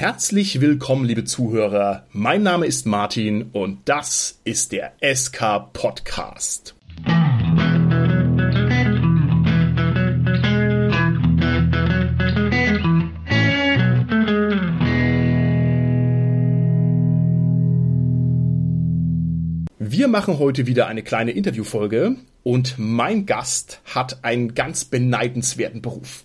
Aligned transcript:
Herzlich 0.00 0.62
willkommen, 0.62 1.04
liebe 1.04 1.24
Zuhörer. 1.24 2.06
Mein 2.10 2.42
Name 2.42 2.64
ist 2.64 2.86
Martin 2.86 3.50
und 3.52 3.80
das 3.84 4.40
ist 4.44 4.72
der 4.72 4.94
SK 5.02 5.74
Podcast. 5.74 6.74
Wir 19.78 20.08
machen 20.08 20.38
heute 20.38 20.66
wieder 20.66 20.86
eine 20.86 21.02
kleine 21.02 21.32
Interviewfolge 21.32 22.16
und 22.42 22.74
mein 22.78 23.26
Gast 23.26 23.80
hat 23.84 24.24
einen 24.24 24.54
ganz 24.54 24.84
beneidenswerten 24.84 25.82
Beruf. 25.82 26.22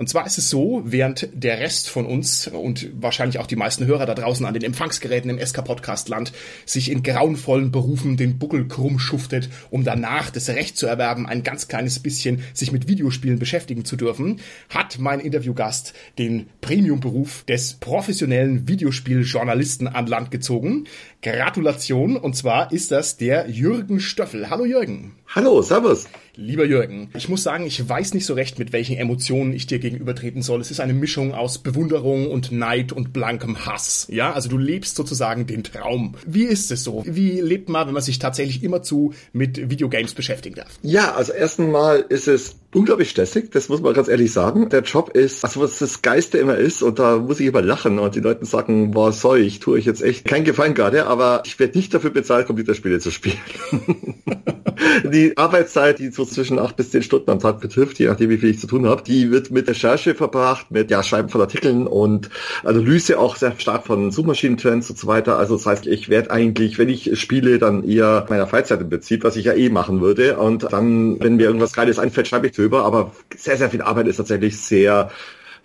Und 0.00 0.08
zwar 0.08 0.24
ist 0.24 0.38
es 0.38 0.48
so, 0.48 0.80
während 0.86 1.28
der 1.34 1.60
Rest 1.60 1.90
von 1.90 2.06
uns 2.06 2.48
und 2.48 2.88
wahrscheinlich 2.94 3.38
auch 3.38 3.46
die 3.46 3.56
meisten 3.56 3.84
Hörer 3.84 4.06
da 4.06 4.14
draußen 4.14 4.46
an 4.46 4.54
den 4.54 4.62
Empfangsgeräten 4.62 5.28
im 5.28 5.38
SK-Podcast-Land 5.38 6.32
sich 6.64 6.90
in 6.90 7.02
grauenvollen 7.02 7.70
Berufen 7.70 8.16
den 8.16 8.38
Buckel 8.38 8.66
krumm 8.66 8.98
schuftet, 8.98 9.50
um 9.68 9.84
danach 9.84 10.30
das 10.30 10.48
Recht 10.48 10.78
zu 10.78 10.86
erwerben, 10.86 11.26
ein 11.26 11.42
ganz 11.42 11.68
kleines 11.68 11.98
bisschen 11.98 12.42
sich 12.54 12.72
mit 12.72 12.88
Videospielen 12.88 13.38
beschäftigen 13.38 13.84
zu 13.84 13.96
dürfen, 13.96 14.40
hat 14.70 14.98
mein 14.98 15.20
Interviewgast 15.20 15.92
den 16.18 16.48
Premium-Beruf 16.62 17.44
des 17.44 17.74
professionellen 17.74 18.66
Videospieljournalisten 18.68 19.86
an 19.86 20.06
Land 20.06 20.30
gezogen. 20.30 20.84
Gratulation, 21.20 22.16
und 22.16 22.34
zwar 22.34 22.72
ist 22.72 22.90
das 22.90 23.18
der 23.18 23.50
Jürgen 23.50 24.00
Stöffel. 24.00 24.48
Hallo 24.48 24.64
Jürgen. 24.64 25.12
Hallo, 25.32 25.49
Servus. 25.58 26.06
Lieber 26.36 26.64
Jürgen, 26.64 27.10
ich 27.14 27.28
muss 27.28 27.42
sagen, 27.42 27.66
ich 27.66 27.86
weiß 27.86 28.14
nicht 28.14 28.24
so 28.24 28.34
recht, 28.34 28.58
mit 28.58 28.72
welchen 28.72 28.96
Emotionen 28.96 29.52
ich 29.52 29.66
dir 29.66 29.78
gegenübertreten 29.78 30.42
soll. 30.42 30.60
Es 30.60 30.70
ist 30.70 30.80
eine 30.80 30.94
Mischung 30.94 31.34
aus 31.34 31.58
Bewunderung 31.58 32.30
und 32.30 32.52
Neid 32.52 32.92
und 32.92 33.12
blankem 33.12 33.66
Hass. 33.66 34.06
Ja, 34.08 34.32
also 34.32 34.48
du 34.48 34.56
lebst 34.56 34.96
sozusagen 34.96 35.46
den 35.46 35.64
Traum. 35.64 36.14
Wie 36.24 36.44
ist 36.44 36.70
es 36.70 36.84
so? 36.84 37.02
Wie 37.04 37.40
lebt 37.40 37.68
man, 37.68 37.88
wenn 37.88 37.94
man 37.94 38.02
sich 38.02 38.20
tatsächlich 38.20 38.62
immerzu 38.62 39.12
mit 39.32 39.70
Videogames 39.70 40.14
beschäftigen 40.14 40.54
darf? 40.54 40.78
Ja, 40.82 41.14
also 41.14 41.32
erst 41.32 41.58
einmal 41.58 42.06
ist 42.08 42.28
es 42.28 42.56
unglaublich 42.72 43.10
stressig, 43.10 43.50
das 43.50 43.68
muss 43.68 43.82
man 43.82 43.92
ganz 43.92 44.08
ehrlich 44.08 44.32
sagen. 44.32 44.68
Der 44.68 44.82
Job 44.82 45.10
ist, 45.10 45.44
also 45.44 45.60
was 45.60 45.78
das 45.80 46.00
Geiste 46.00 46.38
immer 46.38 46.56
ist, 46.56 46.82
und 46.82 46.98
da 47.00 47.18
muss 47.18 47.40
ich 47.40 47.48
immer 47.48 47.62
lachen 47.62 47.98
und 47.98 48.14
die 48.14 48.20
Leute 48.20 48.46
sagen, 48.46 48.92
boah, 48.92 49.12
sorry, 49.12 49.42
ich 49.42 49.58
tue 49.58 49.76
euch 49.76 49.84
jetzt 49.84 50.02
echt 50.02 50.24
keinen 50.24 50.44
Gefallen 50.44 50.74
gerade, 50.74 51.06
aber 51.06 51.42
ich 51.44 51.58
werde 51.58 51.76
nicht 51.76 51.92
dafür 51.92 52.10
bezahlt, 52.10 52.46
Computerspiele 52.46 53.00
zu 53.00 53.10
spielen. 53.10 53.38
die 55.04 55.36
Arbeitszeit, 55.36 55.98
die 55.98 56.10
so 56.10 56.24
zwischen 56.24 56.58
acht 56.58 56.76
bis 56.76 56.90
zehn 56.90 57.02
Stunden 57.02 57.30
am 57.30 57.38
Tag 57.38 57.60
betrifft, 57.60 57.98
je 57.98 58.06
nachdem, 58.06 58.30
wie 58.30 58.38
viel 58.38 58.50
ich 58.50 58.60
zu 58.60 58.66
tun 58.66 58.86
habe, 58.86 59.02
die 59.02 59.30
wird 59.30 59.50
mit 59.50 59.68
Recherche 59.68 60.14
verbracht, 60.14 60.70
mit 60.70 60.90
ja, 60.90 61.02
Schreiben 61.02 61.28
von 61.28 61.40
Artikeln 61.40 61.86
und 61.86 62.30
Analyse 62.64 63.18
auch 63.18 63.36
sehr 63.36 63.58
stark 63.58 63.86
von 63.86 64.10
Suchmaschinentrends 64.10 64.90
und 64.90 64.98
so 64.98 65.06
weiter. 65.06 65.38
Also 65.38 65.56
das 65.56 65.66
heißt, 65.66 65.86
ich 65.86 66.08
werde 66.08 66.30
eigentlich, 66.30 66.78
wenn 66.78 66.88
ich 66.88 67.18
spiele, 67.20 67.58
dann 67.58 67.84
eher 67.84 68.26
meiner 68.28 68.46
Freizeit 68.46 68.80
im 68.80 68.90
Prinzip, 68.90 69.24
was 69.24 69.36
ich 69.36 69.46
ja 69.46 69.52
eh 69.52 69.68
machen 69.68 70.00
würde. 70.00 70.38
Und 70.38 70.72
dann, 70.72 71.20
wenn 71.20 71.36
mir 71.36 71.46
irgendwas 71.46 71.72
Geiles 71.72 71.98
einfällt, 71.98 72.28
schreibe 72.28 72.46
ich 72.46 72.52
drüber. 72.52 72.84
Aber 72.84 73.12
sehr, 73.36 73.56
sehr 73.56 73.70
viel 73.70 73.82
Arbeit 73.82 74.08
ist 74.08 74.16
tatsächlich 74.16 74.60
sehr 74.60 75.10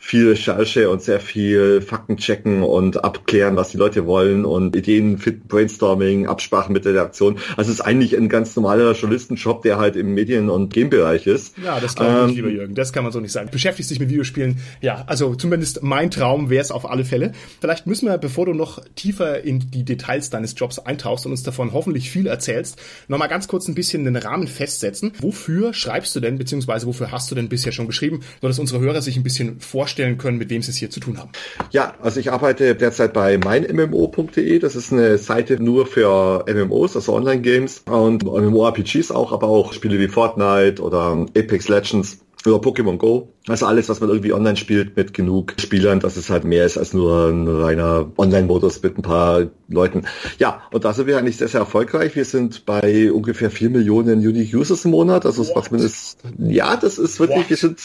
viel 0.06 0.30
Recherche 0.30 0.92
und 0.92 1.02
sehr 1.02 1.20
viel 1.20 1.82
Fakten 1.82 2.18
checken 2.18 2.62
und 2.62 3.04
abklären, 3.04 3.56
was 3.56 3.70
die 3.70 3.78
Leute 3.78 4.06
wollen 4.06 4.46
und 4.46 4.76
Ideen 4.76 5.18
finden, 5.18 5.48
Brainstorming, 5.48 6.28
Absprachen 6.28 6.74
mit 6.74 6.86
der 6.86 6.92
Redaktion. 6.92 7.40
Also 7.58 7.72
es 7.72 7.80
ist 7.80 7.82
eigentlich 7.82 8.16
ein 8.16 8.30
ganz 8.30 8.56
normaler 8.56 8.92
Journalistenjob, 8.92 9.64
der 9.64 9.80
halt 9.80 9.96
im 9.96 10.14
Medien- 10.14 10.52
und 10.52 10.72
Game-Bereich 10.72 11.26
ist. 11.26 11.56
Ja, 11.58 11.80
das 11.80 11.96
glaube 11.96 12.12
ich 12.12 12.20
ähm, 12.20 12.26
nicht, 12.28 12.36
lieber 12.36 12.50
Jürgen. 12.50 12.76
Das 12.76 12.94
kann 12.94 13.04
man 13.04 13.12
so 13.12 13.20
nicht 13.20 13.32
sagen. 13.32 13.50
Beschäftigst 13.52 13.90
dich 13.90 14.00
mit 14.00 14.10
Videospielen. 14.10 14.60
Ja, 14.80 15.04
also 15.08 15.34
zumindest 15.34 15.82
mein 15.82 16.12
Traum 16.12 16.52
wäre 16.52 16.62
es 16.62 16.70
auf 16.70 16.88
alle 16.88 17.04
Fälle. 17.04 17.32
Vielleicht 17.60 17.88
müssen 17.88 18.08
wir, 18.08 18.20
bevor 18.20 18.46
du 18.46 18.54
noch 18.54 18.84
tiefer 18.94 19.42
in 19.42 19.72
die 19.72 19.86
Details 19.86 20.30
deines 20.30 20.54
Jobs 20.56 20.78
eintauchst 20.78 21.26
und 21.26 21.32
uns 21.32 21.42
davon 21.42 21.74
hoffentlich 21.74 22.12
viel 22.12 22.28
erzählst, 22.28 22.80
nochmal 23.08 23.28
ganz 23.28 23.48
kurz 23.48 23.68
ein 23.68 23.74
bisschen 23.74 24.06
den 24.06 24.18
Rahmen 24.18 24.48
festsetzen. 24.48 25.14
Wofür 25.20 25.74
schreibst 25.74 26.16
du 26.16 26.20
denn, 26.20 26.38
beziehungsweise 26.38 26.86
wofür 26.86 27.12
hast 27.12 27.32
du 27.32 27.36
denn 27.36 27.50
bisher 27.50 27.72
schon 27.72 27.88
geschrieben, 27.88 28.20
sodass 28.40 28.60
unsere 28.60 28.82
Hörer 28.82 29.02
sich 29.02 29.18
ein 29.18 29.24
bisschen 29.24 29.60
vorstellen, 29.60 29.95
vorstellen 29.96 30.18
können, 30.18 30.38
mit 30.38 30.50
wem 30.50 30.62
Sie 30.62 30.72
es 30.72 30.78
hier 30.78 30.90
zu 30.90 31.00
tun 31.00 31.18
haben. 31.18 31.30
Ja, 31.72 31.94
also 32.02 32.20
ich 32.20 32.32
arbeite 32.32 32.76
derzeit 32.76 33.14
bei 33.14 33.38
meinmmo.de. 33.38 34.60
Das 34.60 34.76
ist 34.76 34.92
eine 34.92 35.18
Seite 35.18 35.62
nur 35.62 35.86
für 35.86 36.46
MMOs, 36.48 36.96
also 36.96 37.14
Online-Games 37.14 37.84
und 37.90 38.24
MMORPGs 38.24 39.12
auch, 39.12 39.32
aber 39.32 39.48
auch 39.48 39.72
Spiele 39.72 39.98
wie 40.00 40.10
Fortnite 40.10 40.82
oder 40.82 41.26
Apex 41.38 41.70
Legends 41.70 42.20
oder 42.46 42.58
Pokémon 42.58 42.98
Go. 42.98 43.30
Also 43.48 43.66
alles, 43.66 43.90
was 43.90 44.02
man 44.02 44.10
irgendwie 44.10 44.34
online 44.34 44.58
spielt 44.58 44.96
mit 44.98 45.14
genug 45.14 45.54
Spielern, 45.60 46.00
dass 46.00 46.18
es 46.18 46.30
halt 46.30 46.44
mehr 46.44 46.66
ist 46.66 46.78
als 46.78 46.94
nur 46.94 47.30
ein 47.30 47.48
reiner 47.48 48.12
Online-Modus 48.18 48.84
mit 48.84 48.98
ein 48.98 49.02
paar 49.02 49.48
Leuten. 49.68 50.04
Ja, 50.38 50.62
und 50.72 50.84
da 50.86 50.94
sind 50.94 51.08
wir 51.08 51.18
eigentlich 51.18 51.38
sehr, 51.38 51.48
sehr 51.48 51.62
erfolgreich. 51.62 52.16
Wir 52.16 52.26
sind 52.26 52.66
bei 52.66 53.12
ungefähr 53.12 53.50
vier 53.50 53.70
Millionen 53.70 54.20
Unique 54.20 54.54
Users 54.54 54.86
im 54.86 54.92
Monat. 54.92 55.26
Also 55.26 55.44
What? 55.56 55.66
zumindest, 55.66 56.20
ja, 56.38 56.76
das 56.76 57.00
ist 57.00 57.20
wirklich, 57.20 57.40
What? 57.40 57.50
wir 57.50 57.58
sind 57.58 57.80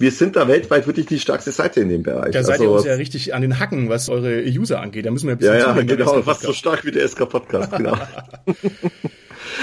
wir 0.00 0.10
sind 0.10 0.34
da 0.34 0.48
weltweit 0.48 0.86
wirklich 0.86 1.06
die 1.06 1.20
stärkste 1.20 1.52
Seite 1.52 1.80
in 1.80 1.90
dem 1.90 2.02
Bereich. 2.02 2.32
Da 2.32 2.42
seid 2.42 2.54
also, 2.54 2.64
ihr 2.64 2.70
uns 2.70 2.84
ja 2.86 2.94
richtig 2.94 3.34
an 3.34 3.42
den 3.42 3.58
Hacken, 3.58 3.90
was 3.90 4.08
eure 4.08 4.42
User 4.42 4.80
angeht. 4.80 5.04
Da 5.04 5.10
müssen 5.10 5.26
wir 5.26 5.34
ein 5.34 5.38
bisschen 5.38 5.58
Ja, 5.58 5.76
ja, 5.76 5.82
genau, 5.82 6.22
fast 6.22 6.40
so 6.40 6.54
stark 6.54 6.86
wie 6.86 6.90
der 6.90 7.06
SK 7.06 7.28
Podcast, 7.28 7.76
genau. 7.76 7.96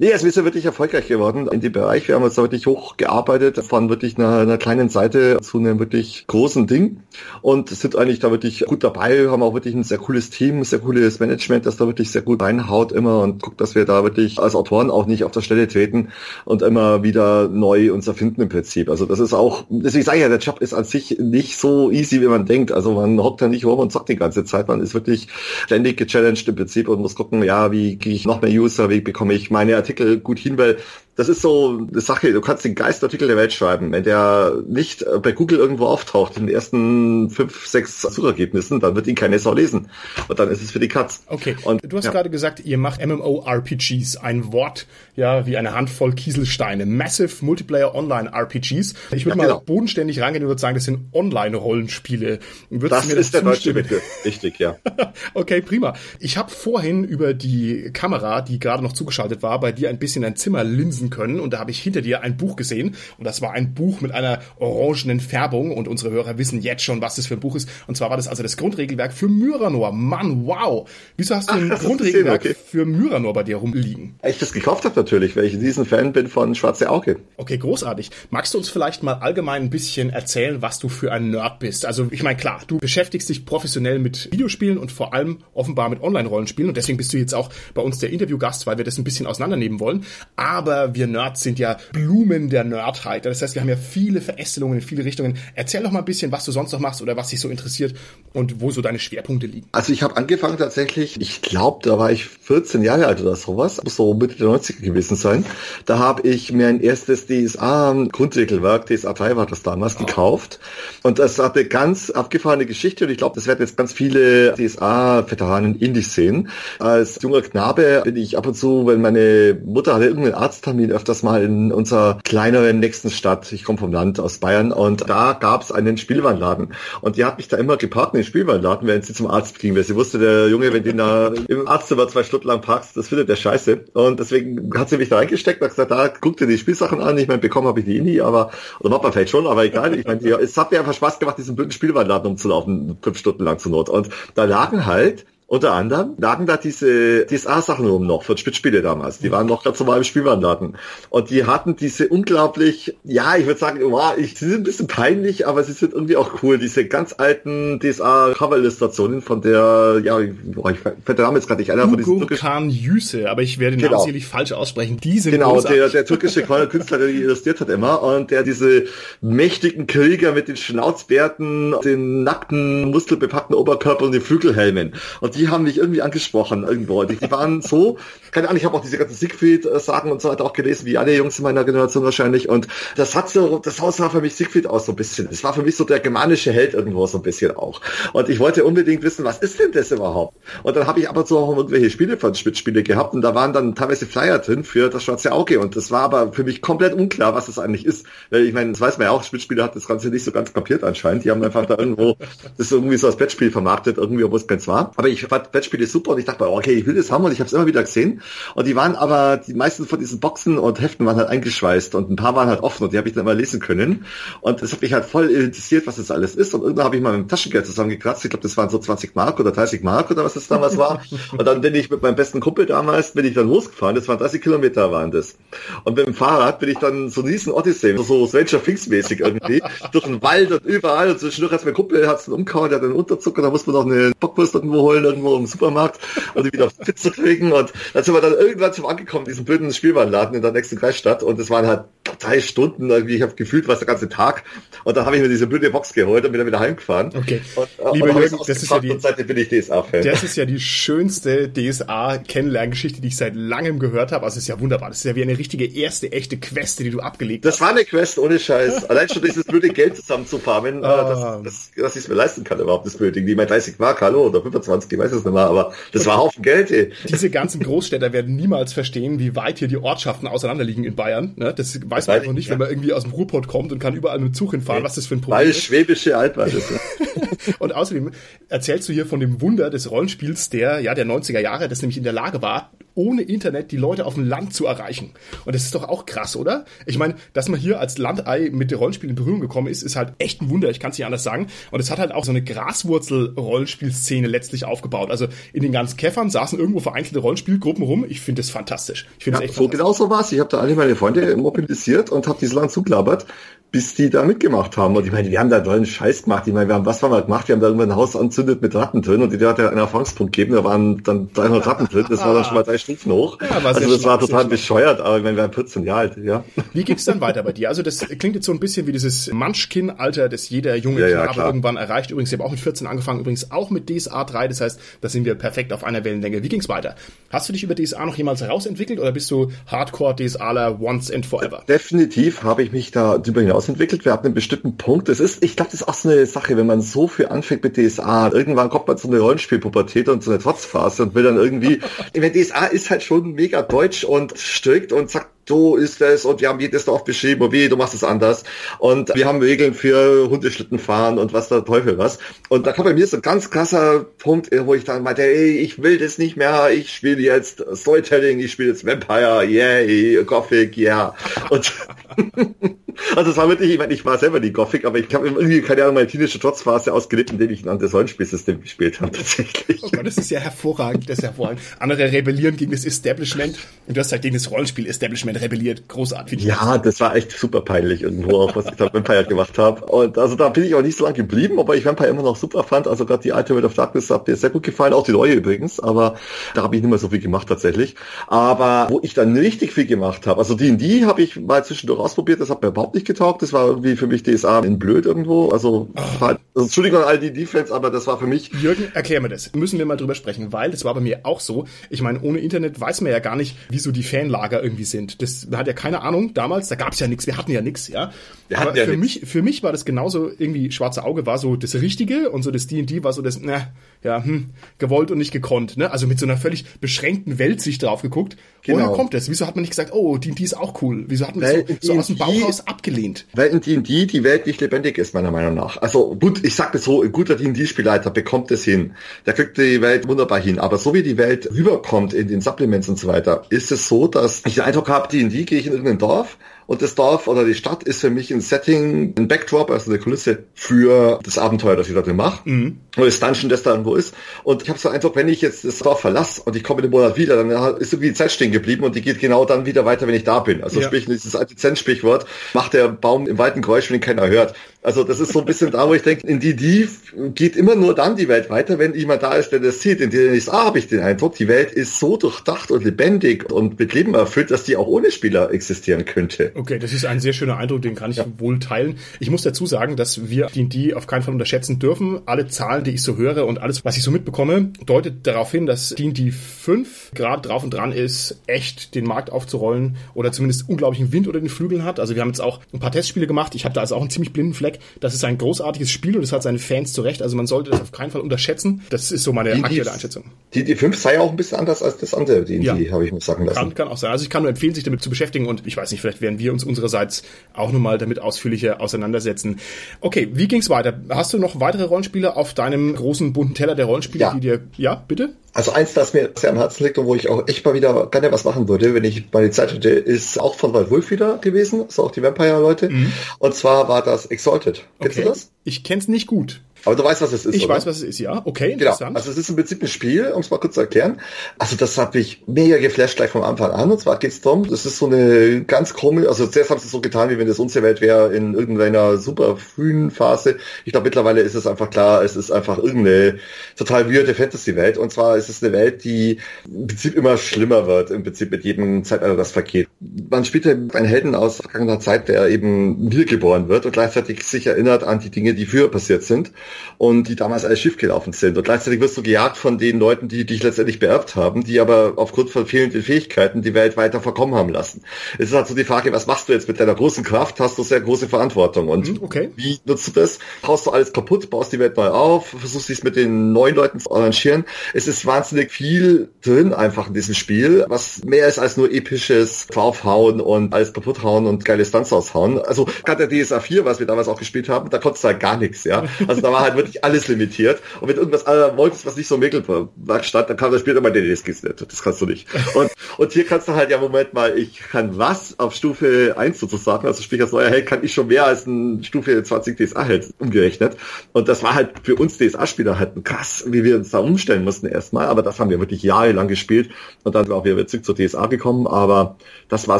Nee, 0.00 0.12
also 0.12 0.24
wir 0.24 0.32
sind 0.32 0.44
wirklich 0.44 0.64
erfolgreich 0.64 1.08
geworden 1.08 1.48
in 1.50 1.60
dem 1.60 1.72
Bereich. 1.72 2.08
Wir 2.08 2.14
haben 2.14 2.22
uns 2.22 2.34
da 2.34 2.42
wirklich 2.42 2.66
hochgearbeitet 2.66 3.58
von 3.58 3.88
wirklich 3.88 4.18
einer, 4.18 4.38
einer 4.38 4.58
kleinen 4.58 4.88
Seite 4.88 5.38
zu 5.40 5.58
einem 5.58 5.78
wirklich 5.78 6.26
großen 6.26 6.66
Ding 6.66 7.00
und 7.42 7.70
sind 7.70 7.96
eigentlich 7.96 8.18
da 8.18 8.30
wirklich 8.30 8.64
gut 8.66 8.84
dabei, 8.84 9.28
haben 9.28 9.42
auch 9.42 9.54
wirklich 9.54 9.74
ein 9.74 9.84
sehr 9.84 9.98
cooles 9.98 10.30
Team, 10.30 10.62
sehr 10.64 10.80
cooles 10.80 11.20
Management, 11.20 11.66
das 11.66 11.76
da 11.76 11.86
wirklich 11.86 12.10
sehr 12.10 12.22
gut 12.22 12.42
reinhaut 12.42 12.92
immer 12.92 13.20
und 13.22 13.42
guckt, 13.42 13.60
dass 13.60 13.74
wir 13.74 13.84
da 13.84 14.04
wirklich 14.04 14.38
als 14.38 14.54
Autoren 14.54 14.90
auch 14.90 15.06
nicht 15.06 15.24
auf 15.24 15.32
der 15.32 15.40
Stelle 15.40 15.68
treten 15.68 16.08
und 16.44 16.62
immer 16.62 17.02
wieder 17.02 17.48
neu 17.48 17.92
uns 17.92 18.06
erfinden 18.06 18.42
im 18.42 18.48
Prinzip. 18.48 18.90
Also 18.90 19.06
das 19.06 19.20
ist 19.20 19.32
auch, 19.32 19.64
deswegen 19.70 20.04
sage 20.04 20.18
ich 20.18 20.22
ja, 20.22 20.28
der 20.28 20.38
Job 20.38 20.60
ist 20.60 20.74
an 20.74 20.84
sich 20.84 21.18
nicht 21.18 21.56
so 21.56 21.90
easy, 21.90 22.20
wie 22.20 22.26
man 22.26 22.46
denkt. 22.46 22.72
Also 22.72 22.92
man 22.92 23.18
hockt 23.22 23.40
da 23.40 23.48
nicht 23.48 23.64
rum 23.64 23.78
und 23.78 23.92
zockt 23.92 24.10
die 24.10 24.16
ganze 24.16 24.44
Zeit. 24.44 24.68
Man 24.68 24.80
ist 24.80 24.94
wirklich 24.94 25.28
ständig 25.64 25.96
gechallenged 25.96 26.46
im 26.48 26.56
Prinzip 26.56 26.88
und 26.88 27.00
muss 27.00 27.14
gucken, 27.14 27.42
ja, 27.42 27.72
wie 27.72 27.98
kriege 27.98 28.14
ich 28.14 28.26
noch 28.26 28.42
mehr 28.42 28.50
User, 28.50 28.90
wie 28.90 29.00
bekomme 29.00 29.34
ich 29.34 29.50
meine 29.50 29.77
Artikel 29.78 30.20
gut 30.20 30.38
hin, 30.38 30.58
weil 30.58 30.78
das 31.18 31.28
ist 31.28 31.42
so 31.42 31.84
eine 31.90 32.00
Sache, 32.00 32.32
du 32.32 32.40
kannst 32.40 32.64
den 32.64 32.76
Geistartikel 32.76 33.26
der 33.26 33.36
Welt 33.36 33.52
schreiben. 33.52 33.90
Wenn 33.90 34.04
der 34.04 34.62
nicht 34.68 35.04
bei 35.20 35.32
Google 35.32 35.58
irgendwo 35.58 35.86
auftaucht, 35.86 36.36
in 36.36 36.46
den 36.46 36.54
ersten 36.54 37.28
fünf, 37.28 37.66
sechs 37.66 38.02
Suchergebnissen, 38.02 38.78
dann 38.78 38.94
wird 38.94 39.08
ihn 39.08 39.16
keine 39.16 39.40
Sau 39.40 39.52
lesen. 39.52 39.90
Und 40.28 40.38
dann 40.38 40.48
ist 40.48 40.62
es 40.62 40.70
für 40.70 40.78
die 40.78 40.86
Katz. 40.86 41.24
Okay. 41.26 41.56
Und 41.64 41.80
du 41.82 41.96
hast 41.96 42.04
ja. 42.04 42.12
gerade 42.12 42.30
gesagt, 42.30 42.60
ihr 42.60 42.78
macht 42.78 43.04
MMORPGs. 43.04 44.18
Ein 44.18 44.52
Wort, 44.52 44.86
ja, 45.16 45.44
wie 45.44 45.56
eine 45.56 45.74
Handvoll 45.74 46.14
Kieselsteine. 46.14 46.86
Massive 46.86 47.44
Multiplayer 47.44 47.96
Online 47.96 48.30
RPGs. 48.32 48.94
Ich 49.10 49.26
würde 49.26 49.38
ja, 49.38 49.44
genau. 49.44 49.56
mal 49.56 49.64
bodenständig 49.64 50.20
rangehen 50.20 50.44
und 50.44 50.48
würde 50.48 50.60
sagen, 50.60 50.76
das 50.76 50.84
sind 50.84 51.12
Online-Rollenspiele. 51.12 52.38
Das 52.70 53.06
ist 53.06 53.16
das 53.16 53.30
der 53.32 53.42
deutsche 53.42 53.74
Begriff. 53.74 54.04
Richtig, 54.24 54.60
ja. 54.60 54.76
okay, 55.34 55.62
prima. 55.62 55.94
Ich 56.20 56.38
habe 56.38 56.52
vorhin 56.52 57.02
über 57.02 57.34
die 57.34 57.90
Kamera, 57.92 58.40
die 58.40 58.60
gerade 58.60 58.84
noch 58.84 58.92
zugeschaltet 58.92 59.42
war, 59.42 59.58
bei 59.58 59.72
dir 59.72 59.88
ein 59.88 59.98
bisschen 59.98 60.24
ein 60.24 60.36
Zimmer 60.36 60.62
linsen 60.62 61.07
lesen 61.08 61.10
können. 61.10 61.40
Und 61.40 61.52
da 61.52 61.58
habe 61.58 61.70
ich 61.70 61.80
hinter 61.80 62.02
dir 62.02 62.22
ein 62.22 62.36
Buch 62.36 62.56
gesehen. 62.56 62.96
Und 63.18 63.24
das 63.24 63.40
war 63.40 63.52
ein 63.52 63.74
Buch 63.74 64.00
mit 64.00 64.12
einer 64.12 64.40
orangenen 64.58 65.20
Färbung. 65.20 65.76
Und 65.76 65.88
unsere 65.88 66.10
Hörer 66.10 66.38
wissen 66.38 66.60
jetzt 66.62 66.82
schon, 66.82 67.00
was 67.00 67.16
das 67.16 67.26
für 67.26 67.34
ein 67.34 67.40
Buch 67.40 67.56
ist. 67.56 67.68
Und 67.86 67.96
zwar 67.96 68.10
war 68.10 68.16
das 68.16 68.28
also 68.28 68.42
das 68.42 68.56
Grundregelwerk 68.56 69.12
für 69.12 69.28
Myranor. 69.28 69.92
Mann, 69.92 70.46
wow. 70.46 70.88
Wieso 71.16 71.34
hast 71.34 71.50
du 71.50 71.54
ein 71.54 71.72
Ach, 71.72 71.80
Grundregelwerk 71.80 72.42
okay. 72.42 72.54
für 72.54 72.84
Myranor 72.84 73.32
bei 73.32 73.42
dir 73.42 73.56
rumliegen? 73.56 74.14
Ich 74.26 74.38
das 74.38 74.52
gekauft 74.52 74.84
habe 74.84 74.94
natürlich, 74.96 75.36
weil 75.36 75.44
ich 75.44 75.54
ein 75.54 75.60
riesen 75.60 75.84
Fan 75.84 76.12
bin 76.12 76.28
von 76.28 76.54
Schwarze 76.54 76.90
Auge. 76.90 77.18
Okay, 77.36 77.58
großartig. 77.58 78.10
Magst 78.30 78.54
du 78.54 78.58
uns 78.58 78.68
vielleicht 78.68 79.02
mal 79.02 79.14
allgemein 79.14 79.62
ein 79.62 79.70
bisschen 79.70 80.10
erzählen, 80.10 80.62
was 80.62 80.78
du 80.78 80.88
für 80.88 81.12
ein 81.12 81.30
Nerd 81.30 81.58
bist? 81.58 81.86
Also 81.86 82.08
ich 82.10 82.22
meine, 82.22 82.36
klar, 82.36 82.60
du 82.66 82.78
beschäftigst 82.78 83.28
dich 83.28 83.46
professionell 83.46 83.98
mit 83.98 84.30
Videospielen 84.32 84.78
und 84.78 84.92
vor 84.92 85.14
allem 85.14 85.38
offenbar 85.54 85.88
mit 85.88 86.02
Online-Rollenspielen. 86.02 86.70
Und 86.70 86.76
deswegen 86.76 86.98
bist 86.98 87.12
du 87.12 87.18
jetzt 87.18 87.34
auch 87.34 87.50
bei 87.74 87.82
uns 87.82 87.98
der 87.98 88.10
Interviewgast, 88.10 88.66
weil 88.66 88.78
wir 88.78 88.84
das 88.84 88.98
ein 88.98 89.04
bisschen 89.04 89.26
auseinandernehmen 89.26 89.80
wollen. 89.80 90.04
Aber 90.36 90.94
wir 90.98 91.06
Nerds 91.06 91.42
sind 91.42 91.58
ja 91.60 91.76
Blumen 91.92 92.50
der 92.50 92.64
Nerdheit. 92.64 93.24
Das 93.24 93.40
heißt, 93.40 93.54
wir 93.54 93.62
haben 93.62 93.68
ja 93.68 93.76
viele 93.76 94.20
Verästelungen 94.20 94.78
in 94.78 94.82
viele 94.82 95.04
Richtungen. 95.04 95.38
Erzähl 95.54 95.82
doch 95.82 95.92
mal 95.92 96.00
ein 96.00 96.04
bisschen, 96.04 96.32
was 96.32 96.44
du 96.44 96.50
sonst 96.50 96.72
noch 96.72 96.80
machst 96.80 97.00
oder 97.02 97.16
was 97.16 97.28
dich 97.28 97.40
so 97.40 97.48
interessiert 97.48 97.94
und 98.32 98.60
wo 98.60 98.70
so 98.70 98.82
deine 98.82 98.98
Schwerpunkte 98.98 99.46
liegen. 99.46 99.68
Also 99.72 99.92
ich 99.92 100.02
habe 100.02 100.16
angefangen 100.16 100.58
tatsächlich, 100.58 101.20
ich 101.20 101.40
glaube, 101.40 101.88
da 101.88 101.98
war 101.98 102.10
ich 102.10 102.24
14 102.26 102.82
Jahre 102.82 103.06
alt 103.06 103.20
oder 103.20 103.36
sowas, 103.36 103.82
muss 103.82 103.96
so 103.96 104.12
Mitte 104.14 104.36
der 104.36 104.48
90er 104.48 104.80
gewesen 104.80 105.16
sein. 105.16 105.44
Da 105.86 105.98
habe 105.98 106.28
ich 106.28 106.52
mir 106.52 106.66
ein 106.66 106.80
erstes 106.80 107.26
DSA-Grundregelwerk, 107.26 108.86
DSA 108.86 109.12
3 109.12 109.36
war 109.36 109.46
das 109.46 109.62
damals, 109.62 109.96
oh. 109.96 110.04
gekauft. 110.04 110.58
Und 111.04 111.20
das 111.20 111.38
hatte 111.38 111.66
ganz 111.66 112.10
abgefahrene 112.10 112.66
Geschichte 112.66 113.04
und 113.04 113.10
ich 113.10 113.18
glaube, 113.18 113.36
das 113.36 113.46
werden 113.46 113.60
jetzt 113.60 113.76
ganz 113.76 113.92
viele 113.92 114.54
DSA-Veteranen 114.54 115.80
ähnlich 115.80 116.08
sehen. 116.08 116.48
Als 116.80 117.22
junger 117.22 117.42
Knabe 117.42 118.02
bin 118.04 118.16
ich 118.16 118.36
ab 118.36 118.46
und 118.46 118.54
zu, 118.54 118.86
wenn 118.86 119.00
meine 119.00 119.56
Mutter 119.64 119.94
hatte 119.94 120.06
irgendeinen 120.06 120.34
Arzttermin 120.34 120.87
ihn 120.88 120.92
öfters 120.94 121.22
mal 121.22 121.42
in 121.42 121.72
unserer 121.72 122.18
kleineren 122.24 122.80
nächsten 122.80 123.10
Stadt. 123.10 123.52
Ich 123.52 123.64
komme 123.64 123.78
vom 123.78 123.92
Land 123.92 124.18
aus 124.20 124.38
Bayern 124.38 124.72
und 124.72 125.08
da 125.08 125.34
gab 125.34 125.62
es 125.62 125.72
einen 125.72 125.96
Spielwarenladen. 125.96 126.74
Und 127.00 127.16
die 127.16 127.24
hat 127.24 127.38
mich 127.38 127.48
da 127.48 127.56
immer 127.56 127.76
geparkt 127.76 128.14
in 128.14 128.20
den 128.20 128.26
Spielwarenladen, 128.26 128.86
während 128.86 129.04
sie 129.04 129.14
zum 129.14 129.26
Arzt 129.26 129.58
ging, 129.58 129.76
weil 129.76 129.84
sie 129.84 129.94
wusste, 129.94 130.18
der 130.18 130.48
Junge, 130.48 130.72
wenn 130.72 130.82
den 130.82 130.98
da 130.98 131.28
im 131.48 131.68
Arztzimmer 131.68 132.08
zwei 132.08 132.22
Stunden 132.22 132.48
lang 132.48 132.60
parkst, 132.60 132.96
das 132.96 133.08
findet 133.08 133.28
der 133.28 133.36
scheiße. 133.36 133.84
Und 133.92 134.20
deswegen 134.20 134.70
hat 134.76 134.88
sie 134.88 134.98
mich 134.98 135.08
da 135.08 135.16
reingesteckt 135.16 135.60
und 135.60 135.68
gesagt, 135.68 135.90
da 135.90 136.08
guck 136.08 136.36
dir 136.36 136.46
die 136.46 136.58
Spielsachen 136.58 137.00
an. 137.00 137.18
Ich 137.18 137.28
meine, 137.28 137.40
bekommen 137.40 137.68
habe 137.68 137.80
ich 137.80 137.86
die 137.86 137.98
eh 137.98 138.00
nie, 138.00 138.20
aber, 138.20 138.50
oder 138.80 138.98
man 138.98 139.12
vielleicht 139.12 139.30
schon, 139.30 139.46
aber 139.46 139.64
egal. 139.64 139.94
Ich 139.94 140.06
meine, 140.06 140.20
es 140.40 140.56
hat 140.56 140.70
mir 140.70 140.78
einfach 140.78 140.94
Spaß 140.94 141.18
gemacht, 141.18 141.38
diesen 141.38 141.56
blöden 141.56 141.72
Spielwarenladen 141.72 142.30
umzulaufen, 142.30 142.98
fünf 143.02 143.18
Stunden 143.18 143.44
lang 143.44 143.58
zur 143.58 143.72
Not. 143.72 143.88
Und 143.88 144.08
da 144.34 144.44
lagen 144.44 144.86
halt 144.86 145.26
unter 145.50 145.72
anderem 145.72 146.14
lagen 146.18 146.44
da 146.44 146.58
diese 146.58 147.24
DSA-Sachen 147.24 147.86
rum 147.86 148.06
noch 148.06 148.22
von 148.22 148.36
Spitzspiele 148.36 148.82
damals. 148.82 149.18
Die 149.18 149.32
waren 149.32 149.46
noch 149.46 149.64
ganz 149.64 149.80
normal 149.80 149.96
im 149.96 150.04
Spielwarenladen. 150.04 150.76
Und 151.08 151.30
die 151.30 151.46
hatten 151.46 151.74
diese 151.74 152.08
unglaublich, 152.08 152.98
ja, 153.02 153.34
ich 153.34 153.46
würde 153.46 153.58
sagen, 153.58 153.80
wow, 153.82 154.12
ich, 154.18 154.38
sie 154.38 154.44
sind 154.44 154.60
ein 154.60 154.64
bisschen 154.64 154.88
peinlich, 154.88 155.46
aber 155.46 155.64
sie 155.64 155.72
sind 155.72 155.94
irgendwie 155.94 156.16
auch 156.16 156.42
cool. 156.42 156.58
Diese 156.58 156.84
ganz 156.84 157.14
alten 157.16 157.80
DSA-Cover-Illustrationen 157.80 159.22
von 159.22 159.40
der, 159.40 160.02
ja, 160.04 160.18
boah, 160.44 160.70
ich 160.70 160.80
fällt 160.80 161.18
der 161.18 161.24
Name 161.24 161.38
jetzt 161.38 161.48
gerade 161.48 161.62
nicht 161.62 161.72
einer 161.72 161.88
von 161.88 161.96
diesen 161.96 162.18
türkischen... 162.18 162.68
Yüse, 162.68 163.30
aber 163.30 163.40
ich 163.40 163.58
werde 163.58 163.76
den 163.76 163.80
genau. 163.84 163.92
Namen 163.92 164.02
sicherlich 164.02 164.26
falsch 164.26 164.52
aussprechen. 164.52 164.98
Die 164.98 165.18
sind 165.18 165.32
Genau, 165.32 165.58
der, 165.62 165.88
der 165.88 166.04
türkische 166.04 166.42
Künstler, 166.42 166.98
der 166.98 167.06
die 167.06 167.22
illustriert 167.22 167.62
hat 167.62 167.70
immer 167.70 168.02
und 168.02 168.30
der 168.30 168.42
diese 168.42 168.84
mächtigen 169.22 169.86
Krieger 169.86 170.32
mit 170.32 170.48
den 170.48 170.58
Schnauzbärten, 170.58 171.74
den 171.82 172.22
nackten, 172.22 172.90
muskelbepackten 172.90 173.56
Oberkörper 173.56 174.04
und 174.04 174.12
den 174.12 174.20
Flügelhelmen. 174.20 174.92
Und 175.22 175.37
die 175.38 175.48
haben 175.48 175.64
mich 175.64 175.78
irgendwie 175.78 176.02
angesprochen 176.02 176.64
irgendwo. 176.64 177.04
Die, 177.04 177.16
die 177.16 177.30
waren 177.30 177.62
so, 177.62 177.98
keine 178.32 178.48
Ahnung, 178.48 178.58
ich 178.58 178.64
habe 178.64 178.76
auch 178.76 178.82
diese 178.82 178.98
ganzen 178.98 179.14
Siegfried-Sagen 179.14 180.10
und 180.10 180.20
so 180.20 180.28
weiter 180.28 180.44
auch 180.44 180.52
gelesen, 180.52 180.86
wie 180.86 180.98
alle 180.98 181.14
Jungs 181.14 181.38
in 181.38 181.44
meiner 181.44 181.64
Generation 181.64 182.04
wahrscheinlich. 182.04 182.48
Und 182.48 182.66
das 182.96 183.14
hat 183.14 183.30
so, 183.30 183.58
das 183.58 183.80
Haus 183.80 183.96
sah 183.96 184.10
für 184.10 184.20
mich 184.20 184.34
Siegfried 184.34 184.66
aus 184.66 184.86
so 184.86 184.92
ein 184.92 184.96
bisschen. 184.96 185.28
Es 185.30 185.44
war 185.44 185.54
für 185.54 185.62
mich 185.62 185.76
so 185.76 185.84
der 185.84 186.00
germanische 186.00 186.52
Held 186.52 186.74
irgendwo 186.74 187.06
so 187.06 187.18
ein 187.18 187.22
bisschen 187.22 187.56
auch. 187.56 187.80
Und 188.12 188.28
ich 188.28 188.40
wollte 188.40 188.64
unbedingt 188.64 189.02
wissen, 189.02 189.24
was 189.24 189.38
ist 189.38 189.58
denn 189.58 189.72
das 189.72 189.92
überhaupt? 189.92 190.36
Und 190.62 190.76
dann 190.76 190.86
habe 190.86 191.00
ich 191.00 191.08
aber 191.08 191.24
so 191.24 191.38
auch 191.38 191.56
irgendwelche 191.56 191.90
Spiele 191.90 192.16
von 192.16 192.34
Spiele 192.34 192.82
gehabt 192.82 193.14
und 193.14 193.22
da 193.22 193.34
waren 193.34 193.52
dann 193.52 193.74
teilweise 193.74 194.06
Flyer 194.06 194.38
drin 194.38 194.64
für 194.64 194.88
das 194.88 195.04
schwarze 195.04 195.32
Auge. 195.32 195.60
Und 195.60 195.76
das 195.76 195.90
war 195.90 196.02
aber 196.02 196.32
für 196.32 196.44
mich 196.44 196.60
komplett 196.60 196.94
unklar, 196.94 197.34
was 197.34 197.46
das 197.46 197.58
eigentlich 197.58 197.86
ist. 197.86 198.06
Weil 198.30 198.42
ich 198.42 198.52
meine, 198.52 198.72
das 198.72 198.80
weiß 198.80 198.98
man 198.98 199.06
ja 199.06 199.10
auch, 199.12 199.22
Spitzspiele 199.22 199.62
hat 199.62 199.76
das 199.76 199.86
Ganze 199.86 200.08
nicht 200.08 200.24
so 200.24 200.32
ganz 200.32 200.52
kapiert 200.52 200.84
anscheinend. 200.84 201.24
Die 201.24 201.30
haben 201.30 201.42
einfach 201.42 201.66
da 201.66 201.78
irgendwo 201.78 202.16
das 202.56 202.72
irgendwie 202.72 202.96
so 202.96 203.06
als 203.06 203.16
Bettspiel 203.16 203.50
vermarktet, 203.50 203.98
irgendwie, 203.98 204.24
obwohl 204.24 204.38
es 204.38 204.46
keins 204.46 204.66
war. 204.66 204.92
Aber 204.96 205.08
ich 205.08 205.27
fand 205.28 205.52
Brettspiele 205.52 205.86
super 205.86 206.12
und 206.12 206.18
ich 206.18 206.24
dachte, 206.24 206.50
okay, 206.50 206.72
ich 206.72 206.86
will 206.86 206.94
das 206.94 207.10
haben 207.10 207.24
und 207.24 207.32
ich 207.32 207.40
habe 207.40 207.46
es 207.46 207.52
immer 207.52 207.66
wieder 207.66 207.82
gesehen. 207.82 208.22
Und 208.54 208.66
die 208.66 208.76
waren 208.76 208.96
aber, 208.96 209.38
die 209.38 209.54
meisten 209.54 209.86
von 209.86 209.98
diesen 209.98 210.20
Boxen 210.20 210.58
und 210.58 210.80
Heften 210.80 211.06
waren 211.06 211.16
halt 211.16 211.28
eingeschweißt 211.28 211.94
und 211.94 212.10
ein 212.10 212.16
paar 212.16 212.34
waren 212.34 212.48
halt 212.48 212.62
offen 212.62 212.84
und 212.84 212.92
die 212.92 212.98
habe 212.98 213.08
ich 213.08 213.14
dann 213.14 213.22
immer 213.22 213.34
lesen 213.34 213.60
können. 213.60 214.04
Und 214.40 214.62
das 214.62 214.72
hat 214.72 214.82
mich 214.82 214.92
halt 214.92 215.04
voll 215.04 215.30
interessiert, 215.30 215.86
was 215.86 215.96
das 215.96 216.10
alles 216.10 216.34
ist. 216.34 216.54
Und 216.54 216.62
irgendwann 216.62 216.86
habe 216.86 216.96
ich 216.96 217.02
mal 217.02 217.12
mit 217.12 217.22
dem 217.22 217.28
Taschengeld 217.28 217.66
zusammengekratzt. 217.66 218.24
Ich 218.24 218.30
glaube, 218.30 218.42
das 218.42 218.56
waren 218.56 218.70
so 218.70 218.78
20 218.78 219.14
Mark 219.14 219.40
oder 219.40 219.52
30 219.52 219.82
Mark 219.82 220.10
oder 220.10 220.24
was 220.24 220.34
das 220.34 220.48
damals 220.48 220.76
war. 220.76 221.02
Und 221.36 221.44
dann 221.46 221.60
bin 221.60 221.74
ich 221.74 221.90
mit 221.90 222.02
meinem 222.02 222.16
besten 222.16 222.40
Kumpel 222.40 222.66
damals, 222.66 223.12
bin 223.12 223.24
ich 223.24 223.34
dann 223.34 223.48
losgefahren. 223.48 223.94
Das 223.94 224.08
waren 224.08 224.18
30 224.18 224.42
Kilometer 224.42 224.90
waren 224.92 225.10
das. 225.10 225.36
Und 225.84 225.96
mit 225.96 226.06
dem 226.06 226.14
Fahrrad 226.14 226.60
bin 226.60 226.70
ich 226.70 226.78
dann 226.78 227.08
so 227.08 227.22
riesen 227.22 227.52
Odyssey, 227.52 227.96
so 227.98 228.26
Stranger 228.26 228.62
Things 228.62 228.88
mäßig 228.88 229.20
irgendwie, 229.20 229.62
durch 229.92 230.04
den 230.04 230.22
Wald 230.22 230.52
und 230.52 230.64
überall. 230.64 231.10
Und 231.10 231.20
zwischendurch 231.20 231.52
hat 231.52 231.64
mein 231.64 231.74
Kumpel 231.74 232.06
hat's 232.08 232.28
umgehauen, 232.28 232.70
der 232.70 232.78
hat 232.78 232.84
einen 232.84 232.94
Unterzucker, 232.94 233.42
da 233.42 233.50
muss 233.50 233.66
man 233.66 233.76
noch 233.76 233.86
eine 233.86 234.12
Bockwurst 234.18 234.54
irgendwo 234.54 234.82
holen, 234.82 235.04
irgendwo 235.18 235.36
im 235.36 235.46
Supermarkt, 235.46 236.00
also 236.34 236.52
wieder 236.52 236.70
fit 236.82 236.98
zu 236.98 237.10
kriegen. 237.10 237.52
Und 237.52 237.72
dann 237.92 238.04
sind 238.04 238.14
wir 238.14 238.20
dann 238.20 238.32
irgendwann 238.32 238.72
zum 238.72 238.86
angekommen, 238.86 239.24
diesen 239.24 239.44
blöden 239.44 239.72
Spielwarenladen 239.72 240.34
in 240.34 240.42
der 240.42 240.52
nächsten 240.52 240.78
Kreisstadt. 240.78 241.22
Und 241.22 241.38
es 241.38 241.50
waren 241.50 241.66
halt 241.66 241.84
drei 242.18 242.40
Stunden 242.40 242.90
irgendwie, 242.90 243.16
ich 243.16 243.22
habe 243.22 243.34
gefühlt, 243.34 243.68
was 243.68 243.78
der 243.78 243.86
ganze 243.86 244.08
Tag. 244.08 244.44
Und 244.84 244.96
dann 244.96 245.06
habe 245.06 245.16
ich 245.16 245.22
mir 245.22 245.28
diese 245.28 245.46
blöde 245.46 245.70
Box 245.70 245.92
geholt 245.92 246.24
und 246.24 246.32
bin 246.32 246.38
dann 246.38 246.46
wieder 246.46 246.60
heimgefahren. 246.60 247.12
Okay. 247.14 247.40
Und, 247.54 247.68
äh, 247.78 247.94
Lieber 247.94 248.10
und 248.10 248.22
Jürgen, 248.22 248.38
das 248.46 248.62
ist 248.62 248.70
ja 248.70 248.78
die, 248.78 248.90
und 248.90 249.02
seitdem 249.02 249.26
bin 249.26 249.36
ich 249.36 249.48
DSA-Fan. 249.48 250.02
Das 250.04 250.22
ist 250.22 250.36
ja 250.36 250.44
die 250.44 250.60
schönste 250.60 251.50
DSA-Kennenlerngeschichte, 251.52 253.00
die 253.00 253.08
ich 253.08 253.16
seit 253.16 253.34
langem 253.34 253.78
gehört 253.78 254.12
habe. 254.12 254.24
Also 254.24 254.36
es 254.36 254.44
ist 254.44 254.48
ja 254.48 254.60
wunderbar. 254.60 254.88
Das 254.88 254.98
ist 254.98 255.04
ja 255.04 255.14
wie 255.14 255.22
eine 255.22 255.38
richtige 255.38 255.66
erste 255.66 256.12
echte 256.12 256.36
Quest, 256.38 256.78
die 256.80 256.90
du 256.90 257.00
abgelegt 257.00 257.44
das 257.44 257.54
hast. 257.54 257.60
Das 257.60 257.66
war 257.66 257.74
eine 257.74 257.84
Quest, 257.84 258.18
ohne 258.18 258.38
Scheiß. 258.38 258.84
Allein 258.90 259.08
schon 259.08 259.22
dieses 259.22 259.44
blöde 259.44 259.68
Geld 259.68 259.96
zusammenzufarmen, 259.96 260.84
ah. 260.84 261.40
dass, 261.42 261.42
dass, 261.42 261.70
dass 261.76 261.96
ich 261.96 262.02
es 262.02 262.08
mir 262.08 262.14
leisten 262.14 262.44
kann 262.44 262.60
überhaupt, 262.60 262.86
das 262.86 262.96
blöde 262.96 263.12
Ding. 263.12 263.26
Die 263.26 263.34
mein 263.34 263.46
30 263.46 263.78
Mark, 263.78 264.00
hallo, 264.00 264.26
oder 264.26 264.42
25, 264.42 264.90
ich 264.92 264.98
weiß 264.98 265.12
es 265.12 265.24
nicht 265.24 265.32
mehr, 265.32 265.44
aber 265.44 265.72
das 265.92 266.06
war 266.06 266.18
Haufen 266.18 266.42
Geld, 266.42 266.70
ey. 266.70 266.92
Diese 267.08 267.30
ganzen 267.30 267.62
Großstädter 267.62 268.12
werden 268.12 268.36
niemals 268.36 268.72
verstehen, 268.72 269.18
wie 269.18 269.36
weit 269.36 269.58
hier 269.58 269.68
die 269.68 269.76
Ortschaften 269.76 270.26
auseinanderliegen 270.26 270.84
in 270.84 270.96
Bayern. 270.96 271.34
Ne? 271.36 271.54
Das 271.54 271.78
weiß 271.84 272.07
man 272.08 272.16
einfach 272.16 272.32
nicht, 272.32 272.46
ja. 272.46 272.52
wenn 272.52 272.58
man 272.58 272.68
irgendwie 272.70 272.92
aus 272.92 273.04
dem 273.04 273.12
Ruhrpott 273.12 273.48
kommt 273.48 273.72
und 273.72 273.78
kann 273.78 273.94
überall 273.94 274.18
mit 274.18 274.32
dem 274.32 274.34
Zug 274.34 274.50
hinfahren, 274.52 274.82
nee. 274.82 274.86
was 274.86 274.94
das 274.94 275.06
für 275.06 275.14
ein 275.14 275.20
Problem 275.20 275.40
Weil 275.40 275.50
ist. 275.50 275.62
schwäbische 275.62 276.10
ist. 276.10 276.72
und 277.58 277.74
außerdem 277.74 278.10
erzählst 278.48 278.88
du 278.88 278.92
hier 278.92 279.06
von 279.06 279.20
dem 279.20 279.40
Wunder 279.40 279.70
des 279.70 279.90
Rollenspiels 279.90 280.50
der, 280.50 280.80
ja, 280.80 280.94
der 280.94 281.06
90er 281.06 281.40
Jahre, 281.40 281.68
das 281.68 281.82
nämlich 281.82 281.98
in 281.98 282.04
der 282.04 282.12
Lage 282.12 282.42
war, 282.42 282.72
ohne 282.98 283.22
Internet 283.22 283.70
die 283.70 283.76
Leute 283.76 284.04
auf 284.04 284.14
dem 284.14 284.24
Land 284.26 284.52
zu 284.52 284.66
erreichen. 284.66 285.12
Und 285.44 285.54
das 285.54 285.62
ist 285.62 285.74
doch 285.74 285.84
auch 285.88 286.04
krass, 286.04 286.34
oder? 286.34 286.64
Ich 286.84 286.98
meine, 286.98 287.14
dass 287.32 287.48
man 287.48 287.60
hier 287.60 287.78
als 287.78 287.96
Landei 287.96 288.50
mit 288.52 288.72
der 288.72 288.78
Rollenspiel 288.78 289.08
in 289.08 289.14
Berührung 289.14 289.40
gekommen 289.40 289.68
ist, 289.68 289.82
ist 289.82 289.94
halt 289.94 290.14
echt 290.18 290.42
ein 290.42 290.50
Wunder. 290.50 290.68
Ich 290.68 290.80
kann 290.80 290.90
es 290.90 290.98
nicht 290.98 291.06
anders 291.06 291.22
sagen. 291.22 291.46
Und 291.70 291.78
es 291.78 291.92
hat 291.92 292.00
halt 292.00 292.12
auch 292.12 292.24
so 292.24 292.32
eine 292.32 292.42
Graswurzel-Rollenspielszene 292.42 294.26
letztlich 294.26 294.64
aufgebaut. 294.64 295.12
Also 295.12 295.28
in 295.52 295.62
den 295.62 295.70
ganzen 295.70 295.96
Käffern 295.96 296.28
saßen 296.28 296.58
irgendwo 296.58 296.80
vereinzelte 296.80 297.20
Rollenspielgruppen 297.20 297.84
rum. 297.84 298.04
Ich 298.08 298.20
finde 298.20 298.42
das 298.42 298.50
fantastisch. 298.50 299.06
Ich 299.18 299.24
finde 299.24 299.38
ja, 299.38 299.44
echt 299.44 299.54
so 299.54 299.68
genau 299.68 299.92
so 299.92 300.10
was. 300.10 300.32
Ich 300.32 300.40
habe 300.40 300.50
da 300.50 300.58
alle 300.58 300.74
meine 300.74 300.96
Freunde 300.96 301.36
mobilisiert 301.36 301.97
und 302.10 302.26
habe 302.28 302.38
dieses 302.40 302.54
Land 302.54 302.70
zuklappert 302.70 303.26
bis 303.70 303.94
die 303.94 304.08
da 304.08 304.24
mitgemacht 304.24 304.76
haben. 304.76 304.96
Und 304.96 305.04
ich 305.04 305.12
meine, 305.12 305.30
wir 305.30 305.38
haben 305.38 305.50
da 305.50 305.60
tollen 305.60 305.84
Scheiß 305.84 306.22
gemacht. 306.22 306.44
Ich 306.46 306.54
meine, 306.54 306.68
wir 306.68 306.74
haben, 306.74 306.86
was 306.86 307.02
haben 307.02 307.12
wir 307.12 307.20
gemacht? 307.22 307.48
Wir 307.48 307.54
haben 307.54 307.60
da 307.60 307.66
irgendwann 307.66 307.90
ein 307.90 307.96
Haus 307.96 308.16
anzündet 308.16 308.62
mit 308.62 308.74
Ratten 308.74 309.02
drin 309.02 309.20
und 309.20 309.32
die 309.32 309.44
hat 309.44 309.58
ja 309.58 309.68
einen 309.68 309.78
Erfahrungspunkt 309.78 310.34
gegeben. 310.34 310.54
Da 310.54 310.64
waren 310.64 311.02
dann 311.02 311.30
300 311.34 311.66
Ratten 311.66 311.86
drin. 311.86 312.06
Das 312.08 312.20
war 312.20 312.32
dann 312.32 312.44
schon 312.44 312.54
mal 312.54 312.62
drei 312.62 312.78
Stufen 312.78 313.12
hoch. 313.12 313.38
Ja, 313.42 313.60
also 313.62 313.80
das 313.80 314.04
war 314.04 314.18
total 314.18 314.46
bescheuert, 314.46 315.00
aber 315.00 315.18
ich 315.18 315.22
meine, 315.22 315.36
wir 315.36 315.42
waren 315.42 315.52
14 315.52 315.84
Jahre 315.84 315.98
alt, 315.98 316.16
ja. 316.16 316.44
Wie 316.72 316.84
geht's 316.84 317.04
dann 317.04 317.20
weiter 317.20 317.42
bei 317.42 317.52
dir? 317.52 317.68
Also 317.68 317.82
das 317.82 317.98
klingt 318.00 318.36
jetzt 318.36 318.46
so 318.46 318.52
ein 318.52 318.60
bisschen 318.60 318.86
wie 318.86 318.92
dieses 318.92 319.30
Munchkin-Alter, 319.32 320.28
das 320.28 320.48
jeder 320.48 320.76
junge 320.76 321.00
ja, 321.00 321.24
Knabe 321.24 321.40
ja, 321.40 321.46
irgendwann 321.46 321.76
erreicht. 321.76 322.10
Übrigens, 322.10 322.32
ich 322.32 322.38
habe 322.38 322.46
auch 322.46 322.52
mit 322.52 322.60
14 322.60 322.86
angefangen, 322.86 323.20
übrigens 323.20 323.50
auch 323.50 323.70
mit 323.70 323.90
DSA 323.90 324.24
3. 324.24 324.48
Das 324.48 324.60
heißt, 324.60 324.80
da 325.00 325.08
sind 325.08 325.24
wir 325.24 325.34
perfekt 325.34 325.72
auf 325.72 325.84
einer 325.84 326.04
Wellenlänge. 326.04 326.42
Wie 326.42 326.48
ging's 326.48 326.68
weiter? 326.68 326.94
Hast 327.30 327.48
du 327.48 327.52
dich 327.52 327.64
über 327.64 327.74
DSA 327.74 328.06
noch 328.06 328.16
jemals 328.16 328.48
rausentwickelt 328.48 328.98
oder 328.98 329.12
bist 329.12 329.30
du 329.30 329.50
Hardcore-DSAler 329.66 330.80
once 330.80 331.10
and 331.10 331.26
forever? 331.26 331.62
Definitiv 331.68 332.44
habe 332.44 332.62
ich 332.62 332.72
mich 332.72 332.92
da 332.92 333.18
drüber 333.18 333.40
hinaus 333.40 333.57
entwickelt. 333.66 334.04
Wir 334.04 334.12
hatten 334.12 334.34
bestimmten 334.34 334.76
Punkt. 334.76 335.08
Das 335.08 335.20
ist, 335.20 335.42
ich 335.42 335.56
glaube, 335.56 335.70
das 335.70 335.80
ist 335.80 335.88
auch 335.88 335.94
so 335.94 336.10
eine 336.10 336.26
Sache, 336.26 336.58
wenn 336.58 336.66
man 336.66 336.82
so 336.82 337.08
viel 337.08 337.28
anfängt 337.28 337.64
mit 337.64 337.78
DSA, 337.78 338.30
irgendwann 338.32 338.68
kommt 338.68 338.86
man 338.86 338.98
zu 338.98 339.08
einer 339.08 339.20
Rollenspielpubertät 339.20 340.10
und 340.10 340.22
zu 340.22 340.30
einer 340.30 340.38
Trotzphase 340.38 341.04
und 341.04 341.14
will 341.14 341.22
dann 341.22 341.36
irgendwie, 341.36 341.80
ich 342.12 342.20
meine, 342.20 342.32
DSA 342.32 342.66
ist 342.66 342.90
halt 342.90 343.02
schon 343.02 343.32
mega 343.32 343.62
deutsch 343.62 344.04
und 344.04 344.36
strikt 344.36 344.92
und 344.92 345.10
sagt, 345.10 345.30
so 345.48 345.76
ist 345.76 346.00
es 346.00 346.24
und 346.24 346.40
wir 346.40 346.48
haben 346.48 346.60
jedes 346.60 346.84
Dorf 346.84 347.04
beschrieben, 347.04 347.42
und 347.42 347.52
wie, 347.52 347.68
du 347.68 347.76
machst 347.76 347.94
es 347.94 348.04
anders. 348.04 348.44
Und 348.78 349.14
wir 349.14 349.26
haben 349.26 349.40
Regeln 349.40 349.74
für 349.74 350.28
Hundeschlitten 350.30 350.78
fahren 350.78 351.18
und 351.18 351.32
was 351.32 351.48
der 351.48 351.64
Teufel 351.64 351.98
was. 351.98 352.18
Und 352.48 352.66
da 352.66 352.72
kommt 352.72 352.86
bei 352.86 352.94
mir 352.94 353.06
so 353.06 353.16
ein 353.16 353.22
ganz 353.22 353.50
krasser 353.50 354.04
Punkt, 354.18 354.50
wo 354.52 354.74
ich 354.74 354.84
dann 354.84 355.02
meinte, 355.02 355.22
ey, 355.22 355.58
ich 355.58 355.82
will 355.82 355.98
das 355.98 356.18
nicht 356.18 356.36
mehr, 356.36 356.70
ich 356.70 356.94
spiele 356.94 357.20
jetzt 357.20 357.64
Storytelling, 357.74 358.38
ich 358.38 358.52
spiele 358.52 358.68
jetzt 358.68 358.86
Vampire, 358.86 359.44
yay, 359.44 360.22
Gothic, 360.24 360.76
yeah. 360.76 361.14
Und 361.50 361.72
also 363.16 363.30
es 363.30 363.36
war 363.36 363.48
wirklich, 363.48 363.70
ich 363.70 363.78
meine, 363.78 363.92
ich 363.92 364.04
war 364.04 364.18
selber 364.18 364.40
die 364.40 364.52
Gothic, 364.52 364.84
aber 364.84 364.98
ich 364.98 365.12
habe 365.14 365.28
irgendwie, 365.28 365.60
keine 365.62 365.82
Ahnung, 365.82 365.94
meine 365.94 366.06
teenische 366.06 366.38
Trotzphase 366.38 366.92
ausgelebt, 366.92 367.30
indem 367.30 367.50
ich 367.50 367.64
ein 367.64 367.68
anderes 367.68 367.94
Rollenspielsystem 367.94 368.60
gespielt 368.60 369.00
habe, 369.00 369.12
tatsächlich. 369.16 369.82
Oh 369.82 369.90
Gott, 369.90 370.06
das 370.06 370.18
ist 370.18 370.30
ja 370.30 370.40
hervorragend, 370.40 371.08
das 371.08 371.18
ist 371.18 371.24
hervorragend. 371.24 371.60
Andere 371.78 372.12
rebellieren 372.12 372.56
gegen 372.56 372.72
das 372.72 372.84
Establishment 372.84 373.58
und 373.86 373.96
du 373.96 374.00
hast 374.00 374.12
halt 374.12 374.22
gegen 374.22 374.34
das 374.34 374.50
Rollenspiel-Establishment 374.50 375.37
rebelliert. 375.40 375.88
Großartig. 375.88 376.42
Ja, 376.42 376.78
das 376.78 377.00
war 377.00 377.16
echt 377.16 377.32
super 377.32 377.60
peinlich 377.60 378.02
irgendwo 378.02 378.38
auch, 378.38 378.56
was 378.56 378.66
ich 378.66 378.74
da 378.74 378.92
Vampire 378.92 379.24
gemacht 379.24 379.58
habe. 379.58 379.84
Und 379.86 380.18
also 380.18 380.36
da 380.36 380.48
bin 380.48 380.64
ich 380.64 380.74
auch 380.74 380.82
nicht 380.82 380.96
so 380.96 381.04
lange 381.04 381.16
geblieben, 381.16 381.58
aber 381.58 381.76
ich 381.76 381.84
Vampire 381.84 382.08
immer 382.08 382.22
noch 382.22 382.36
super 382.36 382.62
fand. 382.64 382.86
Also 382.86 383.06
gerade 383.06 383.22
die 383.22 383.30
World 383.30 383.64
of 383.64 383.74
Darkness 383.74 384.10
hat 384.10 384.28
mir 384.28 384.36
sehr 384.36 384.50
gut 384.50 384.62
gefallen, 384.62 384.92
auch 384.92 385.04
die 385.04 385.12
neue 385.12 385.34
übrigens, 385.34 385.80
aber 385.80 386.16
da 386.54 386.62
habe 386.62 386.76
ich 386.76 386.82
nicht 386.82 386.90
mehr 386.90 386.98
so 386.98 387.08
viel 387.08 387.20
gemacht 387.20 387.48
tatsächlich. 387.48 387.94
Aber 388.26 388.86
wo 388.90 389.00
ich 389.02 389.14
dann 389.14 389.36
richtig 389.36 389.72
viel 389.72 389.86
gemacht 389.86 390.26
habe, 390.26 390.38
also 390.38 390.54
die, 390.54 390.76
die 390.76 391.06
habe 391.06 391.22
ich 391.22 391.36
mal 391.36 391.64
zwischendurch 391.64 392.00
ausprobiert, 392.00 392.40
das 392.40 392.50
hat 392.50 392.62
mir 392.62 392.68
überhaupt 392.68 392.94
nicht 392.94 393.06
getaugt. 393.06 393.42
Das 393.42 393.52
war 393.52 393.66
irgendwie 393.66 393.96
für 393.96 394.06
mich 394.06 394.22
DSA 394.22 394.60
in 394.60 394.78
blöd 394.78 395.06
irgendwo. 395.06 395.48
Also, 395.50 395.88
oh. 395.94 396.24
also 396.24 396.38
Entschuldigung 396.54 397.00
an 397.00 397.08
all 397.08 397.18
die 397.18 397.32
Defense, 397.32 397.74
aber 397.74 397.90
das 397.90 398.06
war 398.06 398.18
für 398.18 398.26
mich. 398.26 398.50
Jürgen, 398.60 398.90
erklär 398.94 399.20
mir 399.20 399.28
das. 399.28 399.52
Müssen 399.54 399.78
wir 399.78 399.86
mal 399.86 399.96
drüber 399.96 400.14
sprechen, 400.14 400.52
weil 400.52 400.70
das 400.70 400.84
war 400.84 400.94
bei 400.94 401.00
mir 401.00 401.20
auch 401.24 401.40
so. 401.40 401.66
Ich 401.90 402.02
meine, 402.02 402.20
ohne 402.20 402.38
Internet 402.38 402.80
weiß 402.80 403.00
man 403.00 403.12
ja 403.12 403.18
gar 403.18 403.36
nicht, 403.36 403.56
wie 403.68 403.78
so 403.78 403.92
die 403.92 404.02
Fanlager 404.02 404.62
irgendwie 404.62 404.84
sind. 404.84 405.22
Das 405.22 405.27
hat 405.52 405.66
ja 405.66 405.72
keine 405.72 406.02
Ahnung 406.02 406.34
damals. 406.34 406.68
Da 406.68 406.74
gab 406.74 406.92
es 406.92 407.00
ja 407.00 407.08
nichts. 407.08 407.26
Wir 407.26 407.36
hatten 407.36 407.50
ja 407.50 407.60
nichts, 407.60 407.88
ja. 407.88 408.12
Wir 408.48 408.58
aber 408.58 408.76
ja 408.76 408.84
für 408.84 408.96
nix. 408.96 409.20
mich, 409.20 409.30
für 409.30 409.42
mich 409.42 409.62
war 409.62 409.72
das 409.72 409.84
genauso 409.84 410.30
irgendwie 410.30 410.70
schwarze 410.70 411.04
Auge 411.04 411.26
war 411.26 411.38
so 411.38 411.56
das 411.56 411.74
Richtige 411.74 412.30
und 412.30 412.42
so 412.42 412.50
das 412.50 412.66
D&D 412.66 413.04
war 413.04 413.12
so 413.12 413.22
das, 413.22 413.40
na, 413.40 413.68
ja, 414.02 414.22
hm, 414.22 414.50
gewollt 414.78 415.10
und 415.10 415.18
nicht 415.18 415.32
gekonnt, 415.32 415.76
ne? 415.76 415.90
Also 415.90 416.06
mit 416.06 416.18
so 416.18 416.26
einer 416.26 416.36
völlig 416.36 416.64
beschränkten 416.80 417.38
Weltsicht 417.38 417.82
drauf 417.82 418.02
geguckt. 418.02 418.36
Genau. 418.62 418.78
Woher 418.78 418.92
kommt 418.92 419.14
das? 419.14 419.28
Wieso 419.28 419.46
hat 419.46 419.56
man 419.56 419.62
nicht 419.62 419.70
gesagt, 419.70 419.92
oh, 419.92 420.18
D&D 420.18 420.42
ist 420.42 420.56
auch 420.56 420.82
cool? 420.82 421.04
Wieso 421.08 421.26
hat 421.26 421.34
man 421.34 421.42
das 421.42 421.80
so, 421.80 421.92
so 421.92 421.98
aus 421.98 422.06
dem 422.06 422.18
Bauhaus 422.18 422.66
abgelehnt? 422.66 423.26
Weil 423.34 423.48
in 423.48 423.60
D&D 423.60 424.06
die 424.06 424.24
Welt 424.24 424.46
nicht 424.46 424.60
lebendig 424.60 424.98
ist, 424.98 425.14
meiner 425.14 425.30
Meinung 425.30 425.54
nach. 425.54 425.80
Also 425.82 426.14
gut, 426.14 426.44
ich 426.44 426.54
sag 426.54 426.72
das 426.72 426.84
so, 426.84 427.02
ein 427.02 427.10
guter 427.10 427.36
D&D-Spielleiter 427.36 428.10
bekommt 428.10 428.50
es 428.50 428.64
hin. 428.64 428.92
Der 429.26 429.34
kriegt 429.34 429.58
die 429.58 429.80
Welt 429.80 430.06
wunderbar 430.06 430.40
hin. 430.40 430.58
Aber 430.58 430.78
so 430.78 430.94
wie 430.94 431.02
die 431.02 431.16
Welt 431.16 431.48
rüberkommt 431.52 432.12
in 432.12 432.28
den 432.28 432.40
Supplements 432.40 432.88
und 432.88 432.98
so 432.98 433.08
weiter, 433.08 433.44
ist 433.50 433.72
es 433.72 433.88
so, 433.88 434.06
dass 434.06 434.42
ich 434.46 434.54
den 434.54 434.64
Eindruck 434.64 434.88
habe, 434.88 435.08
D&D 435.08 435.44
gehe 435.44 435.58
ich 435.58 435.66
in 435.66 435.72
irgendein 435.72 435.98
Dorf 435.98 436.38
und 436.68 436.82
das 436.82 436.94
Dorf 436.94 437.28
oder 437.28 437.46
die 437.46 437.54
Stadt 437.54 437.82
ist 437.82 438.02
für 438.02 438.10
mich 438.10 438.30
ein 438.30 438.42
Setting, 438.42 439.14
ein 439.16 439.26
Backdrop, 439.26 439.70
also 439.70 439.90
eine 439.90 439.98
Kulisse 439.98 440.44
für 440.52 441.18
das 441.22 441.38
Abenteuer, 441.38 441.76
das 441.76 441.88
ich 441.88 441.94
dort 441.94 442.06
mache. 442.08 442.46
Mhm. 442.46 442.80
Oder 442.98 443.06
das 443.06 443.20
Dungeon, 443.20 443.48
das 443.48 443.62
da 443.62 443.70
irgendwo 443.70 443.94
ist. 443.94 444.14
Und 444.44 444.62
ich 444.62 444.68
habe 444.68 444.78
so 444.78 444.90
einen 444.90 444.96
Eindruck, 444.96 445.16
wenn 445.16 445.28
ich 445.28 445.40
jetzt 445.40 445.64
das 445.64 445.78
Dorf 445.78 446.00
verlasse 446.00 446.42
und 446.42 446.56
ich 446.56 446.62
komme 446.62 446.80
in 446.80 446.88
den 446.88 446.90
Monat 446.90 447.16
wieder, 447.16 447.42
dann 447.42 447.50
ist 447.78 447.94
irgendwie 447.94 448.10
die 448.10 448.14
Zeit 448.14 448.32
stehen 448.32 448.52
geblieben 448.52 448.84
und 448.84 448.94
die 448.94 449.00
geht 449.00 449.18
genau 449.18 449.46
dann 449.46 449.64
wieder 449.64 449.86
weiter, 449.86 450.06
wenn 450.06 450.14
ich 450.14 450.24
da 450.24 450.40
bin. 450.40 450.62
Also 450.62 450.80
ja. 450.80 450.86
sprich, 450.86 451.06
dieses 451.06 451.34
alte 451.34 451.56
Zen-Sprichwort, 451.56 452.26
macht 452.52 452.74
der 452.74 452.88
Baum 452.88 453.26
im 453.26 453.38
weiten 453.38 453.62
Geräusch, 453.62 453.88
wenn 453.88 453.96
ihn 453.96 454.02
keiner 454.02 454.28
hört. 454.28 454.54
Also 454.80 455.02
das 455.02 455.18
ist 455.18 455.32
so 455.32 455.40
ein 455.40 455.44
bisschen 455.44 455.72
da, 455.72 455.88
wo 455.88 455.94
ich 455.94 456.02
denke, 456.02 456.26
in 456.26 456.38
die, 456.38 456.54
die 456.54 456.88
geht 457.34 457.56
immer 457.56 457.74
nur 457.74 457.96
dann 457.96 458.14
die 458.14 458.28
Welt 458.28 458.48
weiter, 458.48 458.78
wenn 458.78 458.94
jemand 458.94 459.24
da 459.24 459.32
ist, 459.32 459.50
der 459.50 459.58
das 459.58 459.82
sieht. 459.82 460.00
In 460.00 460.10
der 460.10 460.32
DSA 460.32 460.66
habe 460.66 460.78
ich 460.78 460.86
den 460.86 461.00
Eindruck, 461.00 461.34
die 461.34 461.48
Welt 461.48 461.72
ist 461.72 461.98
so 461.98 462.16
durchdacht 462.16 462.70
und 462.70 462.84
lebendig 462.84 463.50
und 463.50 463.78
mit 463.78 463.92
Leben 463.92 464.14
erfüllt, 464.14 464.52
dass 464.52 464.62
die 464.62 464.76
auch 464.76 464.86
ohne 464.86 465.10
Spieler 465.10 465.50
existieren 465.50 466.04
könnte. 466.04 466.52
Okay, 466.54 466.78
das 466.78 466.92
ist 466.92 467.06
ein 467.06 467.18
sehr 467.18 467.32
schöner 467.32 467.56
Eindruck, 467.56 467.82
den 467.82 467.96
kann 467.96 468.12
ich 468.12 468.18
ja. 468.18 468.26
wohl 468.38 468.60
teilen. 468.60 468.98
Ich 469.18 469.30
muss 469.30 469.42
dazu 469.42 469.66
sagen, 469.66 469.96
dass 469.96 470.30
wir 470.30 470.46
D&D 470.46 470.94
auf 470.94 471.08
keinen 471.08 471.22
Fall 471.22 471.34
unterschätzen 471.34 471.80
dürfen. 471.80 472.20
Alle 472.26 472.46
Zahlen, 472.46 472.84
die 472.84 472.92
ich 472.92 473.02
so 473.02 473.16
höre 473.16 473.46
und 473.46 473.60
alles, 473.60 473.84
was 473.84 473.96
ich 473.96 474.04
so 474.04 474.12
mitbekomme, 474.12 474.72
deutet 474.86 475.26
darauf 475.26 475.50
hin, 475.50 475.66
dass 475.66 475.90
D&D 475.90 476.30
5 476.30 477.10
gerade 477.14 477.42
drauf 477.42 477.64
und 477.64 477.74
dran 477.74 477.90
ist, 477.90 478.42
echt 478.46 478.94
den 478.94 479.04
Markt 479.04 479.30
aufzurollen 479.30 479.96
oder 480.14 480.30
zumindest 480.30 480.68
unglaublichen 480.68 481.12
Wind 481.12 481.26
unter 481.26 481.40
den 481.40 481.48
Flügeln 481.48 481.82
hat. 481.82 481.98
Also 481.98 482.14
wir 482.14 482.22
haben 482.22 482.28
jetzt 482.28 482.40
auch 482.40 482.60
ein 482.72 482.78
paar 482.78 482.92
Testspiele 482.92 483.26
gemacht. 483.26 483.56
Ich 483.56 483.64
habe 483.64 483.74
da 483.74 483.80
also 483.80 483.96
auch 483.96 484.00
einen 484.00 484.10
ziemlich 484.10 484.32
blinden 484.32 484.54
Fleck 484.54 484.67
das 485.00 485.14
ist 485.14 485.24
ein 485.24 485.38
großartiges 485.38 485.90
Spiel 485.90 486.16
und 486.16 486.22
es 486.22 486.32
hat 486.32 486.42
seine 486.42 486.58
Fans 486.58 486.92
zurecht. 486.92 487.22
Also 487.22 487.36
man 487.36 487.46
sollte 487.46 487.70
das 487.70 487.80
auf 487.80 487.92
keinen 487.92 488.10
Fall 488.10 488.20
unterschätzen. 488.20 488.82
Das 488.90 489.10
ist 489.12 489.22
so 489.22 489.32
meine 489.32 489.54
die, 489.54 489.64
aktuelle 489.64 489.92
Einschätzung. 489.92 490.24
Die, 490.54 490.64
die 490.64 490.74
5 490.74 490.96
sei 490.96 491.20
auch 491.20 491.30
ein 491.30 491.36
bisschen 491.36 491.58
anders 491.58 491.82
als 491.82 491.98
das 491.98 492.14
andere, 492.14 492.44
die, 492.44 492.56
ja. 492.56 492.74
die 492.74 492.92
habe 492.92 493.04
ich 493.04 493.12
mir 493.12 493.20
sagen 493.20 493.44
lassen. 493.44 493.56
Kann, 493.56 493.74
kann 493.74 493.88
auch 493.88 493.96
sein. 493.96 494.10
Also 494.10 494.22
ich 494.22 494.30
kann 494.30 494.42
nur 494.42 494.50
empfehlen, 494.50 494.74
sich 494.74 494.84
damit 494.84 495.02
zu 495.02 495.10
beschäftigen 495.10 495.46
und 495.46 495.66
ich 495.66 495.76
weiß 495.76 495.90
nicht, 495.90 496.00
vielleicht 496.00 496.20
werden 496.20 496.38
wir 496.38 496.52
uns 496.52 496.64
unsererseits 496.64 497.22
auch 497.54 497.72
nochmal 497.72 497.98
damit 497.98 498.20
ausführlicher 498.20 498.80
auseinandersetzen. 498.80 499.58
Okay, 500.00 500.28
wie 500.32 500.48
ging's 500.48 500.68
weiter? 500.68 501.00
Hast 501.10 501.32
du 501.32 501.38
noch 501.38 501.60
weitere 501.60 501.84
Rollenspiele 501.84 502.36
auf 502.36 502.54
deinem 502.54 502.94
großen 502.94 503.32
bunten 503.32 503.54
Teller 503.54 503.74
der 503.74 503.86
Rollenspiele, 503.86 504.24
ja. 504.24 504.34
die 504.34 504.40
dir, 504.40 504.60
ja, 504.76 504.94
bitte? 504.94 505.34
Also 505.58 505.72
eins, 505.72 505.92
das 505.92 506.14
mir 506.14 506.30
sehr 506.36 506.50
am 506.50 506.56
Herzen 506.56 506.84
liegt 506.84 506.98
und 506.98 507.06
wo 507.06 507.16
ich 507.16 507.28
auch 507.28 507.48
echt 507.48 507.64
mal 507.64 507.74
wieder 507.74 508.06
gerne 508.06 508.30
was 508.30 508.44
machen 508.44 508.68
würde, 508.68 508.94
wenn 508.94 509.02
ich 509.02 509.32
mal 509.32 509.44
die 509.44 509.50
Zeit 509.50 509.72
hätte, 509.72 509.88
ist 509.88 510.38
auch 510.38 510.54
von 510.54 510.72
Walt 510.72 510.88
Wolf 510.88 511.10
wieder 511.10 511.38
gewesen, 511.38 511.86
so 511.88 512.04
auch 512.04 512.12
die 512.12 512.22
Vampire-Leute. 512.22 512.88
Mhm. 512.88 513.12
Und 513.40 513.56
zwar 513.56 513.88
war 513.88 514.04
das 514.04 514.26
Exalted. 514.26 514.84
Kennst 515.00 515.18
okay. 515.18 515.24
du 515.24 515.28
das? 515.30 515.50
Ich 515.64 515.82
kenn's 515.82 516.06
nicht 516.06 516.28
gut. 516.28 516.60
Aber 516.84 516.96
du 516.96 517.04
weißt, 517.04 517.22
was 517.22 517.32
es 517.32 517.46
ist. 517.46 517.54
Ich 517.54 517.64
oder? 517.64 517.74
weiß, 517.74 517.86
was 517.86 517.98
es 517.98 518.02
ist, 518.02 518.18
ja. 518.18 518.42
Okay, 518.44 518.64
genau. 518.64 518.72
interessant. 518.74 519.08
Genau. 519.10 519.18
Also 519.18 519.30
es 519.30 519.38
ist 519.38 519.48
im 519.48 519.56
Prinzip 519.56 519.82
ein 519.82 519.88
Spiel, 519.88 520.30
um 520.32 520.40
es 520.40 520.50
mal 520.50 520.58
kurz 520.58 520.74
zu 520.74 520.80
erklären. 520.80 521.20
Also 521.58 521.76
das 521.76 521.98
hat 521.98 522.14
mich 522.14 522.42
mega 522.46 522.78
geflasht 522.78 523.16
gleich 523.16 523.30
vom 523.30 523.42
Anfang 523.42 523.70
an. 523.72 523.90
Und 523.90 524.00
zwar 524.00 524.18
geht 524.18 524.30
es 524.30 524.40
darum, 524.40 524.68
das 524.68 524.86
ist 524.86 524.98
so 524.98 525.06
eine 525.06 525.64
ganz 525.64 525.94
komische, 525.94 526.28
also 526.28 526.46
zuerst 526.46 526.70
haben 526.70 526.78
sie 526.78 526.86
es 526.86 526.92
so 526.92 527.00
getan, 527.00 527.30
wie 527.30 527.38
wenn 527.38 527.48
das 527.48 527.58
unsere 527.58 527.84
Welt 527.84 528.00
wäre 528.00 528.34
in 528.34 528.54
irgendeiner 528.54 529.18
super 529.18 529.56
frühen 529.56 530.10
Phase. 530.10 530.56
Ich 530.84 530.92
glaube 530.92 531.04
mittlerweile 531.04 531.40
ist 531.40 531.54
es 531.54 531.66
einfach 531.66 531.90
klar, 531.90 532.22
es 532.22 532.36
ist 532.36 532.50
einfach 532.50 532.78
irgendeine 532.78 533.38
total 533.76 534.12
weirde 534.12 534.34
Fantasy-Welt. 534.34 534.98
Und 534.98 535.12
zwar 535.12 535.36
ist 535.36 535.48
es 535.48 535.62
eine 535.62 535.72
Welt, 535.72 536.04
die 536.04 536.38
im 536.64 536.86
Prinzip 536.86 537.16
immer 537.16 537.36
schlimmer 537.36 537.86
wird, 537.86 538.10
im 538.10 538.22
Prinzip 538.22 538.50
mit 538.50 538.64
jedem 538.64 539.04
Zeitalter, 539.04 539.36
das 539.36 539.52
vergeht. 539.52 539.88
Man 540.00 540.44
spielt 540.44 540.66
einen 540.66 541.06
Helden 541.06 541.34
aus 541.34 541.56
vergangener 541.56 542.00
Zeit, 542.00 542.28
der 542.28 542.48
eben 542.48 543.10
wiedergeboren 543.10 543.68
wird 543.68 543.86
und 543.86 543.92
gleichzeitig 543.92 544.44
sich 544.44 544.66
erinnert 544.66 545.02
an 545.02 545.20
die 545.20 545.30
Dinge, 545.30 545.54
die 545.54 545.66
früher 545.66 545.90
passiert 545.90 546.22
sind 546.22 546.52
und 546.98 547.28
die 547.28 547.36
damals 547.36 547.64
alles 547.64 547.80
schief 547.80 547.96
gelaufen 547.96 548.32
sind. 548.32 548.56
Und 548.56 548.64
gleichzeitig 548.64 549.00
wirst 549.00 549.16
du 549.16 549.22
gejagt 549.22 549.56
von 549.56 549.78
den 549.78 549.98
Leuten, 549.98 550.28
die 550.28 550.46
dich 550.46 550.62
letztendlich 550.62 550.98
beerbt 550.98 551.36
haben, 551.36 551.64
die 551.64 551.80
aber 551.80 552.14
aufgrund 552.16 552.50
von 552.50 552.66
fehlenden 552.66 553.02
Fähigkeiten 553.02 553.62
die 553.62 553.74
Welt 553.74 553.96
weiter 553.96 554.20
verkommen 554.20 554.54
haben 554.54 554.68
lassen. 554.68 555.02
Es 555.38 555.48
ist 555.48 555.54
halt 555.54 555.66
so 555.66 555.74
die 555.74 555.84
Frage, 555.84 556.12
was 556.12 556.26
machst 556.26 556.48
du 556.48 556.52
jetzt 556.52 556.68
mit 556.68 556.80
deiner 556.80 556.94
großen 556.94 557.24
Kraft? 557.24 557.60
Hast 557.60 557.78
du 557.78 557.82
sehr 557.82 558.00
große 558.00 558.28
Verantwortung. 558.28 558.88
Und 558.88 559.08
mhm, 559.08 559.22
okay. 559.22 559.50
wie 559.56 559.78
nutzt 559.84 560.08
du 560.08 560.12
das? 560.12 560.38
Haust 560.66 560.86
du 560.86 560.90
alles 560.90 561.12
kaputt, 561.12 561.50
baust 561.50 561.72
die 561.72 561.78
Welt 561.78 561.96
neu 561.96 562.08
auf, 562.08 562.48
versuchst 562.48 562.88
dich 562.88 563.02
mit 563.02 563.16
den 563.16 563.52
neuen 563.52 563.74
Leuten 563.74 564.00
zu 564.00 564.10
arrangieren. 564.10 564.64
Es 564.94 565.08
ist 565.08 565.26
wahnsinnig 565.26 565.70
viel 565.70 566.28
drin 566.42 566.72
einfach 566.72 567.08
in 567.08 567.14
diesem 567.14 567.34
Spiel, 567.34 567.84
was 567.88 568.24
mehr 568.24 568.46
ist 568.46 568.58
als 568.58 568.76
nur 568.76 568.90
episches 568.90 569.66
draufhauen 569.68 570.40
und 570.40 570.74
alles 570.74 570.92
kaputt 570.92 571.22
hauen 571.22 571.46
und 571.46 571.64
geile 571.64 571.84
Stunts 571.84 572.12
aushauen. 572.12 572.60
Also 572.60 572.86
gerade 573.04 573.26
der 573.26 573.44
DSA 573.44 573.60
4, 573.60 573.84
was 573.84 573.98
wir 573.98 574.06
damals 574.06 574.28
auch 574.28 574.38
gespielt 574.38 574.68
haben, 574.68 574.90
da 574.90 574.98
konntest 574.98 575.24
du 575.24 575.28
halt 575.28 575.40
gar 575.40 575.56
nichts, 575.56 575.84
ja. 575.84 576.04
Also 576.26 576.40
da 576.40 576.52
war 576.52 576.57
halt 576.60 576.76
wirklich 576.76 577.04
alles 577.04 577.28
limitiert. 577.28 577.80
Und 578.00 578.08
wenn 578.08 578.16
irgendwas 578.16 578.44
äh, 578.44 578.76
wolltest, 578.76 579.06
was 579.06 579.16
nicht 579.16 579.28
so 579.28 579.36
Mittelwerk 579.36 580.24
stand, 580.24 580.50
dann 580.50 580.56
kam 580.56 580.72
das 580.72 580.80
Spiel 580.80 580.96
immer, 580.96 581.10
nee, 581.10 581.28
das 581.28 581.44
geht's 581.44 581.62
nicht, 581.62 581.80
das 581.80 582.02
kannst 582.02 582.20
du 582.20 582.26
nicht. 582.26 582.46
Und, 582.74 582.90
und 583.16 583.32
hier 583.32 583.44
kannst 583.44 583.68
du 583.68 583.74
halt, 583.74 583.90
ja, 583.90 583.98
Moment 583.98 584.34
mal, 584.34 584.56
ich 584.56 584.78
kann 584.78 585.18
was 585.18 585.58
auf 585.58 585.74
Stufe 585.74 586.34
1 586.36 586.58
sozusagen, 586.58 587.06
also 587.06 587.22
sprich 587.22 587.40
als 587.40 587.52
neuer 587.52 587.70
Held 587.70 587.86
kann 587.86 588.04
ich 588.04 588.12
schon 588.12 588.28
mehr 588.28 588.46
als 588.46 588.66
ein 588.66 589.02
Stufe 589.04 589.42
20 589.42 589.76
DSA-Held 589.76 590.34
umgerechnet. 590.38 590.96
Und 591.32 591.48
das 591.48 591.62
war 591.62 591.74
halt 591.74 591.90
für 592.02 592.16
uns 592.16 592.38
DSA-Spieler 592.38 592.98
halt 592.98 593.24
krass, 593.24 593.64
wie 593.66 593.84
wir 593.84 593.96
uns 593.96 594.10
da 594.10 594.18
umstellen 594.18 594.64
mussten 594.64 594.86
erstmal, 594.86 595.26
aber 595.26 595.42
das 595.42 595.58
haben 595.60 595.70
wir 595.70 595.78
wirklich 595.80 596.02
jahrelang 596.02 596.48
gespielt 596.48 596.90
und 597.24 597.34
dann 597.34 597.44
sind 597.44 597.52
wir 597.52 597.56
auch 597.56 597.64
wieder 597.64 597.86
zurück 597.86 598.04
zur 598.04 598.14
DSA 598.14 598.46
gekommen, 598.46 598.86
aber 598.86 599.36
das 599.68 599.88
war 599.88 599.98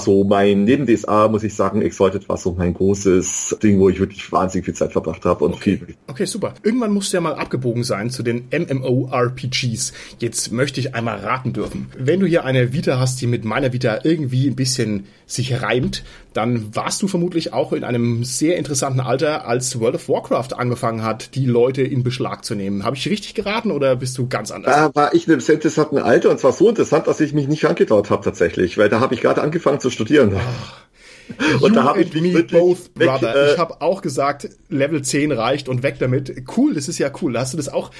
so 0.00 0.24
mein, 0.24 0.64
neben 0.64 0.86
DSA 0.86 1.28
muss 1.28 1.42
ich 1.42 1.54
sagen, 1.54 1.82
Exalted 1.82 2.28
war 2.28 2.36
so 2.36 2.52
mein 2.52 2.74
großes 2.74 3.58
Ding, 3.62 3.78
wo 3.78 3.88
ich 3.88 4.00
wirklich 4.00 4.30
wahnsinnig 4.32 4.64
viel 4.64 4.74
Zeit 4.74 4.92
verbracht 4.92 5.24
habe 5.24 5.44
und 5.44 5.54
okay. 5.54 5.78
viel. 5.78 5.96
Okay, 6.06 6.24
super. 6.24 6.47
Irgendwann 6.62 6.92
musst 6.92 7.12
du 7.12 7.16
ja 7.16 7.20
mal 7.20 7.34
abgebogen 7.34 7.84
sein 7.84 8.10
zu 8.10 8.22
den 8.22 8.48
MMORPGs. 8.50 9.92
Jetzt 10.18 10.52
möchte 10.52 10.80
ich 10.80 10.94
einmal 10.94 11.18
raten 11.18 11.52
dürfen. 11.52 11.90
Wenn 11.98 12.20
du 12.20 12.26
hier 12.26 12.44
eine 12.44 12.72
Vita 12.72 12.98
hast, 12.98 13.20
die 13.20 13.26
mit 13.26 13.44
meiner 13.44 13.72
Vita 13.72 14.00
irgendwie 14.04 14.48
ein 14.48 14.56
bisschen 14.56 15.06
sich 15.26 15.62
reimt, 15.62 16.04
dann 16.32 16.74
warst 16.74 17.02
du 17.02 17.08
vermutlich 17.08 17.52
auch 17.52 17.72
in 17.72 17.84
einem 17.84 18.24
sehr 18.24 18.56
interessanten 18.56 19.00
Alter, 19.00 19.46
als 19.46 19.78
World 19.80 19.96
of 19.96 20.08
Warcraft 20.08 20.54
angefangen 20.56 21.02
hat, 21.02 21.34
die 21.34 21.46
Leute 21.46 21.82
in 21.82 22.02
Beschlag 22.02 22.44
zu 22.44 22.54
nehmen. 22.54 22.84
Habe 22.84 22.96
ich 22.96 23.08
richtig 23.08 23.34
geraten 23.34 23.70
oder 23.70 23.96
bist 23.96 24.16
du 24.18 24.28
ganz 24.28 24.50
anders? 24.50 24.74
Da 24.74 24.94
war 24.94 25.14
ich 25.14 25.26
in 25.26 25.32
einem 25.32 25.40
sehr 25.40 25.56
interessanten 25.56 25.98
Alter 25.98 26.30
und 26.30 26.38
zwar 26.38 26.52
so 26.52 26.68
interessant, 26.68 27.06
dass 27.06 27.20
ich 27.20 27.32
mich 27.32 27.48
nicht 27.48 27.64
angetraut 27.64 28.10
habe 28.10 28.24
tatsächlich, 28.24 28.78
weil 28.78 28.88
da 28.88 29.00
habe 29.00 29.14
ich 29.14 29.20
gerade 29.20 29.42
angefangen 29.42 29.80
zu 29.80 29.90
studieren. 29.90 30.34
Ach. 30.36 30.87
Und 31.60 31.74
da 31.74 31.84
habe 31.84 32.02
ich 32.02 32.12
me 32.14 32.32
wirklich 32.32 32.60
both, 32.60 32.94
brother. 32.94 33.34
Weg, 33.34 33.36
äh, 33.36 33.52
ich 33.52 33.58
habe 33.58 33.80
auch 33.80 34.02
gesagt, 34.02 34.48
Level 34.68 35.02
10 35.02 35.32
reicht 35.32 35.68
und 35.68 35.82
weg 35.82 35.96
damit. 35.98 36.34
Cool, 36.56 36.74
das 36.74 36.88
ist 36.88 36.98
ja 36.98 37.10
cool. 37.20 37.38
Hast 37.38 37.52
du 37.52 37.56
das 37.56 37.68
auch 37.68 37.90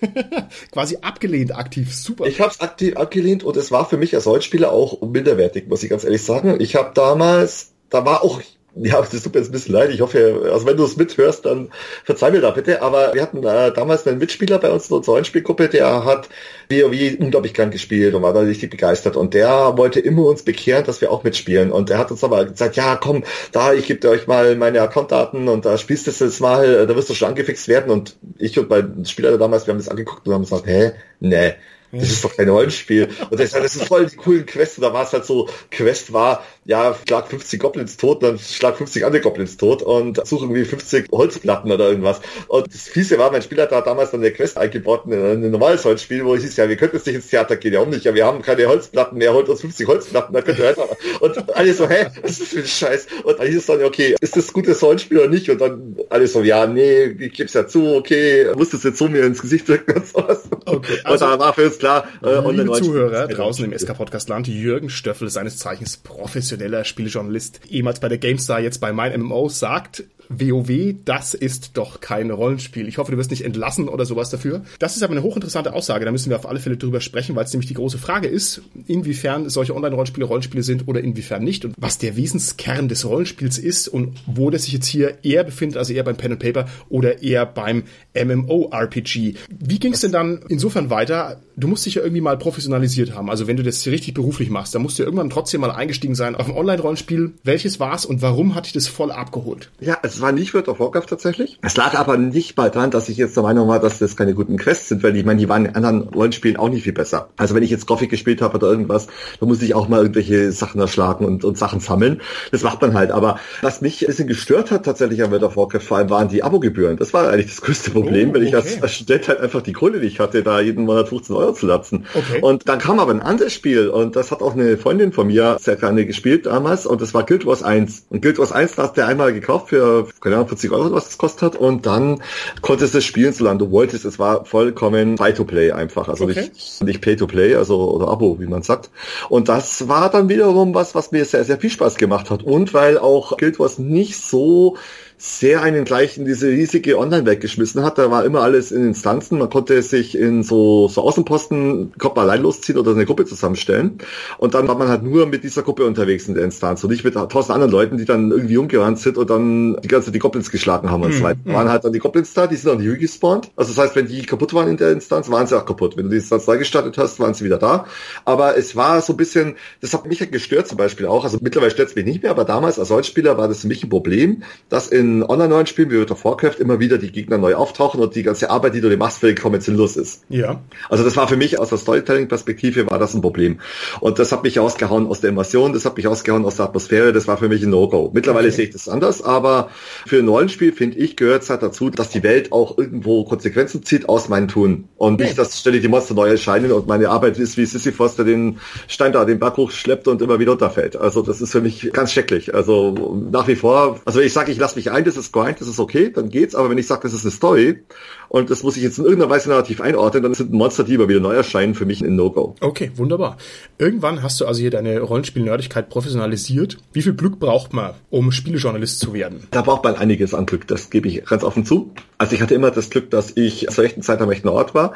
quasi 0.72 0.98
abgelehnt 1.02 1.54
aktiv? 1.54 1.94
Super. 1.94 2.26
Ich 2.26 2.40
habe 2.40 2.50
es 2.50 2.60
aktiv 2.60 2.96
abgelehnt 2.96 3.44
und 3.44 3.56
es 3.56 3.70
war 3.70 3.88
für 3.88 3.96
mich 3.96 4.14
als 4.14 4.26
Rollenspieler 4.26 4.72
auch 4.72 5.00
minderwertig, 5.02 5.68
muss 5.68 5.82
ich 5.82 5.90
ganz 5.90 6.04
ehrlich 6.04 6.22
sagen. 6.22 6.60
Ich 6.60 6.76
habe 6.76 6.92
damals, 6.94 7.72
da 7.90 8.04
war 8.04 8.22
auch 8.22 8.40
ja, 8.78 9.00
das 9.00 9.22
tut 9.22 9.34
mir 9.34 9.40
jetzt 9.40 9.48
ein 9.48 9.52
bisschen 9.52 9.74
leid. 9.74 9.90
Ich 9.90 10.00
hoffe, 10.00 10.50
also 10.52 10.66
wenn 10.66 10.76
du 10.76 10.84
es 10.84 10.96
mithörst, 10.96 11.46
dann 11.46 11.70
verzeih 12.04 12.30
mir 12.30 12.40
da 12.40 12.50
bitte. 12.50 12.82
Aber 12.82 13.14
wir 13.14 13.22
hatten 13.22 13.42
äh, 13.42 13.72
damals 13.72 14.06
einen 14.06 14.18
Mitspieler 14.18 14.58
bei 14.58 14.70
uns 14.70 14.90
in 14.90 14.96
unserer 14.96 15.14
Rollenspielgruppe, 15.14 15.68
der 15.68 16.04
hat 16.04 16.28
WoW 16.70 17.16
unglaublich 17.18 17.54
gern 17.54 17.70
gespielt 17.70 18.14
und 18.14 18.22
war 18.22 18.34
da 18.34 18.40
richtig 18.40 18.70
begeistert. 18.70 19.16
Und 19.16 19.32
der 19.34 19.76
wollte 19.76 20.00
immer 20.00 20.26
uns 20.26 20.42
bekehren, 20.42 20.84
dass 20.84 21.00
wir 21.00 21.10
auch 21.10 21.24
mitspielen. 21.24 21.72
Und 21.72 21.88
er 21.90 21.98
hat 21.98 22.10
uns 22.10 22.22
aber 22.22 22.44
gesagt, 22.44 22.76
ja, 22.76 22.96
komm, 22.96 23.24
da, 23.52 23.72
ich 23.72 23.86
gebe 23.86 24.00
dir 24.00 24.10
euch 24.10 24.26
mal 24.26 24.56
meine 24.56 24.82
Accountdaten 24.82 25.48
und 25.48 25.64
da 25.64 25.78
spielst 25.78 26.06
du 26.06 26.10
es 26.10 26.18
jetzt 26.18 26.40
mal, 26.40 26.86
da 26.86 26.94
wirst 26.96 27.08
du 27.08 27.14
schon 27.14 27.28
angefixt 27.28 27.68
werden. 27.68 27.90
Und 27.90 28.16
ich 28.38 28.58
und 28.58 28.68
mein 28.68 29.06
Spieler 29.06 29.38
damals, 29.38 29.66
wir 29.66 29.72
haben 29.72 29.78
das 29.78 29.88
angeguckt 29.88 30.26
und 30.28 30.34
haben 30.34 30.42
gesagt, 30.42 30.66
hä, 30.66 30.92
nee 31.20 31.54
Das 31.92 32.10
ist 32.10 32.24
doch 32.24 32.36
kein 32.36 32.48
Rollenspiel. 32.48 33.08
Und 33.30 33.40
das, 33.40 33.52
das 33.52 33.76
ist 33.76 33.84
voll 33.84 34.06
die 34.06 34.16
coolen 34.16 34.46
Quests. 34.46 34.76
Da 34.80 34.92
war 34.92 35.04
es 35.04 35.12
halt 35.12 35.24
so, 35.24 35.48
Quest 35.70 36.12
war, 36.12 36.44
ja, 36.64 36.96
schlag 37.06 37.28
50 37.28 37.60
Goblins 37.60 37.96
tot, 37.96 38.22
dann 38.22 38.38
schlag 38.38 38.76
50 38.76 39.04
andere 39.04 39.22
Goblins 39.22 39.56
tot 39.56 39.82
und 39.82 40.26
suche 40.26 40.44
irgendwie 40.46 40.64
50 40.64 41.10
Holzplatten 41.12 41.70
oder 41.70 41.88
irgendwas. 41.88 42.20
Und 42.48 42.72
das 42.74 42.82
Fiese 42.82 43.18
war, 43.18 43.30
mein 43.30 43.42
Spieler 43.42 43.64
hat 43.64 43.72
da 43.72 43.80
damals 43.80 44.10
dann 44.10 44.20
eine 44.20 44.32
Quest 44.32 44.58
eingebaut, 44.58 45.06
ein 45.06 45.50
normales 45.50 45.84
Holzspiel, 45.84 46.24
wo 46.24 46.34
ich 46.34 46.42
hieß, 46.42 46.56
ja, 46.56 46.68
wir 46.68 46.76
könnten 46.76 46.96
jetzt 46.96 47.06
nicht 47.06 47.16
ins 47.16 47.28
Theater 47.28 47.56
gehen, 47.56 47.72
ja, 47.72 47.80
um 47.80 47.90
nicht, 47.90 48.04
ja, 48.04 48.14
wir 48.14 48.26
haben 48.26 48.42
keine 48.42 48.66
Holzplatten 48.66 49.16
mehr, 49.18 49.32
holt 49.32 49.48
uns 49.48 49.60
50 49.60 49.86
Holzplatten, 49.86 50.34
dann 50.34 50.44
könnt 50.44 50.58
ihr 50.58 50.64
weiter. 50.66 50.88
Und 51.20 51.56
alle 51.56 51.72
so, 51.72 51.88
hä, 51.88 52.06
was 52.22 52.32
ist 52.32 52.40
das 52.42 52.48
für 52.48 52.58
ein 52.58 52.66
Scheiß? 52.66 53.06
Und 53.22 53.38
dann 53.38 53.46
hieß 53.46 53.58
es 53.58 53.66
dann, 53.66 53.84
okay, 53.84 54.16
ist 54.20 54.36
das 54.36 54.52
gutes 54.52 54.82
Rollenspiel 54.82 55.18
oder 55.18 55.28
nicht? 55.28 55.48
Und 55.48 55.60
dann 55.60 55.96
alle 56.10 56.26
so, 56.26 56.42
ja, 56.42 56.66
nee, 56.66 57.04
ich 57.18 57.32
geb's 57.32 57.54
ja 57.54 57.66
zu, 57.68 57.94
okay, 57.94 58.46
musst 58.56 58.72
du 58.72 58.76
es 58.76 58.82
jetzt 58.82 58.98
so 58.98 59.08
mir 59.08 59.24
ins 59.24 59.40
Gesicht 59.40 59.68
drücken 59.68 59.92
und 59.92 60.06
sowas. 60.06 60.42
Okay, 60.64 60.98
also, 61.04 61.24
und 61.24 61.30
da 61.32 61.38
war 61.38 61.54
für 61.54 61.66
uns 61.66 61.78
klar, 61.78 61.85
äh, 62.22 62.50
liebe 62.52 62.72
Zuhörer 62.72 63.28
draußen 63.28 63.64
im 63.64 63.76
SK-Podcast-Land, 63.76 64.48
Jürgen 64.48 64.90
Stöffel, 64.90 65.28
seines 65.28 65.58
Zeichens 65.58 65.96
professioneller 65.96 66.84
Spielejournalist, 66.84 67.60
ehemals 67.70 68.00
bei 68.00 68.08
der 68.08 68.18
GameStar, 68.18 68.60
jetzt 68.60 68.80
bei 68.80 68.92
Mein 68.92 69.18
MMO, 69.20 69.48
sagt, 69.48 70.04
WoW, 70.28 70.94
das 71.04 71.34
ist 71.34 71.76
doch 71.76 72.00
kein 72.00 72.30
Rollenspiel. 72.30 72.88
Ich 72.88 72.98
hoffe, 72.98 73.12
du 73.12 73.18
wirst 73.18 73.30
nicht 73.30 73.44
entlassen 73.44 73.88
oder 73.88 74.04
sowas 74.04 74.30
dafür. 74.30 74.62
Das 74.78 74.96
ist 74.96 75.02
aber 75.02 75.12
eine 75.12 75.22
hochinteressante 75.22 75.72
Aussage, 75.72 76.04
da 76.04 76.12
müssen 76.12 76.30
wir 76.30 76.36
auf 76.36 76.48
alle 76.48 76.60
Fälle 76.60 76.76
drüber 76.76 77.00
sprechen, 77.00 77.36
weil 77.36 77.44
es 77.44 77.52
nämlich 77.52 77.68
die 77.68 77.74
große 77.74 77.98
Frage 77.98 78.28
ist, 78.28 78.62
inwiefern 78.86 79.48
solche 79.48 79.74
Online-Rollenspiele 79.74 80.26
Rollenspiele 80.26 80.62
sind 80.62 80.88
oder 80.88 81.00
inwiefern 81.00 81.44
nicht 81.44 81.64
und 81.64 81.74
was 81.78 81.98
der 81.98 82.16
Wesenskern 82.16 82.88
des 82.88 83.04
Rollenspiels 83.04 83.58
ist 83.58 83.88
und 83.88 84.16
wo 84.26 84.50
das 84.50 84.64
sich 84.64 84.72
jetzt 84.72 84.86
hier 84.86 85.18
eher 85.24 85.44
befindet, 85.44 85.76
also 85.78 85.92
eher 85.92 86.04
beim 86.04 86.16
Pen 86.16 86.32
and 86.32 86.42
Paper 86.42 86.66
oder 86.88 87.22
eher 87.22 87.46
beim 87.46 87.84
MMORPG. 88.14 89.34
Wie 89.48 89.78
ging 89.78 89.92
es 89.92 90.00
denn 90.00 90.12
dann 90.12 90.40
insofern 90.48 90.90
weiter? 90.90 91.40
Du 91.56 91.68
musst 91.68 91.86
dich 91.86 91.94
ja 91.94 92.02
irgendwie 92.02 92.20
mal 92.20 92.36
professionalisiert 92.38 93.14
haben. 93.14 93.30
Also 93.30 93.46
wenn 93.46 93.56
du 93.56 93.62
das 93.62 93.86
richtig 93.86 94.14
beruflich 94.14 94.50
machst, 94.50 94.74
dann 94.74 94.82
musst 94.82 94.98
du 94.98 95.02
irgendwann 95.02 95.30
trotzdem 95.30 95.60
mal 95.60 95.70
eingestiegen 95.70 96.14
sein 96.14 96.34
auf 96.34 96.48
ein 96.48 96.54
Online-Rollenspiel. 96.54 97.34
Welches 97.44 97.80
war's 97.80 98.04
und 98.04 98.22
warum 98.22 98.54
hat 98.54 98.66
dich 98.66 98.72
das 98.72 98.88
voll 98.88 99.10
abgeholt? 99.10 99.70
Ja, 99.80 99.98
es 100.16 100.22
war 100.22 100.32
nicht 100.32 100.54
World 100.54 100.68
of 100.68 100.80
Warcraft 100.80 101.06
tatsächlich. 101.08 101.58
Es 101.62 101.76
lag 101.76 101.94
aber 101.94 102.16
nicht 102.16 102.56
mal 102.56 102.70
daran, 102.70 102.90
dass 102.90 103.08
ich 103.08 103.18
jetzt 103.18 103.36
der 103.36 103.42
Meinung 103.42 103.68
war, 103.68 103.80
dass 103.80 103.98
das 103.98 104.16
keine 104.16 104.34
guten 104.34 104.56
Quests 104.56 104.88
sind, 104.88 105.02
weil 105.02 105.14
ich 105.14 105.24
meine, 105.24 105.38
die 105.38 105.48
waren 105.48 105.66
in 105.66 105.74
anderen 105.74 106.08
Rollenspielen 106.08 106.56
auch 106.56 106.70
nicht 106.70 106.84
viel 106.84 106.94
besser. 106.94 107.28
Also 107.36 107.54
wenn 107.54 107.62
ich 107.62 107.70
jetzt 107.70 107.86
Gothic 107.86 108.10
gespielt 108.10 108.40
habe 108.40 108.56
oder 108.56 108.68
irgendwas, 108.68 109.08
da 109.38 109.46
muss 109.46 109.60
ich 109.60 109.74
auch 109.74 109.88
mal 109.88 110.00
irgendwelche 110.00 110.52
Sachen 110.52 110.80
erschlagen 110.80 111.26
und, 111.26 111.44
und 111.44 111.58
Sachen 111.58 111.80
sammeln. 111.80 112.22
Das 112.50 112.62
macht 112.62 112.80
man 112.80 112.94
halt. 112.94 113.10
Aber 113.10 113.38
was 113.60 113.82
mich 113.82 114.02
ein 114.02 114.06
bisschen 114.06 114.26
gestört 114.26 114.70
hat 114.70 114.84
tatsächlich 114.84 115.22
an 115.22 115.30
World 115.30 115.42
of 115.42 115.56
Warcraft 115.56 115.80
vor 115.80 115.98
allem 115.98 116.08
waren 116.08 116.28
die 116.28 116.42
Abogebühren. 116.42 116.96
Das 116.96 117.12
war 117.12 117.28
eigentlich 117.28 117.54
das 117.54 117.60
größte 117.60 117.90
Problem, 117.90 118.28
oh, 118.28 118.30
okay. 118.30 118.40
weil 118.40 118.48
ich 118.48 118.54
als, 118.54 118.82
als 118.82 118.94
Student 118.94 119.28
halt 119.28 119.40
einfach 119.40 119.60
die 119.60 119.74
Kohle 119.74 119.98
nicht 119.98 120.18
hatte, 120.18 120.42
da 120.42 120.60
jeden 120.60 120.86
Monat 120.86 121.10
15 121.10 121.36
Euro 121.36 121.52
zu 121.52 121.66
latzen. 121.66 122.06
Okay. 122.14 122.40
Und 122.40 122.68
dann 122.68 122.78
kam 122.78 123.00
aber 123.00 123.12
ein 123.12 123.20
anderes 123.20 123.52
Spiel 123.52 123.88
und 123.88 124.16
das 124.16 124.30
hat 124.30 124.40
auch 124.40 124.54
eine 124.54 124.78
Freundin 124.78 125.12
von 125.12 125.26
mir 125.26 125.58
sehr 125.60 125.76
gerne 125.76 126.06
gespielt 126.06 126.46
damals 126.46 126.86
und 126.86 127.02
das 127.02 127.12
war 127.12 127.24
Guild 127.24 127.44
Wars 127.44 127.62
1. 127.62 128.06
Und 128.08 128.22
Guild 128.22 128.38
Wars 128.38 128.52
1 128.52 128.76
da 128.76 128.84
hast 128.84 128.96
du 128.96 129.04
einmal 129.04 129.32
gekauft 129.32 129.68
für, 129.70 130.05
keine 130.20 130.36
Ahnung, 130.36 130.48
40 130.48 130.70
Euro, 130.72 130.92
was 130.92 131.04
das 131.04 131.18
kostet 131.18 131.42
hat. 131.42 131.56
Und 131.56 131.86
dann 131.86 132.22
konntest 132.62 132.94
du 132.94 132.98
es 132.98 133.04
spielen, 133.04 133.32
solange 133.32 133.58
du 133.58 133.70
wolltest. 133.70 134.04
Es 134.04 134.18
war 134.18 134.44
vollkommen 134.44 135.16
Free-to-Play 135.16 135.72
einfach. 135.72 136.08
Also 136.08 136.24
okay. 136.24 136.50
nicht, 136.52 136.84
nicht 136.84 137.00
Pay-to-Play, 137.00 137.54
also 137.54 137.90
oder 137.90 138.08
Abo, 138.08 138.38
wie 138.40 138.46
man 138.46 138.62
sagt. 138.62 138.90
Und 139.28 139.48
das 139.48 139.88
war 139.88 140.10
dann 140.10 140.28
wiederum 140.28 140.74
was, 140.74 140.94
was 140.94 141.12
mir 141.12 141.24
sehr, 141.24 141.44
sehr 141.44 141.58
viel 141.58 141.70
Spaß 141.70 141.96
gemacht 141.96 142.30
hat. 142.30 142.42
Und 142.42 142.74
weil 142.74 142.98
auch 142.98 143.36
Guild 143.36 143.58
Wars 143.58 143.78
nicht 143.78 144.16
so 144.20 144.76
sehr 145.18 145.62
einen 145.62 145.84
gleich 145.84 146.18
in 146.18 146.26
diese 146.26 146.48
riesige 146.48 146.98
Online-Welt 146.98 147.40
geschmissen 147.40 147.82
hat. 147.82 147.96
Da 147.96 148.10
war 148.10 148.24
immer 148.24 148.42
alles 148.42 148.70
in 148.70 148.84
Instanzen. 148.84 149.38
Man 149.38 149.48
konnte 149.48 149.80
sich 149.80 150.16
in 150.16 150.42
so, 150.42 150.88
so 150.88 151.00
Außenposten, 151.02 151.92
konnte 151.98 152.16
man 152.16 152.28
allein 152.28 152.42
losziehen 152.42 152.78
oder 152.78 152.90
eine 152.90 153.06
Gruppe 153.06 153.24
zusammenstellen. 153.24 153.98
Und 154.36 154.52
dann 154.52 154.68
war 154.68 154.76
man 154.76 154.88
halt 154.88 155.02
nur 155.02 155.26
mit 155.26 155.42
dieser 155.42 155.62
Gruppe 155.62 155.86
unterwegs 155.86 156.28
in 156.28 156.34
der 156.34 156.44
Instanz 156.44 156.84
und 156.84 156.90
nicht 156.90 157.02
mit 157.02 157.14
tausend 157.14 157.50
anderen 157.52 157.72
Leuten, 157.72 157.96
die 157.96 158.04
dann 158.04 158.30
irgendwie 158.30 158.58
umgerannt 158.58 158.98
sind 158.98 159.16
und 159.16 159.30
dann 159.30 159.78
die 159.82 159.88
ganze 159.88 160.12
die 160.12 160.18
Goblins 160.18 160.50
geschlagen 160.50 160.90
haben 160.90 161.02
und 161.02 161.12
so 161.12 161.18
hm, 161.18 161.24
weiter. 161.24 161.40
Mhm. 161.44 161.52
Waren 161.54 161.68
halt 161.70 161.84
dann 161.84 161.94
die 161.94 161.98
Goblins 161.98 162.34
da, 162.34 162.46
die 162.46 162.56
sind 162.56 162.70
dann 162.70 162.86
nie 162.86 162.98
gespawnt. 162.98 163.50
Also 163.56 163.72
das 163.72 163.82
heißt, 163.82 163.96
wenn 163.96 164.08
die 164.08 164.22
kaputt 164.22 164.52
waren 164.52 164.68
in 164.68 164.76
der 164.76 164.92
Instanz, 164.92 165.30
waren 165.30 165.46
sie 165.46 165.56
auch 165.56 165.64
kaputt. 165.64 165.96
Wenn 165.96 166.04
du 166.04 166.10
die 166.10 166.16
Instanz 166.16 166.46
neu 166.46 166.58
gestartet 166.58 166.98
hast, 166.98 167.18
waren 167.20 167.32
sie 167.32 167.44
wieder 167.44 167.58
da. 167.58 167.86
Aber 168.26 168.58
es 168.58 168.76
war 168.76 169.00
so 169.00 169.14
ein 169.14 169.16
bisschen, 169.16 169.56
das 169.80 169.94
hat 169.94 170.04
mich 170.06 170.20
halt 170.20 170.32
gestört 170.32 170.68
zum 170.68 170.76
Beispiel 170.76 171.06
auch. 171.06 171.24
Also 171.24 171.38
mittlerweile 171.40 171.70
stört 171.70 171.88
es 171.88 171.94
mich 171.94 172.04
nicht 172.04 172.22
mehr, 172.22 172.30
aber 172.30 172.44
damals 172.44 172.78
als 172.78 172.90
Rollenspieler 172.90 173.38
war 173.38 173.48
das 173.48 173.62
für 173.62 173.68
mich 173.68 173.82
ein 173.82 173.88
Problem, 173.88 174.42
dass 174.68 174.88
in 174.88 175.05
in 175.06 175.22
Online-Rollenspielen 175.22 175.90
wie 175.90 175.96
World 175.96 176.10
of 176.10 176.24
Warcraft 176.24 176.56
immer 176.58 176.80
wieder 176.80 176.98
die 176.98 177.12
Gegner 177.12 177.38
neu 177.38 177.54
auftauchen 177.54 178.00
und 178.00 178.14
die 178.14 178.22
ganze 178.22 178.50
Arbeit, 178.50 178.74
die 178.74 178.80
du 178.80 178.88
dir 178.88 178.96
machst, 178.96 179.20
vollkommen 179.20 179.60
sinnlos 179.60 179.96
ist. 179.96 180.24
Ja. 180.28 180.60
Also 180.88 181.04
das 181.04 181.16
war 181.16 181.28
für 181.28 181.36
mich 181.36 181.58
aus 181.58 181.68
der 181.68 181.78
Storytelling-Perspektive 181.78 182.90
war 182.90 182.98
das 182.98 183.14
ein 183.14 183.20
Problem. 183.20 183.60
Und 184.00 184.18
das 184.18 184.32
hat 184.32 184.42
mich 184.42 184.58
ausgehauen 184.58 185.06
aus 185.06 185.20
der 185.20 185.30
Immersion, 185.30 185.72
das 185.72 185.84
hat 185.84 185.96
mich 185.96 186.06
ausgehauen 186.06 186.44
aus 186.44 186.56
der 186.56 186.66
Atmosphäre, 186.66 187.12
das 187.12 187.28
war 187.28 187.36
für 187.38 187.48
mich 187.48 187.62
ein 187.62 187.70
No-Go. 187.70 188.10
Mittlerweile 188.12 188.48
okay. 188.48 188.56
sehe 188.56 188.64
ich 188.66 188.72
das 188.72 188.88
anders, 188.88 189.22
aber 189.22 189.70
für 190.06 190.18
ein 190.18 190.28
Rollenspiel, 190.28 190.72
finde 190.72 190.98
ich, 190.98 191.16
gehört 191.16 191.42
es 191.42 191.50
halt 191.50 191.62
dazu, 191.62 191.90
dass 191.90 192.10
die 192.10 192.22
Welt 192.22 192.52
auch 192.52 192.76
irgendwo 192.76 193.24
Konsequenzen 193.24 193.84
zieht 193.84 194.08
aus 194.08 194.28
meinem 194.28 194.48
Tun. 194.48 194.88
Und 194.96 195.20
nicht, 195.20 195.38
dass 195.38 195.60
ständig 195.60 195.82
die 195.82 195.88
Monster 195.88 196.14
neu 196.14 196.28
erscheinen 196.28 196.72
und 196.72 196.86
meine 196.86 197.08
Arbeit 197.10 197.38
ist 197.38 197.56
wie 197.56 197.64
Sisyphos, 197.64 198.16
der 198.16 198.24
den 198.24 198.58
Stein 198.88 199.12
da 199.12 199.24
den 199.24 199.38
Berg 199.38 199.56
hochschleppt 199.56 200.08
und 200.08 200.20
immer 200.22 200.38
wieder 200.38 200.52
runterfällt. 200.52 200.96
Also 200.96 201.22
das 201.22 201.40
ist 201.40 201.52
für 201.52 201.60
mich 201.60 201.92
ganz 201.92 202.12
schrecklich. 202.12 202.54
Also 202.54 203.16
nach 203.30 203.46
wie 203.48 203.56
vor, 203.56 204.00
also 204.04 204.20
ich 204.20 204.32
sage, 204.32 204.52
ich 204.52 204.58
lasse 204.58 204.76
mich 204.76 204.90
ein, 204.90 204.95
das 205.04 205.16
ist 205.16 205.32
Grind, 205.32 205.60
das 205.60 205.68
ist 205.68 205.78
okay, 205.78 206.10
dann 206.10 206.28
geht's. 206.28 206.54
Aber 206.54 206.70
wenn 206.70 206.78
ich 206.78 206.86
sage, 206.86 207.02
das 207.02 207.12
ist 207.12 207.24
eine 207.24 207.30
Story 207.30 207.82
und 208.28 208.50
das 208.50 208.62
muss 208.62 208.76
ich 208.76 208.82
jetzt 208.82 208.98
in 208.98 209.04
irgendeiner 209.04 209.30
Weise 209.30 209.48
narrativ 209.48 209.80
einordnen, 209.80 210.22
dann 210.22 210.34
sind 210.34 210.52
Monster, 210.52 210.84
die 210.84 210.94
immer 210.94 211.08
wieder 211.08 211.20
neu 211.20 211.34
erscheinen, 211.34 211.74
für 211.74 211.86
mich 211.86 212.00
ein 212.00 212.16
No-Go. 212.16 212.54
Okay, 212.60 212.90
wunderbar. 212.96 213.36
Irgendwann 213.78 214.22
hast 214.22 214.40
du 214.40 214.46
also 214.46 214.60
hier 214.60 214.70
deine 214.70 215.00
Rollenspiel-Nerdigkeit 215.00 215.88
professionalisiert. 215.88 216.78
Wie 216.92 217.02
viel 217.02 217.14
Glück 217.14 217.38
braucht 217.38 217.72
man, 217.72 217.94
um 218.10 218.32
Spielejournalist 218.32 219.00
zu 219.00 219.12
werden? 219.12 219.46
Da 219.50 219.62
braucht 219.62 219.84
man 219.84 219.96
einiges 219.96 220.34
an 220.34 220.46
Glück, 220.46 220.66
das 220.66 220.90
gebe 220.90 221.08
ich 221.08 221.24
ganz 221.24 221.44
offen 221.44 221.64
zu. 221.64 221.92
Also 222.18 222.34
ich 222.34 222.42
hatte 222.42 222.54
immer 222.54 222.70
das 222.70 222.90
Glück, 222.90 223.10
dass 223.10 223.36
ich 223.36 223.66
zur 223.68 223.84
rechten 223.84 224.02
Zeit 224.02 224.20
am 224.20 224.28
rechten 224.28 224.48
Ort 224.48 224.74
war. 224.74 224.94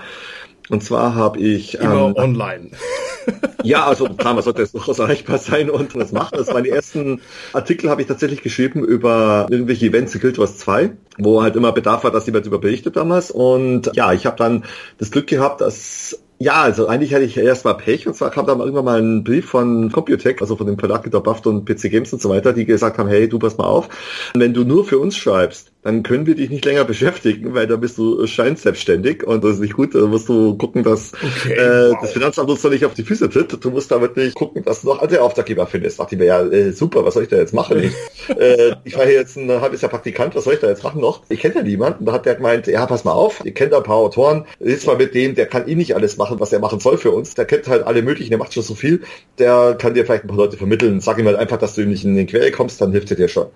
Und 0.71 0.85
zwar 0.85 1.17
habe 1.17 1.39
ich 1.41 1.75
immer 1.75 2.07
ähm, 2.07 2.15
online. 2.17 2.71
ja, 3.65 3.87
also 3.87 4.05
klar, 4.07 4.35
man 4.35 4.43
sollte 4.43 4.63
es 4.63 4.73
durchaus 4.73 5.01
erreichbar 5.01 5.39
sein 5.39 5.69
und 5.69 5.95
das 5.97 6.13
machen. 6.13 6.39
Das 6.39 6.47
die 6.63 6.71
ersten 6.71 7.21
Artikel, 7.53 7.91
habe 7.91 8.03
ich 8.03 8.09
tatsächlich 8.09 8.43
geschrieben 8.43 8.85
über 8.85 9.47
irgendwelche 9.51 9.87
Events 9.87 10.15
in 10.15 10.21
Guild 10.21 10.39
Wars 10.39 10.59
2, 10.59 10.93
wo 11.19 11.43
halt 11.43 11.57
immer 11.57 11.73
Bedarf 11.73 12.05
war, 12.05 12.13
dass 12.13 12.27
jemand 12.27 12.47
über 12.47 12.59
berichtet 12.59 12.97
damals. 12.97 13.33
Und 13.33 13.91
ja, 13.95 14.13
ich 14.13 14.27
habe 14.27 14.37
dann 14.37 14.65
das 14.99 15.11
Glück 15.11 15.27
gehabt, 15.27 15.61
dass 15.61 16.21
ja, 16.43 16.63
also 16.63 16.87
eigentlich 16.87 17.13
hatte 17.13 17.25
ich 17.25 17.37
erst 17.37 17.67
mal 17.67 17.75
Pech 17.75 18.07
und 18.07 18.15
zwar 18.15 18.31
kam 18.31 18.47
dann 18.47 18.61
irgendwann 18.61 18.87
mal 18.87 19.03
ein 19.03 19.25
Brief 19.25 19.47
von 19.47 19.93
Computec, 19.93 20.41
also 20.41 20.57
von 20.57 20.67
dem 20.67 20.79
Verlag 20.79 21.11
der 21.11 21.21
Buffed 21.21 21.47
und 21.47 21.67
PC 21.67 21.91
Games 21.91 22.15
und 22.15 22.23
so 22.23 22.31
weiter, 22.31 22.55
die 22.55 22.65
gesagt 22.65 22.97
haben, 22.97 23.11
hey, 23.11 23.29
du 23.29 23.39
pass 23.39 23.59
mal 23.59 23.67
auf, 23.67 23.91
wenn 24.33 24.55
du 24.55 24.65
nur 24.65 24.87
für 24.87 24.99
uns 24.99 25.19
schreibst, 25.19 25.70
dann 25.83 26.03
können 26.03 26.27
wir 26.27 26.35
dich 26.35 26.51
nicht 26.51 26.65
länger 26.65 26.85
beschäftigen, 26.85 27.55
weil 27.55 27.67
da 27.67 27.77
bist 27.77 27.97
du 27.97 28.27
scheinselbstständig 28.27 29.27
und 29.27 29.43
das 29.43 29.55
ist 29.55 29.61
nicht 29.61 29.73
gut. 29.73 29.95
Da 29.95 30.01
musst 30.01 30.29
du 30.29 30.57
gucken, 30.57 30.83
dass 30.83 31.13
okay, 31.15 31.55
äh, 31.55 31.91
wow. 31.91 31.99
das 32.03 32.13
Finanzamt 32.13 32.51
uns 32.51 32.61
da 32.61 32.69
nicht 32.69 32.85
auf 32.85 32.93
die 32.93 33.03
Füße 33.03 33.31
tritt. 33.31 33.65
Du 33.65 33.71
musst 33.71 33.91
damit 33.91 34.17
nicht 34.17 34.35
gucken, 34.35 34.63
dass 34.63 34.83
du 34.83 34.89
noch 34.89 35.01
andere 35.01 35.23
Auftraggeber 35.23 35.67
findest. 35.67 35.99
Dachte 35.99 36.17
ich 36.17 36.19
mir, 36.19 36.27
ja, 36.27 36.43
äh, 36.43 36.73
super, 36.73 37.05
was 37.05 37.15
soll 37.15 37.23
ich 37.23 37.31
da 37.31 37.37
jetzt 37.37 37.55
machen? 37.55 37.83
Ich, 37.83 37.95
äh, 38.37 38.75
ich 38.85 38.97
war 38.97 39.07
hier 39.07 39.15
jetzt 39.15 39.39
ein 39.39 39.51
halbes 39.61 39.81
Jahr 39.81 39.91
Praktikant, 39.91 40.35
was 40.35 40.45
soll 40.45 40.55
ich 40.55 40.61
da 40.61 40.69
jetzt 40.69 40.85
machen 40.85 41.01
noch? 41.01 41.23
Ich 41.31 41.41
kenne 41.41 41.55
ja 41.55 41.63
niemanden. 41.63 42.05
Da 42.05 42.13
hat 42.13 42.27
der 42.27 42.35
gemeint, 42.35 42.67
ja, 42.67 42.85
pass 42.85 43.05
mal 43.05 43.13
auf, 43.13 43.43
ihr 43.45 43.55
kennt 43.55 43.73
ein 43.73 43.83
paar 43.83 43.97
Autoren, 43.97 44.45
ist 44.59 44.87
mal 44.87 44.97
mit 44.97 45.15
dem, 45.15 45.35
der 45.35 45.47
kann 45.47 45.67
eh 45.67 45.75
nicht 45.75 45.95
alles 45.95 46.19
machen, 46.19 46.41
was 46.41 46.53
er 46.53 46.59
machen 46.59 46.81
soll 46.81 46.99
für 46.99 47.11
uns. 47.11 47.35
Der 47.35 47.47
kennt 47.47 47.69
halt 47.69 47.87
alle 47.87 48.03
möglichen, 48.03 48.31
der 48.31 48.39
macht 48.39 48.53
schon 48.53 48.63
so 48.63 48.75
viel, 48.75 49.01
der 49.39 49.77
kann 49.79 49.95
dir 49.95 50.05
vielleicht 50.05 50.25
ein 50.25 50.29
paar 50.29 50.37
Leute 50.37 50.59
vermitteln. 50.59 51.01
Sag 51.01 51.19
ihm 51.19 51.27
halt 51.27 51.39
einfach, 51.39 51.57
dass 51.57 51.75
du 51.75 51.81
ihm 51.81 51.89
nicht 51.89 52.05
in 52.05 52.17
den 52.17 52.27
Quere 52.27 52.51
kommst, 52.51 52.83
dann 52.83 52.93
hilft 52.93 53.11
er 53.11 53.17
dir 53.17 53.29
schon. 53.29 53.47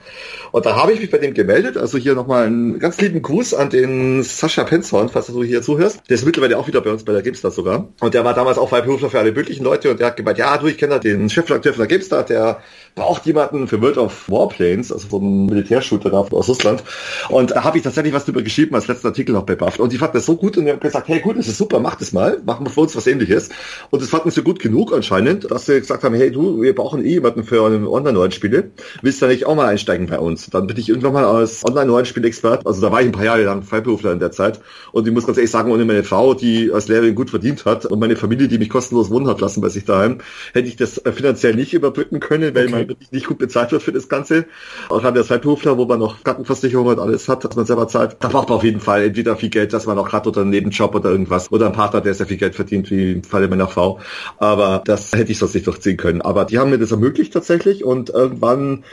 Und 0.53 0.65
da 0.65 0.77
habe 0.77 0.93
ich 0.93 1.01
mich 1.01 1.11
bei 1.11 1.19
dem 1.19 1.35
gemeldet, 1.35 1.77
also 1.77 1.99
hier 1.99 2.14
nochmal 2.15 2.47
einen 2.47 2.79
ganz 2.79 3.01
lieben 3.01 3.23
Gruß 3.23 3.55
an 3.55 3.71
den 3.71 4.23
Sascha 4.23 4.65
Penzhorn, 4.65 5.09
falls 5.09 5.27
du 5.27 5.43
hier 5.43 5.63
zuhörst. 5.63 6.01
Der 6.09 6.15
ist 6.15 6.25
mittlerweile 6.25 6.59
auch 6.59 6.67
wieder 6.67 6.81
bei 6.81 6.91
uns 6.91 7.05
bei 7.05 7.13
der 7.13 7.23
GameStar 7.23 7.51
sogar. 7.51 7.89
Und 8.01 8.15
der 8.15 8.25
war 8.25 8.35
damals 8.35 8.59
auch 8.59 8.69
Freiberufler 8.69 9.11
für 9.11 9.19
alle 9.19 9.33
möglichen 9.33 9.65
Leute 9.65 9.91
und 9.91 10.01
der 10.01 10.09
hat 10.09 10.17
gemeint, 10.17 10.39
ja, 10.39 10.57
du, 10.59 10.67
ich 10.67 10.79
kenne 10.79 11.01
den 11.01 11.29
Chefredakteur 11.31 11.73
von 11.73 11.81
der 11.81 11.89
GameStar, 11.89 12.25
der 12.25 12.61
braucht 12.95 13.27
jemanden 13.27 13.67
für 13.67 13.81
World 13.81 13.99
of 13.99 14.31
Warplanes, 14.31 14.93
also 14.93 15.09
so 15.09 15.19
ein 15.19 15.47
Militärshooter 15.47 16.11
da 16.11 16.19
aus 16.19 16.49
Russland. 16.49 16.85
Und 17.29 17.51
da 17.51 17.65
habe 17.65 17.79
ich 17.79 17.83
tatsächlich 17.83 18.15
was 18.15 18.25
drüber 18.25 18.43
geschrieben 18.43 18.75
als 18.75 18.87
letzten 18.87 19.09
Artikel 19.09 19.33
noch 19.33 19.43
bei 19.43 19.57
Buffed. 19.57 19.81
Und 19.81 19.93
die 19.93 19.99
fanden 19.99 20.15
das 20.15 20.27
so 20.27 20.37
gut 20.37 20.57
und 20.57 20.67
die 20.67 20.71
haben 20.71 20.81
gesagt, 20.81 21.09
hey 21.09 21.19
gut, 21.19 21.37
das 21.37 21.49
ist 21.49 21.59
super, 21.59 21.81
mach 21.81 21.97
das 21.97 22.13
mal, 22.13 22.41
machen 22.47 22.65
wir 22.65 22.71
für 22.71 22.83
uns 22.83 22.95
was 22.95 23.07
ähnliches. 23.07 23.49
Und 23.91 24.01
das 24.01 24.11
fanden 24.11 24.31
sie 24.31 24.43
gut 24.43 24.61
genug 24.61 24.93
anscheinend, 24.93 25.51
dass 25.51 25.67
sie 25.67 25.81
gesagt 25.81 26.05
haben, 26.05 26.15
hey 26.15 26.31
du, 26.31 26.63
wir 26.63 26.75
brauchen 26.75 27.05
eh 27.05 27.15
jemanden 27.15 27.43
für 27.43 27.63
Online-Rollenspiele. 27.63 28.71
Willst 29.03 29.21
du 29.21 29.27
nicht 29.27 29.45
auch 29.47 29.57
mal 29.57 29.67
einsteigen 29.67 30.07
bei 30.07 30.21
uns? 30.21 30.49
Dann 30.51 30.69
bin 30.69 30.77
ich 30.77 30.89
irgendwann 30.89 31.15
mal 31.15 31.25
als 31.25 31.65
Online-Rollenspiel-Expert, 31.65 32.65
also 32.65 32.81
da 32.81 32.93
war 32.93 33.01
ich 33.01 33.07
ein 33.07 33.13
paar 33.13 33.25
Jahre 33.25 33.43
lang 33.43 33.65
Freiberufler 33.65 34.13
in 34.13 34.21
der 34.21 34.31
Zeit. 34.31 34.61
Und 34.93 35.09
ich 35.09 35.13
muss 35.13 35.27
ganz 35.27 35.37
ehrlich 35.39 35.51
sagen, 35.51 35.73
ohne 35.73 35.85
meine 35.85 36.05
Frau, 36.05 36.35
die 36.35 36.71
als 36.73 36.87
Lehrerin 36.87 37.17
gut 37.17 37.31
verdient 37.31 37.65
hat 37.65 37.87
und 37.87 37.99
meine 37.99 38.15
Familie, 38.15 38.47
die 38.47 38.59
mich 38.59 38.71
kostenlos 38.71 39.11
wohnen 39.11 39.27
hat 39.27 39.41
lassen 39.41 39.61
bei 39.61 39.69
sich 39.69 39.85
daheim, 39.85 40.19
hätte 40.53 40.69
ich 40.69 40.77
das 40.77 41.03
finanziell 41.13 41.57
nicht 41.57 41.75
überbrücken 41.75 42.21
können, 42.21 42.55
weil 42.55 42.69
okay. 42.69 42.84
Okay. 42.85 42.91
wirklich 42.93 43.13
nicht 43.13 43.27
gut 43.27 43.39
bezahlt 43.39 43.73
wird 43.73 43.83
für 43.83 43.93
das 43.93 44.09
Ganze. 44.09 44.47
Auch 44.89 45.03
haben 45.03 45.15
wir 45.15 45.25
Freiberufler, 45.25 45.77
wo 45.79 45.85
man 45.85 45.99
noch 45.99 46.23
Krankenversicherung 46.23 46.87
und 46.87 46.99
alles 46.99 47.29
hat, 47.29 47.45
dass 47.45 47.57
man 47.57 47.67
selber 47.67 47.89
zahlt. 47.89 48.17
Da 48.21 48.29
braucht 48.29 48.49
man 48.49 48.59
auf 48.59 48.65
jeden 48.65 48.81
Fall 48.81 49.05
entweder 49.05 49.37
viel 49.37 49.51
Geld, 49.51 49.73
dass 49.73 49.87
man 49.87 49.99
auch 49.99 50.13
hat 50.13 50.27
oder 50.27 50.43
einen 50.43 50.51
Nebenjob 50.51 50.95
oder 50.95 51.11
irgendwas. 51.11 51.51
Oder 51.51 51.67
einen 51.67 51.75
Partner, 51.75 52.01
der 52.01 52.15
sehr 52.15 52.27
viel 52.27 52.37
Geld 52.37 52.55
verdient, 52.55 52.91
wie 52.91 53.13
im 53.13 53.25
Falle 53.25 53.49
meiner 53.49 53.69
Frau. 53.69 54.01
Aber 54.39 54.83
das 54.85 55.13
hätte 55.13 55.33
ich 55.33 55.39
sonst 55.39 55.55
nicht 55.55 55.67
durchziehen 55.67 55.97
können. 55.97 56.23
Aber 56.23 56.45
die 56.45 56.59
haben 56.59 56.71
mir 56.71 56.79
das 56.79 56.91
ermöglicht 56.91 57.33
tatsächlich 57.33 57.85
und 57.85 58.11
irgendwann 58.11 58.85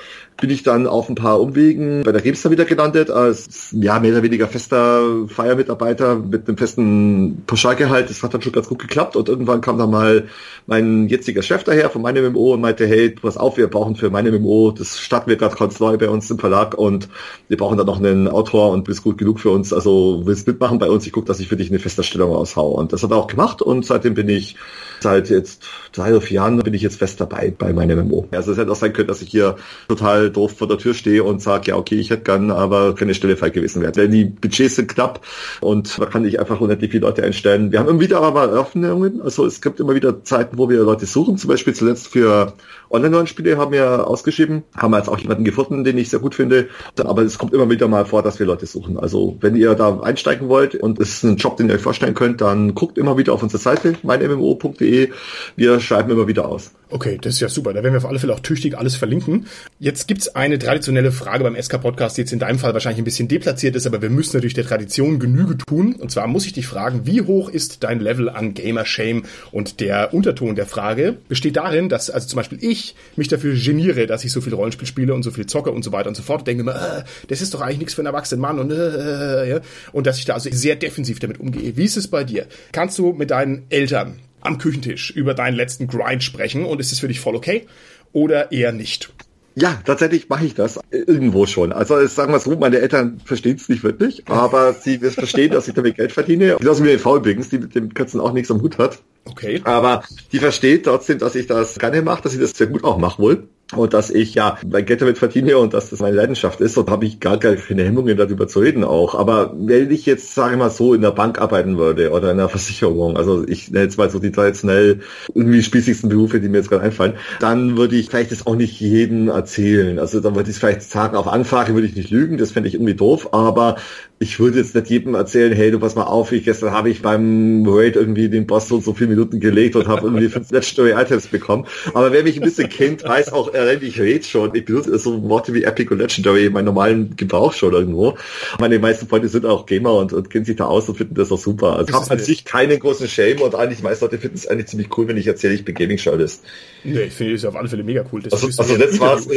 bin 0.41 0.49
ich 0.49 0.63
dann 0.63 0.87
auf 0.87 1.07
ein 1.07 1.15
paar 1.15 1.39
Umwegen 1.39 2.03
bei 2.03 2.11
der 2.11 2.21
Gamestar 2.21 2.51
wieder 2.51 2.65
gelandet 2.65 3.11
als 3.11 3.69
ja 3.71 3.99
mehr 3.99 4.11
oder 4.11 4.23
weniger 4.23 4.47
fester 4.47 5.27
Feiermitarbeiter 5.27 6.15
mit 6.15 6.47
einem 6.47 6.57
festen 6.57 7.43
Pauschalgehalt. 7.45 8.09
Das 8.09 8.23
hat 8.23 8.33
dann 8.33 8.41
schon 8.41 8.51
ganz 8.51 8.67
gut 8.67 8.79
geklappt 8.79 9.15
und 9.15 9.29
irgendwann 9.29 9.61
kam 9.61 9.77
dann 9.77 9.91
mal 9.91 10.27
mein 10.65 11.07
jetziger 11.07 11.43
Chef 11.43 11.63
daher 11.63 11.89
von 11.89 12.01
meinem 12.01 12.33
MMO 12.33 12.55
und 12.55 12.61
meinte, 12.61 12.87
hey, 12.87 13.11
pass 13.11 13.37
auf, 13.37 13.57
wir 13.57 13.67
brauchen 13.67 13.80
für 13.95 14.09
meine 14.09 14.31
MMO, 14.31 14.71
das 14.71 14.99
starten 14.99 15.29
wir 15.29 15.37
gerade 15.37 15.55
ganz 15.55 15.79
neu 15.79 15.97
bei 15.97 16.09
uns 16.09 16.29
im 16.29 16.39
Verlag 16.39 16.77
und 16.77 17.09
wir 17.47 17.57
brauchen 17.57 17.77
dann 17.77 17.87
noch 17.87 17.97
einen 17.97 18.27
Autor 18.27 18.71
und 18.71 18.83
bist 18.83 19.03
gut 19.03 19.17
genug 19.17 19.39
für 19.39 19.49
uns, 19.49 19.73
also 19.73 20.21
willst 20.25 20.47
mitmachen 20.47 20.79
bei 20.79 20.89
uns, 20.89 21.05
ich 21.05 21.11
gucke, 21.13 21.27
dass 21.27 21.39
ich 21.39 21.47
für 21.47 21.57
dich 21.57 21.69
eine 21.69 21.79
Festerstellung 21.79 22.35
aushau. 22.35 22.71
Und 22.71 22.93
das 22.93 23.03
hat 23.03 23.11
er 23.11 23.17
auch 23.17 23.27
gemacht 23.27 23.61
und 23.61 23.85
seitdem 23.85 24.13
bin 24.13 24.29
ich 24.29 24.55
seit 25.01 25.29
jetzt 25.29 25.63
drei 25.93 26.11
oder 26.11 26.21
vier 26.21 26.35
Jahren 26.35 26.59
bin 26.59 26.73
ich 26.73 26.81
jetzt 26.81 26.97
fest 26.97 27.19
dabei 27.19 27.53
bei 27.55 27.73
meinem 27.73 28.07
MMO. 28.07 28.27
Also 28.31 28.51
es 28.51 28.57
hätte 28.57 28.71
auch 28.71 28.75
sein 28.75 28.93
können, 28.93 29.07
dass 29.07 29.21
ich 29.21 29.29
hier 29.29 29.55
total 29.87 30.29
doof 30.29 30.53
vor 30.57 30.67
der 30.67 30.77
Tür 30.77 30.93
stehe 30.93 31.23
und 31.23 31.41
sage, 31.41 31.71
ja 31.71 31.75
okay, 31.75 31.95
ich 31.95 32.09
hätte 32.09 32.23
gern, 32.23 32.51
aber 32.51 32.95
keine 32.95 33.13
Stelle 33.13 33.35
frei 33.35 33.49
gewesen 33.49 33.81
wäre. 33.81 33.91
Denn 33.91 34.11
die 34.11 34.25
Budgets 34.25 34.75
sind 34.75 34.87
knapp 34.87 35.25
und 35.59 35.97
man 35.97 36.09
kann 36.09 36.21
nicht 36.21 36.39
einfach 36.39 36.61
unendlich 36.61 36.91
viele 36.91 37.05
Leute 37.07 37.23
einstellen. 37.23 37.71
Wir 37.71 37.79
haben 37.79 37.89
immer 37.89 37.99
wieder 37.99 38.21
aber 38.21 38.43
Eröffnungen, 38.43 39.21
also 39.21 39.45
es 39.45 39.61
gibt 39.61 39.79
immer 39.79 39.95
wieder 39.95 40.23
Zeiten, 40.23 40.57
wo 40.57 40.69
wir 40.69 40.81
Leute 40.83 41.05
suchen, 41.05 41.37
zum 41.37 41.49
Beispiel 41.49 41.73
zuletzt 41.73 42.07
für 42.07 42.53
Online-Rollenspiele 42.91 43.57
haben 43.57 43.71
wir 43.71 44.07
ausgeschrieben, 44.07 44.63
haben 44.75 44.91
wir 44.91 44.97
jetzt 44.97 45.09
auch 45.09 45.19
jemanden 45.19 45.43
gefunden, 45.43 45.83
den 45.83 45.97
ich 45.97 46.09
sehr 46.09 46.19
gut 46.19 46.35
finde, 46.35 46.69
aber 46.97 47.21
es 47.21 47.37
kommt 47.37 47.53
immer 47.53 47.69
wieder 47.69 47.87
mal 47.87 48.05
vor, 48.05 48.23
dass 48.23 48.39
wir 48.39 48.45
Leute 48.45 48.65
suchen. 48.65 48.97
Also 48.97 49.37
wenn 49.41 49.55
ihr 49.55 49.75
da 49.75 49.99
einsteigen 50.01 50.49
wollt 50.49 50.75
und 50.75 50.99
es 50.99 51.15
ist 51.15 51.23
ein 51.23 51.37
Job, 51.37 51.57
den 51.57 51.69
ihr 51.69 51.75
euch 51.75 51.81
vorstellen 51.81 52.13
könnt, 52.13 52.41
dann 52.41 52.75
guckt 52.75 52.97
immer 52.97 53.17
wieder 53.17 53.33
auf 53.33 53.43
unsere 53.43 53.61
Seite, 53.61 53.95
meinmmo.de. 54.03 55.09
Wir 55.55 55.79
schreiben 55.79 56.11
immer 56.11 56.27
wieder 56.27 56.47
aus. 56.47 56.71
Okay, 56.91 57.17
das 57.21 57.35
ist 57.35 57.39
ja 57.39 57.47
super. 57.47 57.71
Da 57.71 57.83
werden 57.83 57.93
wir 57.93 57.99
auf 57.99 58.05
alle 58.05 58.19
Fälle 58.19 58.33
auch 58.33 58.41
tüchtig 58.41 58.77
alles 58.77 58.95
verlinken. 58.95 59.47
Jetzt 59.79 60.09
gibt's 60.09 60.35
eine 60.35 60.59
traditionelle 60.59 61.13
Frage 61.13 61.45
beim 61.45 61.55
SK-Podcast, 61.55 62.17
die 62.17 62.21
jetzt 62.21 62.33
in 62.33 62.39
deinem 62.39 62.59
Fall 62.59 62.73
wahrscheinlich 62.73 62.99
ein 62.99 63.05
bisschen 63.05 63.29
deplatziert 63.29 63.77
ist, 63.77 63.87
aber 63.87 64.01
wir 64.01 64.09
müssen 64.09 64.35
natürlich 64.35 64.55
der 64.55 64.65
Tradition 64.65 65.17
Genüge 65.17 65.57
tun. 65.57 65.95
Und 65.95 66.11
zwar 66.11 66.27
muss 66.27 66.45
ich 66.45 66.51
dich 66.51 66.67
fragen, 66.67 67.05
wie 67.05 67.21
hoch 67.21 67.47
ist 67.47 67.83
dein 67.83 68.01
Level 68.01 68.27
an 68.27 68.53
Gamer-Shame? 68.53 69.23
Und 69.53 69.79
der 69.79 70.13
Unterton 70.13 70.55
der 70.55 70.65
Frage 70.65 71.17
besteht 71.29 71.55
darin, 71.55 71.87
dass 71.87 72.09
also 72.09 72.27
zum 72.27 72.35
Beispiel 72.35 72.57
ich 72.61 72.80
mich 73.15 73.27
dafür 73.27 73.55
geniere, 73.55 74.07
dass 74.07 74.23
ich 74.23 74.31
so 74.31 74.41
viel 74.41 74.53
Rollenspiel 74.53 74.87
spiele 74.87 75.13
und 75.13 75.23
so 75.23 75.31
viel 75.31 75.45
zocke 75.45 75.71
und 75.71 75.83
so 75.83 75.91
weiter 75.91 76.09
und 76.09 76.15
so 76.15 76.23
fort. 76.23 76.41
Ich 76.41 76.45
denke 76.45 76.63
mir, 76.63 76.73
äh, 76.73 77.03
das 77.27 77.41
ist 77.41 77.53
doch 77.53 77.61
eigentlich 77.61 77.79
nichts 77.79 77.93
für 77.93 78.01
einen 78.01 78.07
erwachsenen 78.07 78.41
Mann 78.41 78.59
und, 78.59 78.71
äh, 78.71 79.49
ja. 79.49 79.61
und 79.91 80.07
dass 80.07 80.17
ich 80.19 80.25
da 80.25 80.33
also 80.33 80.49
sehr 80.51 80.75
defensiv 80.75 81.19
damit 81.19 81.39
umgehe. 81.39 81.77
Wie 81.77 81.85
ist 81.85 81.97
es 81.97 82.07
bei 82.07 82.23
dir? 82.23 82.47
Kannst 82.71 82.97
du 82.97 83.13
mit 83.13 83.31
deinen 83.31 83.63
Eltern 83.69 84.19
am 84.41 84.57
Küchentisch 84.57 85.11
über 85.11 85.33
deinen 85.33 85.55
letzten 85.55 85.87
Grind 85.87 86.23
sprechen 86.23 86.65
und 86.65 86.79
ist 86.79 86.91
es 86.91 86.99
für 86.99 87.07
dich 87.07 87.19
voll 87.19 87.35
okay 87.35 87.65
oder 88.13 88.51
eher 88.51 88.71
nicht? 88.71 89.11
Ja, 89.55 89.79
tatsächlich 89.85 90.29
mache 90.29 90.45
ich 90.45 90.55
das 90.55 90.79
irgendwo 90.91 91.45
schon. 91.45 91.73
Also 91.73 92.05
sagen 92.07 92.31
wir 92.31 92.39
so, 92.39 92.55
meine 92.55 92.79
Eltern 92.79 93.19
verstehen 93.25 93.57
es 93.57 93.67
nicht 93.67 93.83
wirklich, 93.83 94.23
aber 94.27 94.73
sie 94.73 94.97
verstehen, 94.97 95.51
dass 95.51 95.67
ich 95.67 95.73
damit 95.73 95.97
Geld 95.97 96.11
verdiene. 96.11 96.57
Die 96.59 96.65
lassen 96.65 96.83
mir 96.83 96.89
den 96.89 96.99
Frau 96.99 97.17
übrigens, 97.17 97.49
die 97.49 97.59
mit 97.59 97.75
dem 97.75 97.93
Katzen 97.93 98.21
auch 98.21 98.31
nichts 98.31 98.49
am 98.49 98.61
Hut 98.61 98.77
hat. 98.77 98.99
Okay. 99.25 99.61
Aber 99.65 100.03
die 100.31 100.39
versteht 100.39 100.85
trotzdem, 100.85 101.19
dass 101.19 101.35
ich 101.35 101.47
das 101.47 101.77
gerne 101.77 102.01
mache, 102.01 102.23
dass 102.23 102.33
ich 102.33 102.39
das 102.39 102.51
sehr 102.51 102.67
gut 102.67 102.83
auch 102.83 102.97
mache 102.97 103.21
wohl. 103.21 103.47
Und 103.75 103.93
dass 103.93 104.09
ich 104.09 104.35
ja 104.35 104.57
mein 104.67 104.85
Geld 104.85 105.01
damit 105.01 105.17
verdiene 105.17 105.57
und 105.57 105.73
dass 105.73 105.89
das 105.89 105.99
meine 105.99 106.15
Leidenschaft 106.15 106.61
ist. 106.61 106.77
Und 106.77 106.89
habe 106.89 107.05
ich 107.05 107.19
gar 107.19 107.39
keine 107.39 107.83
Hemmungen 107.83 108.17
darüber 108.17 108.47
zu 108.47 108.59
reden 108.59 108.83
auch. 108.83 109.15
Aber 109.15 109.53
wenn 109.57 109.91
ich 109.91 110.05
jetzt, 110.05 110.35
sage 110.35 110.53
ich 110.53 110.59
mal 110.59 110.69
so, 110.69 110.93
in 110.93 111.01
der 111.01 111.11
Bank 111.11 111.39
arbeiten 111.39 111.77
würde 111.77 112.11
oder 112.11 112.31
in 112.31 112.39
einer 112.39 112.49
Versicherung, 112.49 113.17
also 113.17 113.47
ich 113.47 113.71
nenne 113.71 113.85
jetzt 113.85 113.97
mal 113.97 114.09
so 114.09 114.19
die 114.19 114.31
traditionell 114.31 115.01
irgendwie 115.33 115.63
spießigsten 115.63 116.09
Berufe, 116.09 116.39
die 116.39 116.49
mir 116.49 116.57
jetzt 116.57 116.69
gerade 116.69 116.83
einfallen, 116.83 117.13
dann 117.39 117.77
würde 117.77 117.95
ich 117.95 118.09
vielleicht 118.09 118.31
das 118.31 118.45
auch 118.45 118.55
nicht 118.55 118.79
jedem 118.79 119.29
erzählen. 119.29 119.99
Also 119.99 120.19
dann 120.19 120.35
würde 120.35 120.49
ich 120.49 120.57
vielleicht 120.57 120.83
sagen, 120.83 121.15
auf 121.15 121.27
Anfrage 121.27 121.73
würde 121.73 121.87
ich 121.87 121.95
nicht 121.95 122.09
lügen, 122.09 122.37
das 122.37 122.51
fände 122.51 122.69
ich 122.69 122.75
irgendwie 122.75 122.95
doof, 122.95 123.29
aber 123.33 123.77
ich 124.21 124.39
würde 124.39 124.59
jetzt 124.59 124.75
nicht 124.75 124.87
jedem 124.91 125.15
erzählen, 125.15 125.51
hey, 125.51 125.71
du 125.71 125.79
pass 125.79 125.95
mal 125.95 126.03
auf, 126.03 126.31
ich 126.31 126.45
gestern 126.45 126.71
habe 126.71 126.91
ich 126.91 127.01
beim 127.01 127.65
Raid 127.67 127.95
irgendwie 127.95 128.29
den 128.29 128.45
Boss 128.45 128.67
so, 128.67 128.79
so 128.79 128.93
viele 128.93 129.09
Minuten 129.09 129.39
gelegt 129.39 129.75
und 129.75 129.87
habe 129.87 130.03
irgendwie 130.03 130.29
fünf 130.29 130.51
Legendary 130.51 130.91
Items 130.91 131.25
bekommen. 131.25 131.65
Aber 131.95 132.11
wer 132.11 132.21
mich 132.21 132.35
ein 132.35 132.43
bisschen 132.43 132.69
kennt, 132.69 133.03
weiß 133.03 133.33
auch, 133.33 133.51
äh, 133.55 133.77
ich 133.77 133.99
rede 133.99 134.23
schon. 134.23 134.53
Ich 134.53 134.65
benutze 134.65 134.95
so 134.99 135.27
Worte 135.27 135.55
wie 135.55 135.63
Epic 135.63 135.91
und 135.91 135.97
Legendary 135.97 136.45
in 136.45 136.53
meinem 136.53 136.65
normalen 136.65 137.15
Gebrauch 137.15 137.53
schon 137.53 137.73
irgendwo. 137.73 138.15
Meine 138.59 138.77
meisten 138.77 139.07
Freunde 139.07 139.27
sind 139.27 139.43
auch 139.47 139.65
Gamer 139.65 139.95
und, 139.95 140.13
und 140.13 140.29
kennen 140.29 140.45
sich 140.45 140.55
da 140.55 140.65
aus 140.65 140.87
und 140.87 140.97
finden 140.97 141.15
das 141.15 141.31
auch 141.31 141.39
super. 141.39 141.77
Also 141.77 141.89
ich 141.89 141.95
habe 141.95 142.11
an 142.11 142.19
sich 142.19 142.45
keinen 142.45 142.77
großen 142.77 143.07
Shame 143.07 143.41
und 143.41 143.55
eigentlich 143.55 143.79
die 143.79 143.83
meisten 143.83 144.05
Leute 144.05 144.19
finden 144.19 144.37
es 144.37 144.45
eigentlich 144.45 144.67
ziemlich 144.67 144.95
cool, 144.99 145.07
wenn 145.07 145.17
ich 145.17 145.25
erzähle, 145.25 145.55
ich 145.55 145.65
bin 145.65 145.73
Gaming-Journalist. 145.73 146.43
Nee, 146.83 147.01
ich 147.01 147.13
finde 147.13 147.33
es 147.33 147.43
auf 147.43 147.55
alle 147.55 147.67
Fälle 147.67 147.83
mega 147.83 148.05
cool. 148.11 148.21
Das 148.21 148.33
also, 148.33 148.49
also 148.61 148.77
das 148.77 148.99
war 148.99 149.17
es 149.17 149.27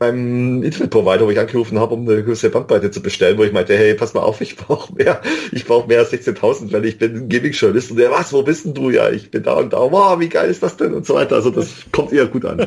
beim 0.00 0.64
Internet-Provider, 0.64 1.26
wo 1.26 1.30
ich 1.30 1.38
angerufen 1.38 1.78
habe, 1.78 1.94
um 1.94 2.08
eine 2.08 2.24
größere 2.24 2.50
Bandbreite 2.50 2.90
zu 2.90 3.00
bestellen, 3.00 3.38
wo 3.38 3.44
ich 3.44 3.52
meinte, 3.52 3.76
hey, 3.76 3.94
pass 3.94 4.15
mal 4.16 4.22
auf, 4.22 4.40
ich 4.40 4.56
brauche 4.56 4.92
mehr, 4.94 5.20
ich 5.52 5.64
brauche 5.64 5.88
mehr 5.88 6.00
als 6.00 6.12
16.000, 6.12 6.72
weil 6.72 6.84
ich 6.84 6.98
bin 6.98 7.28
Gaming-Journalist. 7.28 7.92
Und 7.92 7.98
der, 7.98 8.10
was, 8.10 8.32
wo 8.32 8.42
bist 8.42 8.64
denn 8.64 8.74
du? 8.74 8.90
Ja, 8.90 9.10
ich 9.10 9.30
bin 9.30 9.42
da 9.42 9.54
und 9.54 9.72
da. 9.72 9.78
Wow, 9.78 10.18
wie 10.18 10.28
geil 10.28 10.50
ist 10.50 10.62
das 10.62 10.76
denn? 10.76 10.94
Und 10.94 11.06
so 11.06 11.14
weiter. 11.14 11.36
Also 11.36 11.50
das 11.50 11.68
kommt 11.92 12.12
eher 12.12 12.26
gut 12.26 12.44
an. 12.44 12.66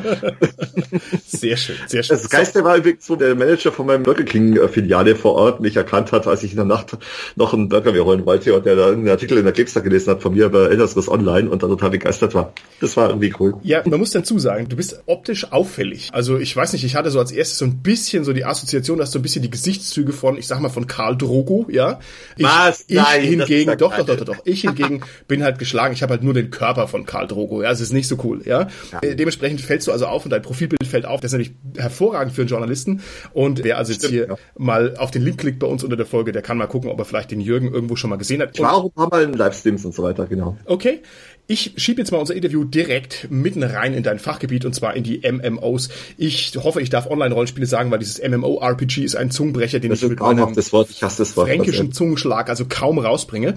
Sehr 1.26 1.56
schön, 1.56 1.76
sehr 1.86 2.02
schön. 2.02 2.16
Das 2.16 2.28
Geiste 2.28 2.64
war 2.64 2.76
übrigens 2.76 3.06
so, 3.06 3.16
der 3.16 3.34
Manager 3.34 3.72
von 3.72 3.86
meinem 3.86 4.02
Burger 4.02 4.24
King-Filiale 4.24 5.16
vor 5.16 5.34
Ort 5.34 5.60
mich 5.60 5.76
erkannt 5.76 6.12
hat, 6.12 6.26
als 6.26 6.42
ich 6.42 6.50
in 6.50 6.56
der 6.56 6.66
Nacht 6.66 6.98
noch 7.36 7.54
einen 7.54 7.68
Burger 7.68 7.92
mir 7.92 8.04
holen 8.04 8.26
wollte 8.26 8.54
und 8.54 8.66
der 8.66 8.76
da 8.76 8.88
irgendeinen 8.88 9.12
Artikel 9.12 9.38
in 9.38 9.44
der 9.44 9.52
GameStar 9.52 9.82
gelesen 9.82 10.10
hat 10.10 10.22
von 10.22 10.34
mir 10.34 10.46
über 10.46 10.70
Eldersriss 10.70 11.08
Online 11.08 11.48
und 11.48 11.62
dann 11.62 11.70
total 11.70 11.90
begeistert 11.90 12.34
war. 12.34 12.52
Das 12.80 12.96
war 12.96 13.08
irgendwie 13.08 13.32
cool. 13.38 13.54
Ja, 13.62 13.82
man 13.86 14.00
muss 14.00 14.10
dazu 14.10 14.38
sagen, 14.38 14.68
du 14.68 14.76
bist 14.76 15.02
optisch 15.06 15.52
auffällig. 15.52 16.10
Also 16.12 16.38
ich 16.38 16.54
weiß 16.54 16.72
nicht, 16.72 16.84
ich 16.84 16.96
hatte 16.96 17.10
so 17.10 17.18
als 17.18 17.32
erstes 17.32 17.58
so 17.58 17.64
ein 17.64 17.78
bisschen 17.78 18.24
so 18.24 18.32
die 18.32 18.44
Assoziation, 18.44 18.98
dass 18.98 19.12
so 19.12 19.18
ein 19.18 19.22
bisschen 19.22 19.42
die 19.42 19.50
Gesichtszüge 19.50 20.12
von, 20.12 20.36
ich 20.36 20.46
sag 20.46 20.60
mal, 20.60 20.68
von 20.68 20.86
Karl 20.86 21.16
Drogo, 21.40 21.66
ja. 21.70 22.00
Ich, 22.36 22.44
Was? 22.44 22.84
Ich 22.86 22.96
Nein, 22.96 23.22
hingegen, 23.22 23.76
doch, 23.78 23.96
doch, 23.96 24.06
doch, 24.06 24.16
doch, 24.16 24.24
doch. 24.24 24.36
Ich 24.44 24.62
hingegen 24.62 25.02
bin 25.28 25.42
halt 25.42 25.58
geschlagen. 25.58 25.94
Ich 25.94 26.02
habe 26.02 26.12
halt 26.12 26.22
nur 26.22 26.34
den 26.34 26.50
Körper 26.50 26.88
von 26.88 27.06
Karl 27.06 27.26
Drogo. 27.26 27.62
Ja, 27.62 27.70
es 27.70 27.80
ist 27.80 27.92
nicht 27.92 28.08
so 28.08 28.18
cool. 28.24 28.42
Ja. 28.44 28.68
ja. 28.92 29.00
Äh, 29.02 29.16
dementsprechend 29.16 29.60
fällst 29.60 29.86
du 29.86 29.92
also 29.92 30.06
auf 30.06 30.24
und 30.24 30.30
dein 30.30 30.42
Profilbild 30.42 30.86
fällt 30.86 31.06
auf. 31.06 31.20
Das 31.20 31.32
ist 31.32 31.38
natürlich 31.38 31.56
hervorragend 31.76 32.34
für 32.34 32.42
einen 32.42 32.48
Journalisten. 32.48 33.02
Und 33.32 33.64
wer 33.64 33.78
also 33.78 33.92
Stimmt, 33.92 34.02
jetzt 34.02 34.10
hier 34.10 34.28
ja. 34.28 34.36
mal 34.56 34.96
auf 34.96 35.10
den 35.10 35.22
Link 35.22 35.38
klickt 35.38 35.58
bei 35.58 35.66
uns 35.66 35.82
unter 35.82 35.96
der 35.96 36.06
Folge, 36.06 36.32
der 36.32 36.42
kann 36.42 36.58
mal 36.58 36.66
gucken, 36.66 36.90
ob 36.90 36.98
er 36.98 37.04
vielleicht 37.04 37.30
den 37.30 37.40
Jürgen 37.40 37.72
irgendwo 37.72 37.96
schon 37.96 38.10
mal 38.10 38.16
gesehen 38.16 38.42
hat. 38.42 38.50
Ich 38.54 38.60
war 38.60 38.74
auch 38.74 38.84
ein 38.84 38.92
paar 38.92 39.08
Mal 39.08 39.24
in 39.24 39.32
Livestreams 39.32 39.84
und 39.84 39.94
so 39.94 40.02
weiter, 40.02 40.26
genau. 40.26 40.56
Okay. 40.66 41.02
Ich 41.46 41.72
schiebe 41.76 42.00
jetzt 42.00 42.12
mal 42.12 42.18
unser 42.18 42.34
Interview 42.34 42.64
direkt 42.64 43.28
mitten 43.30 43.62
rein 43.62 43.92
in 43.92 44.02
dein 44.02 44.18
Fachgebiet 44.18 44.64
und 44.64 44.74
zwar 44.74 44.94
in 44.94 45.02
die 45.02 45.22
MMOs. 45.28 45.88
Ich 46.16 46.52
hoffe, 46.56 46.80
ich 46.80 46.90
darf 46.90 47.10
Online-Rollenspiele 47.10 47.66
sagen, 47.66 47.90
weil 47.90 47.98
dieses 47.98 48.22
MMO-RPG 48.22 49.04
ist 49.04 49.16
ein 49.16 49.30
Zungenbrecher, 49.30 49.80
den 49.80 49.90
das 49.90 50.02
ich 50.02 50.08
mit 50.08 50.20
meinem 50.20 50.38
Wort. 50.38 50.90
Ich 50.90 51.02
hasse 51.02 51.18
das 51.18 51.36
Wort, 51.36 51.48
fränkischen 51.48 51.92
Zungenschlag 51.92 52.48
also 52.48 52.66
kaum 52.68 52.98
rausbringe. 52.98 53.54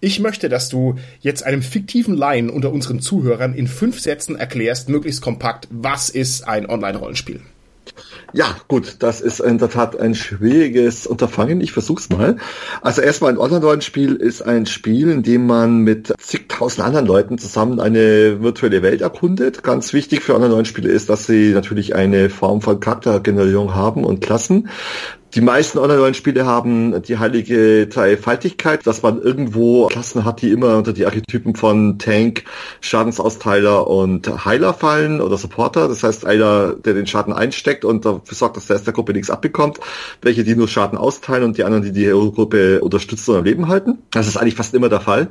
Ich 0.00 0.20
möchte, 0.20 0.48
dass 0.48 0.68
du 0.68 0.96
jetzt 1.20 1.44
einem 1.44 1.62
fiktiven 1.62 2.16
Laien 2.16 2.50
unter 2.50 2.72
unseren 2.72 3.00
Zuhörern 3.00 3.54
in 3.54 3.66
fünf 3.66 4.00
Sätzen 4.00 4.36
erklärst, 4.36 4.88
möglichst 4.88 5.22
kompakt, 5.22 5.66
was 5.70 6.08
ist 6.08 6.46
ein 6.46 6.68
Online-Rollenspiel? 6.68 7.40
Ja, 8.32 8.56
gut, 8.68 8.96
das 8.98 9.20
ist 9.20 9.40
in 9.40 9.58
der 9.58 9.70
Tat 9.70 9.98
ein 9.98 10.14
schwieriges 10.14 11.06
Unterfangen. 11.06 11.60
Ich 11.60 11.72
versuch's 11.72 12.10
mal. 12.10 12.36
Also 12.82 13.00
erstmal 13.00 13.32
ein 13.32 13.38
Online-Rollenspiel 13.38 14.16
ist 14.16 14.42
ein 14.42 14.66
Spiel, 14.66 15.10
in 15.10 15.22
dem 15.22 15.46
man 15.46 15.78
mit 15.78 16.12
zigtausend 16.18 16.84
anderen 16.84 17.06
Leuten 17.06 17.38
zusammen 17.38 17.80
eine 17.80 18.42
virtuelle 18.42 18.82
Welt 18.82 19.00
erkundet. 19.00 19.62
Ganz 19.62 19.92
wichtig 19.92 20.22
für 20.22 20.34
Online-Rollenspiele 20.34 20.90
ist, 20.90 21.08
dass 21.08 21.26
sie 21.26 21.52
natürlich 21.52 21.94
eine 21.94 22.28
Form 22.28 22.60
von 22.60 22.80
Charaktergenerierung 22.80 23.74
haben 23.74 24.04
und 24.04 24.20
Klassen. 24.20 24.68
Die 25.34 25.42
meisten 25.42 25.76
Online-Rollenspiele 25.78 26.46
haben 26.46 27.02
die 27.02 27.18
heilige 27.18 27.86
Dreifaltigkeit, 27.86 28.86
dass 28.86 29.02
man 29.02 29.20
irgendwo 29.20 29.86
Klassen 29.88 30.24
hat, 30.24 30.40
die 30.40 30.50
immer 30.50 30.78
unter 30.78 30.94
die 30.94 31.04
Archetypen 31.04 31.54
von 31.54 31.98
Tank, 31.98 32.44
Schadensausteiler 32.80 33.86
und 33.88 34.46
Heiler 34.46 34.72
fallen 34.72 35.20
oder 35.20 35.36
Supporter. 35.36 35.86
Das 35.86 36.02
heißt, 36.02 36.24
einer, 36.24 36.72
der 36.72 36.94
den 36.94 37.06
Schaden 37.06 37.34
einsteckt 37.34 37.84
und 37.84 38.06
dafür 38.06 38.34
sorgt, 38.34 38.56
dass 38.56 38.68
der 38.68 38.76
Rest 38.76 38.86
der 38.86 38.94
Gruppe 38.94 39.12
nichts 39.12 39.28
abbekommt, 39.28 39.78
welche 40.22 40.44
die 40.44 40.56
nur 40.56 40.66
Schaden 40.66 40.96
austeilen 40.96 41.44
und 41.44 41.58
die 41.58 41.64
anderen, 41.64 41.84
die 41.84 41.92
die 41.92 42.06
Hero-Gruppe 42.06 42.80
unterstützen 42.80 43.32
und 43.32 43.38
am 43.38 43.44
Leben 43.44 43.68
halten. 43.68 43.98
Das 44.10 44.28
ist 44.28 44.38
eigentlich 44.38 44.54
fast 44.54 44.72
immer 44.72 44.88
der 44.88 45.00
Fall. 45.00 45.28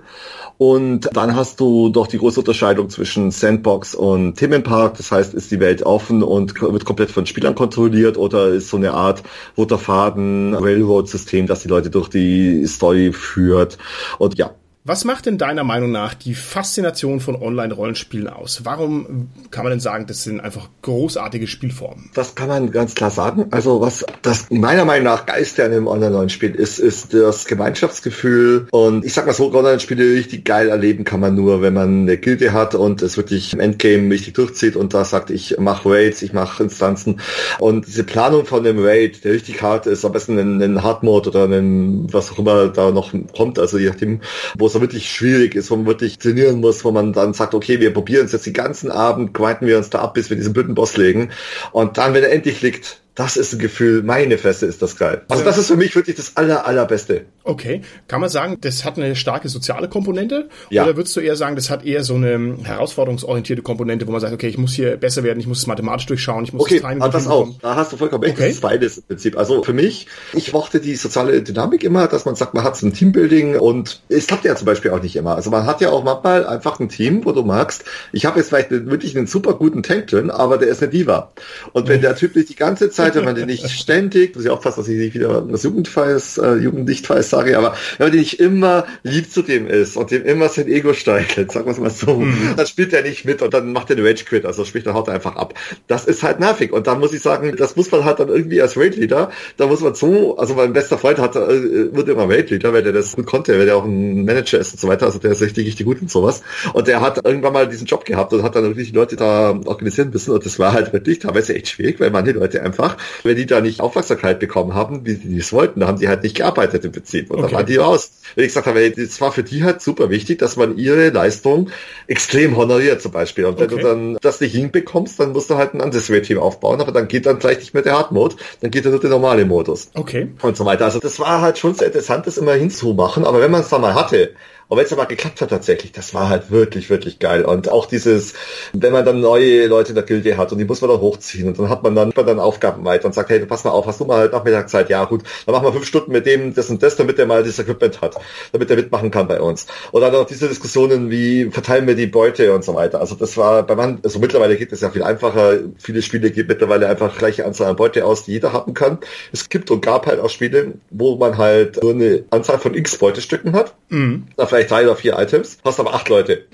Und 0.60 1.10
dann 1.15 1.36
hast 1.36 1.60
du 1.60 1.89
doch 1.89 2.07
die 2.07 2.17
große 2.17 2.39
Unterscheidung 2.39 2.89
zwischen 2.89 3.29
Sandbox 3.29 3.93
und 3.93 4.36
Themenpark. 4.36 4.97
Das 4.97 5.12
heißt, 5.12 5.33
ist 5.36 5.51
die 5.51 5.60
Welt 5.60 5.83
offen 5.83 6.23
und 6.23 6.60
wird 6.60 6.86
komplett 6.86 7.12
von 7.12 7.27
Spielern 7.27 7.53
kontrolliert 7.53 8.17
oder 8.17 8.49
ist 8.49 8.69
so 8.69 8.77
eine 8.77 8.93
Art 8.93 9.21
roter 9.55 9.77
Faden, 9.88 10.54
Railroad-System, 10.54 11.47
das 11.47 11.62
die 11.62 11.69
Leute 11.69 11.89
durch 11.89 12.10
die 12.10 12.67
Story 12.67 13.13
führt. 13.13 13.78
Und 14.17 14.38
ja, 14.38 14.54
Was 14.88 15.04
macht 15.04 15.26
denn 15.26 15.38
deiner 15.38 15.65
Meinung 15.65 15.91
nach 15.91 16.13
die 16.13 16.34
Faszination 16.34 17.19
von 17.19 17.36
Online-Rollenspielen 17.36 18.30
aus? 18.30 18.62
Warum 18.63 19.28
kann 19.52 19.65
man 19.65 19.71
denn 19.71 19.82
sagen, 19.82 20.06
das 20.08 20.23
sind 20.23 20.39
einfach 20.39 20.69
großartige 20.82 21.45
Spielformen? 21.45 22.10
Das 22.13 22.36
kann 22.36 22.47
man 22.47 22.71
ganz 22.71 22.95
klar 22.95 23.12
sagen. 23.12 23.47
Also 23.52 23.82
was 23.82 24.06
das 24.21 24.50
meiner 24.50 24.86
Meinung 24.86 25.04
nach 25.04 25.26
Geist 25.26 25.60
an 25.60 25.73
einem 25.73 25.88
Online-Rollenspiel 25.88 26.56
ist, 26.56 26.80
ist 26.80 27.13
das 27.13 27.43
Gemeinschaftsgefühl. 27.47 28.69
Und 28.71 29.04
ich 29.04 29.12
sag 29.12 29.26
mal 29.26 29.34
so, 29.34 29.54
Online-Spiele 29.54 30.13
richtig 30.13 30.45
geil 30.45 30.69
erleben 30.69 31.04
kann 31.04 31.19
man 31.19 31.36
nur, 31.36 31.62
wenn 31.62 31.73
man 31.73 32.04
eine 32.04 32.17
Gilde 32.17 32.54
hat 32.54 32.73
und 32.73 33.02
es 33.02 33.17
wirklich 33.17 33.52
im 33.52 33.60
Endgame 33.60 34.10
richtig 34.10 34.36
durchzieht 34.36 34.78
und 34.78 34.93
da 34.93 35.04
sagt, 35.04 35.32
ich 35.32 35.58
mache 35.60 35.89
Raids, 35.89 36.21
ich 36.21 36.32
mache 36.32 36.63
Instanzen. 36.63 37.19
Und 37.60 37.88
diese 37.88 38.06
Planung 38.06 38.45
von 38.45 38.63
dem 38.63 38.80
Raid, 38.80 39.26
der 39.26 39.34
richtig 39.34 39.62
hart 39.62 39.86
ist, 39.86 40.06
am 40.06 40.13
besten 40.13 40.39
einen, 40.39 40.62
einen 40.62 40.82
Hard 40.82 41.04
Mode 41.04 41.32
oder 41.32 41.43
einen, 41.43 42.08
was 42.13 42.32
auch 42.32 42.39
immer 42.39 42.69
da 42.69 42.91
noch 42.91 43.12
kommt, 43.36 43.60
also 43.60 43.78
je 43.78 43.89
nachdem, 43.89 44.21
wo 44.58 44.67
es 44.67 44.76
so 44.77 44.81
wirklich 44.81 45.09
schwierig 45.09 45.55
ist, 45.55 45.71
wo 45.71 45.75
man 45.75 45.87
wirklich 45.87 46.19
trainieren 46.19 46.59
muss, 46.59 46.85
wo 46.85 46.91
man 46.91 47.11
dann 47.11 47.33
sagt, 47.33 47.55
okay, 47.55 47.79
wir 47.79 47.93
probieren 47.93 48.25
es 48.25 48.31
jetzt 48.31 48.45
den 48.45 48.53
ganzen 48.53 48.91
Abend, 48.91 49.33
grinden 49.33 49.65
wir 49.65 49.77
uns 49.77 49.89
da 49.89 49.99
ab, 49.99 50.13
bis 50.13 50.29
wir 50.29 50.37
diesen 50.37 50.53
blöden 50.53 50.75
Boss 50.75 50.97
legen. 50.97 51.31
Und 51.71 51.97
dann, 51.97 52.13
wenn 52.13 52.23
er 52.23 52.31
endlich 52.31 52.61
liegt, 52.61 53.01
das 53.17 53.36
ist 53.36 53.51
ein 53.51 53.60
Gefühl, 53.60 54.03
meine 54.03 54.38
Fresse 54.38 54.67
ist 54.67 54.84
das 54.84 54.95
geil. 54.95 55.23
Also 55.27 55.43
das 55.43 55.58
ist 55.58 55.67
für 55.67 55.75
mich 55.75 55.95
wirklich 55.95 56.15
das 56.15 56.38
aller, 56.38 56.67
allerbeste. 56.67 57.25
Okay. 57.43 57.82
Kann 58.08 58.21
man 58.21 58.30
sagen, 58.30 58.58
das 58.62 58.86
hat 58.86 58.97
eine 58.97 59.15
starke 59.15 59.49
soziale 59.49 59.89
Komponente? 59.89 60.49
Ja. 60.69 60.84
Oder 60.84 60.97
würdest 60.97 61.15
du 61.15 61.21
eher 61.21 61.36
sagen, 61.36 61.56
das 61.56 61.71
hat 61.71 61.84
eher 61.84 62.03
so 62.03 62.13
eine 62.13 62.58
herausforderungsorientierte 62.63 63.63
Komponente, 63.63 64.06
wo 64.06 64.12
man 64.12 64.21
sagt, 64.21 64.34
okay, 64.34 64.49
ich 64.49 64.60
muss 64.60 64.73
hier 64.73 64.97
besser 64.97 65.23
werden, 65.23 65.39
ich 65.39 65.47
muss 65.47 65.58
es 65.58 65.67
mathematisch 65.67 66.06
durchschauen, 66.06 66.43
ich 66.43 66.53
muss 66.53 66.62
okay, 66.62 66.75
das 66.75 66.84
Timing 66.84 67.01
ah, 67.01 67.10
das 67.10 67.27
auch. 67.27 67.49
Da 67.60 67.75
hast 67.75 67.91
du 67.91 67.97
vollkommen 67.97 68.23
recht. 68.23 68.36
Okay. 68.36 68.47
Das 68.49 68.53
ist 68.53 68.62
beides 68.62 68.97
im 68.99 69.03
Prinzip. 69.06 69.36
Also 69.36 69.63
für 69.63 69.73
mich, 69.73 70.06
ich 70.34 70.53
mochte 70.53 70.80
die 70.80 70.95
soziale 70.95 71.41
Dynamik 71.41 71.84
immer, 71.84 72.08
dass 72.08 72.25
man 72.25 72.36
sagt, 72.36 72.53
man 72.53 72.63
hat 72.63 72.77
so 72.77 72.86
ein 72.86 72.93
Teambuilding 72.93 73.58
und 73.58 73.99
es 74.10 74.27
klappt 74.27 74.45
ja 74.45 74.56
zum 74.56 74.67
Beispiel 74.67 74.91
auch 74.91 75.01
nicht 75.01 75.15
immer. 75.15 75.36
Also 75.36 75.49
man 75.49 75.65
hat 75.65 75.82
ja 75.82 75.89
auch 75.89 76.03
manchmal 76.03 76.45
einfach 76.45 76.80
ein 76.80 76.89
Team, 76.89 77.25
wo 77.25 77.32
du 77.32 77.41
magst, 77.41 77.84
ich 78.12 78.27
habe 78.27 78.38
jetzt 78.38 78.49
vielleicht 78.49 78.69
wirklich 78.69 79.17
einen 79.17 79.25
super 79.25 79.56
guten 79.56 79.82
Tank 79.82 80.06
drin, 80.06 80.30
aber 80.30 80.60
der 80.60 80.67
ist 80.67 80.84
eine 80.84 80.91
Diva. 80.91 81.32
Und 81.73 81.88
wenn 81.88 82.01
der 82.01 82.15
Typ 82.15 82.36
nicht 82.36 82.49
die 82.49 82.56
ganze 82.56 82.91
Zeit, 82.91 83.07
wenn 83.15 83.26
man 83.26 83.36
den 83.36 83.48
nicht 83.48 83.70
ständig, 83.70 84.36
muss 84.36 84.46
ich 84.46 84.50
aufpassen, 84.50 84.82
dass 84.82 84.88
ich 84.88 84.98
nicht 84.98 85.13
wieder 85.13 85.41
das 85.41 85.63
Jugendfeis, 85.63 86.38
äh, 86.38 86.56
Jugenddichtfeis 86.56 87.30
sage, 87.30 87.58
aber 87.58 87.76
wenn 87.98 88.10
man 88.10 88.17
nicht 88.17 88.39
immer 88.39 88.86
lieb 89.04 89.32
zu 89.32 89.41
dem 89.41 89.67
ist 89.67 89.98
und 89.98 90.12
dem 90.12 90.26
immer 90.26 90.50
sein 90.50 90.67
Ego 90.67 90.93
steigert, 90.93 91.52
sagen 91.52 91.65
wir 91.65 91.72
es 91.72 91.80
mal 91.80 91.89
so, 91.89 92.20
mhm. 92.20 92.54
dann 92.56 92.67
spielt 92.67 92.93
er 92.93 93.04
nicht 93.04 93.26
mit 93.26 93.41
und 93.41 93.54
dann 93.54 93.72
macht 93.72 93.89
er 93.89 93.98
eine 93.98 94.08
Rage 94.08 94.26
Quit, 94.26 94.46
also 94.46 94.65
sprich, 94.65 94.84
dann 94.84 94.93
haut 94.93 95.08
er 95.08 95.15
einfach 95.15 95.36
ab. 95.36 95.54
Das 95.88 96.06
ist 96.06 96.24
halt 96.24 96.39
nervig 96.39 96.72
und 96.72 96.88
da 96.88 96.96
muss 96.96 97.13
ich 97.13 97.22
sagen, 97.22 97.56
das 97.58 97.76
muss 97.76 97.91
man 97.91 98.06
halt 98.06 98.20
dann 98.20 98.30
irgendwie 98.30 98.62
als 98.62 98.78
Raid 98.78 98.96
Leader, 98.96 99.32
da 99.58 99.67
muss 99.67 99.82
man 99.82 99.96
so, 99.96 100.38
also 100.38 100.56
mein 100.56 100.74
bester 100.74 100.98
Freund 100.98 101.20
hat, 101.20 101.36
äh, 101.36 101.93
wird 101.93 102.10
immer 102.10 102.30
Raid 102.30 102.50
Leader, 102.50 102.74
weil 102.74 102.84
der 102.84 102.93
das 102.93 103.15
gut 103.15 103.26
konnte, 103.26 103.58
weil 103.58 103.65
der 103.65 103.78
auch 103.78 103.86
ein 103.86 104.26
Manager 104.26 104.60
ist 104.60 104.74
und 104.74 104.80
so 104.80 104.88
weiter, 104.88 105.06
also 105.06 105.20
der 105.20 105.32
ist 105.32 105.41
richtig, 105.41 105.67
richtig 105.67 105.86
gut 105.86 106.02
und 106.02 106.12
sowas 106.12 106.41
und 106.74 106.88
der 106.88 107.02
hat 107.02 107.24
irgendwann 107.26 107.54
mal 107.54 107.67
diesen 107.67 107.88
Job 107.88 108.06
gehabt 108.06 108.34
und 108.34 108.43
hat 108.43 108.56
dann 108.56 108.63
wirklich 108.63 108.93
Leute 108.93 109.15
da 109.15 109.60
organisieren 109.65 110.10
müssen 110.12 110.32
und 110.32 110.46
das 110.46 110.60
war 110.60 110.74
halt 110.74 110.93
wirklich 110.93 111.20
teilweise 111.20 111.56
echt 111.56 111.70
schwierig, 111.70 112.00
weil 112.00 112.12
manche 112.12 112.32
Leute 112.32 112.62
einfach, 112.63 112.96
wenn 113.23 113.36
die 113.36 113.45
da 113.45 113.62
nicht 113.62 113.81
Aufmerksamkeit 113.81 114.39
bekommen 114.39 114.73
haben, 114.73 115.05
wie 115.05 115.13
sie 115.13 115.38
es 115.38 115.53
wollten. 115.53 115.79
Da 115.79 115.88
haben 115.88 115.99
die 115.99 116.07
halt 116.07 116.23
nicht 116.23 116.36
gearbeitet 116.36 116.86
im 116.86 116.91
Prinzip. 116.91 117.31
Und 117.31 117.39
okay. 117.39 117.47
dann 117.47 117.55
waren 117.57 117.65
die 117.65 117.77
raus. 117.77 118.12
Wenn 118.36 118.45
ich 118.45 118.49
gesagt 118.49 118.67
habe, 118.67 118.81
es 118.81 119.21
war 119.21 119.31
für 119.31 119.43
die 119.43 119.63
halt 119.63 119.81
super 119.81 120.10
wichtig, 120.10 120.39
dass 120.39 120.57
man 120.57 120.77
ihre 120.77 121.10
Leistung 121.10 121.69
extrem 122.07 122.57
honoriert 122.57 123.01
zum 123.01 123.12
Beispiel. 123.12 123.45
Und 123.45 123.60
wenn 123.60 123.71
okay. 123.71 123.81
du 123.81 123.88
dann 123.88 124.17
das 124.21 124.41
nicht 124.41 124.53
hinbekommst, 124.53 125.19
dann 125.19 125.31
musst 125.31 125.49
du 125.49 125.55
halt 125.55 125.73
ein 125.73 125.81
anderes 125.81 126.10
Raid-Team 126.10 126.39
aufbauen, 126.39 126.81
aber 126.81 126.91
dann 126.91 127.07
geht 127.07 127.25
dann 127.25 127.39
vielleicht 127.39 127.62
nicht 127.62 127.73
mehr 127.73 127.83
der 127.83 127.93
Hard-Mode, 127.93 128.36
dann 128.62 128.71
geht 128.71 128.86
dann 128.86 128.91
nur 128.91 129.01
der 129.01 129.10
normale 129.10 129.45
Modus. 129.45 129.89
Okay. 129.93 130.29
Und 130.41 130.57
so 130.57 130.65
weiter. 130.65 130.86
Also 130.86 130.99
das 130.99 131.19
war 131.19 131.41
halt 131.41 131.57
schon 131.57 131.73
sehr 131.73 131.88
interessant, 131.88 132.27
das 132.27 132.38
immer 132.38 132.53
hinzumachen. 132.53 133.25
Aber 133.25 133.41
wenn 133.41 133.51
man 133.51 133.62
es 133.62 133.69
dann 133.69 133.81
mal 133.81 133.95
hatte, 133.95 134.33
und 134.67 134.77
wenn 134.77 134.86
es 134.86 134.93
aber 134.93 135.06
geklappt 135.06 135.41
hat 135.41 135.49
tatsächlich, 135.49 135.91
das 135.93 136.13
war 136.13 136.30
halt 136.30 136.51
wirklich, 136.51 136.89
wirklich 136.89 137.19
geil. 137.19 137.45
Und 137.45 137.69
auch 137.69 137.86
dieses, 137.86 138.34
wenn 138.73 138.91
man 138.91 139.06
dann 139.06 139.21
neue 139.21 139.67
Leute 139.67 139.89
in 139.89 139.95
der 139.95 140.03
Gilde 140.03 140.38
hat 140.38 140.51
und 140.51 140.58
die 140.58 140.65
muss 140.65 140.82
man 140.82 140.89
dann 140.89 140.99
hochziehen 140.99 141.47
und 141.47 141.58
dann 141.58 141.69
hat 141.69 141.84
man 141.84 141.95
dann, 141.95 142.12
man 142.15 142.25
dann 142.25 142.39
Aufgaben 142.39 142.84
weiter 142.84 143.06
und 143.06 143.13
sagt, 143.13 143.30
hey, 143.30 143.39
pass 143.45 143.63
mal 143.63 143.71
auf, 143.71 143.86
hast 143.86 143.99
du 144.01 144.06
mal 144.06 144.17
halt 144.17 144.34
Nachmittagszeit? 144.34 144.89
Ja, 144.89 145.06
gut, 145.06 145.23
dann 145.45 145.53
machen 145.53 145.65
wir 145.65 145.73
fünf 145.73 145.86
Stunden 145.86 146.12
mit 146.12 146.25
dem, 146.25 146.53
das 146.53 146.69
und 146.69 146.84
das, 146.84 146.97
damit 146.97 147.17
der 147.17 147.25
mal 147.25 147.43
das 147.43 147.60
Equipment 147.60 148.01
hat, 148.01 148.15
damit 148.51 148.69
er 148.69 148.75
mitmachen 148.75 149.12
kann 149.12 149.27
bei 149.27 149.39
uns. 149.39 149.67
Und 149.91 150.01
dann 150.01 150.13
auch 150.15 150.25
diese 150.25 150.47
Diskussionen, 150.49 151.10
wie 151.10 151.49
verteilen 151.49 151.88
wir 151.88 151.95
die 151.95 152.08
Beute 152.08 152.53
und 152.53 152.65
so 152.65 152.75
weiter. 152.75 152.99
Also 152.99 153.15
das 153.15 153.38
war 153.38 153.63
bei 153.63 153.75
man, 153.75 153.99
also 154.03 154.19
mittlerweile 154.19 154.58
geht 154.58 154.73
es 154.73 154.82
ja 154.82 154.89
viel 154.89 155.03
einfacher. 155.03 155.60
Viele 155.77 156.01
Spiele 156.01 156.32
geben 156.32 156.49
mittlerweile 156.49 156.89
einfach 156.89 157.17
gleiche 157.17 157.45
Anzahl 157.45 157.69
an 157.69 157.75
Beute 157.77 158.03
aus, 158.03 158.25
die 158.25 158.34
jeder 158.34 158.51
haben 158.51 158.73
kann. 158.73 158.97
Es 159.32 159.47
gibt 159.47 159.71
und 159.71 159.82
gab 159.82 160.08
halt 160.08 160.19
auch 160.19 160.30
Spiele, 160.30 160.73
wo 160.89 161.15
man 161.15 161.38
halt 161.38 161.82
nur 161.82 161.93
eine 161.93 162.25
Anzahl 162.32 162.60
von 162.60 162.73
X 162.73 162.97
Beutestücken 162.97 163.53
hat. 163.53 163.73
Mhm. 163.89 164.27
Da 164.36 164.45
vielleicht 164.58 164.72
drei 164.72 164.84
oder 164.84 164.96
vier 164.96 165.17
Items, 165.17 165.58
hast 165.63 165.80
aber 165.80 165.93
acht 165.93 166.10
Leute. 166.10 166.46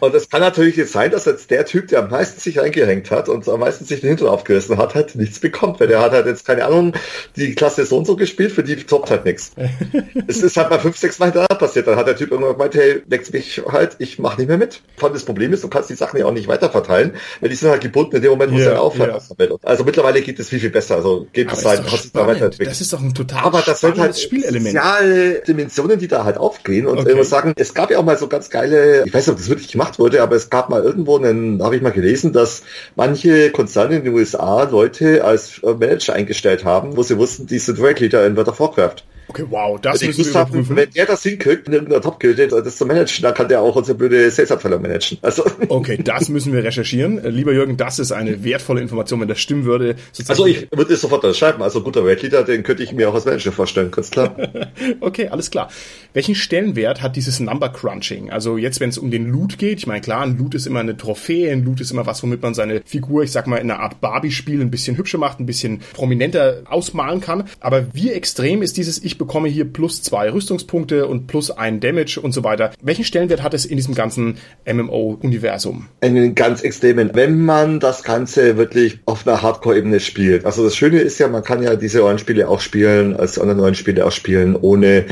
Und 0.00 0.14
es 0.14 0.28
kann 0.28 0.40
natürlich 0.40 0.76
jetzt 0.76 0.92
sein, 0.92 1.10
dass 1.10 1.26
jetzt 1.26 1.50
der 1.50 1.66
Typ, 1.66 1.88
der 1.88 2.00
am 2.00 2.10
meisten 2.10 2.40
sich 2.40 2.58
reingehängt 2.58 3.10
hat 3.10 3.28
und 3.28 3.48
am 3.48 3.60
meisten 3.60 3.84
sich 3.84 4.00
den 4.00 4.08
Hintern 4.08 4.28
aufgerissen 4.28 4.78
hat, 4.78 4.94
halt 4.94 5.14
nichts 5.14 5.40
bekommt, 5.40 5.80
weil 5.80 5.88
der 5.88 6.00
hat 6.00 6.12
halt 6.12 6.26
jetzt 6.26 6.46
keine 6.46 6.64
Ahnung, 6.64 6.94
die 7.36 7.54
Klasse 7.54 7.84
so 7.84 7.98
und 7.98 8.06
so 8.06 8.16
gespielt, 8.16 8.52
für 8.52 8.62
die 8.62 8.76
toppt 8.76 9.10
halt 9.10 9.24
nichts. 9.24 9.52
es 10.26 10.42
ist 10.42 10.56
halt 10.56 10.70
mal 10.70 10.78
fünf, 10.78 10.96
sechs 10.96 11.18
Mal 11.18 11.26
hintereinander 11.26 11.56
passiert. 11.56 11.86
Dann 11.86 11.96
hat 11.96 12.06
der 12.06 12.16
Typ 12.16 12.30
irgendwann 12.30 12.54
gemeint, 12.54 12.74
hey, 12.74 13.02
leckst 13.08 13.32
mich 13.32 13.62
halt, 13.70 13.96
ich 13.98 14.18
mach 14.18 14.38
nicht 14.38 14.48
mehr 14.48 14.58
mit. 14.58 14.80
Und 15.00 15.14
das 15.14 15.24
Problem 15.24 15.52
ist, 15.52 15.62
du 15.62 15.68
kannst 15.68 15.90
die 15.90 15.94
Sachen 15.94 16.18
ja 16.18 16.26
auch 16.26 16.32
nicht 16.32 16.48
weiterverteilen, 16.48 17.12
weil 17.40 17.50
die 17.50 17.56
sind 17.56 17.70
halt 17.70 17.82
gebunden 17.82 18.16
in 18.16 18.22
dem 18.22 18.30
Moment, 18.30 18.52
wo 18.52 18.56
yeah, 18.56 18.64
sie 18.64 18.70
dann 18.70 18.78
aufhören. 18.78 19.20
Yeah. 19.38 19.58
Also 19.62 19.84
mittlerweile 19.84 20.22
geht 20.22 20.38
es 20.38 20.48
viel, 20.48 20.60
viel 20.60 20.70
besser. 20.70 20.96
Also 20.96 21.26
geht 21.32 21.52
es 21.52 21.64
halt, 21.64 21.90
hast 21.90 22.14
da 22.14 22.26
weiterentwickelt. 22.26 22.70
Das 22.70 22.80
ist 22.80 22.92
doch 22.92 23.00
ein 23.00 23.14
total 23.14 23.44
Aber 23.44 23.62
das 23.62 23.80
sind 23.80 23.98
halt 23.98 24.18
Spielelement. 24.18 24.66
soziale 24.66 25.40
Dimensionen, 25.40 25.98
die 25.98 26.08
da 26.08 26.24
halt 26.24 26.38
aufgehen 26.38 26.86
und 26.86 26.98
okay. 26.98 27.14
muss 27.14 27.30
sagen, 27.50 27.60
es 27.60 27.74
gab 27.74 27.90
ja 27.90 27.98
auch 27.98 28.04
mal 28.04 28.18
so 28.18 28.28
ganz 28.28 28.50
geile, 28.50 29.04
ich 29.04 29.14
weiß 29.14 29.26
nicht, 29.26 29.32
ob 29.32 29.38
das 29.38 29.48
wirklich 29.48 29.72
gemacht 29.72 29.98
wurde, 29.98 30.22
aber 30.22 30.36
es 30.36 30.50
gab 30.50 30.70
mal 30.70 30.82
irgendwo 30.82 31.16
einen, 31.16 31.62
habe 31.62 31.76
ich 31.76 31.82
mal 31.82 31.92
gelesen, 31.92 32.32
dass 32.32 32.62
manche 32.96 33.50
Konzerne 33.50 33.96
in 33.96 34.04
den 34.04 34.14
USA 34.14 34.64
Leute 34.64 35.24
als 35.24 35.60
Manager 35.62 36.14
eingestellt 36.14 36.64
haben, 36.64 36.96
wo 36.96 37.02
sie 37.02 37.18
wussten, 37.18 37.46
die 37.46 37.58
sind 37.58 37.80
Rate 37.80 38.02
Leader 38.02 38.26
in 38.26 38.38
of 38.38 38.60
Warcraft. 38.60 39.04
Okay, 39.30 39.44
wow, 39.48 39.80
das 39.80 40.02
müssen 40.02 40.24
wir 40.24 40.30
überprüfen. 40.32 40.74
Wenn 40.74 40.90
der 40.90 41.06
das 41.06 41.22
hinkriegt, 41.22 41.68
in 41.68 41.74
irgendeiner 41.74 42.02
Top-Gilde, 42.02 42.48
das 42.48 42.76
zu 42.76 42.84
managen, 42.84 43.22
dann 43.22 43.32
kann 43.32 43.46
der 43.46 43.60
auch 43.60 43.76
unsere 43.76 43.96
blöde 43.96 44.28
Sales-Abteilung 44.28 44.82
managen. 44.82 45.18
Also. 45.22 45.44
Okay, 45.68 46.00
das 46.02 46.28
müssen 46.28 46.52
wir 46.52 46.64
recherchieren. 46.64 47.22
Äh, 47.22 47.28
lieber 47.28 47.52
Jürgen, 47.52 47.76
das 47.76 48.00
ist 48.00 48.10
eine 48.10 48.42
wertvolle 48.42 48.80
Information, 48.80 49.20
wenn 49.20 49.28
das 49.28 49.38
stimmen 49.38 49.66
würde. 49.66 49.94
Also 50.26 50.46
ich 50.46 50.66
würde 50.72 50.94
es 50.94 51.00
sofort 51.00 51.24
schreiben. 51.36 51.62
Also 51.62 51.80
guter 51.82 52.04
Weltleader, 52.04 52.42
den 52.42 52.64
könnte 52.64 52.82
ich 52.82 52.92
mir 52.92 53.08
auch 53.08 53.14
als 53.14 53.24
Manager 53.24 53.52
vorstellen, 53.52 53.92
ganz 53.92 54.10
klar. 54.10 54.34
okay, 55.00 55.28
alles 55.28 55.50
klar. 55.50 55.70
Welchen 56.12 56.34
Stellenwert 56.34 57.02
hat 57.02 57.14
dieses 57.14 57.38
Number 57.38 57.68
Crunching? 57.68 58.30
Also 58.30 58.56
jetzt, 58.56 58.80
wenn 58.80 58.90
es 58.90 58.98
um 58.98 59.12
den 59.12 59.30
Loot 59.30 59.58
geht, 59.58 59.78
ich 59.78 59.86
meine, 59.86 60.00
klar, 60.00 60.22
ein 60.22 60.36
Loot 60.36 60.56
ist 60.56 60.66
immer 60.66 60.80
eine 60.80 60.96
Trophäe, 60.96 61.52
ein 61.52 61.64
Loot 61.64 61.80
ist 61.80 61.92
immer 61.92 62.04
was, 62.04 62.22
womit 62.24 62.42
man 62.42 62.54
seine 62.54 62.82
Figur, 62.84 63.22
ich 63.22 63.30
sag 63.30 63.46
mal, 63.46 63.58
in 63.58 63.70
einer 63.70 63.80
Art 63.80 64.00
Barbie-Spiel 64.00 64.60
ein 64.60 64.72
bisschen 64.72 64.96
hübscher 64.96 65.18
macht, 65.18 65.38
ein 65.38 65.46
bisschen 65.46 65.80
prominenter 65.92 66.62
ausmalen 66.64 67.20
kann. 67.20 67.44
Aber 67.60 67.86
wie 67.94 68.10
extrem 68.10 68.62
ist 68.62 68.76
dieses, 68.76 69.02
ich 69.02 69.19
bekomme 69.20 69.48
hier 69.48 69.66
plus 69.66 70.02
zwei 70.02 70.32
Rüstungspunkte 70.32 71.06
und 71.06 71.26
plus 71.26 71.50
ein 71.50 71.78
Damage 71.78 72.18
und 72.20 72.32
so 72.32 72.42
weiter. 72.42 72.70
Welchen 72.82 73.04
Stellenwert 73.04 73.42
hat 73.42 73.52
es 73.52 73.66
in 73.66 73.76
diesem 73.76 73.94
ganzen 73.94 74.38
MMO-Universum? 74.66 75.88
Einen 76.00 76.34
ganz 76.34 76.62
extremen, 76.62 77.10
wenn 77.12 77.44
man 77.44 77.80
das 77.80 78.02
Ganze 78.02 78.56
wirklich 78.56 78.98
auf 79.04 79.28
einer 79.28 79.42
Hardcore-Ebene 79.42 80.00
spielt. 80.00 80.46
Also 80.46 80.64
das 80.64 80.74
Schöne 80.74 81.00
ist 81.00 81.18
ja, 81.18 81.28
man 81.28 81.44
kann 81.44 81.62
ja 81.62 81.76
diese 81.76 82.00
Rollenspiele 82.00 82.48
auch 82.48 82.60
spielen, 82.60 83.14
als 83.14 83.38
andere 83.38 83.58
neuen 83.58 83.74
Spiele 83.74 84.06
auch 84.06 84.12
spielen, 84.12 84.56
ohne 84.56 85.04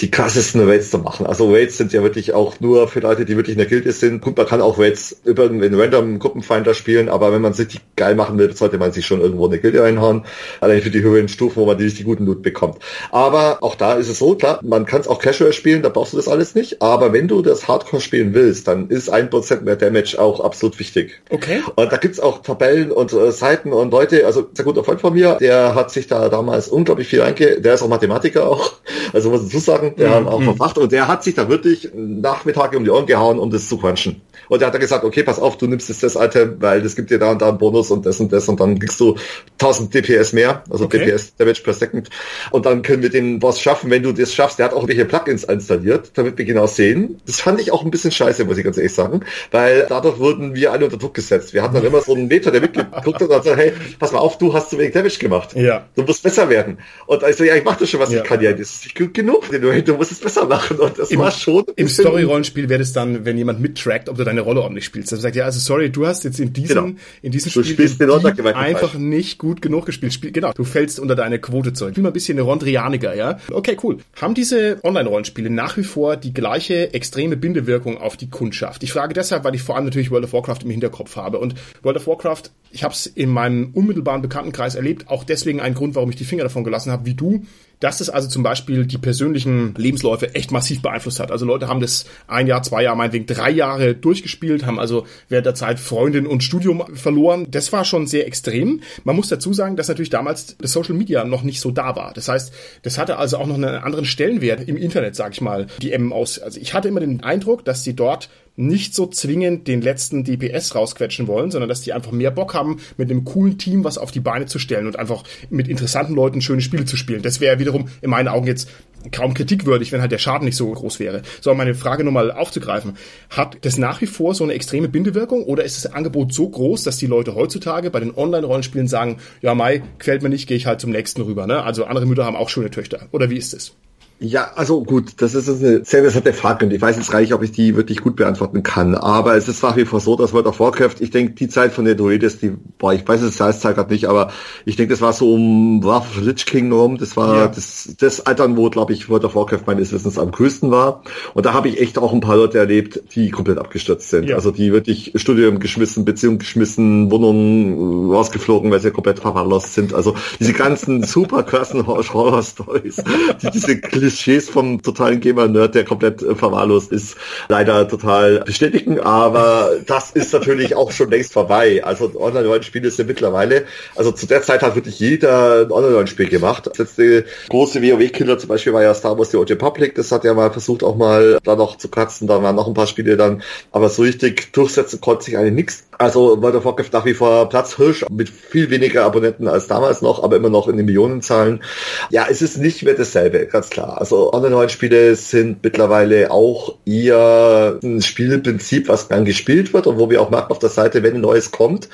die 0.00 0.10
krassesten 0.10 0.66
Raids 0.68 0.90
zu 0.90 0.98
machen. 0.98 1.26
Also 1.26 1.52
Raids 1.52 1.76
sind 1.76 1.92
ja 1.92 2.02
wirklich 2.02 2.32
auch 2.32 2.60
nur 2.60 2.88
für 2.88 3.00
Leute, 3.00 3.24
die 3.24 3.36
wirklich 3.36 3.54
in 3.54 3.58
der 3.58 3.66
Gilde 3.66 3.92
sind. 3.92 4.20
Gut, 4.20 4.36
man 4.36 4.46
kann 4.46 4.60
auch 4.60 4.78
Raids 4.78 5.20
über 5.24 5.44
einen 5.44 5.74
random 5.74 6.18
Gruppenfinder 6.18 6.74
spielen, 6.74 7.08
aber 7.08 7.32
wenn 7.32 7.42
man 7.42 7.52
sich 7.52 7.68
die 7.68 7.78
geil 7.96 8.14
machen 8.14 8.38
will, 8.38 8.54
sollte 8.54 8.78
man 8.78 8.92
sich 8.92 9.06
schon 9.06 9.20
irgendwo 9.20 9.46
in 9.46 9.52
eine 9.52 9.60
Gilde 9.60 9.82
reinhauen. 9.82 10.24
Allein 10.60 10.82
für 10.82 10.90
die 10.90 11.02
höheren 11.02 11.28
Stufen, 11.28 11.60
wo 11.60 11.66
man 11.66 11.78
die 11.78 11.84
richtig 11.84 12.04
guten 12.04 12.26
Loot 12.26 12.42
bekommt. 12.42 12.78
Aber 13.10 13.58
auch 13.62 13.74
da 13.74 13.94
ist 13.94 14.08
es 14.08 14.18
so, 14.18 14.34
klar, 14.34 14.60
man 14.62 14.86
kann 14.86 15.00
es 15.00 15.08
auch 15.08 15.18
casual 15.18 15.52
spielen, 15.52 15.82
da 15.82 15.88
brauchst 15.88 16.12
du 16.12 16.16
das 16.16 16.28
alles 16.28 16.54
nicht. 16.54 16.80
Aber 16.80 17.12
wenn 17.12 17.28
du 17.28 17.42
das 17.42 17.66
Hardcore 17.66 18.00
spielen 18.00 18.34
willst, 18.34 18.68
dann 18.68 18.88
ist 18.88 19.08
ein 19.08 19.30
Prozent 19.30 19.64
mehr 19.64 19.76
Damage 19.76 20.16
auch 20.18 20.40
absolut 20.40 20.78
wichtig. 20.78 21.20
Okay. 21.30 21.62
Und 21.74 21.92
da 21.92 21.96
gibt's 21.96 22.20
auch 22.20 22.42
Tabellen 22.42 22.92
und 22.92 23.12
äh, 23.12 23.32
Seiten 23.32 23.72
und 23.72 23.90
Leute, 23.90 24.26
also 24.26 24.48
sehr 24.52 24.64
guter 24.64 24.84
Freund 24.84 25.00
von 25.00 25.14
mir, 25.14 25.38
der 25.40 25.74
hat 25.74 25.90
sich 25.90 26.06
da 26.06 26.28
damals 26.28 26.68
unglaublich 26.68 27.08
viel 27.08 27.20
reinge, 27.20 27.60
der 27.60 27.74
ist 27.74 27.82
auch 27.82 27.88
Mathematiker 27.88 28.48
auch, 28.48 28.74
also 29.12 29.30
muss 29.30 29.44
ich 29.44 29.52
so 29.52 29.58
der 29.96 30.20
mhm. 30.20 30.28
auch 30.28 30.42
verbracht 30.42 30.78
und 30.78 30.92
der 30.92 31.08
hat 31.08 31.24
sich 31.24 31.34
da 31.34 31.48
wirklich 31.48 31.90
Nachmittage 31.94 32.76
um 32.76 32.84
die 32.84 32.90
Ohren 32.90 33.06
gehauen, 33.06 33.38
um 33.38 33.50
das 33.50 33.68
zu 33.68 33.78
crunchen. 33.78 34.20
Und 34.48 34.60
der 34.60 34.68
hat 34.68 34.74
dann 34.74 34.80
gesagt, 34.80 35.04
okay, 35.04 35.22
pass 35.22 35.38
auf, 35.38 35.58
du 35.58 35.66
nimmst 35.66 35.88
jetzt 35.88 36.02
das 36.02 36.16
Item, 36.16 36.56
weil 36.60 36.82
das 36.82 36.96
gibt 36.96 37.10
dir 37.10 37.18
da 37.18 37.30
und 37.30 37.42
da 37.42 37.48
einen 37.48 37.58
Bonus 37.58 37.90
und 37.90 38.06
das 38.06 38.20
und 38.20 38.32
das 38.32 38.48
und 38.48 38.60
dann 38.60 38.78
kriegst 38.78 38.98
du 39.00 39.16
1000 39.60 39.94
DPS 39.94 40.32
mehr, 40.32 40.62
also 40.70 40.84
okay. 40.84 41.04
DPS 41.04 41.36
Damage 41.36 41.62
per 41.62 41.74
Second. 41.74 42.08
Und 42.50 42.66
dann 42.66 42.82
können 42.82 43.02
wir 43.02 43.10
den 43.10 43.38
Boss 43.38 43.60
schaffen, 43.60 43.90
wenn 43.90 44.02
du 44.02 44.12
das 44.12 44.34
schaffst. 44.34 44.58
Der 44.58 44.66
hat 44.66 44.72
auch 44.72 44.88
welche 44.88 45.04
Plugins 45.04 45.44
installiert, 45.44 46.12
damit 46.14 46.38
wir 46.38 46.44
genau 46.44 46.66
sehen. 46.66 47.20
Das 47.26 47.40
fand 47.40 47.60
ich 47.60 47.72
auch 47.72 47.84
ein 47.84 47.90
bisschen 47.90 48.10
scheiße, 48.10 48.44
muss 48.44 48.58
ich 48.58 48.64
ganz 48.64 48.76
ehrlich 48.76 48.94
sagen, 48.94 49.20
weil 49.50 49.86
dadurch 49.88 50.18
wurden 50.18 50.54
wir 50.54 50.72
alle 50.72 50.84
unter 50.84 50.96
Druck 50.96 51.14
gesetzt. 51.14 51.52
Wir 51.52 51.62
hatten 51.62 51.74
dann 51.74 51.84
immer 51.84 52.00
so 52.00 52.14
einen 52.14 52.28
Meter, 52.28 52.50
der 52.50 52.60
mitgeguckt 52.60 53.20
hat 53.20 53.22
und 53.22 53.28
gesagt, 53.28 53.56
hey, 53.56 53.72
pass 53.98 54.12
mal 54.12 54.18
auf, 54.18 54.38
du 54.38 54.54
hast 54.54 54.70
zu 54.70 54.78
wenig 54.78 54.92
Damage 54.92 55.18
gemacht. 55.18 55.54
Ja. 55.54 55.86
Du 55.94 56.02
musst 56.02 56.22
besser 56.22 56.48
werden. 56.48 56.78
Und 57.06 57.24
also, 57.24 57.44
ja, 57.44 57.54
ich 57.54 57.64
mach 57.64 57.76
das 57.76 57.90
schon, 57.90 58.00
was 58.00 58.12
ja. 58.12 58.22
ich 58.22 58.24
kann. 58.24 58.40
Ja, 58.40 58.52
das 58.52 58.70
ist 58.70 58.84
nicht 58.84 58.96
gut 58.96 59.14
genug. 59.14 59.50
Den 59.50 59.62
nein, 59.78 59.84
du 59.86 59.94
musst 59.94 60.12
es 60.12 60.20
besser 60.20 60.46
machen. 60.46 60.78
Und 60.78 60.98
das 60.98 61.10
Im, 61.10 61.20
war 61.20 61.30
schon. 61.30 61.64
Im 61.76 61.88
Story-Rollenspiel 61.88 62.68
wäre 62.68 62.82
es 62.82 62.92
dann, 62.92 63.24
wenn 63.24 63.38
jemand 63.38 63.60
mittrackt, 63.60 64.08
ob 64.08 64.16
du 64.16 64.24
deine 64.24 64.40
Rolle 64.40 64.60
ordentlich 64.62 64.84
spielst. 64.84 65.12
Dann 65.12 65.20
sagt 65.20 65.36
ja, 65.36 65.44
also 65.44 65.58
sorry, 65.58 65.90
du 65.90 66.06
hast 66.06 66.24
jetzt 66.24 66.40
in 66.40 66.52
diesem, 66.52 66.76
genau. 66.76 66.98
in 67.22 67.32
diesem 67.32 67.52
du 67.52 67.62
Spiel 67.62 67.88
den 67.88 68.10
einfach 68.46 68.92
falsch. 68.92 68.94
nicht 68.94 69.38
gut 69.38 69.62
genug 69.62 69.86
gespielt. 69.86 70.12
Spiel, 70.12 70.32
genau, 70.32 70.52
du 70.52 70.64
fällst 70.64 71.00
unter 71.00 71.14
deine 71.14 71.38
Quote 71.38 71.72
zurück. 71.72 71.92
Spiel 71.94 72.02
mal 72.02 72.10
ein 72.10 72.12
bisschen 72.12 72.38
eine 72.38 72.42
Rondrianiger, 72.42 73.14
ja. 73.14 73.38
Okay, 73.50 73.76
cool. 73.82 73.98
Haben 74.20 74.34
diese 74.34 74.78
Online-Rollenspiele 74.82 75.50
nach 75.50 75.76
wie 75.76 75.84
vor 75.84 76.16
die 76.16 76.32
gleiche 76.32 76.92
extreme 76.94 77.36
Bindewirkung 77.36 77.98
auf 77.98 78.16
die 78.16 78.30
Kundschaft? 78.30 78.82
Ich 78.82 78.92
frage 78.92 79.14
deshalb, 79.14 79.44
weil 79.44 79.54
ich 79.54 79.62
vor 79.62 79.76
allem 79.76 79.84
natürlich 79.84 80.10
World 80.10 80.24
of 80.24 80.32
Warcraft 80.32 80.58
im 80.64 80.70
Hinterkopf 80.70 81.16
habe. 81.16 81.38
Und 81.38 81.54
World 81.82 81.96
of 81.96 82.06
Warcraft, 82.06 82.50
ich 82.70 82.84
habe 82.84 82.94
es 82.94 83.06
in 83.06 83.30
meinem 83.30 83.70
unmittelbaren 83.72 84.22
Bekanntenkreis 84.22 84.74
erlebt, 84.74 85.08
auch 85.08 85.24
deswegen 85.24 85.60
ein 85.60 85.74
Grund, 85.74 85.94
warum 85.94 86.10
ich 86.10 86.16
die 86.16 86.24
Finger 86.24 86.42
davon 86.42 86.64
gelassen 86.64 86.92
habe, 86.92 87.06
wie 87.06 87.14
du, 87.14 87.44
dass 87.80 88.00
es 88.00 88.10
also 88.10 88.28
zum 88.28 88.42
Beispiel 88.42 88.86
die 88.86 88.98
persönlichen 88.98 89.74
Lebensläufe 89.76 90.34
echt 90.34 90.50
massiv 90.50 90.82
beeinflusst 90.82 91.20
hat. 91.20 91.30
Also 91.30 91.46
Leute 91.46 91.68
haben 91.68 91.80
das 91.80 92.06
ein 92.26 92.46
Jahr, 92.46 92.62
zwei 92.62 92.82
Jahre, 92.82 92.96
meinetwegen 92.96 93.26
drei 93.26 93.50
Jahre 93.50 93.94
durchgespielt, 93.94 94.66
haben 94.66 94.78
also 94.78 95.06
während 95.28 95.46
der 95.46 95.54
Zeit 95.54 95.78
Freundin 95.78 96.26
und 96.26 96.42
Studium 96.42 96.84
verloren. 96.96 97.46
Das 97.50 97.72
war 97.72 97.84
schon 97.84 98.06
sehr 98.06 98.26
extrem. 98.26 98.80
Man 99.04 99.16
muss 99.16 99.28
dazu 99.28 99.52
sagen, 99.52 99.76
dass 99.76 99.88
natürlich 99.88 100.10
damals 100.10 100.56
das 100.58 100.72
Social 100.72 100.94
Media 100.94 101.24
noch 101.24 101.42
nicht 101.42 101.60
so 101.60 101.70
da 101.70 101.96
war. 101.96 102.12
Das 102.14 102.28
heißt, 102.28 102.52
das 102.82 102.98
hatte 102.98 103.18
also 103.18 103.38
auch 103.38 103.46
noch 103.46 103.54
einen 103.54 103.64
anderen 103.64 104.04
Stellenwert 104.04 104.66
im 104.68 104.76
Internet, 104.76 105.14
sag 105.16 105.32
ich 105.32 105.40
mal, 105.40 105.66
die 105.80 105.92
M 105.92 106.12
aus. 106.12 106.38
Also 106.38 106.60
ich 106.60 106.74
hatte 106.74 106.88
immer 106.88 107.00
den 107.00 107.22
Eindruck, 107.22 107.64
dass 107.64 107.84
sie 107.84 107.94
dort 107.94 108.28
nicht 108.58 108.94
so 108.94 109.06
zwingend 109.06 109.68
den 109.68 109.80
letzten 109.80 110.24
DPS 110.24 110.74
rausquetschen 110.74 111.28
wollen, 111.28 111.50
sondern 111.50 111.68
dass 111.68 111.80
die 111.80 111.92
einfach 111.92 112.10
mehr 112.10 112.32
Bock 112.32 112.54
haben, 112.54 112.80
mit 112.96 113.10
einem 113.10 113.24
coolen 113.24 113.56
Team 113.56 113.84
was 113.84 113.98
auf 113.98 114.10
die 114.10 114.20
Beine 114.20 114.46
zu 114.46 114.58
stellen 114.58 114.86
und 114.86 114.98
einfach 114.98 115.22
mit 115.48 115.68
interessanten 115.68 116.14
Leuten 116.14 116.40
schöne 116.40 116.60
Spiele 116.60 116.84
zu 116.84 116.96
spielen. 116.96 117.22
Das 117.22 117.40
wäre 117.40 117.60
wiederum 117.60 117.88
in 118.02 118.10
meinen 118.10 118.26
Augen 118.26 118.48
jetzt 118.48 118.68
kaum 119.12 119.32
kritikwürdig, 119.32 119.92
wenn 119.92 120.00
halt 120.00 120.10
der 120.10 120.18
Schaden 120.18 120.44
nicht 120.44 120.56
so 120.56 120.70
groß 120.72 120.98
wäre. 120.98 121.22
So, 121.40 121.54
meine 121.54 121.76
Frage 121.76 122.02
nur 122.02 122.12
mal 122.12 122.32
aufzugreifen. 122.32 122.96
Hat 123.30 123.58
das 123.60 123.78
nach 123.78 124.00
wie 124.00 124.06
vor 124.06 124.34
so 124.34 124.42
eine 124.42 124.54
extreme 124.54 124.88
Bindewirkung 124.88 125.44
oder 125.44 125.62
ist 125.62 125.84
das 125.84 125.92
Angebot 125.92 126.34
so 126.34 126.48
groß, 126.48 126.82
dass 126.82 126.96
die 126.96 127.06
Leute 127.06 127.36
heutzutage 127.36 127.90
bei 127.92 128.00
den 128.00 128.12
Online-Rollenspielen 128.14 128.88
sagen, 128.88 129.18
ja, 129.40 129.54
Mai, 129.54 129.82
gefällt 129.98 130.22
mir 130.22 130.30
nicht, 130.30 130.48
gehe 130.48 130.56
ich 130.56 130.66
halt 130.66 130.80
zum 130.80 130.90
nächsten 130.90 131.22
rüber, 131.22 131.46
ne? 131.46 131.62
Also 131.62 131.84
andere 131.84 132.06
Mütter 132.06 132.24
haben 132.24 132.36
auch 132.36 132.48
schöne 132.48 132.70
Töchter. 132.70 133.06
Oder 133.12 133.30
wie 133.30 133.36
ist 133.36 133.54
es? 133.54 133.76
Ja, 134.20 134.50
also 134.56 134.82
gut, 134.82 135.12
das 135.18 135.34
ist 135.36 135.48
eine 135.48 135.84
sehr 135.84 136.00
interessante 136.00 136.32
Frage 136.32 136.66
und 136.66 136.72
ich 136.72 136.82
weiß 136.82 136.96
jetzt 136.96 137.10
gar 137.10 137.20
nicht, 137.20 137.32
ob 137.32 137.42
ich 137.42 137.52
die 137.52 137.76
wirklich 137.76 138.00
gut 138.00 138.16
beantworten 138.16 138.64
kann. 138.64 138.96
Aber 138.96 139.36
es 139.36 139.46
ist 139.46 139.62
nach 139.62 139.76
wie 139.76 139.84
vor 139.84 140.00
so, 140.00 140.16
dass 140.16 140.32
World 140.32 140.46
of 140.46 140.58
Warcraft, 140.58 140.96
ich 140.98 141.10
denke, 141.10 141.34
die 141.34 141.48
Zeit 141.48 141.72
von 141.72 141.84
der 141.84 141.94
Druides, 141.94 142.40
die, 142.40 142.50
boah, 142.78 142.92
ich 142.92 143.06
weiß 143.06 143.22
es 143.22 143.36
Zeit 143.36 143.76
gerade 143.76 143.92
nicht, 143.92 144.06
aber 144.06 144.32
ich 144.64 144.74
denke, 144.74 144.92
das 144.92 145.00
war 145.00 145.12
so 145.12 145.32
um 145.32 145.84
Wrath 145.84 146.02
of 146.02 146.20
Lich 146.20 146.46
King 146.46 146.72
rum, 146.72 146.98
das 146.98 147.16
war 147.16 147.36
ja. 147.36 147.46
das, 147.46 147.94
das 147.96 148.26
Altern, 148.26 148.56
wo, 148.56 148.68
glaube 148.70 148.92
ich, 148.92 149.08
World 149.08 149.24
of 149.24 149.36
Warcraft 149.36 149.62
meines 149.66 149.92
Wissens 149.92 150.18
am 150.18 150.32
größten 150.32 150.72
war. 150.72 151.02
Und 151.34 151.46
da 151.46 151.52
habe 151.52 151.68
ich 151.68 151.80
echt 151.80 151.96
auch 151.96 152.12
ein 152.12 152.20
paar 152.20 152.36
Leute 152.36 152.58
erlebt, 152.58 153.00
die 153.14 153.30
komplett 153.30 153.58
abgestürzt 153.58 154.10
sind. 154.10 154.28
Ja. 154.28 154.34
Also 154.34 154.50
die 154.50 154.72
wirklich 154.72 155.12
Studium 155.14 155.60
geschmissen, 155.60 156.04
Beziehung 156.04 156.38
geschmissen, 156.38 157.12
Wohnungen 157.12 158.10
rausgeflogen, 158.10 158.72
weil 158.72 158.80
sie 158.80 158.90
komplett 158.90 159.20
verwahrlost 159.20 159.74
sind. 159.74 159.94
Also 159.94 160.16
diese 160.40 160.54
ganzen 160.54 161.04
super 161.04 161.44
krassen 161.44 161.86
Horror-Stories, 161.86 162.96
die 163.42 163.50
diese 163.50 163.80
Klischees 164.08 164.48
vom 164.48 164.82
totalen 164.82 165.20
Gamer-Nerd, 165.20 165.74
der 165.74 165.84
komplett 165.84 166.22
äh, 166.22 166.34
verwahrlost 166.34 166.92
ist, 166.92 167.16
leider 167.48 167.86
total 167.88 168.40
bestätigen. 168.40 169.00
Aber 169.00 169.70
das 169.86 170.10
ist 170.10 170.32
natürlich 170.32 170.74
auch 170.74 170.92
schon 170.92 171.10
längst 171.10 171.32
vorbei. 171.32 171.82
Also 171.84 172.10
Online-Rollenspiele 172.18 172.90
sind 172.90 173.06
mittlerweile, 173.06 173.64
also 173.96 174.12
zu 174.12 174.26
der 174.26 174.42
Zeit 174.42 174.62
hat 174.62 174.74
wirklich 174.74 174.98
jeder 174.98 175.66
ein 175.66 175.70
Online-Rollenspiel 175.70 176.28
gemacht. 176.28 176.66
Das 176.66 176.78
letzte 176.78 177.24
große 177.50 177.82
WoW-Killer 177.82 178.38
zum 178.38 178.48
Beispiel 178.48 178.72
war 178.72 178.82
ja 178.82 178.94
Star 178.94 179.18
Wars 179.18 179.30
The 179.30 179.36
Old 179.36 179.50
Republic. 179.50 179.94
Das 179.94 180.10
hat 180.10 180.24
ja 180.24 180.34
mal 180.34 180.50
versucht 180.50 180.82
auch 180.82 180.96
mal 180.96 181.38
da 181.44 181.56
noch 181.56 181.76
zu 181.76 181.88
kratzen. 181.88 182.26
Da 182.26 182.42
waren 182.42 182.56
noch 182.56 182.66
ein 182.66 182.74
paar 182.74 182.86
Spiele 182.86 183.16
dann. 183.16 183.42
Aber 183.72 183.88
so 183.88 184.02
richtig 184.02 184.52
durchsetzen 184.52 185.00
konnte 185.00 185.24
sich 185.24 185.36
eigentlich 185.36 185.54
nichts. 185.54 185.87
Also 185.98 186.40
World 186.40 186.54
of 186.54 186.64
Warcraft 186.64 186.92
nach 186.92 187.04
wie 187.04 187.14
vor 187.14 187.48
Platzhirsch 187.48 188.06
mit 188.10 188.28
viel 188.28 188.70
weniger 188.70 189.04
Abonnenten 189.04 189.48
als 189.48 189.66
damals 189.66 190.00
noch, 190.00 190.22
aber 190.22 190.36
immer 190.36 190.48
noch 190.48 190.68
in 190.68 190.76
den 190.76 190.86
Millionenzahlen. 190.86 191.62
Ja, 192.10 192.26
es 192.30 192.40
ist 192.40 192.56
nicht 192.56 192.84
mehr 192.84 192.94
dasselbe, 192.94 193.46
ganz 193.46 193.68
klar. 193.68 194.00
Also 194.00 194.32
Online-Rollenspiele 194.32 195.16
sind 195.16 195.64
mittlerweile 195.64 196.30
auch 196.30 196.76
eher 196.86 197.80
ein 197.82 198.00
Spielprinzip, 198.00 198.88
was 198.88 199.08
dann 199.08 199.24
gespielt 199.24 199.74
wird 199.74 199.88
und 199.88 199.98
wo 199.98 200.08
wir 200.08 200.22
auch 200.22 200.30
merken 200.30 200.52
auf 200.52 200.60
der 200.60 200.68
Seite, 200.68 201.02
wenn 201.02 201.16
ein 201.16 201.20
neues 201.20 201.50
kommt, 201.50 201.88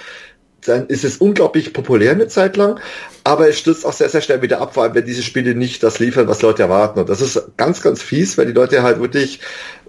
dann 0.66 0.86
ist 0.86 1.04
es 1.04 1.18
unglaublich 1.18 1.72
populär 1.72 2.12
eine 2.12 2.28
Zeit 2.28 2.56
lang, 2.56 2.80
aber 3.22 3.48
es 3.48 3.58
stürzt 3.58 3.86
auch 3.86 3.92
sehr, 3.92 4.08
sehr 4.08 4.20
schnell 4.20 4.42
wieder 4.42 4.60
ab, 4.60 4.74
vor 4.74 4.82
allem 4.82 4.94
wenn 4.94 5.04
diese 5.04 5.22
Spiele 5.22 5.54
nicht 5.54 5.82
das 5.82 5.98
liefern, 5.98 6.28
was 6.28 6.42
Leute 6.42 6.62
erwarten. 6.62 7.00
Und 7.00 7.08
das 7.08 7.20
ist 7.20 7.56
ganz, 7.56 7.82
ganz 7.82 8.02
fies, 8.02 8.36
weil 8.38 8.46
die 8.46 8.52
Leute 8.52 8.82
halt 8.82 9.00
wirklich 9.00 9.40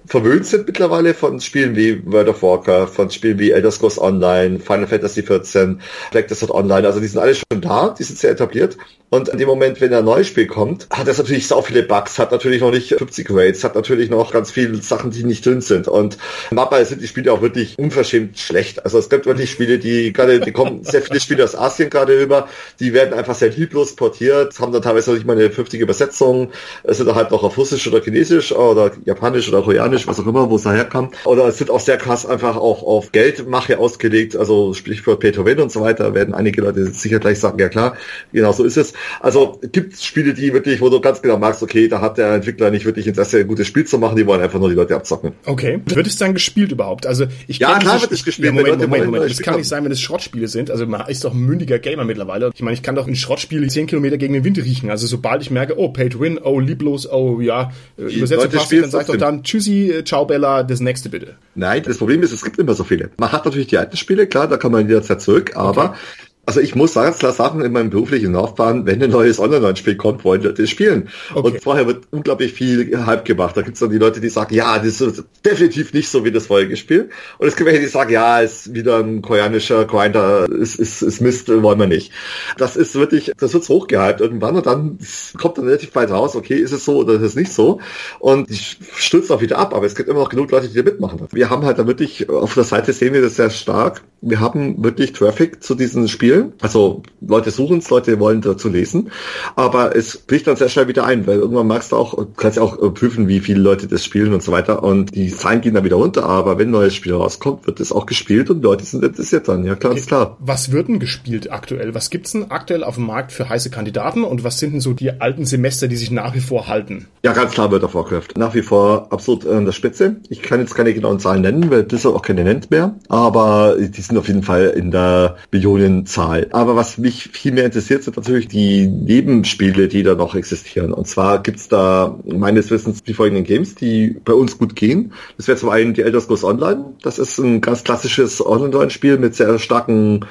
verwöhnt 0.08 0.46
sind 0.46 0.68
mittlerweile 0.68 1.14
von 1.14 1.40
Spielen 1.40 1.76
wie 1.76 2.02
World 2.06 2.30
of 2.30 2.42
Warcraft, 2.44 2.88
von 2.88 3.10
Spielen 3.10 3.40
wie 3.40 3.52
Elder 3.52 3.72
Scrolls 3.72 4.00
Online, 4.00 4.60
Final 4.60 4.88
Fantasy 4.88 5.24
XIV, 5.24 5.78
Black 6.12 6.28
Desert 6.28 6.52
Online. 6.52 6.88
Also 6.88 7.00
die 7.00 7.08
sind 7.08 7.20
alle 7.20 7.36
schon 7.36 7.62
da, 7.62 7.96
die 7.98 8.04
sind 8.04 8.18
sehr 8.18 8.32
etabliert. 8.32 8.78
Und 9.10 9.30
in 9.30 9.38
dem 9.38 9.48
Moment, 9.48 9.80
wenn 9.80 9.94
ein 9.94 10.04
neues 10.04 10.28
Spiel 10.28 10.48
kommt, 10.48 10.88
hat 10.90 11.08
es 11.08 11.18
natürlich 11.18 11.48
so 11.48 11.62
viele 11.62 11.84
Bugs, 11.84 12.20
hat 12.20 12.32
natürlich 12.32 12.60
noch 12.60 12.72
nicht 12.72 12.90
50 12.90 13.30
Rates, 13.30 13.64
hat 13.64 13.76
natürlich 13.76 14.10
noch 14.10 14.34
ganz 14.34 14.52
viele 14.52 14.76
Sachen, 14.82 15.12
die 15.12 15.24
nicht 15.24 15.46
drin 15.46 15.62
sind. 15.62 15.88
Und 15.88 16.18
manchmal 16.52 16.84
sind 16.86 17.02
die 17.02 17.08
Spiele 17.08 17.32
auch 17.32 17.42
wirklich 17.42 17.78
unverschämt 17.78 18.38
schlecht. 18.38 18.84
Also 18.84 18.98
es 18.98 19.08
gibt 19.08 19.26
wirklich 19.26 19.52
Spiele, 19.52 19.80
die 19.80 20.12
gerade, 20.12 20.40
die 20.40 20.52
kommen 20.52 20.84
sehr 20.84 21.02
viele 21.02 21.20
Spiele 21.20 21.44
aus 21.46 21.56
Asien 21.56 21.90
gerade 21.90 22.20
rüber, 22.20 22.50
die 22.82 22.92
werden 22.92 23.14
einfach 23.14 23.36
sehr 23.36 23.52
lieblos 23.52 23.96
portiert, 23.96 24.60
haben 24.60 24.74
dann 24.74 24.82
teilweise 24.82 25.12
noch 25.12 25.18
nicht 25.18 25.28
mal 25.28 25.38
eine 25.38 25.50
50 25.50 25.80
Übersetzung, 25.80 26.52
es 26.84 26.98
sind 26.98 27.14
halt 27.16 27.32
noch 27.32 27.44
auf 27.44 27.58
Russisch 27.58 27.88
oder 27.88 28.02
Chinesisch 28.02 28.52
oder 28.52 28.92
Japanisch 29.06 29.48
oder 29.48 29.62
Koreanisch, 29.62 29.95
was 30.08 30.20
auch 30.20 30.28
immer, 30.28 30.50
wo 30.50 30.56
es 30.56 30.64
daherkam. 30.64 31.12
Oder 31.26 31.48
es 31.48 31.58
sind 31.58 31.70
auch 31.72 31.80
sehr 31.80 31.98
krass 31.98 32.26
einfach 32.26 32.58
auch 32.58 32.84
auf 32.84 33.12
Geldmache 33.12 33.80
ausgelegt, 33.80 34.36
also 34.36 34.74
Sprichwort 34.74 35.20
Pay 35.20 35.32
to 35.32 35.46
Win 35.46 35.60
und 35.60 35.72
so 35.72 35.82
weiter, 35.82 36.14
werden 36.14 36.34
einige 36.34 36.62
Leute 36.62 36.88
sicher 36.88 37.20
gleich 37.20 37.40
sagen, 37.40 37.60
ja 37.60 37.70
klar, 37.70 37.96
genau 38.32 38.52
so 38.52 38.64
ist 38.64 38.78
es. 38.78 38.94
Also 39.20 39.60
gibt 39.72 39.94
es 39.94 40.04
Spiele, 40.04 40.34
die 40.34 40.54
wirklich, 40.54 40.82
wo 40.82 40.90
du 40.90 41.00
ganz 41.02 41.22
genau 41.22 41.38
magst, 41.38 41.64
okay, 41.64 41.88
da 41.88 42.02
hat 42.02 42.18
der 42.18 42.34
Entwickler 42.34 42.72
nicht 42.72 42.86
wirklich 42.86 43.08
Interesse, 43.08 43.40
ein 43.40 43.48
gutes 43.48 43.68
Spiel 43.68 43.86
zu 43.86 43.98
machen, 43.98 44.16
die 44.16 44.26
wollen 44.26 44.42
einfach 44.42 44.60
nur 44.60 44.70
die 44.70 44.76
Leute 44.76 44.96
abzocken. 44.96 45.34
Okay. 45.46 45.80
Wird 45.86 46.08
es 46.08 46.18
dann 46.18 46.34
gespielt 46.34 46.72
überhaupt? 46.72 47.06
Also 47.06 47.26
ich 47.48 47.60
Ja, 47.60 47.80
klar 47.80 48.02
wird 48.02 48.12
es 48.12 48.24
gespielt. 48.24 48.48
Ja, 48.48 48.52
Moment, 48.54 48.82
Moment, 48.82 49.06
Moment. 49.06 49.32
Das 49.32 49.42
kann 49.42 49.58
nicht 49.58 49.68
sein, 49.68 49.84
wenn 49.84 49.92
es 49.92 50.02
Schrottspiele 50.02 50.48
sind. 50.48 50.72
Also 50.72 50.86
man 50.86 51.08
ist 51.08 51.24
doch 51.24 51.34
ein 51.34 51.40
mündiger 51.40 51.80
Gamer 51.80 52.06
mittlerweile. 52.06 52.52
Ich 52.54 52.62
meine, 52.62 52.74
ich 52.74 52.84
kann 52.84 52.96
doch 52.96 53.08
ein 53.08 53.16
Schrottspiel 53.16 53.70
10 53.70 53.88
Kilometer 53.88 54.18
gegen 54.18 54.34
den 54.34 54.44
Wind 54.44 54.58
riechen. 54.58 54.90
Also 54.90 55.08
sobald 55.08 55.42
ich 55.42 55.52
merke, 55.52 55.78
oh, 55.78 55.90
Pay 55.90 56.10
to 56.10 56.20
Win, 56.20 56.40
oh, 56.42 56.60
lieblos, 56.60 57.10
oh, 57.12 57.40
ja, 57.42 57.72
Übersetzung 57.98 58.52
passt, 58.52 58.72
dann 58.72 58.90
sag 58.90 59.02
ich 59.02 59.08
doch 59.08 59.18
dann, 59.18 59.44
tschüssi, 59.44 59.85
äh, 59.92 60.04
ciao 60.04 60.26
Bella, 60.26 60.64
das 60.64 60.80
nächste 60.80 61.10
bitte. 61.10 61.36
Nein, 61.56 61.84
das 61.84 61.98
Problem 61.98 62.24
ist, 62.24 62.32
es 62.32 62.44
gibt 62.44 62.60
immer 62.60 62.74
so 62.74 62.84
viele. 62.84 63.10
Man 63.18 63.32
hat 63.32 63.46
natürlich 63.46 63.68
die 63.68 63.78
alten 63.78 63.98
Spiele, 63.98 64.28
klar, 64.28 64.48
da 64.48 64.58
kann 64.58 64.72
man 64.72 64.88
jederzeit 64.88 65.22
zurück, 65.22 65.56
aber 65.56 65.86
okay. 65.86 65.98
Also 66.48 66.60
ich 66.60 66.76
muss 66.76 66.94
ganz 66.94 67.18
klar 67.18 67.32
sagen, 67.32 67.62
in 67.62 67.72
meinem 67.72 67.90
beruflichen 67.90 68.34
Laufbahn, 68.34 68.86
wenn 68.86 69.02
ein 69.02 69.10
neues 69.10 69.40
Online-Spiel 69.40 69.96
kommt, 69.96 70.24
wollen 70.24 70.44
Leute 70.44 70.62
das 70.62 70.70
spielen. 70.70 71.10
Okay. 71.34 71.48
Und 71.48 71.64
vorher 71.64 71.88
wird 71.88 72.06
unglaublich 72.12 72.54
viel 72.54 73.06
Hype 73.06 73.26
gemacht. 73.26 73.58
Da 73.58 73.64
gibt 73.64 73.76
es 73.76 73.80
dann 73.80 73.90
die 73.90 73.98
Leute, 73.98 74.22
die 74.22 74.30
sagen, 74.30 74.54
ja, 74.54 74.78
das 74.78 75.02
ist 75.02 75.24
definitiv 75.44 75.94
nicht 75.94 76.08
so 76.08 76.24
wie 76.24 76.32
das 76.32 76.46
vorherige 76.46 76.78
Spiel. 76.78 77.10
Und 77.40 77.48
es 77.48 77.56
gibt 77.56 77.68
welche, 77.68 77.82
die 77.82 77.88
sagen, 77.88 78.12
ja, 78.12 78.42
ist 78.42 78.76
wieder 78.76 79.00
ein 79.00 79.24
koreanischer 79.24 79.86
Grinder, 79.86 80.46
ist, 80.50 80.76
ist, 80.76 81.02
ist 81.02 81.20
Mist, 81.20 81.50
wollen 81.50 81.80
wir 81.80 81.88
nicht. 81.88 82.12
Das 82.58 82.76
ist 82.76 82.94
wirklich, 82.94 83.32
das 83.38 83.54
wird 83.54 83.68
hochgehypt 83.68 84.22
irgendwann 84.22 84.56
und 84.56 84.68
dann 84.68 85.00
kommt 85.40 85.58
dann 85.58 85.66
relativ 85.66 85.92
bald 85.92 86.12
raus, 86.12 86.36
okay, 86.36 86.56
ist 86.56 86.74
es 86.74 86.86
so 86.86 86.98
oder 86.98 87.14
ist 87.16 87.22
es 87.22 87.36
nicht 87.36 87.52
so. 87.52 87.80
Und 88.20 88.52
ich 88.52 88.78
stürzt 88.96 89.32
auch 89.32 89.42
wieder 89.42 89.58
ab, 89.58 89.74
aber 89.74 89.88
es 89.88 89.96
gibt 89.96 90.10
immer 90.10 90.20
noch 90.20 90.30
genug 90.30 90.52
Leute, 90.52 90.68
die 90.68 90.76
da 90.76 90.84
mitmachen. 90.84 91.28
Wir 91.32 91.50
haben 91.50 91.66
halt 91.66 91.80
da 91.80 91.88
wirklich, 91.88 92.30
auf 92.30 92.54
der 92.54 92.64
Seite 92.64 92.94
sehen 92.94 93.14
wir 93.14 93.22
das 93.22 93.36
sehr 93.36 93.50
stark. 93.50 94.04
Wir 94.22 94.40
haben 94.40 94.84
wirklich 94.84 95.14
Traffic 95.14 95.64
zu 95.64 95.76
diesen 95.76 96.08
Spielen 96.08 96.35
Spiel. 96.36 96.54
Also 96.62 97.04
Leute 97.22 97.52
suchen 97.52 97.80
es, 97.80 97.90
Leute 97.90 98.20
wollen 98.20 98.42
dazu 98.42 98.70
lesen, 98.70 99.12
aber 99.56 99.96
es 99.96 100.18
bricht 100.18 100.48
dann 100.48 100.56
sehr 100.56 100.70
schnell 100.70 100.88
wieder 100.88 101.06
ein, 101.06 101.26
weil 101.28 101.38
irgendwann 101.38 101.68
magst 101.68 101.92
du 101.92 101.96
auch, 101.96 102.28
kannst 102.36 102.58
ja 102.58 102.64
auch 102.64 102.82
äh, 102.82 102.90
prüfen, 102.90 103.28
wie 103.28 103.40
viele 103.40 103.60
Leute 103.60 103.88
das 103.88 104.04
spielen 104.04 104.34
und 104.34 104.44
so 104.44 104.52
weiter 104.52 104.84
und 104.84 105.16
die 105.16 105.32
Zahlen 105.32 105.62
gehen 105.62 105.74
dann 105.74 105.84
wieder 105.84 105.96
runter, 105.96 106.26
aber 106.26 106.58
wenn 106.58 106.70
ein 106.70 106.72
neues 106.72 106.96
Spiel 106.96 107.14
rauskommt, 107.14 107.68
wird 107.68 107.80
es 107.80 107.92
auch 107.92 108.06
gespielt 108.06 108.50
und 108.50 108.64
Leute 108.64 108.86
sind 108.86 109.04
interessiert 109.04 109.48
dann, 109.48 109.66
ja 109.66 109.76
klar, 109.76 109.92
okay. 109.92 110.00
ist 110.00 110.08
klar. 110.08 110.38
Was 110.40 110.72
wird 110.72 110.88
denn 110.88 111.00
gespielt 111.00 111.52
aktuell? 111.52 111.94
Was 111.94 112.10
gibt's 112.10 112.34
denn 112.34 112.52
aktuell 112.52 112.84
auf 112.84 112.96
dem 112.96 113.06
Markt 113.06 113.32
für 113.32 113.50
heiße 113.50 113.70
Kandidaten 113.70 114.24
und 114.24 114.44
was 114.44 114.60
sind 114.60 114.74
denn 114.74 114.82
so 114.82 114.94
die 114.94 115.22
alten 115.22 115.46
Semester, 115.46 115.88
die 115.88 115.96
sich 115.96 116.12
nach 116.12 116.36
wie 116.36 116.40
vor 116.40 116.68
halten? 116.68 117.08
Ja, 117.24 117.34
ganz 117.34 117.54
klar 117.54 117.72
World 117.72 117.84
of 117.84 117.96
Warcraft. 117.96 118.38
Nach 118.38 118.54
wie 118.54 118.62
vor 118.62 119.08
absolut 119.12 119.48
an 119.48 119.66
der 119.66 119.72
Spitze. 119.72 120.18
Ich 120.30 120.42
kann 120.42 120.60
jetzt 120.60 120.76
keine 120.76 120.94
genauen 120.94 121.20
Zahlen 121.20 121.42
nennen, 121.42 121.70
weil 121.72 121.84
Blizzard 121.84 122.14
auch 122.14 122.22
keine 122.22 122.44
nennt 122.44 122.72
mehr, 122.72 122.96
aber 123.10 123.76
die 123.80 124.02
sind 124.02 124.18
auf 124.18 124.28
jeden 124.28 124.44
Fall 124.44 124.74
in 124.76 124.92
der 124.92 125.38
Millionenzahl 125.52 126.25
total. 126.26 126.48
Aber 126.52 126.76
was 126.76 126.98
mich 126.98 127.30
viel 127.34 127.52
mehr 127.52 127.66
interessiert, 127.66 128.04
sind 128.04 128.18
natürlich 128.18 128.48
die 128.48 128.88
Nebenspiele, 128.88 129.88
die 129.88 130.04
da 130.04 130.16
noch 130.16 130.36
existieren. 130.36 130.94
Und 130.94 131.08
zwar 131.08 131.42
gibt's 131.42 131.68
da 131.68 132.18
meines 132.26 132.72
Wissens 132.72 133.04
die 133.04 133.14
folgenden 133.14 133.44
Games, 133.44 133.76
die 133.76 134.18
bei 134.24 134.34
uns 134.34 134.58
gut 134.58 134.76
gehen. 134.76 135.14
Das 135.38 135.48
wäre 135.48 135.58
zum 135.58 135.70
einen 135.70 135.94
die 135.94 136.02
Elder 136.02 136.22
Scrolls 136.22 136.44
Online. 136.44 136.94
Das 137.02 137.20
ist 137.20 137.38
ein 137.40 137.62
ganz 137.62 137.84
klassisches 137.84 138.46
Online-Spiel 138.46 139.18
mit 139.18 139.36
sehr 139.36 139.60
starken 139.60 140.26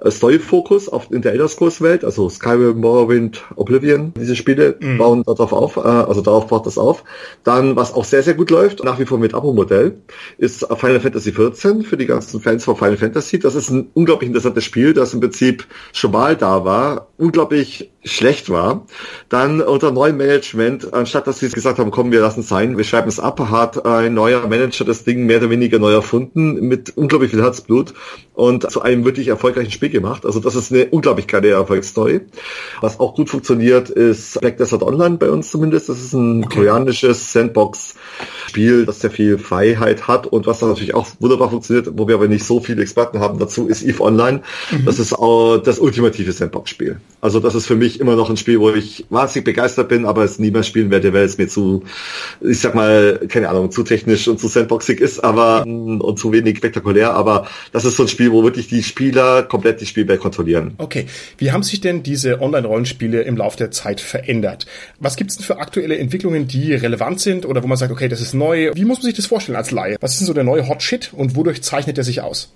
äh, 0.00 0.10
Story-Fokus 0.10 0.88
auf 0.88 1.10
in 1.10 1.22
der 1.22 1.32
Elder 1.32 1.48
Scrolls 1.48 1.80
Welt, 1.80 2.04
also 2.04 2.28
Skyrim, 2.28 2.80
Morrowind, 2.80 3.44
Oblivion. 3.56 4.12
Diese 4.16 4.36
Spiele 4.36 4.76
mhm. 4.80 4.98
bauen 4.98 5.22
darauf 5.24 5.52
auf, 5.52 5.76
äh, 5.76 5.80
also 5.80 6.20
darauf 6.20 6.46
baut 6.48 6.66
das 6.66 6.78
auf. 6.78 7.04
Dann, 7.44 7.76
was 7.76 7.94
auch 7.94 8.04
sehr, 8.04 8.22
sehr 8.22 8.34
gut 8.34 8.50
läuft, 8.50 8.84
nach 8.84 8.98
wie 8.98 9.06
vor 9.06 9.18
mit 9.18 9.34
Abo-Modell, 9.34 9.96
ist 10.38 10.66
Final 10.76 11.00
Fantasy 11.00 11.32
14 11.32 11.82
für 11.82 11.96
die 11.96 12.06
ganzen 12.06 12.40
Fans 12.40 12.64
von 12.64 12.76
Final 12.76 12.96
Fantasy. 12.96 13.38
Das 13.38 13.54
ist 13.54 13.70
ein 13.70 13.88
unglaublich 13.94 14.28
interessantes 14.28 14.64
Spiel, 14.64 14.92
das 14.92 15.14
im 15.14 15.20
Prinzip 15.32 15.66
schon 15.94 16.12
mal 16.12 16.36
da 16.36 16.66
war, 16.66 17.08
unglaublich 17.16 17.90
schlecht 18.04 18.50
war. 18.50 18.86
Dann 19.28 19.60
unter 19.60 19.92
neuem 19.92 20.16
Management, 20.16 20.92
anstatt 20.92 21.26
dass 21.26 21.38
sie 21.38 21.48
gesagt 21.48 21.78
haben, 21.78 21.90
komm, 21.90 22.10
wir 22.10 22.20
lassen 22.20 22.40
es 22.40 22.48
sein, 22.48 22.76
wir 22.76 22.84
schreiben 22.84 23.08
es 23.08 23.20
ab, 23.20 23.38
hat 23.50 23.86
ein 23.86 24.14
neuer 24.14 24.46
Manager 24.48 24.84
das 24.84 25.04
Ding 25.04 25.24
mehr 25.26 25.38
oder 25.38 25.50
weniger 25.50 25.78
neu 25.78 25.92
erfunden, 25.92 26.66
mit 26.66 26.96
unglaublich 26.96 27.30
viel 27.30 27.42
Herzblut 27.42 27.94
und 28.34 28.70
zu 28.70 28.82
einem 28.82 29.04
wirklich 29.04 29.28
erfolgreichen 29.28 29.70
Spiel 29.70 29.90
gemacht. 29.90 30.26
Also 30.26 30.40
das 30.40 30.54
ist 30.54 30.72
eine 30.72 30.86
unglaublich 30.86 31.28
geile 31.28 31.50
Erfolgsstory. 31.50 32.22
Was 32.80 32.98
auch 32.98 33.14
gut 33.14 33.30
funktioniert, 33.30 33.88
ist 33.88 34.40
Black 34.40 34.56
Desert 34.56 34.82
Online 34.82 35.16
bei 35.16 35.30
uns 35.30 35.50
zumindest. 35.50 35.88
Das 35.88 36.00
ist 36.00 36.12
ein 36.12 36.44
okay. 36.44 36.56
koreanisches 36.56 37.32
Sandbox-Spiel, 37.32 38.84
das 38.84 39.00
sehr 39.00 39.10
viel 39.10 39.38
Freiheit 39.38 40.08
hat 40.08 40.26
und 40.26 40.46
was 40.46 40.60
natürlich 40.60 40.94
auch 40.94 41.06
wunderbar 41.20 41.50
funktioniert, 41.50 41.88
wo 41.96 42.08
wir 42.08 42.16
aber 42.16 42.26
nicht 42.26 42.44
so 42.44 42.60
viele 42.60 42.82
Experten 42.82 43.20
haben 43.20 43.38
dazu, 43.38 43.68
ist 43.68 43.82
EVE 43.82 44.02
Online. 44.02 44.42
Mhm. 44.70 44.84
Das 44.86 44.98
ist 44.98 45.12
auch 45.22 45.58
das 45.58 45.78
ultimative 45.78 46.32
Sandbox-Spiel. 46.32 46.96
Also 47.20 47.38
das 47.38 47.54
ist 47.54 47.66
für 47.66 47.76
mich 47.76 48.00
immer 48.00 48.16
noch 48.16 48.28
ein 48.28 48.36
Spiel, 48.36 48.58
wo 48.58 48.70
ich 48.70 49.06
wahnsinnig 49.08 49.44
begeistert 49.44 49.88
bin, 49.88 50.04
aber 50.04 50.24
es 50.24 50.40
niemals 50.40 50.66
spielen 50.66 50.90
werde, 50.90 51.12
weil 51.12 51.22
es 51.22 51.38
mir 51.38 51.46
zu, 51.46 51.84
ich 52.40 52.58
sag 52.58 52.74
mal, 52.74 53.20
keine 53.28 53.48
Ahnung, 53.48 53.70
zu 53.70 53.84
technisch 53.84 54.26
und 54.26 54.40
zu 54.40 54.48
sandboxig 54.48 55.00
ist, 55.00 55.22
aber 55.22 55.64
und 55.64 56.18
zu 56.18 56.32
wenig 56.32 56.56
spektakulär. 56.56 57.14
Aber 57.14 57.46
das 57.70 57.84
ist 57.84 57.96
so 57.96 58.02
ein 58.02 58.08
Spiel, 58.08 58.32
wo 58.32 58.42
wirklich 58.42 58.66
die 58.66 58.82
Spieler 58.82 59.44
komplett 59.44 59.80
die 59.80 59.86
Spielwelt 59.86 60.20
kontrollieren. 60.20 60.74
Okay. 60.78 61.06
Wie 61.38 61.52
haben 61.52 61.62
sich 61.62 61.80
denn 61.80 62.02
diese 62.02 62.40
Online-Rollenspiele 62.40 63.22
im 63.22 63.36
Laufe 63.36 63.56
der 63.56 63.70
Zeit 63.70 64.00
verändert? 64.00 64.66
Was 64.98 65.14
gibt 65.14 65.30
es 65.30 65.36
denn 65.36 65.46
für 65.46 65.58
aktuelle 65.58 65.98
Entwicklungen, 65.98 66.48
die 66.48 66.74
relevant 66.74 67.20
sind 67.20 67.46
oder 67.46 67.62
wo 67.62 67.68
man 67.68 67.78
sagt, 67.78 67.92
okay, 67.92 68.08
das 68.08 68.20
ist 68.20 68.34
neu? 68.34 68.72
Wie 68.74 68.84
muss 68.84 68.98
man 68.98 69.06
sich 69.06 69.14
das 69.14 69.26
vorstellen 69.26 69.54
als 69.54 69.70
Laie? 69.70 69.96
Was 70.00 70.14
ist 70.14 70.22
denn 70.22 70.26
so 70.26 70.34
der 70.34 70.42
neue 70.42 70.68
Hot 70.68 70.82
Shit 70.82 71.12
und 71.12 71.36
wodurch 71.36 71.62
zeichnet 71.62 71.96
er 71.96 72.02
sich 72.02 72.22
aus? 72.22 72.52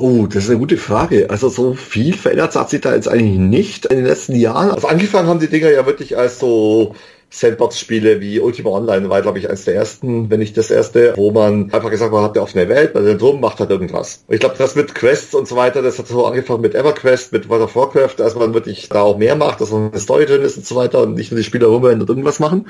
Oh, 0.00 0.26
das 0.26 0.44
ist 0.44 0.50
eine 0.50 0.58
gute 0.58 0.78
Frage. 0.78 1.28
Also 1.28 1.50
so 1.50 1.74
viel 1.74 2.14
verändert 2.14 2.56
hat 2.56 2.70
sich 2.70 2.80
da 2.80 2.94
jetzt 2.94 3.06
eigentlich 3.06 3.38
nicht 3.38 3.84
in 3.86 3.98
den 3.98 4.06
letzten 4.06 4.34
Jahren. 4.34 4.70
Also 4.70 4.88
angefangen 4.88 5.28
haben 5.28 5.40
die 5.40 5.48
Dinger 5.48 5.70
ja 5.70 5.84
wirklich 5.84 6.16
als 6.16 6.38
so 6.38 6.94
Sandbox-Spiele 7.28 8.20
wie 8.20 8.40
Ultima 8.40 8.70
Online 8.70 9.08
war, 9.10 9.20
glaube 9.20 9.38
ich, 9.38 9.48
eines 9.48 9.64
der 9.64 9.74
ersten, 9.74 10.30
wenn 10.30 10.40
nicht 10.40 10.56
das 10.56 10.70
erste, 10.70 11.12
wo 11.16 11.30
man 11.30 11.72
einfach 11.72 11.90
gesagt 11.90 12.10
hat, 12.10 12.12
man 12.12 12.24
hat 12.24 12.34
eine 12.34 12.42
offene 12.42 12.68
Welt, 12.68 12.94
man 12.94 13.18
drum, 13.18 13.40
macht 13.40 13.60
halt 13.60 13.70
irgendwas. 13.70 14.24
ich 14.28 14.40
glaube, 14.40 14.56
das 14.58 14.74
mit 14.74 14.94
Quests 14.94 15.34
und 15.34 15.46
so 15.46 15.54
weiter, 15.54 15.82
das 15.82 15.98
hat 15.98 16.08
so 16.08 16.26
angefangen 16.26 16.62
mit 16.62 16.74
EverQuest, 16.74 17.32
mit 17.32 17.48
World 17.48 17.62
of 17.62 17.76
Warcraft, 17.76 18.14
dass 18.16 18.34
man 18.34 18.52
wirklich 18.54 18.88
da 18.88 19.02
auch 19.02 19.18
mehr 19.18 19.36
macht, 19.36 19.60
dass 19.60 19.70
man 19.70 19.90
eine 19.90 20.00
Story 20.00 20.26
drin 20.26 20.42
ist 20.42 20.56
und 20.56 20.66
so 20.66 20.74
weiter 20.76 21.02
und 21.02 21.14
nicht 21.14 21.30
nur 21.30 21.38
die 21.38 21.44
Spieler 21.44 21.68
rumrennen 21.68 22.00
und 22.00 22.08
irgendwas 22.08 22.40
machen. 22.40 22.66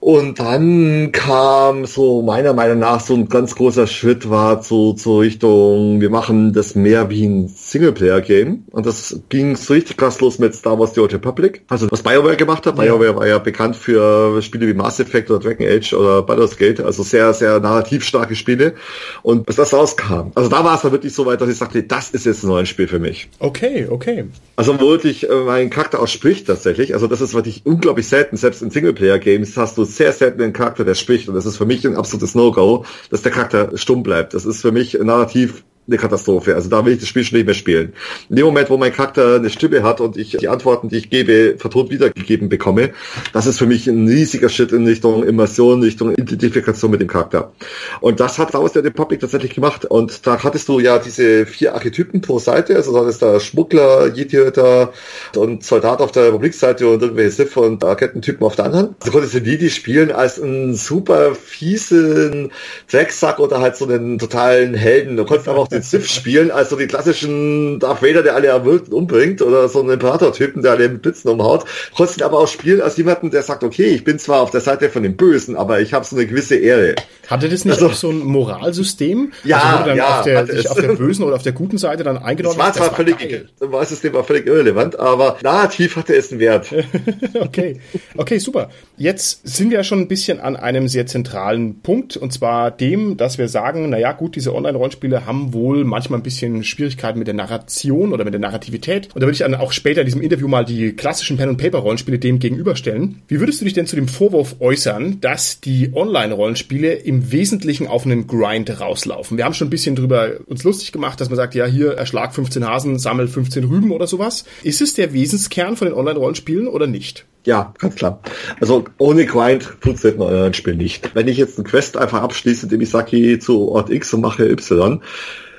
Und 0.00 0.40
dann 0.40 1.12
kam 1.12 1.84
so 1.84 2.22
meiner 2.22 2.54
Meinung 2.54 2.78
nach 2.78 3.00
so 3.00 3.12
ein 3.12 3.28
ganz 3.28 3.54
großer 3.54 3.86
Schritt 3.86 4.30
war 4.30 4.62
zu, 4.62 4.94
zur 4.94 5.20
Richtung, 5.20 6.00
wir 6.00 6.08
machen 6.08 6.54
das 6.54 6.74
mehr 6.74 7.10
wie 7.10 7.26
ein 7.26 7.48
Singleplayer-Game. 7.48 8.64
Und 8.70 8.86
das 8.86 9.20
ging 9.28 9.56
so 9.56 9.74
richtig 9.74 9.98
krass 9.98 10.18
los 10.22 10.38
mit 10.38 10.54
Star 10.54 10.78
Wars 10.78 10.94
The 10.94 11.00
Old 11.00 11.12
Republic. 11.12 11.62
Also 11.68 11.90
was 11.90 12.02
BioWare 12.02 12.36
gemacht 12.36 12.66
hat. 12.66 12.76
BioWare 12.76 13.14
war 13.14 13.26
ja 13.26 13.38
bekannt 13.38 13.76
für 13.76 14.40
Spiele 14.40 14.68
wie 14.68 14.74
Mass 14.74 15.00
Effect 15.00 15.30
oder 15.30 15.38
Dragon 15.38 15.66
Age 15.66 15.92
oder 15.92 16.22
Baldur's 16.22 16.56
Gate. 16.56 16.80
Also 16.80 17.02
sehr, 17.02 17.34
sehr 17.34 17.60
narrativ 17.60 18.02
starke 18.02 18.34
Spiele. 18.34 18.74
Und 19.22 19.44
bis 19.44 19.56
das 19.56 19.74
rauskam. 19.74 20.32
Also 20.34 20.48
da 20.48 20.64
war 20.64 20.76
es 20.76 20.80
dann 20.80 20.92
wirklich 20.92 21.12
so 21.12 21.26
weit, 21.26 21.42
dass 21.42 21.50
ich 21.50 21.58
sagte, 21.58 21.82
das 21.82 22.08
ist 22.10 22.24
jetzt 22.24 22.42
ein 22.42 22.48
neues 22.48 22.70
Spiel 22.70 22.88
für 22.88 23.00
mich. 23.00 23.28
Okay, 23.38 23.86
okay. 23.90 24.24
Also 24.56 24.80
wo 24.80 24.88
wirklich 24.88 25.28
äh, 25.28 25.34
mein 25.44 25.68
Charakter 25.68 26.00
ausspricht 26.00 26.46
tatsächlich. 26.46 26.94
Also 26.94 27.06
das 27.06 27.20
ist 27.20 27.34
wirklich 27.34 27.62
unglaublich 27.64 28.08
selten. 28.08 28.38
Selbst 28.38 28.62
in 28.62 28.70
Singleplayer-Games 28.70 29.58
hast 29.58 29.76
du 29.76 29.89
sehr 29.90 30.12
selten 30.12 30.52
Charakter, 30.52 30.84
der 30.84 30.94
spricht. 30.94 31.28
Und 31.28 31.34
das 31.34 31.46
ist 31.46 31.56
für 31.56 31.66
mich 31.66 31.86
ein 31.86 31.96
absolutes 31.96 32.34
No-Go, 32.34 32.84
dass 33.10 33.22
der 33.22 33.32
Charakter 33.32 33.76
stumm 33.76 34.02
bleibt. 34.02 34.34
Das 34.34 34.44
ist 34.44 34.62
für 34.62 34.72
mich 34.72 34.94
narrativ 34.94 35.64
eine 35.86 35.98
Katastrophe. 35.98 36.54
Also 36.54 36.68
da 36.68 36.84
will 36.84 36.92
ich 36.92 37.00
das 37.00 37.08
Spiel 37.08 37.24
schon 37.24 37.38
nicht 37.38 37.46
mehr 37.46 37.54
spielen. 37.54 37.92
In 38.28 38.36
dem 38.36 38.46
Moment, 38.46 38.70
wo 38.70 38.76
mein 38.76 38.92
Charakter 38.92 39.36
eine 39.36 39.50
Stimme 39.50 39.82
hat 39.82 40.00
und 40.00 40.16
ich 40.16 40.36
die 40.36 40.48
Antworten, 40.48 40.88
die 40.88 40.98
ich 40.98 41.10
gebe, 41.10 41.56
vertont 41.58 41.90
wiedergegeben 41.90 42.48
bekomme, 42.48 42.90
das 43.32 43.46
ist 43.46 43.58
für 43.58 43.66
mich 43.66 43.86
ein 43.86 44.06
riesiger 44.06 44.48
Schritt 44.48 44.72
in 44.72 44.86
Richtung 44.86 45.24
Immersion, 45.24 45.82
Richtung 45.82 46.14
Identifikation 46.14 46.90
mit 46.90 47.00
dem 47.00 47.08
Charakter. 47.08 47.52
Und 48.00 48.20
das 48.20 48.38
hat 48.38 48.50
Star 48.50 48.62
Wars 48.62 48.76
Republic 48.76 49.20
tatsächlich 49.20 49.54
gemacht. 49.54 49.84
Und 49.84 50.26
da 50.26 50.42
hattest 50.42 50.68
du 50.68 50.80
ja 50.80 50.98
diese 50.98 51.46
vier 51.46 51.74
Archetypen 51.74 52.20
pro 52.20 52.38
Seite. 52.38 52.76
Also 52.76 52.92
da 52.92 53.08
ist 53.08 53.22
der 53.22 53.40
Schmuggler, 53.40 54.14
Jedi-Hüter 54.14 54.92
und 55.36 55.64
Soldat 55.64 56.00
auf 56.00 56.12
der 56.12 56.26
Republikseite 56.26 56.88
und 56.88 57.02
irgendwelche 57.02 57.30
Sith 57.30 57.56
und 57.56 57.84
Agententypen 57.84 58.46
auf 58.46 58.56
der 58.56 58.66
anderen. 58.66 58.94
Du 59.04 59.10
konntest 59.10 59.34
den 59.34 59.44
Jedi 59.44 59.70
spielen 59.70 60.12
als 60.12 60.40
einen 60.40 60.74
super 60.74 61.34
fiesen 61.34 62.52
Drecksack 62.90 63.38
oder 63.38 63.60
halt 63.60 63.76
so 63.76 63.86
einen 63.86 64.18
totalen 64.18 64.74
Helden. 64.74 65.16
Du 65.16 65.24
konntest 65.24 65.48
aber 65.48 65.60
auch 65.60 65.68
den 65.70 65.82
Sith 65.82 66.10
spielen, 66.10 66.50
als 66.50 66.70
so 66.70 66.76
die 66.76 66.86
klassischen 66.86 67.78
Darth 67.78 68.02
Vader, 68.02 68.22
der 68.22 68.34
alle 68.34 68.48
erwürgt 68.48 68.88
und 68.88 68.94
umbringt, 68.94 69.42
oder 69.42 69.68
so 69.68 69.80
einen 69.80 69.90
Imperator-Typen, 69.90 70.62
der 70.62 70.72
alle 70.72 70.88
mit 70.88 71.02
Blitzen 71.02 71.30
umhaut. 71.30 71.64
Konntest 71.96 72.22
aber 72.22 72.38
auch 72.38 72.48
spielen 72.48 72.80
als 72.80 72.96
jemanden, 72.96 73.30
der 73.30 73.42
sagt, 73.42 73.64
okay, 73.64 73.86
ich 73.86 74.04
bin 74.04 74.18
zwar 74.18 74.40
auf 74.40 74.50
der 74.50 74.60
Seite 74.60 74.90
von 74.90 75.02
den 75.02 75.16
Bösen, 75.16 75.56
aber 75.56 75.80
ich 75.80 75.92
habe 75.92 76.04
so 76.04 76.16
eine 76.16 76.26
gewisse 76.26 76.56
Ehre. 76.56 76.94
Hatte 77.28 77.48
das 77.48 77.64
nicht 77.64 77.74
also, 77.74 77.88
auch 77.88 77.94
so 77.94 78.10
ein 78.10 78.18
Moralsystem? 78.18 79.32
Ja, 79.44 79.58
also 79.58 79.84
dann 79.86 79.96
ja. 79.96 80.18
Auf 80.18 80.24
der, 80.24 80.46
sich 80.46 80.70
auf 80.70 80.80
der 80.80 80.94
bösen 80.94 81.24
oder 81.24 81.36
auf 81.36 81.42
der 81.42 81.52
guten 81.52 81.78
Seite 81.78 82.02
dann 82.02 82.18
eingenommen 82.18 82.58
das 82.58 82.66
war 82.66 82.72
zwar 82.72 82.88
das 82.88 82.98
war 82.98 83.04
völlig, 83.04 83.46
das 83.60 83.88
System 83.88 84.12
war 84.14 84.24
völlig 84.24 84.46
irrelevant, 84.46 84.98
aber 84.98 85.38
narrativ 85.42 85.96
hatte 85.96 86.14
es 86.14 86.32
einen 86.32 86.40
Wert. 86.40 86.74
okay, 87.40 87.80
okay, 88.16 88.38
super. 88.38 88.70
Jetzt 88.96 89.46
sind 89.46 89.70
wir 89.70 89.78
ja 89.78 89.84
schon 89.84 90.00
ein 90.00 90.08
bisschen 90.08 90.40
an 90.40 90.56
einem 90.56 90.88
sehr 90.88 91.06
zentralen 91.06 91.80
Punkt, 91.80 92.16
und 92.16 92.32
zwar 92.32 92.70
dem, 92.70 93.16
dass 93.16 93.38
wir 93.38 93.48
sagen, 93.48 93.88
naja, 93.90 94.12
gut, 94.12 94.34
diese 94.34 94.54
Online-Rollenspiele 94.54 95.24
haben 95.26 95.54
wohl 95.54 95.59
wohl 95.60 95.84
manchmal 95.84 96.18
ein 96.18 96.22
bisschen 96.22 96.64
Schwierigkeiten 96.64 97.18
mit 97.18 97.28
der 97.28 97.34
Narration 97.34 98.12
oder 98.12 98.24
mit 98.24 98.32
der 98.32 98.40
Narrativität. 98.40 99.08
Und 99.14 99.20
da 99.20 99.26
würde 99.26 99.32
ich 99.32 99.38
dann 99.40 99.54
auch 99.54 99.72
später 99.72 100.00
in 100.00 100.06
diesem 100.06 100.22
Interview 100.22 100.48
mal 100.48 100.64
die 100.64 100.92
klassischen 100.92 101.36
Pen-and-Paper-Rollenspiele 101.36 102.18
dem 102.18 102.38
gegenüberstellen. 102.38 103.22
Wie 103.28 103.40
würdest 103.40 103.60
du 103.60 103.64
dich 103.64 103.74
denn 103.74 103.86
zu 103.86 103.96
dem 103.96 104.08
Vorwurf 104.08 104.56
äußern, 104.60 105.20
dass 105.20 105.60
die 105.60 105.90
Online-Rollenspiele 105.94 106.94
im 106.94 107.30
Wesentlichen 107.30 107.86
auf 107.86 108.06
einen 108.06 108.26
Grind 108.26 108.80
rauslaufen? 108.80 109.36
Wir 109.36 109.44
haben 109.44 109.54
schon 109.54 109.68
ein 109.68 109.70
bisschen 109.70 109.96
drüber 109.96 110.32
uns 110.46 110.64
lustig 110.64 110.92
gemacht, 110.92 111.20
dass 111.20 111.28
man 111.28 111.36
sagt, 111.36 111.54
ja, 111.54 111.66
hier 111.66 111.92
erschlag 111.92 112.34
15 112.34 112.66
Hasen, 112.66 112.98
sammel 112.98 113.28
15 113.28 113.64
Rüben 113.64 113.90
oder 113.90 114.06
sowas. 114.06 114.44
Ist 114.62 114.80
es 114.80 114.94
der 114.94 115.12
Wesenskern 115.12 115.76
von 115.76 115.88
den 115.88 115.96
Online-Rollenspielen 115.96 116.66
oder 116.66 116.86
nicht? 116.86 117.26
Ja, 117.44 117.72
ganz 117.78 117.94
klar. 117.94 118.20
Also 118.60 118.84
ohne 118.98 119.24
Grind 119.24 119.62
funktioniert 119.80 120.20
ein 120.20 120.26
Online-Spiel 120.26 120.76
nicht. 120.76 121.14
Wenn 121.14 121.28
ich 121.28 121.38
jetzt 121.38 121.58
ein 121.58 121.64
Quest 121.64 121.96
einfach 121.96 122.22
abschließe, 122.22 122.66
indem 122.66 122.82
ich 122.82 122.90
sage, 122.90 123.10
gehe 123.12 123.38
zu 123.38 123.70
Ort 123.70 123.90
X 123.90 124.12
und 124.12 124.20
mache 124.20 124.48
Y, 124.48 125.00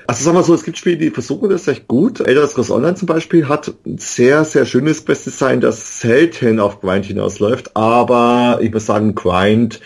also 0.06 0.24
sagen 0.24 0.36
wir 0.36 0.42
so, 0.42 0.54
es 0.54 0.64
gibt 0.64 0.78
Spiele, 0.78 0.96
die 0.96 1.10
versuchen 1.10 1.50
das 1.50 1.68
recht 1.68 1.88
gut. 1.88 2.20
Elder 2.20 2.46
Scrolls 2.46 2.70
Online 2.70 2.94
zum 2.94 3.06
Beispiel 3.06 3.48
hat 3.48 3.72
ein 3.86 3.98
sehr, 3.98 4.44
sehr 4.44 4.66
schönes 4.66 5.04
Quest-Design, 5.04 5.60
das 5.60 6.00
selten 6.00 6.60
auf 6.60 6.80
Grind 6.80 7.06
hinausläuft, 7.06 7.76
aber 7.76 8.58
ich 8.60 8.72
muss 8.72 8.86
sagen, 8.86 9.14
Grind 9.14 9.80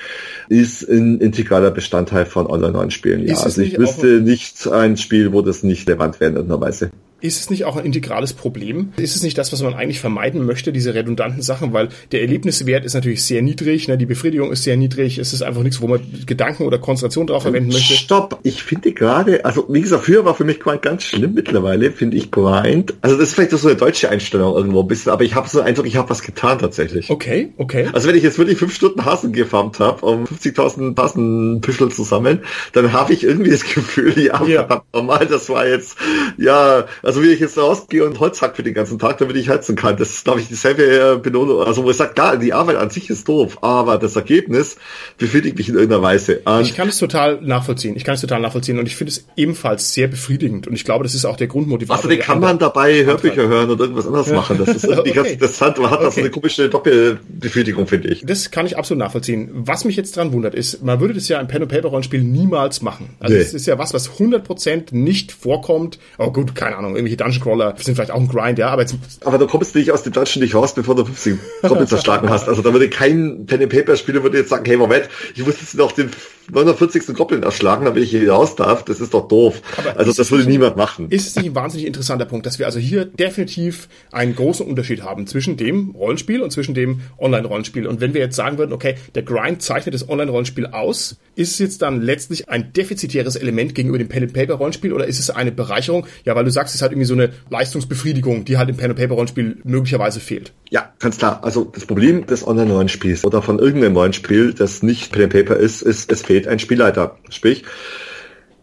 ist 0.49 0.89
ein 0.89 1.21
integraler 1.21 1.71
Bestandteil 1.71 2.27
von 2.27 2.47
Online-Spielen. 2.47 3.27
Ja, 3.27 3.37
also 3.39 3.61
ich 3.61 3.79
wüsste 3.79 4.21
nicht 4.21 4.67
ein 4.69 4.97
Spiel, 4.97 5.33
wo 5.33 5.43
das 5.43 5.63
nicht 5.63 5.89
relevant 5.89 6.21
wäre 6.21 6.31
in 6.31 6.37
irgendeiner 6.37 6.61
Weise. 6.61 6.91
Ist 7.23 7.41
es 7.41 7.49
nicht 7.49 7.65
auch 7.65 7.77
ein 7.77 7.87
integrales 7.87 8.35
Problem? 8.35 8.93
Ist 8.99 9.17
es 9.17 9.23
nicht 9.23 9.39
das, 9.39 9.51
was 9.51 9.63
man 9.63 9.73
eigentlich 9.73 10.01
vermeiden 10.01 10.45
möchte, 10.45 10.71
diese 10.71 10.95
redundanten 10.95 11.41
Sachen? 11.41 11.73
Weil 11.73 11.89
der 12.13 12.21
Erlebniswert 12.21 12.85
ist 12.85 12.93
natürlich 12.93 13.25
sehr 13.25 13.41
niedrig, 13.41 13.89
ne? 13.89 13.97
die 13.97 14.05
Befriedigung 14.05 14.53
ist 14.53 14.65
sehr 14.65 14.77
niedrig, 14.77 15.17
es 15.17 15.33
ist 15.33 15.41
einfach 15.41 15.63
nichts, 15.63 15.81
wo 15.81 15.89
man 15.89 16.01
Gedanken 16.27 16.65
oder 16.65 16.79
Konzentration 16.79 17.27
drauf 17.27 17.45
verwenden 17.45 17.73
möchte. 17.73 17.95
Stopp! 17.95 18.39
Ich 18.43 18.63
finde 18.63 18.93
gerade, 18.93 19.47
also 19.47 19.65
wie 19.71 19.81
gesagt, 19.81 20.05
früher 20.05 20.27
war 20.27 20.35
für 20.35 20.45
mich 20.45 20.61
Grind 20.61 20.83
ganz 20.83 21.05
schlimm, 21.05 21.33
mittlerweile 21.33 21.91
finde 21.91 22.19
ich 22.19 22.31
Grind, 22.31 22.93
also 23.01 23.17
das 23.17 23.31
ist 23.31 23.35
vielleicht 23.35 23.53
so 23.53 23.67
eine 23.67 23.79
deutsche 23.79 24.11
Einstellung 24.11 24.55
irgendwo 24.55 24.83
ein 24.83 24.89
bisschen, 24.89 25.11
aber 25.11 25.25
ich 25.25 25.35
habe 25.35 25.49
so 25.49 25.61
einen 25.61 25.69
Eindruck, 25.69 25.87
ich 25.87 25.97
habe 25.97 26.11
was 26.11 26.21
getan 26.21 26.59
tatsächlich. 26.59 27.09
Okay, 27.09 27.55
okay. 27.57 27.89
Also 27.95 28.09
wenn 28.09 28.17
ich 28.17 28.25
jetzt 28.25 28.39
wirklich 28.39 28.59
fünf 28.59 28.75
Stunden 28.75 29.07
Hasen 29.07 29.33
gefarmt 29.33 29.81
habe, 29.81 30.05
um 30.05 30.27
50.000 30.37 30.97
Hasenpüschel 31.01 31.91
zu 31.91 32.05
sammeln, 32.05 32.43
dann 32.73 32.93
habe 32.93 33.13
ich 33.13 33.25
irgendwie 33.25 33.51
das 33.51 33.65
Gefühl, 33.65 34.19
ja, 34.19 34.45
ja. 34.45 34.83
normal, 34.93 35.27
das 35.27 35.49
war 35.49 35.67
jetzt, 35.67 35.97
ja, 36.37 36.85
Also 37.03 37.23
wie 37.23 37.29
ich 37.29 37.41
jetzt 37.41 37.59
rausgehe 37.59 38.05
und 38.05 38.21
Holz 38.21 38.43
hack 38.43 38.57
für 38.57 38.63
den 38.63 38.75
ganzen 38.75 38.99
Tag, 38.99 39.19
damit 39.19 39.37
ich 39.37 39.49
heizen 39.49 39.77
kann. 39.77 39.97
Das 39.97 40.11
ist, 40.11 40.25
glaube 40.25 40.41
ich, 40.41 40.49
dieselbe 40.49 40.83
äh, 40.83 41.19
Belohnung. 41.19 41.63
Also 41.63 41.85
wo 41.85 41.91
ich 41.91 41.97
sage, 41.97 42.15
klar, 42.15 42.37
die 42.37 42.53
Arbeit 42.53 42.77
an 42.77 42.91
sich 42.91 43.11
ist 43.11 43.29
doof, 43.29 43.59
aber 43.63 43.99
das 43.99 44.17
Ergebnis 44.17 44.77
befriedigt 45.19 45.57
mich 45.57 45.69
in 45.69 45.75
irgendeiner 45.75 46.03
Weise. 46.03 46.41
Und 46.45 46.63
ich 46.63 46.75
kann 46.75 46.89
es 46.89 46.99
total 46.99 47.41
nachvollziehen. 47.41 47.97
Ich 47.97 48.05
kann 48.05 48.15
es 48.15 48.21
total 48.21 48.41
nachvollziehen 48.41 48.79
und 48.79 48.87
ich 48.87 48.97
finde 48.97 49.13
es 49.13 49.27
ebenfalls 49.37 49.93
sehr 49.93 50.09
befriedigend 50.09 50.67
und 50.67 50.75
ich 50.75 50.85
glaube, 50.85 51.05
das 51.05 51.15
ist 51.15 51.25
auch 51.25 51.37
der 51.37 51.47
Grundmotivator. 51.47 52.11
Also 52.11 52.23
kann 52.23 52.41
man 52.41 52.59
dabei 52.59 53.05
Hörbücher 53.05 53.49
hören 53.49 53.71
und 53.71 53.81
irgendwas 53.81 54.07
anderes 54.07 54.29
ja. 54.29 54.35
machen. 54.35 54.59
Das 54.59 54.69
ist 54.69 54.85
irgendwie 54.85 55.11
okay. 55.11 55.15
ganz 55.15 55.31
interessant. 55.31 55.79
Man 55.79 55.91
hat 55.91 55.99
okay. 55.99 56.05
da 56.05 56.11
so 56.11 56.21
eine 56.21 56.31
komische 56.31 56.69
Doppelbefriedigung, 56.69 57.87
finde 57.87 58.09
ich. 58.09 58.25
Das 58.25 58.51
kann 58.51 58.67
ich 58.67 58.77
absolut 58.77 58.99
nachvollziehen. 58.99 59.51
Was 59.53 59.85
mich 59.85 59.97
jetzt 59.97 60.17
dran 60.17 60.26
wundert, 60.33 60.55
ist, 60.55 60.83
man 60.83 61.01
würde 61.01 61.15
das 61.15 61.29
ja 61.29 61.41
im 61.41 61.49
Pen-and-Paper-Rollenspiel 61.49 62.23
niemals 62.23 62.83
machen. 62.83 63.11
Also 63.21 63.35
nee. 63.35 63.41
es 63.41 63.55
ist 63.55 63.67
ja 63.67 63.79
was, 63.79 63.95
was 63.95 64.11
100% 64.11 64.95
nicht 64.95 65.33
vorkommt. 65.33 65.99
Oh 66.19 66.31
gut, 66.31 66.55
keine 66.55 66.77
Ahnung, 66.77 66.97
irgendwelche 66.97 67.17
Dungeon-Crawler 67.17 67.75
sind 67.79 67.95
vielleicht 67.95 68.11
auch 68.11 68.21
ein 68.21 68.29
Grind, 68.29 68.59
ja, 68.59 68.69
aber 68.69 68.83
jetzt... 68.83 68.97
Aber 69.25 69.39
du 69.39 69.47
kommst 69.47 69.75
nicht 69.75 69.91
aus 69.91 70.03
dem 70.03 70.13
Dungeon 70.13 70.43
nicht 70.43 70.55
raus, 70.55 70.75
bevor 70.75 70.95
du 70.95 71.05
50 71.05 71.39
Goblins 71.63 71.91
zerschlagen 71.91 72.29
hast. 72.31 72.49
Also 72.49 72.63
da 72.63 72.73
würde 72.73 72.89
kein 72.91 73.47
Pen-and-Paper-Spieler 73.47 74.23
würde 74.23 74.39
jetzt 74.39 74.51
sagen, 74.51 74.65
hey 74.67 74.77
Moment, 74.77 75.09
ich 75.35 75.45
muss 75.45 75.61
jetzt 75.61 75.75
noch 75.75 75.93
den 75.93 76.11
49. 76.51 77.15
Goblin 77.15 77.43
erschlagen, 77.43 77.85
damit 77.85 78.03
ich 78.03 78.11
hier 78.11 78.31
raus 78.31 78.57
darf. 78.57 78.85
Das 78.85 79.01
ist 79.01 79.15
doch 79.15 79.29
doof. 79.29 79.63
Aber 79.77 79.97
also 79.99 80.13
das 80.13 80.31
würde 80.31 80.49
niemand 80.49 80.77
machen. 80.77 81.11
Ist 81.11 81.27
es 81.27 81.37
nicht 81.37 81.47
ein 81.47 81.55
wahnsinnig 81.55 81.87
interessanter 81.87 82.25
Punkt, 82.25 82.47
dass 82.47 82.59
wir 82.59 82.67
also 82.67 82.79
hier 82.79 83.05
definitiv 83.05 83.89
einen 84.13 84.35
großen 84.35 84.67
Unterschied 84.67 85.03
haben 85.03 85.27
zwischen 85.27 85.57
dem 85.57 85.91
Rollenspiel 85.91 86.43
und 86.43 86.51
zwischen 86.51 86.75
dem 86.75 87.01
Online-Rollenspiel. 87.19 87.87
Und 87.87 88.01
wenn 88.01 88.15
wir 88.15 88.21
jetzt 88.21 88.37
sagen 88.37 88.59
würden, 88.59 88.73
okay, 88.73 88.97
der 89.15 89.23
Grind 89.23 89.63
zeichnet 89.63 89.95
das 89.95 90.09
Online-Rollenspiel 90.09 90.67
aus, 90.67 91.17
ist 91.37 91.53
es 91.53 91.59
jetzt 91.59 91.83
dann 91.83 92.01
letztlich 92.01 92.49
ein 92.49 92.73
defizitäres 92.73 93.37
Element 93.37 93.75
gegenüber 93.75 93.99
dem 93.99 94.09
Pen-and-Paper-Rollenspiel 94.09 94.93
oder 94.93 95.07
ist 95.07 95.21
es 95.21 95.31
eine 95.31 95.53
Bereicherung? 95.53 96.07
Ja, 96.25 96.35
weil 96.35 96.45
du 96.45 96.51
sagst, 96.51 96.75
es 96.75 96.83
hat 96.83 96.91
irgendwie 96.91 97.07
so 97.07 97.15
eine 97.15 97.31
Leistungsbefriedigung, 97.51 98.45
die 98.45 98.57
halt 98.57 98.71
im 98.71 98.77
Pen-and-Paper-Rollenspiel 98.77 99.59
möglicherweise 99.65 100.19
fehlt. 100.19 100.53
Ja, 100.71 100.93
ganz 100.99 101.19
klar. 101.19 101.45
Also 101.45 101.65
das 101.65 101.87
Problem 101.87 102.27
des 102.27 102.47
Online-Rollenspiels 102.47 103.25
oder 103.25 103.43
von 103.43 103.59
irgendeinem 103.59 103.97
Rollenspiel, 103.97 104.55
das 104.55 104.83
nicht 104.83 105.13
Pen-and-Paper 105.13 105.57
ist, 105.57 105.83
ist, 105.83 106.11
es 106.11 106.23
fehlt 106.23 106.49
ein 106.49 106.59
Spielleiter. 106.59 107.19
Sprich, 107.29 107.65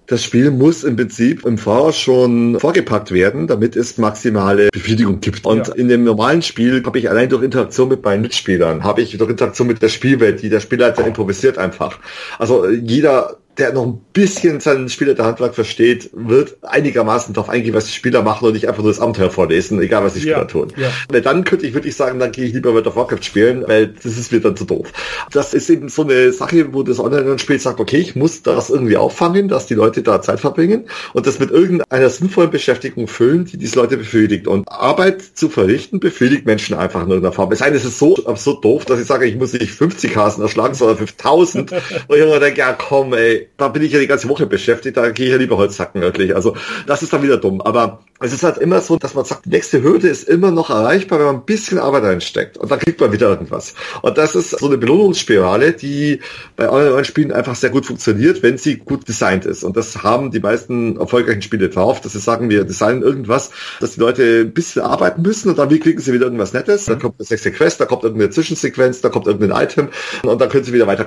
das 0.07 0.23
Spiel 0.23 0.51
muss 0.51 0.83
im 0.83 0.95
Prinzip 0.95 1.45
im 1.45 1.57
Voraus 1.57 1.97
schon 1.97 2.59
vorgepackt 2.59 3.11
werden, 3.11 3.47
damit 3.47 3.75
es 3.75 3.97
maximale 3.97 4.69
Befriedigung 4.71 5.19
gibt. 5.21 5.45
Und 5.45 5.67
ja. 5.67 5.73
in 5.75 5.87
dem 5.87 6.03
normalen 6.03 6.41
Spiel 6.41 6.83
habe 6.85 6.99
ich 6.99 7.09
allein 7.09 7.29
durch 7.29 7.43
Interaktion 7.43 7.89
mit 7.89 8.03
meinen 8.03 8.21
Mitspielern, 8.21 8.83
habe 8.83 9.01
ich 9.01 9.17
durch 9.17 9.29
Interaktion 9.29 9.67
mit 9.67 9.81
der 9.81 9.89
Spielwelt, 9.89 10.41
die 10.41 10.49
der 10.49 10.59
Spielleiter 10.59 11.05
improvisiert 11.05 11.57
einfach. 11.57 11.99
Also 12.37 12.69
jeder 12.69 13.37
der 13.57 13.73
noch 13.73 13.85
ein 13.85 14.01
bisschen 14.13 14.59
sein 14.59 14.89
Spieler 14.89 15.13
der 15.13 15.25
Handwerk 15.25 15.53
versteht, 15.53 16.09
wird 16.13 16.57
einigermaßen 16.63 17.33
darauf 17.33 17.49
eingehen, 17.49 17.73
was 17.73 17.85
die 17.85 17.91
Spieler 17.91 18.23
machen 18.23 18.45
und 18.45 18.53
nicht 18.53 18.67
einfach 18.67 18.81
nur 18.81 18.91
das 18.91 18.99
Abenteuer 18.99 19.29
vorlesen, 19.29 19.79
egal 19.81 20.03
was 20.03 20.13
die 20.13 20.21
Spieler 20.21 20.39
ja, 20.39 20.45
tun. 20.45 20.73
Ja. 20.75 20.89
Weil 21.09 21.21
dann 21.21 21.43
könnte 21.43 21.67
ich 21.67 21.73
wirklich 21.73 21.95
sagen, 21.95 22.19
dann 22.19 22.31
gehe 22.31 22.45
ich 22.45 22.53
lieber 22.53 22.73
World 22.73 22.87
of 22.87 22.95
Warcraft 22.95 23.23
spielen, 23.23 23.63
weil 23.67 23.87
das 23.87 24.17
ist 24.17 24.31
mir 24.31 24.39
dann 24.39 24.57
zu 24.57 24.65
doof. 24.65 24.91
Das 25.31 25.53
ist 25.53 25.69
eben 25.69 25.89
so 25.89 26.03
eine 26.03 26.33
Sache, 26.33 26.73
wo 26.73 26.83
das 26.83 26.99
Online-Spiel 26.99 27.59
sagt, 27.59 27.79
okay, 27.79 27.97
ich 27.97 28.15
muss 28.15 28.41
das 28.41 28.69
irgendwie 28.71 28.97
auffangen, 28.97 29.47
dass 29.47 29.67
die 29.67 29.75
Leute 29.75 30.01
da 30.01 30.21
Zeit 30.21 30.39
verbringen 30.39 30.87
und 31.13 31.27
das 31.27 31.39
mit 31.39 31.51
irgendeiner 31.51 32.09
sinnvollen 32.09 32.49
Beschäftigung 32.49 33.07
füllen, 33.07 33.45
die 33.45 33.57
diese 33.57 33.75
Leute 33.79 33.97
befriedigt. 33.97 34.47
Und 34.47 34.67
Arbeit 34.71 35.21
zu 35.21 35.49
verrichten, 35.49 35.99
befriedigt 35.99 36.45
Menschen 36.45 36.75
einfach 36.75 37.03
in 37.03 37.09
irgendeiner 37.09 37.33
Form. 37.33 37.51
Es 37.51 37.59
sei 37.59 37.67
denn, 37.67 37.75
es 37.75 37.85
ist 37.85 37.99
so 37.99 38.15
absurd 38.25 38.65
doof, 38.65 38.85
dass 38.85 38.99
ich 38.99 39.05
sage, 39.05 39.25
ich 39.25 39.35
muss 39.35 39.53
nicht 39.53 39.71
50 39.71 40.15
Hasen 40.17 40.41
erschlagen, 40.41 40.73
sondern 40.73 40.97
5000. 40.97 41.71
und 41.71 41.81
ich 42.09 42.17
immer 42.17 42.39
denke, 42.39 42.59
ja 42.59 42.73
komm, 42.73 43.13
ey, 43.13 43.42
da 43.57 43.67
bin 43.67 43.83
ich 43.83 43.91
ja 43.91 43.99
die 43.99 44.07
ganze 44.07 44.29
Woche 44.29 44.45
beschäftigt, 44.45 44.97
da 44.97 45.09
gehe 45.09 45.25
ich 45.25 45.31
ja 45.31 45.37
lieber 45.37 45.57
Holz 45.57 45.79
hacken, 45.79 46.01
wirklich. 46.01 46.35
Also 46.35 46.55
das 46.87 47.03
ist 47.03 47.13
dann 47.13 47.23
wieder 47.23 47.37
dumm. 47.37 47.61
Aber 47.61 47.99
es 48.23 48.33
ist 48.33 48.43
halt 48.43 48.57
immer 48.57 48.81
so, 48.81 48.97
dass 48.97 49.13
man 49.13 49.25
sagt, 49.25 49.45
die 49.45 49.49
nächste 49.49 49.83
Hürde 49.83 50.07
ist 50.07 50.27
immer 50.27 50.51
noch 50.51 50.69
erreichbar, 50.69 51.19
wenn 51.19 51.25
man 51.25 51.35
ein 51.37 51.45
bisschen 51.45 51.79
Arbeit 51.79 52.03
reinsteckt. 52.03 52.57
Und 52.57 52.71
dann 52.71 52.79
kriegt 52.79 52.99
man 52.99 53.11
wieder 53.11 53.29
irgendwas. 53.29 53.73
Und 54.01 54.17
das 54.17 54.35
ist 54.35 54.51
so 54.51 54.65
eine 54.65 54.77
Belohnungsspirale, 54.77 55.73
die 55.73 56.19
bei 56.55 56.69
Online-Spielen 56.69 57.31
einfach 57.31 57.55
sehr 57.55 57.69
gut 57.69 57.85
funktioniert, 57.85 58.43
wenn 58.43 58.57
sie 58.57 58.77
gut 58.77 59.07
designt 59.07 59.45
ist. 59.45 59.63
Und 59.63 59.77
das 59.77 60.03
haben 60.03 60.31
die 60.31 60.39
meisten 60.39 60.97
erfolgreichen 60.97 61.41
Spiele 61.41 61.69
drauf, 61.69 62.01
dass 62.01 62.13
sie 62.13 62.19
sagen, 62.19 62.49
wir 62.49 62.63
designen 62.63 63.01
irgendwas, 63.01 63.51
dass 63.79 63.95
die 63.95 63.99
Leute 63.99 64.41
ein 64.41 64.53
bisschen 64.53 64.83
arbeiten 64.83 65.21
müssen 65.21 65.49
und 65.49 65.57
dann 65.57 65.69
kriegen 65.69 65.99
sie 65.99 66.13
wieder 66.13 66.25
irgendwas 66.25 66.53
Nettes. 66.53 66.85
Dann 66.85 66.99
kommt 66.99 67.15
eine 67.19 67.25
sechste 67.25 67.51
Quest, 67.51 67.81
da 67.81 67.85
kommt 67.85 68.03
irgendeine 68.03 68.29
Zwischensequenz, 68.29 69.01
da 69.01 69.09
kommt 69.09 69.27
irgendein 69.27 69.63
Item 69.63 69.89
und 70.23 70.39
dann 70.39 70.49
können 70.49 70.63
sie 70.63 70.73
wieder 70.73 70.87
weiter. 70.87 71.03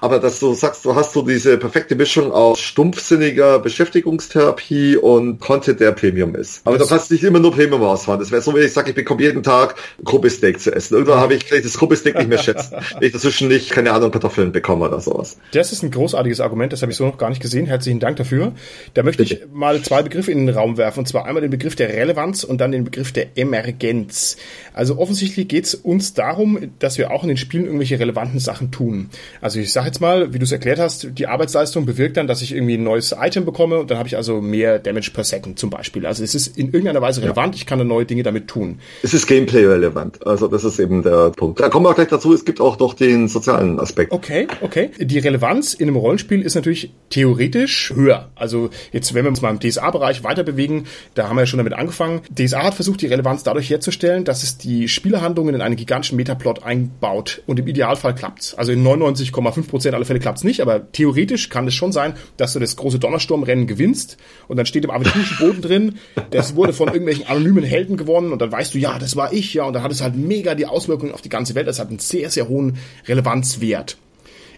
Aber 0.00 0.18
dass 0.18 0.38
du 0.38 0.52
sagst, 0.54 0.84
du 0.84 0.94
hast 0.94 1.12
so 1.12 1.22
diese 1.22 1.56
perfekte 1.56 1.96
Mischung 1.96 2.30
aus 2.30 2.60
stumpfsinniger 2.60 3.58
Beschäftigungstherapie 3.58 4.96
und 4.96 5.40
Content, 5.40 5.80
der 5.80 5.92
Premium 5.92 6.34
ist 6.34 6.49
ist. 6.56 6.66
Aber 6.66 6.78
das 6.78 6.88
du 6.88 6.94
kannst 6.94 7.10
nicht 7.10 7.24
immer 7.24 7.38
nur 7.38 7.52
Premium 7.52 7.82
ausfahren. 7.82 8.20
Das 8.20 8.30
wäre 8.30 8.42
so, 8.42 8.54
wenn 8.54 8.64
ich 8.64 8.72
sage, 8.72 8.90
ich 8.90 8.96
bekomme 8.96 9.22
jeden 9.22 9.42
Tag 9.42 9.76
Gruppesteak 10.04 10.60
zu 10.60 10.74
essen. 10.74 10.94
Irgendwann 10.94 11.20
habe 11.20 11.34
ich 11.34 11.46
kann 11.46 11.58
ich 11.58 11.64
das 11.64 11.78
Gruppesteak 11.78 12.16
nicht 12.16 12.28
mehr 12.28 12.38
schätzen. 12.38 12.76
wenn 12.98 13.06
ich 13.06 13.12
dazwischen 13.12 13.48
nicht, 13.48 13.70
keine 13.70 13.92
Ahnung, 13.92 14.10
Kartoffeln 14.10 14.52
bekomme 14.52 14.86
oder 14.86 15.00
sowas. 15.00 15.36
Das 15.52 15.72
ist 15.72 15.82
ein 15.82 15.90
großartiges 15.90 16.40
Argument, 16.40 16.72
das 16.72 16.82
habe 16.82 16.92
ich 16.92 16.98
so 16.98 17.06
noch 17.06 17.18
gar 17.18 17.30
nicht 17.30 17.42
gesehen. 17.42 17.66
Herzlichen 17.66 18.00
Dank 18.00 18.16
dafür. 18.16 18.52
Da 18.94 19.02
möchte 19.02 19.22
Bitte. 19.22 19.34
ich 19.44 19.52
mal 19.52 19.80
zwei 19.82 20.02
Begriffe 20.02 20.32
in 20.32 20.46
den 20.46 20.54
Raum 20.54 20.76
werfen. 20.76 21.00
Und 21.00 21.06
zwar 21.06 21.26
einmal 21.26 21.42
den 21.42 21.50
Begriff 21.50 21.76
der 21.76 21.88
Relevanz 21.88 22.44
und 22.44 22.60
dann 22.60 22.72
den 22.72 22.84
Begriff 22.84 23.12
der 23.12 23.36
Emergenz. 23.36 24.36
Also 24.72 24.98
offensichtlich 24.98 25.48
geht 25.48 25.64
es 25.64 25.74
uns 25.74 26.14
darum, 26.14 26.72
dass 26.78 26.98
wir 26.98 27.10
auch 27.10 27.22
in 27.22 27.28
den 27.28 27.36
Spielen 27.36 27.64
irgendwelche 27.64 27.98
relevanten 27.98 28.40
Sachen 28.40 28.70
tun. 28.70 29.10
Also 29.40 29.58
ich 29.58 29.72
sage 29.72 29.86
jetzt 29.86 30.00
mal, 30.00 30.32
wie 30.32 30.38
du 30.38 30.44
es 30.44 30.52
erklärt 30.52 30.78
hast, 30.78 31.08
die 31.18 31.26
Arbeitsleistung 31.26 31.86
bewirkt 31.86 32.16
dann, 32.16 32.26
dass 32.26 32.42
ich 32.42 32.54
irgendwie 32.54 32.74
ein 32.74 32.82
neues 32.82 33.14
Item 33.18 33.44
bekomme 33.44 33.78
und 33.78 33.90
dann 33.90 33.98
habe 33.98 34.08
ich 34.08 34.16
also 34.16 34.40
mehr 34.40 34.78
Damage 34.78 35.10
per 35.12 35.24
Second 35.24 35.58
zum 35.58 35.70
Beispiel. 35.70 36.06
Also 36.06 36.22
es 36.24 36.34
ist 36.34 36.39
ist 36.46 36.58
in 36.58 36.66
irgendeiner 36.66 37.02
Weise 37.02 37.22
relevant. 37.22 37.54
Ich 37.54 37.66
kann 37.66 37.78
da 37.78 37.84
neue 37.84 38.04
Dinge 38.06 38.22
damit 38.22 38.48
tun. 38.48 38.78
Es 39.02 39.14
ist 39.14 39.26
Gameplay 39.26 39.66
relevant. 39.66 40.26
Also 40.26 40.48
das 40.48 40.64
ist 40.64 40.78
eben 40.78 41.02
der 41.02 41.30
Punkt. 41.30 41.60
Da 41.60 41.68
kommen 41.68 41.86
wir 41.86 41.90
auch 41.90 41.94
gleich 41.94 42.08
dazu. 42.08 42.32
Es 42.32 42.44
gibt 42.44 42.60
auch 42.60 42.78
noch 42.78 42.94
den 42.94 43.28
sozialen 43.28 43.78
Aspekt. 43.78 44.12
Okay, 44.12 44.46
okay. 44.60 44.90
Die 44.98 45.18
Relevanz 45.18 45.74
in 45.74 45.88
einem 45.88 45.96
Rollenspiel 45.96 46.42
ist 46.42 46.54
natürlich 46.54 46.92
theoretisch 47.10 47.92
höher. 47.94 48.30
Also 48.34 48.70
jetzt, 48.92 49.14
wenn 49.14 49.24
wir 49.24 49.30
uns 49.30 49.42
mal 49.42 49.50
im 49.50 49.60
DSA-Bereich 49.60 50.24
weiter 50.24 50.42
bewegen, 50.42 50.84
da 51.14 51.28
haben 51.28 51.36
wir 51.36 51.42
ja 51.42 51.46
schon 51.46 51.58
damit 51.58 51.74
angefangen. 51.74 52.22
DSA 52.30 52.62
hat 52.64 52.74
versucht, 52.74 53.02
die 53.02 53.06
Relevanz 53.06 53.42
dadurch 53.42 53.68
herzustellen, 53.68 54.24
dass 54.24 54.42
es 54.42 54.58
die 54.58 54.88
Spielerhandlungen 54.88 55.54
in 55.54 55.60
einen 55.60 55.76
gigantischen 55.76 56.16
Metaplot 56.16 56.62
einbaut. 56.62 57.42
Und 57.46 57.58
im 57.58 57.66
Idealfall 57.66 58.14
klappt's. 58.14 58.54
Also 58.54 58.72
in 58.72 58.84
99,5 58.84 59.68
Prozent 59.68 59.94
aller 59.94 60.04
Fälle 60.04 60.20
klappt's 60.20 60.44
nicht, 60.44 60.60
aber 60.60 60.90
theoretisch 60.92 61.48
kann 61.48 61.66
es 61.66 61.74
schon 61.74 61.92
sein, 61.92 62.14
dass 62.36 62.52
du 62.52 62.58
das 62.58 62.76
große 62.76 62.98
Donnersturmrennen 62.98 63.66
gewinnst 63.66 64.16
und 64.48 64.56
dann 64.56 64.66
steht 64.66 64.84
im 64.84 64.90
aventurischen 64.90 65.38
Boden 65.38 65.62
drin, 65.62 65.98
das 66.30 66.56
wurde 66.56 66.72
von 66.72 66.88
irgendwelchen 66.88 67.26
anonymen 67.26 67.64
Helden 67.64 67.96
gewonnen 67.96 68.32
und 68.32 68.40
dann 68.40 68.52
weißt 68.52 68.74
du, 68.74 68.78
ja, 68.78 68.98
das 68.98 69.16
war 69.16 69.32
ich, 69.32 69.54
ja, 69.54 69.64
und 69.64 69.72
dann 69.72 69.82
hat 69.82 69.92
es 69.92 70.02
halt 70.02 70.16
mega 70.16 70.54
die 70.54 70.66
Auswirkungen 70.66 71.12
auf 71.12 71.22
die 71.22 71.28
ganze 71.28 71.54
Welt. 71.54 71.66
Das 71.66 71.78
hat 71.78 71.88
einen 71.88 71.98
sehr, 71.98 72.30
sehr 72.30 72.48
hohen 72.48 72.78
Relevanzwert. 73.06 73.96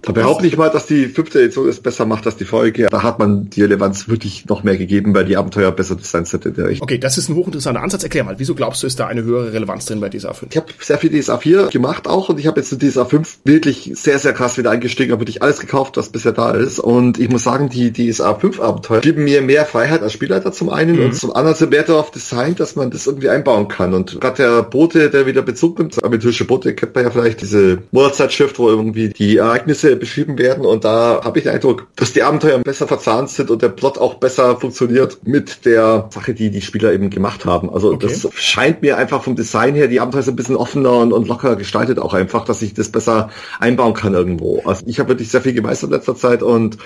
Da 0.03 0.13
behaupte 0.13 0.47
ich 0.49 0.57
mal, 0.57 0.69
dass 0.69 0.87
die 0.87 1.07
fünfte 1.07 1.41
Edition 1.41 1.69
es 1.69 1.81
besser 1.81 2.07
macht 2.07 2.27
als 2.27 2.37
die 2.37 2.45
Folge. 2.45 2.89
Da 2.91 3.03
hat 3.05 3.21
man 3.21 3.49
die 3.51 3.63
Relevanz 3.63 4.09
wirklich 4.09 4.47
noch 4.47 4.65
mehr 4.65 4.77
gegeben, 4.77 5.15
weil 5.15 5.25
die 5.25 5.37
Abenteuer 5.37 5.71
besser 5.71 5.95
designt 5.95 6.27
sind 6.27 6.45
in 6.45 6.55
der 6.55 6.69
Richtung. 6.69 6.85
Okay, 6.85 6.99
das 6.99 7.19
ist 7.19 7.29
ein 7.29 7.37
hochinteressanter 7.37 7.81
Ansatz. 7.81 8.03
Erklär 8.03 8.25
mal, 8.25 8.35
wieso 8.39 8.57
glaubst 8.57 8.83
du, 8.83 8.89
ist 8.89 8.99
da 8.99 9.07
eine 9.07 9.23
höhere 9.23 9.53
Relevanz 9.53 9.87
drin 9.87 10.01
bei 10.01 10.09
DSA 10.09 10.33
5? 10.33 10.51
Ich 10.51 10.57
habe 10.57 10.73
sehr 10.81 10.99
viel 10.99 11.11
DSA 11.11 11.39
4 11.39 11.67
gemacht 11.69 12.09
auch 12.09 12.29
und 12.29 12.41
ich 12.41 12.49
habe 12.49 12.61
jetzt 12.61 12.73
in 12.73 12.81
DSA 12.81 13.05
5 13.05 13.39
wirklich 13.45 13.93
sehr, 13.95 14.19
sehr 14.19 14.33
krass 14.33 14.59
wieder 14.59 14.71
eingestiegen, 14.71 15.13
habe 15.13 15.21
wirklich 15.21 15.43
alles 15.43 15.61
gekauft, 15.61 15.97
was 15.97 16.09
bisher 16.09 16.33
da 16.33 16.51
ist. 16.51 16.81
Und 16.81 17.21
ich 17.21 17.29
muss 17.29 17.45
sagen, 17.45 17.69
die 17.69 17.93
DSA 17.93 18.35
5 18.35 18.61
Abenteuer 18.61 19.01
geben 19.01 19.23
mir 19.23 19.41
mehr 19.41 19.67
Freiheit 19.67 20.03
als 20.03 20.13
Spielleiter 20.13 20.51
zum 20.51 20.69
einen 20.69 20.97
mhm. 20.97 21.05
und 21.07 21.15
zum 21.15 21.33
anderen 21.33 21.57
sind 21.57 21.71
mehr 21.71 21.85
darauf 21.85 22.11
designt, 22.11 22.59
dass 22.59 22.75
man 22.75 22.91
das 22.91 23.07
irgendwie 23.07 23.29
einbauen 23.29 23.69
kann. 23.69 23.95
Und 23.95 24.21
gerade 24.21 24.43
der 24.43 24.63
Bote, 24.65 25.11
der 25.11 25.27
wieder 25.27 25.43
Bezug 25.43 25.79
nimmt, 25.79 26.03
aventurische 26.03 26.45
Boote, 26.45 26.75
kennt 26.75 26.95
man 26.97 27.05
ja 27.05 27.11
vielleicht 27.11 27.41
diese 27.41 27.79
Monatszeitschrift, 27.93 28.59
wo 28.59 28.69
irgendwie 28.69 29.11
die 29.11 29.37
Ereignisse 29.37 29.92
beschrieben 29.97 30.39
werden 30.39 30.65
und 30.65 30.85
da 30.85 31.21
habe 31.25 31.39
ich 31.39 31.45
den 31.45 31.55
Eindruck, 31.55 31.87
dass 31.97 32.13
die 32.13 32.23
Abenteuer 32.23 32.59
besser 32.59 32.87
verzahnt 32.87 33.31
sind 33.31 33.51
und 33.51 33.63
der 33.63 33.69
Plot 33.69 33.99
auch 33.99 34.15
besser 34.15 34.57
funktioniert 34.57 35.19
mit 35.25 35.65
der 35.65 36.09
Sache, 36.11 36.35
die 36.35 36.51
die 36.51 36.61
Spieler 36.61 36.93
eben 36.93 37.11
gemacht 37.11 37.45
haben. 37.45 37.71
Also 37.71 37.93
okay. 37.93 38.09
das 38.09 38.29
scheint 38.35 38.83
mir 38.83 38.97
einfach 38.97 39.23
vom 39.23 39.37
Design 39.37 39.75
her, 39.75 39.89
die 39.89 40.01
Abenteuer 40.01 40.23
sind 40.23 40.35
ein 40.35 40.37
bisschen 40.37 40.57
offener 40.57 40.99
und, 40.99 41.13
und 41.13 41.29
lockerer 41.29 41.57
gestaltet 41.57 41.99
auch 41.99 42.15
einfach, 42.15 42.45
dass 42.45 42.63
ich 42.63 42.75
das 42.75 42.91
besser 42.91 43.31
einbauen 43.61 43.95
kann 43.95 44.15
irgendwo. 44.15 44.63
Also 44.65 44.85
ich 44.87 44.99
habe 44.99 45.11
wirklich 45.11 45.31
sehr 45.31 45.43
viel 45.43 45.53
gemeistert 45.53 45.91
in 45.91 45.97
letzter 45.97 46.17
Zeit 46.17 46.43
und 46.43 46.79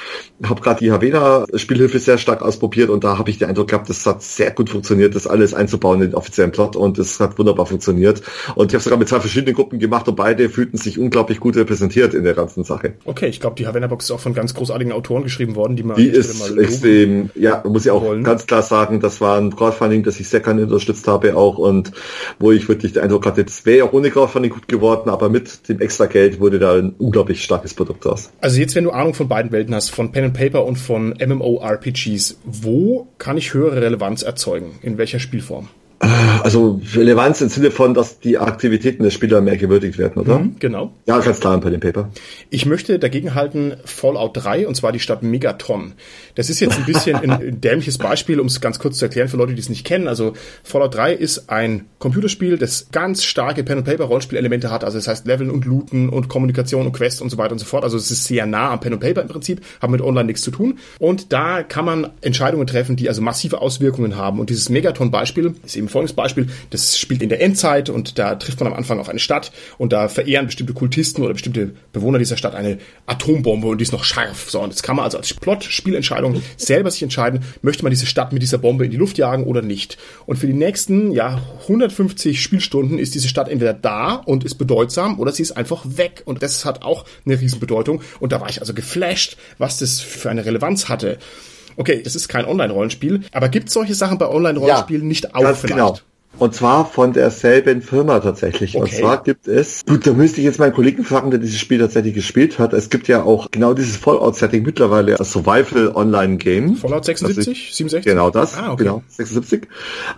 habe 0.45 0.61
gerade 0.61 0.81
die 0.81 0.93
Havena-Spielhilfe 0.93 1.99
sehr 1.99 2.19
stark 2.19 2.43
ausprobiert 2.43 2.91
und 2.91 3.05
da 3.05 3.19
habe 3.19 3.31
ich 3.31 3.39
den 3.39 3.49
Eindruck 3.49 3.69
gehabt, 3.69 3.89
das 3.89 4.05
hat 4.07 4.23
sehr 4.23 4.51
gut 4.51 4.71
funktioniert, 4.71 5.15
das 5.15 5.27
alles 5.27 5.55
einzubauen 5.55 6.03
in 6.03 6.11
den 6.11 6.15
offiziellen 6.15 6.53
Plot 6.53 6.77
und 6.77 6.99
es 6.99 7.21
hat 7.21 7.39
wunderbar 7.39 7.67
funktioniert. 7.67 8.23
Und 8.55 8.71
ich 8.71 8.75
habe 8.75 8.83
sogar 8.83 8.99
mit 8.99 9.09
zwei 9.09 9.21
verschiedenen 9.21 9.55
Gruppen 9.55 9.79
gemacht 9.79 10.09
und 10.09 10.17
beide 10.17 10.49
fühlten 10.49 10.77
sich 10.77 10.99
unglaublich 10.99 11.41
gut 11.41 11.57
repräsentiert 11.57 12.15
in 12.15 12.25
der 12.25 12.35
ganzen 12.35 12.65
Sache. 12.65 12.95
Okay, 13.05 13.27
ich 13.27 13.41
glaube, 13.41 13.57
die 13.57 13.67
Havana 13.67 13.87
Box 13.87 14.07
ist 14.07 14.11
auch 14.11 14.21
von 14.21 14.35
ganz 14.35 14.55
großartigen 14.55 14.93
Autoren 14.93 15.23
geschrieben 15.23 15.55
worden, 15.55 15.77
die 15.77 15.83
man 15.83 15.97
Die 15.97 16.07
ist 16.07 16.57
extrem, 16.57 17.31
ja, 17.35 17.63
muss 17.67 17.85
ich 17.85 17.91
auch 17.91 18.03
wollen. 18.03 18.25
ganz 18.25 18.47
klar 18.47 18.63
sagen, 18.63 19.01
das 19.01 19.21
war 19.21 19.39
ein 19.39 19.55
Crowdfunding, 19.55 20.03
das 20.03 20.21
ich 20.21 20.29
sehr 20.29 20.41
gerne 20.41 20.63
unterstützt 20.63 21.07
habe 21.09 21.37
auch 21.37 21.59
und 21.59 21.93
wo 22.39 22.53
ich 22.53 22.69
wirklich 22.69 22.93
den 22.93 23.03
Eindruck 23.03 23.27
hatte, 23.27 23.43
es 23.43 23.67
wäre 23.67 23.87
auch 23.87 23.93
ohne 23.93 24.11
Crowdfunding 24.11 24.53
gut 24.53 24.69
geworden, 24.69 25.11
aber 25.11 25.29
mit 25.29 25.69
dem 25.69 25.81
extra 25.81 26.07
Geld 26.07 26.41
wurde 26.41 26.59
da 26.59 26.75
ein 26.75 26.95
unglaublich 26.99 27.43
starkes 27.43 27.75
Produkt 27.75 28.07
aus. 28.07 28.31
Also 28.41 28.61
jetzt, 28.61 28.75
wenn 28.75 28.85
du 28.85 28.91
Ahnung 28.91 29.15
von 29.15 29.29
beiden 29.29 29.53
Welten 29.53 29.75
hast, 29.75 29.91
von 29.91 30.13
Pen 30.13 30.25
and 30.25 30.35
Paper 30.35 30.65
und 30.65 30.77
von 30.77 31.15
MMORPGs, 31.19 32.39
wo 32.45 33.09
kann 33.19 33.37
ich 33.37 33.55
höhere 33.55 33.83
Relevanz 33.83 34.23
erzeugen? 34.23 34.79
In 34.83 34.99
welcher 34.99 35.19
Spielform? 35.19 35.69
Also 36.47 36.81
Relevanz 36.95 37.41
im 37.41 37.49
Sinne 37.49 37.73
von, 37.73 37.93
dass 37.93 38.21
die 38.21 38.39
Aktivitäten 38.39 39.03
der 39.03 39.11
Spieler 39.11 39.41
mehr 39.41 39.57
gewürdigt 39.57 39.99
werden, 39.99 40.23
oder? 40.23 40.39
Mhm, 40.39 40.55
genau. 40.61 40.93
Ja, 41.05 41.19
ganz 41.19 41.41
klar 41.41 41.55
ein 41.55 41.61
Pen 41.61 41.81
Paper. 41.81 42.09
Ich 42.51 42.67
möchte 42.67 43.01
dagegen 43.01 43.35
halten 43.35 43.75
Fallout 43.85 44.31
3 44.35 44.69
und 44.69 44.77
zwar 44.77 44.93
die 44.93 45.01
Stadt 45.01 45.25
Megaton. 45.25 45.95
Das 46.37 46.51
ist 46.51 46.61
jetzt 46.61 46.77
ein 46.77 46.85
bisschen 46.85 47.17
ein 47.17 47.61
dämliches 47.61 47.99
Beispiel, 47.99 48.39
um 48.39 48.47
es 48.47 48.61
ganz 48.61 48.79
kurz 48.79 48.99
zu 48.99 49.07
erklären 49.07 49.29
für 49.29 49.37
Leute, 49.37 49.55
die 49.55 49.61
es 49.61 49.69
nicht 49.69 49.85
kennen. 49.85 50.07
Also 50.07 50.35
Fallout 50.63 50.95
3 50.95 51.15
ist 51.15 51.51
ein 51.51 51.87
Computerspiel, 51.99 52.59
das 52.59 52.89
ganz 52.93 53.25
starke 53.25 53.65
Pen 53.65 53.83
Paper 53.83 54.05
Rollenspielelemente 54.05 54.71
hat. 54.71 54.85
Also 54.85 54.99
das 54.99 55.09
heißt 55.09 55.27
Leveln 55.27 55.51
und 55.51 55.65
Looten 55.65 56.09
und 56.09 56.29
Kommunikation 56.29 56.87
und 56.87 56.93
Quest 56.93 57.21
und 57.23 57.31
so 57.31 57.39
weiter 57.39 57.53
und 57.53 57.59
so 57.59 57.65
fort. 57.65 57.83
Also 57.83 57.97
es 57.97 58.11
ist 58.11 58.25
sehr 58.25 58.47
nah 58.47 58.71
am 58.71 58.81
Pen 58.81 58.99
Paper 59.01 59.23
im 59.23 59.29
Prinzip, 59.29 59.63
haben 59.81 59.91
mit 59.91 60.03
Online 60.03 60.27
nichts 60.27 60.43
zu 60.43 60.51
tun. 60.51 60.79
Und 60.99 61.33
da 61.33 61.63
kann 61.63 61.85
man 61.85 62.11
Entscheidungen 62.21 62.67
treffen, 62.67 62.97
die 62.97 63.09
also 63.09 63.23
massive 63.23 63.61
Auswirkungen 63.61 64.17
haben. 64.17 64.39
Und 64.39 64.51
dieses 64.51 64.69
Megaton 64.69 65.11
Beispiel 65.11 65.55
ist 65.65 65.77
eben 65.77 65.89
folgendes 65.89 66.15
Beispiel. 66.15 66.49
Das 66.71 66.99
spielt 66.99 67.23
in 67.23 67.31
der 67.31 67.41
Endzeit 67.41 67.89
und 67.89 68.19
da 68.19 68.35
trifft 68.35 68.61
man 68.61 68.71
am 68.71 68.79
Anfang 68.79 69.01
auf 69.01 69.09
eine 69.09 69.19
Stadt 69.19 69.53
und 69.79 69.93
da 69.93 70.09
verehren 70.09 70.47
bestimmte 70.47 70.75
Kultisten 70.75 71.25
oder 71.25 71.33
bestimmte 71.33 71.73
Bewohner 71.93 72.19
dieser 72.19 72.37
Stadt 72.37 72.55
eine 72.55 72.79
Atombombe 73.07 73.69
und 73.69 73.79
die 73.79 73.85
ist 73.85 73.93
noch 73.93 74.05
scharf. 74.05 74.51
So, 74.51 74.61
und 74.61 74.71
jetzt 74.71 74.83
kann 74.83 74.97
man 74.97 75.07
also 75.07 75.17
als 75.17 75.33
Plot-Spielentscheidung 75.33 76.26
selber 76.57 76.91
sich 76.91 77.03
entscheiden, 77.03 77.45
möchte 77.63 77.83
man 77.83 77.91
diese 77.91 78.07
Stadt 78.07 78.33
mit 78.33 78.43
dieser 78.43 78.59
Bombe 78.59 78.85
in 78.85 78.91
die 78.91 78.97
Luft 78.97 79.19
jagen 79.19 79.45
oder 79.45 79.63
nicht. 79.63 79.99
Und 80.27 80.37
für 80.37 80.47
die 80.47 80.53
nächsten, 80.53 81.13
ja, 81.13 81.41
150 81.63 82.41
Spielstunden 82.41 82.99
ist 82.99 83.15
diese 83.15 83.29
Stadt 83.29 83.49
entweder 83.49 83.75
da 83.75 84.15
und 84.15 84.45
ist 84.45 84.57
bedeutsam 84.57 85.19
oder 85.21 85.33
sie 85.33 85.43
ist 85.43 85.53
einfach 85.53 85.85
weg. 85.85 86.23
Und 86.25 86.43
das 86.43 86.65
hat 86.65 86.83
auch 86.83 87.05
eine 87.25 87.41
Riesenbedeutung. 87.41 88.03
Und 88.21 88.33
da 88.33 88.41
war 88.41 88.49
ich 88.49 88.61
also 88.61 88.75
geflasht, 88.75 89.37
was 89.59 89.79
das 89.79 90.01
für 90.01 90.31
eine 90.31 90.45
Relevanz 90.45 90.89
hatte. 90.89 91.19
Okay, 91.77 92.01
das 92.03 92.17
ist 92.17 92.29
kein 92.29 92.47
Online-Rollenspiel, 92.47 93.25
aber 93.33 93.49
gibt 93.49 93.69
es 93.69 93.75
solche 93.75 93.95
Sachen 93.95 94.19
bei 94.19 94.29
Online-Rollenspielen 94.29 95.03
ja, 95.03 95.09
nicht 95.09 95.35
auch 95.35 95.55
vielleicht? 95.55 95.67
Genau. 95.67 95.99
Und 96.39 96.55
zwar 96.55 96.85
von 96.85 97.13
derselben 97.13 97.81
Firma 97.81 98.21
tatsächlich. 98.21 98.77
Okay. 98.77 98.83
Und 98.83 98.93
zwar 98.93 99.23
gibt 99.23 99.49
es, 99.49 99.85
gut, 99.87 100.07
da 100.07 100.13
müsste 100.13 100.41
ich 100.41 100.45
jetzt 100.45 100.59
meinen 100.59 100.75
Kollegen 100.75 101.03
fragen, 101.05 101.31
der 101.31 101.41
dieses 101.41 101.59
Spiel 101.59 101.79
tatsächlich 101.79 102.15
gespielt 102.15 102.59
hat. 102.59 102.75
Es 102.75 102.91
gibt 102.91 103.09
ja 103.09 103.23
auch 103.23 103.51
genau 103.51 103.73
dieses 103.73 103.97
Fallout-Setting 103.97 104.63
mittlerweile 104.63 105.19
als 105.19 105.33
Survival-Online-Game. 105.33 106.77
Fallout 106.77 107.07
76? 107.07 107.75
67? 107.75 108.05
Genau 108.05 108.31
das, 108.31 108.57
ah, 108.57 108.73
okay. 108.73 108.85
genau, 108.85 109.03
76. 109.09 109.63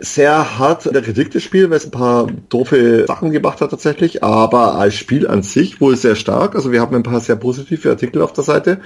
Sehr 0.00 0.58
hart 0.58 0.86
in 0.86 0.92
der 0.92 1.02
Kritik 1.02 1.30
des 1.30 1.44
Spiels, 1.44 1.70
weil 1.70 1.76
es 1.76 1.84
ein 1.84 1.92
paar 1.92 2.26
doofe 2.48 3.04
Sachen 3.06 3.30
gemacht 3.30 3.60
hat 3.60 3.70
tatsächlich, 3.70 4.24
aber 4.24 4.74
als 4.74 4.94
Spiel 4.94 5.28
an 5.28 5.42
sich 5.42 5.80
wohl 5.80 5.96
sehr 5.96 6.16
stark. 6.16 6.56
Also 6.56 6.72
wir 6.72 6.80
haben 6.80 6.96
ein 6.96 7.04
paar 7.04 7.20
sehr 7.20 7.36
positive 7.36 7.90
Artikel 7.90 8.22
auf 8.22 8.32
der 8.32 8.44
Seite 8.44 8.80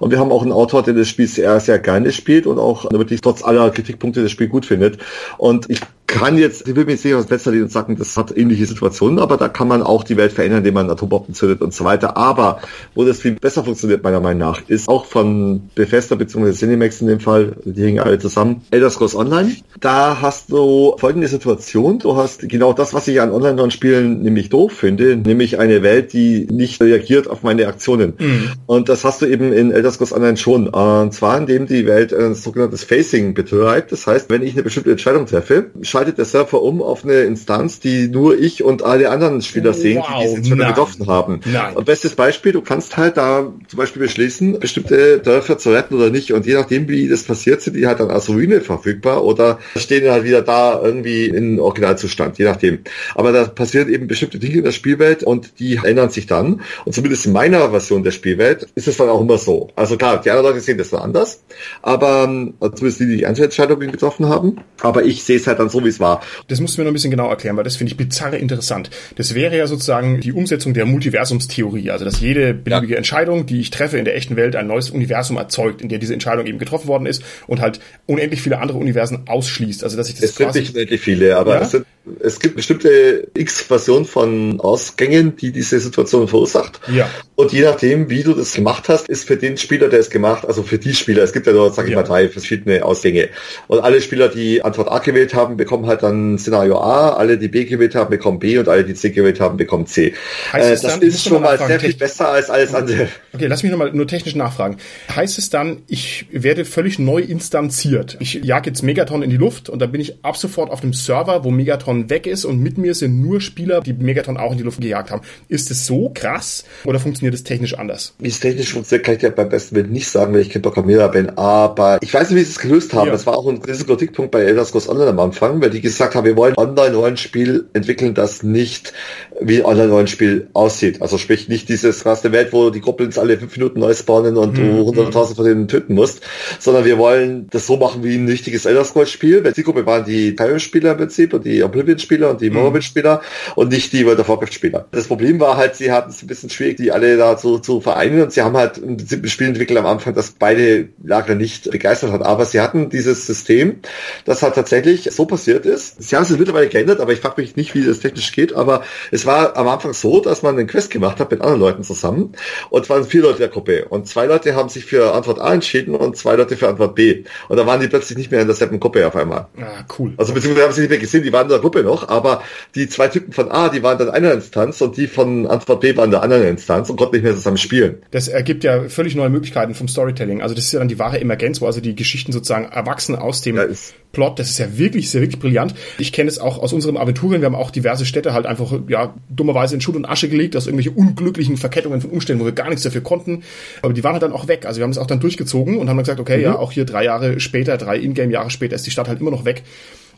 und 0.00 0.10
wir 0.10 0.18
haben 0.18 0.32
auch 0.32 0.42
einen 0.42 0.52
Autor, 0.52 0.82
der 0.82 0.94
das 0.94 1.08
Spiel 1.08 1.26
sehr, 1.26 1.60
sehr 1.60 1.78
gerne 1.78 2.12
spielt 2.12 2.46
und 2.46 2.58
auch 2.58 2.90
wirklich 2.90 3.20
trotz 3.20 3.42
aller 3.42 3.70
Kritikpunkte 3.70 4.22
das 4.22 4.30
Spiel 4.30 4.48
gut 4.48 4.64
findet. 4.64 4.98
Und 5.36 5.68
ich 5.68 5.80
kann 6.08 6.38
jetzt, 6.38 6.66
ich 6.66 6.74
will 6.74 6.86
mir 6.86 6.96
sicher 6.96 7.18
was 7.18 7.26
besser 7.26 7.52
und 7.52 7.70
sagen, 7.70 7.96
das 7.96 8.16
hat 8.16 8.36
ähnliche 8.36 8.66
Situationen, 8.66 9.18
aber 9.18 9.36
da 9.36 9.48
kann 9.48 9.68
man 9.68 9.82
auch 9.82 10.02
die 10.02 10.16
Welt 10.16 10.32
verändern, 10.32 10.58
indem 10.58 10.74
man 10.74 10.90
Atombomben 10.90 11.34
zündet 11.34 11.60
und 11.60 11.74
so 11.74 11.84
weiter. 11.84 12.16
Aber 12.16 12.60
wo 12.94 13.04
das 13.04 13.20
viel 13.20 13.32
besser 13.32 13.62
funktioniert, 13.62 14.02
meiner 14.02 14.20
Meinung 14.20 14.38
nach, 14.38 14.62
ist 14.68 14.88
auch 14.88 15.04
von 15.04 15.68
Bethesda 15.74 16.16
bzw. 16.16 16.52
Cinemax 16.52 17.02
in 17.02 17.08
dem 17.08 17.20
Fall, 17.20 17.56
die 17.64 17.84
hängen 17.84 18.00
alle 18.00 18.18
zusammen, 18.18 18.62
Elder 18.70 18.90
Scrolls 18.90 19.14
Online. 19.14 19.54
Da 19.80 20.20
hast 20.22 20.50
du 20.50 20.96
folgende 20.98 21.28
Situation, 21.28 21.98
du 21.98 22.16
hast 22.16 22.48
genau 22.48 22.72
das, 22.72 22.94
was 22.94 23.06
ich 23.06 23.20
an 23.20 23.30
Online-Spielen 23.30 24.22
nämlich 24.22 24.48
doof 24.48 24.72
finde, 24.72 25.14
nämlich 25.14 25.58
eine 25.58 25.82
Welt, 25.82 26.14
die 26.14 26.48
nicht 26.50 26.80
reagiert 26.80 27.28
auf 27.28 27.42
meine 27.42 27.66
Aktionen. 27.66 28.14
Mhm. 28.18 28.52
Und 28.64 28.88
das 28.88 29.04
hast 29.04 29.20
du 29.20 29.26
eben 29.26 29.52
in 29.52 29.72
Elder 29.72 29.90
Scrolls 29.90 30.14
Online 30.14 30.38
schon. 30.38 30.68
Und 30.68 31.12
zwar 31.12 31.36
indem 31.36 31.66
die 31.66 31.86
Welt 31.86 32.14
ein 32.14 32.34
sogenanntes 32.34 32.82
Facing 32.84 33.34
betreibt. 33.34 33.92
Das 33.92 34.06
heißt, 34.06 34.30
wenn 34.30 34.42
ich 34.42 34.54
eine 34.54 34.62
bestimmte 34.62 34.90
Entscheidung 34.90 35.26
treffe, 35.26 35.70
schaltet 35.98 36.18
der 36.18 36.26
Server 36.26 36.62
um 36.62 36.80
auf 36.80 37.02
eine 37.02 37.22
Instanz, 37.22 37.80
die 37.80 38.06
nur 38.06 38.38
ich 38.38 38.62
und 38.62 38.84
alle 38.84 39.10
anderen 39.10 39.42
Spieler 39.42 39.74
sehen, 39.74 39.98
wow, 39.98 40.22
die 40.22 40.42
diese 40.42 40.52
Entscheidung 40.52 40.68
getroffen 40.68 41.06
haben. 41.08 41.40
Nein. 41.44 41.74
Und 41.74 41.86
bestes 41.86 42.14
Beispiel, 42.14 42.52
du 42.52 42.60
kannst 42.60 42.96
halt 42.96 43.16
da 43.16 43.52
zum 43.66 43.76
Beispiel 43.76 44.02
beschließen, 44.02 44.60
bestimmte 44.60 45.18
Dörfer 45.18 45.58
zu 45.58 45.70
retten 45.70 45.96
oder 45.96 46.10
nicht. 46.10 46.32
Und 46.32 46.46
je 46.46 46.54
nachdem, 46.54 46.88
wie 46.88 47.08
das 47.08 47.24
passiert, 47.24 47.62
sind 47.62 47.74
die 47.74 47.88
halt 47.88 47.98
dann 47.98 48.10
als 48.10 48.28
Ruine 48.28 48.60
verfügbar 48.60 49.24
oder 49.24 49.58
stehen 49.74 50.08
halt 50.08 50.22
wieder 50.22 50.42
da 50.42 50.80
irgendwie 50.80 51.26
in 51.26 51.58
Originalzustand, 51.58 52.38
je 52.38 52.44
nachdem. 52.44 52.78
Aber 53.16 53.32
da 53.32 53.44
passieren 53.46 53.92
eben 53.92 54.06
bestimmte 54.06 54.38
Dinge 54.38 54.58
in 54.58 54.64
der 54.64 54.72
Spielwelt 54.72 55.24
und 55.24 55.58
die 55.58 55.80
ändern 55.82 56.10
sich 56.10 56.28
dann. 56.28 56.60
Und 56.84 56.94
zumindest 56.94 57.26
in 57.26 57.32
meiner 57.32 57.70
Version 57.70 58.04
der 58.04 58.12
Spielwelt 58.12 58.68
ist 58.76 58.86
es 58.86 58.98
dann 58.98 59.08
auch 59.08 59.20
immer 59.20 59.38
so. 59.38 59.70
Also 59.74 59.96
klar, 59.96 60.20
die 60.20 60.30
anderen 60.30 60.52
Leute 60.52 60.60
sehen 60.60 60.78
das 60.78 60.90
dann 60.90 61.00
anders, 61.00 61.42
aber 61.82 62.28
also 62.60 62.74
zumindest 62.76 63.00
die, 63.00 63.06
die 63.06 63.16
die 63.16 63.26
Einzelentscheidungen 63.26 63.90
getroffen 63.90 64.28
haben. 64.28 64.60
Aber 64.80 65.04
ich 65.04 65.24
sehe 65.24 65.36
es 65.36 65.46
halt 65.48 65.58
dann 65.58 65.68
so, 65.68 65.84
wie 65.84 65.87
es 65.88 66.00
war. 66.00 66.22
Das 66.48 66.60
musst 66.60 66.76
du 66.76 66.80
mir 66.80 66.84
noch 66.84 66.90
ein 66.90 66.94
bisschen 66.94 67.10
genau 67.10 67.28
erklären, 67.28 67.56
weil 67.56 67.64
das 67.64 67.76
finde 67.76 67.92
ich 67.92 67.96
bizarr 67.96 68.34
interessant. 68.34 68.90
Das 69.16 69.34
wäre 69.34 69.56
ja 69.56 69.66
sozusagen 69.66 70.20
die 70.20 70.32
Umsetzung 70.32 70.74
der 70.74 70.86
Multiversumstheorie, 70.86 71.90
also 71.90 72.04
dass 72.04 72.20
jede 72.20 72.54
beliebige 72.54 72.94
ja. 72.94 72.98
Entscheidung, 72.98 73.46
die 73.46 73.60
ich 73.60 73.70
treffe 73.70 73.98
in 73.98 74.04
der 74.04 74.16
echten 74.16 74.36
Welt, 74.36 74.56
ein 74.56 74.66
neues 74.66 74.90
Universum 74.90 75.36
erzeugt, 75.36 75.82
in 75.82 75.88
der 75.88 75.98
diese 75.98 76.12
Entscheidung 76.12 76.46
eben 76.46 76.58
getroffen 76.58 76.88
worden 76.88 77.06
ist 77.06 77.22
und 77.46 77.60
halt 77.60 77.80
unendlich 78.06 78.42
viele 78.42 78.58
andere 78.60 78.78
Universen 78.78 79.28
ausschließt. 79.28 79.84
Also 79.84 79.96
dass 79.96 80.08
ich 80.08 80.14
das 80.14 80.30
es 80.30 80.34
sind 80.36 80.54
nicht 80.54 80.74
unendlich 80.74 81.00
viele, 81.00 81.36
aber 81.36 81.56
ja? 81.56 81.62
es, 81.62 81.70
sind, 81.70 81.86
es 82.20 82.40
gibt 82.40 82.56
bestimmte 82.56 83.28
X-Version 83.34 84.04
von 84.04 84.60
Ausgängen, 84.60 85.36
die 85.36 85.52
diese 85.52 85.78
Situation 85.80 86.28
verursacht. 86.28 86.80
Ja. 86.92 87.08
Und 87.34 87.52
je 87.52 87.62
nachdem, 87.62 88.10
wie 88.10 88.22
du 88.22 88.34
das 88.34 88.54
gemacht 88.54 88.88
hast, 88.88 89.08
ist 89.08 89.26
für 89.26 89.36
den 89.36 89.56
Spieler, 89.56 89.88
der 89.88 90.00
es 90.00 90.10
gemacht, 90.10 90.46
also 90.46 90.62
für 90.62 90.78
die 90.78 90.94
Spieler, 90.94 91.22
es 91.22 91.32
gibt 91.32 91.46
ja 91.46 91.52
dort, 91.52 91.74
sag 91.74 91.84
ich 91.84 91.92
ja. 91.92 91.96
mal, 91.96 92.02
drei 92.02 92.28
verschiedene 92.28 92.84
Ausgänge. 92.84 93.28
Und 93.66 93.80
alle 93.80 94.00
Spieler, 94.00 94.28
die 94.28 94.62
Antwort 94.62 94.90
A 94.90 94.98
gewählt 94.98 95.34
haben, 95.34 95.56
bekommen 95.56 95.77
halt 95.86 96.02
dann 96.02 96.38
Szenario 96.38 96.78
A, 96.78 97.10
alle, 97.10 97.38
die 97.38 97.48
B 97.48 97.64
gewählt 97.64 97.94
haben, 97.94 98.10
bekommen 98.10 98.38
B 98.38 98.58
und 98.58 98.68
alle, 98.68 98.84
die 98.84 98.94
C 98.94 99.10
gewählt 99.10 99.40
haben, 99.40 99.56
bekommen 99.56 99.86
C. 99.86 100.14
Heißt 100.52 100.66
äh, 100.66 100.70
das 100.70 100.82
dann, 100.82 101.02
ist 101.02 101.24
schon 101.24 101.42
mal 101.42 101.58
sehr 101.58 101.80
viel 101.80 101.94
besser 101.94 102.28
als 102.28 102.50
alles 102.50 102.74
andere. 102.74 103.08
Okay, 103.32 103.46
lass 103.46 103.62
mich 103.62 103.70
nochmal 103.70 103.92
nur 103.92 104.06
technisch 104.06 104.34
nachfragen. 104.34 104.78
Heißt 105.14 105.38
es 105.38 105.50
dann, 105.50 105.82
ich 105.86 106.26
werde 106.30 106.64
völlig 106.64 106.98
neu 106.98 107.20
instanziert? 107.20 108.16
Ich 108.20 108.34
jage 108.34 108.70
jetzt 108.70 108.82
Megaton 108.82 109.22
in 109.22 109.30
die 109.30 109.36
Luft 109.36 109.68
und 109.68 109.80
dann 109.80 109.92
bin 109.92 110.00
ich 110.00 110.24
ab 110.24 110.36
sofort 110.36 110.70
auf 110.70 110.80
dem 110.80 110.92
Server, 110.92 111.44
wo 111.44 111.50
Megaton 111.50 112.10
weg 112.10 112.26
ist 112.26 112.44
und 112.44 112.60
mit 112.60 112.78
mir 112.78 112.94
sind 112.94 113.20
nur 113.20 113.40
Spieler, 113.40 113.80
die 113.80 113.92
Megaton 113.92 114.36
auch 114.36 114.52
in 114.52 114.58
die 114.58 114.64
Luft 114.64 114.80
gejagt 114.80 115.10
haben. 115.10 115.22
Ist 115.48 115.70
es 115.70 115.86
so 115.86 116.10
krass 116.14 116.64
oder 116.84 116.98
funktioniert 116.98 117.34
es 117.34 117.44
technisch 117.44 117.74
anders? 117.74 118.14
Wie 118.18 118.28
es 118.28 118.40
technisch 118.40 118.72
funktioniert, 118.72 119.04
kann 119.04 119.14
ich 119.14 119.20
dir 119.20 119.30
beim 119.30 119.48
besten 119.48 119.76
Willen 119.76 119.92
nicht 119.92 120.08
sagen, 120.08 120.34
weil 120.34 120.40
ich 120.40 120.50
kein 120.50 120.62
Programmierer 120.62 121.10
bin, 121.10 121.30
aber 121.36 121.98
ich 122.00 122.12
weiß 122.12 122.30
nicht, 122.30 122.38
wie 122.38 122.44
sie 122.44 122.50
es 122.50 122.58
gelöst 122.58 122.94
haben. 122.94 123.06
Ja. 123.06 123.12
Das 123.12 123.26
war 123.26 123.36
auch 123.36 123.48
ein 123.48 123.60
Kritikpunkt 123.60 124.30
bei 124.30 124.42
Elder 124.42 124.64
Scrolls 124.64 124.88
Online 124.88 125.10
am 125.10 125.20
Anfang, 125.20 125.60
weil 125.68 125.74
die 125.74 125.82
gesagt 125.82 126.14
haben, 126.14 126.24
wir 126.24 126.36
wollen 126.36 126.54
Online-Rollenspiel 126.56 127.66
entwickeln, 127.74 128.14
das 128.14 128.42
nicht 128.42 128.94
wie 129.38 129.62
Online-Rollenspiel 129.62 130.48
aussieht. 130.54 131.02
Also 131.02 131.18
sprich 131.18 131.48
nicht 131.48 131.68
dieses 131.68 132.06
raste 132.06 132.32
Welt, 132.32 132.54
wo 132.54 132.70
die 132.70 132.80
Goblins 132.80 133.18
alle 133.18 133.36
fünf 133.38 133.54
Minuten 133.54 133.80
neu 133.80 133.92
spawnen 133.92 134.38
und 134.38 134.56
mhm. 134.56 134.76
du 134.76 134.84
hunderttausend 134.86 135.36
von 135.36 135.44
denen 135.44 135.68
töten 135.68 135.94
musst, 135.94 136.22
sondern 136.58 136.86
wir 136.86 136.96
wollen 136.96 137.48
das 137.50 137.66
so 137.66 137.76
machen 137.76 138.02
wie 138.02 138.16
ein 138.16 138.26
richtiges 138.26 138.64
Elder 138.64 138.82
Scrolls-Spiel. 138.82 139.44
Weil 139.44 139.52
die 139.52 139.62
Gruppe 139.62 139.84
waren 139.84 140.06
die 140.06 140.30
Skyrim-Spieler 140.30 140.92
im 140.92 140.96
Prinzip 140.96 141.34
und 141.34 141.44
die 141.44 141.62
Oblivion-Spieler 141.62 142.30
und 142.30 142.40
die 142.40 142.48
mhm. 142.48 142.56
Morrowind-Spieler 142.56 143.20
und 143.54 143.70
nicht 143.70 143.92
die 143.92 144.06
World 144.06 144.20
of 144.20 144.30
Warcraft-Spieler. 144.30 144.86
Das 144.90 145.06
Problem 145.06 145.38
war 145.38 145.58
halt, 145.58 145.76
sie 145.76 145.92
hatten 145.92 146.10
es 146.10 146.22
ein 146.22 146.28
bisschen 146.28 146.48
schwierig, 146.48 146.78
die 146.78 146.92
alle 146.92 147.18
da 147.18 147.36
zu, 147.36 147.58
zu 147.58 147.82
vereinen 147.82 148.22
und 148.22 148.32
sie 148.32 148.40
haben 148.40 148.56
halt 148.56 148.78
im 148.78 148.96
Prinzip 148.96 149.22
ein 149.22 149.28
Spiel 149.28 149.48
entwickelt 149.48 149.78
am 149.78 149.86
Anfang, 149.86 150.14
das 150.14 150.30
beide 150.30 150.88
Lager 151.04 151.34
nicht 151.34 151.70
begeistert 151.70 152.10
hat. 152.10 152.22
Aber 152.22 152.46
sie 152.46 152.60
hatten 152.60 152.88
dieses 152.88 153.26
System, 153.26 153.80
das 154.24 154.42
halt 154.42 154.54
tatsächlich 154.54 155.10
so 155.12 155.26
passiert 155.26 155.47
ist. 155.56 156.02
Sie 156.02 156.16
haben 156.16 156.22
es 156.22 156.30
mittlerweile 156.30 156.68
geändert, 156.68 157.00
aber 157.00 157.12
ich 157.12 157.20
frage 157.20 157.40
mich 157.40 157.56
nicht, 157.56 157.74
wie 157.74 157.84
das 157.84 158.00
technisch 158.00 158.32
geht, 158.32 158.54
aber 158.54 158.82
es 159.10 159.26
war 159.26 159.56
am 159.56 159.68
Anfang 159.68 159.92
so, 159.92 160.20
dass 160.20 160.42
man 160.42 160.56
einen 160.56 160.66
Quest 160.66 160.90
gemacht 160.90 161.20
hat 161.20 161.30
mit 161.30 161.40
anderen 161.40 161.60
Leuten 161.60 161.82
zusammen 161.82 162.32
und 162.70 162.82
es 162.82 162.90
waren 162.90 163.04
vier 163.04 163.22
Leute 163.22 163.38
der 163.38 163.48
Gruppe 163.48 163.86
und 163.86 164.06
zwei 164.06 164.26
Leute 164.26 164.54
haben 164.54 164.68
sich 164.68 164.84
für 164.84 165.14
Antwort 165.14 165.40
A 165.40 165.54
entschieden 165.54 165.94
und 165.94 166.16
zwei 166.16 166.36
Leute 166.36 166.56
für 166.56 166.68
Antwort 166.68 166.94
B 166.94 167.24
und 167.48 167.56
da 167.56 167.66
waren 167.66 167.80
die 167.80 167.88
plötzlich 167.88 168.18
nicht 168.18 168.30
mehr 168.30 168.40
in 168.40 168.46
derselben 168.46 168.80
Gruppe 168.80 169.06
auf 169.06 169.16
einmal. 169.16 169.46
Ah, 169.60 169.84
cool. 169.98 170.14
Also 170.16 170.32
beziehungsweise 170.34 170.66
haben 170.66 170.74
sie 170.74 170.82
nicht 170.82 170.90
mehr 170.90 170.98
gesehen, 170.98 171.22
die 171.22 171.32
waren 171.32 171.44
in 171.44 171.50
der 171.50 171.58
Gruppe 171.58 171.82
noch, 171.82 172.08
aber 172.08 172.42
die 172.74 172.88
zwei 172.88 173.08
Typen 173.08 173.32
von 173.32 173.50
A, 173.50 173.68
die 173.68 173.82
waren 173.82 173.98
dann 173.98 174.10
einer 174.10 174.32
Instanz 174.32 174.80
und 174.80 174.96
die 174.96 175.06
von 175.06 175.46
Antwort 175.46 175.80
B 175.80 175.96
waren 175.96 176.06
in 176.06 176.10
der 176.12 176.22
anderen 176.22 176.44
Instanz 176.44 176.90
und 176.90 176.96
konnten 176.96 177.16
nicht 177.16 177.24
mehr 177.24 177.34
zusammen 177.34 177.56
spielen. 177.56 178.02
Das 178.10 178.28
ergibt 178.28 178.64
ja 178.64 178.88
völlig 178.88 179.14
neue 179.14 179.30
Möglichkeiten 179.30 179.74
vom 179.74 179.88
Storytelling. 179.88 180.42
Also 180.42 180.54
das 180.54 180.64
ist 180.64 180.72
ja 180.72 180.78
dann 180.78 180.88
die 180.88 180.98
wahre 180.98 181.20
Emergenz, 181.20 181.60
wo 181.60 181.66
also 181.66 181.80
die 181.80 181.94
Geschichten 181.94 182.32
sozusagen 182.32 182.66
erwachsen 182.66 183.16
aus 183.16 183.42
dem 183.42 183.56
ja, 183.56 183.64
Plot, 184.12 184.38
das 184.38 184.50
ist 184.50 184.58
ja 184.58 184.78
wirklich, 184.78 185.10
sehr 185.10 185.20
wirklich 185.20 185.38
brillant. 185.38 185.74
Ich 185.98 186.12
kenne 186.12 186.28
es 186.28 186.38
auch 186.38 186.58
aus 186.58 186.72
unserem 186.72 186.96
Aventurien, 186.96 187.42
wir 187.42 187.46
haben 187.46 187.54
auch 187.54 187.70
diverse 187.70 188.06
Städte 188.06 188.32
halt 188.32 188.46
einfach, 188.46 188.72
ja, 188.88 189.14
dummerweise 189.28 189.74
in 189.74 189.80
Schutt 189.80 189.96
und 189.96 190.06
Asche 190.06 190.28
gelegt, 190.28 190.56
aus 190.56 190.66
irgendwelchen 190.66 190.94
unglücklichen 190.94 191.56
Verkettungen 191.56 192.00
von 192.00 192.10
Umständen, 192.10 192.40
wo 192.40 192.46
wir 192.46 192.52
gar 192.52 192.68
nichts 192.68 192.82
dafür 192.82 193.02
konnten. 193.02 193.42
Aber 193.82 193.92
die 193.92 194.02
waren 194.04 194.12
halt 194.12 194.22
dann 194.22 194.32
auch 194.32 194.48
weg. 194.48 194.66
Also 194.66 194.78
wir 194.78 194.84
haben 194.84 194.90
es 194.90 194.98
auch 194.98 195.06
dann 195.06 195.20
durchgezogen 195.20 195.78
und 195.78 195.88
haben 195.88 195.96
dann 195.96 196.04
gesagt, 196.04 196.20
okay, 196.20 196.38
mhm. 196.38 196.42
ja, 196.42 196.58
auch 196.58 196.72
hier 196.72 196.84
drei 196.84 197.04
Jahre 197.04 197.40
später, 197.40 197.76
drei 197.76 197.98
Ingame-Jahre 197.98 198.50
später 198.50 198.76
ist 198.76 198.86
die 198.86 198.90
Stadt 198.90 199.08
halt 199.08 199.20
immer 199.20 199.30
noch 199.30 199.44
weg. 199.44 199.62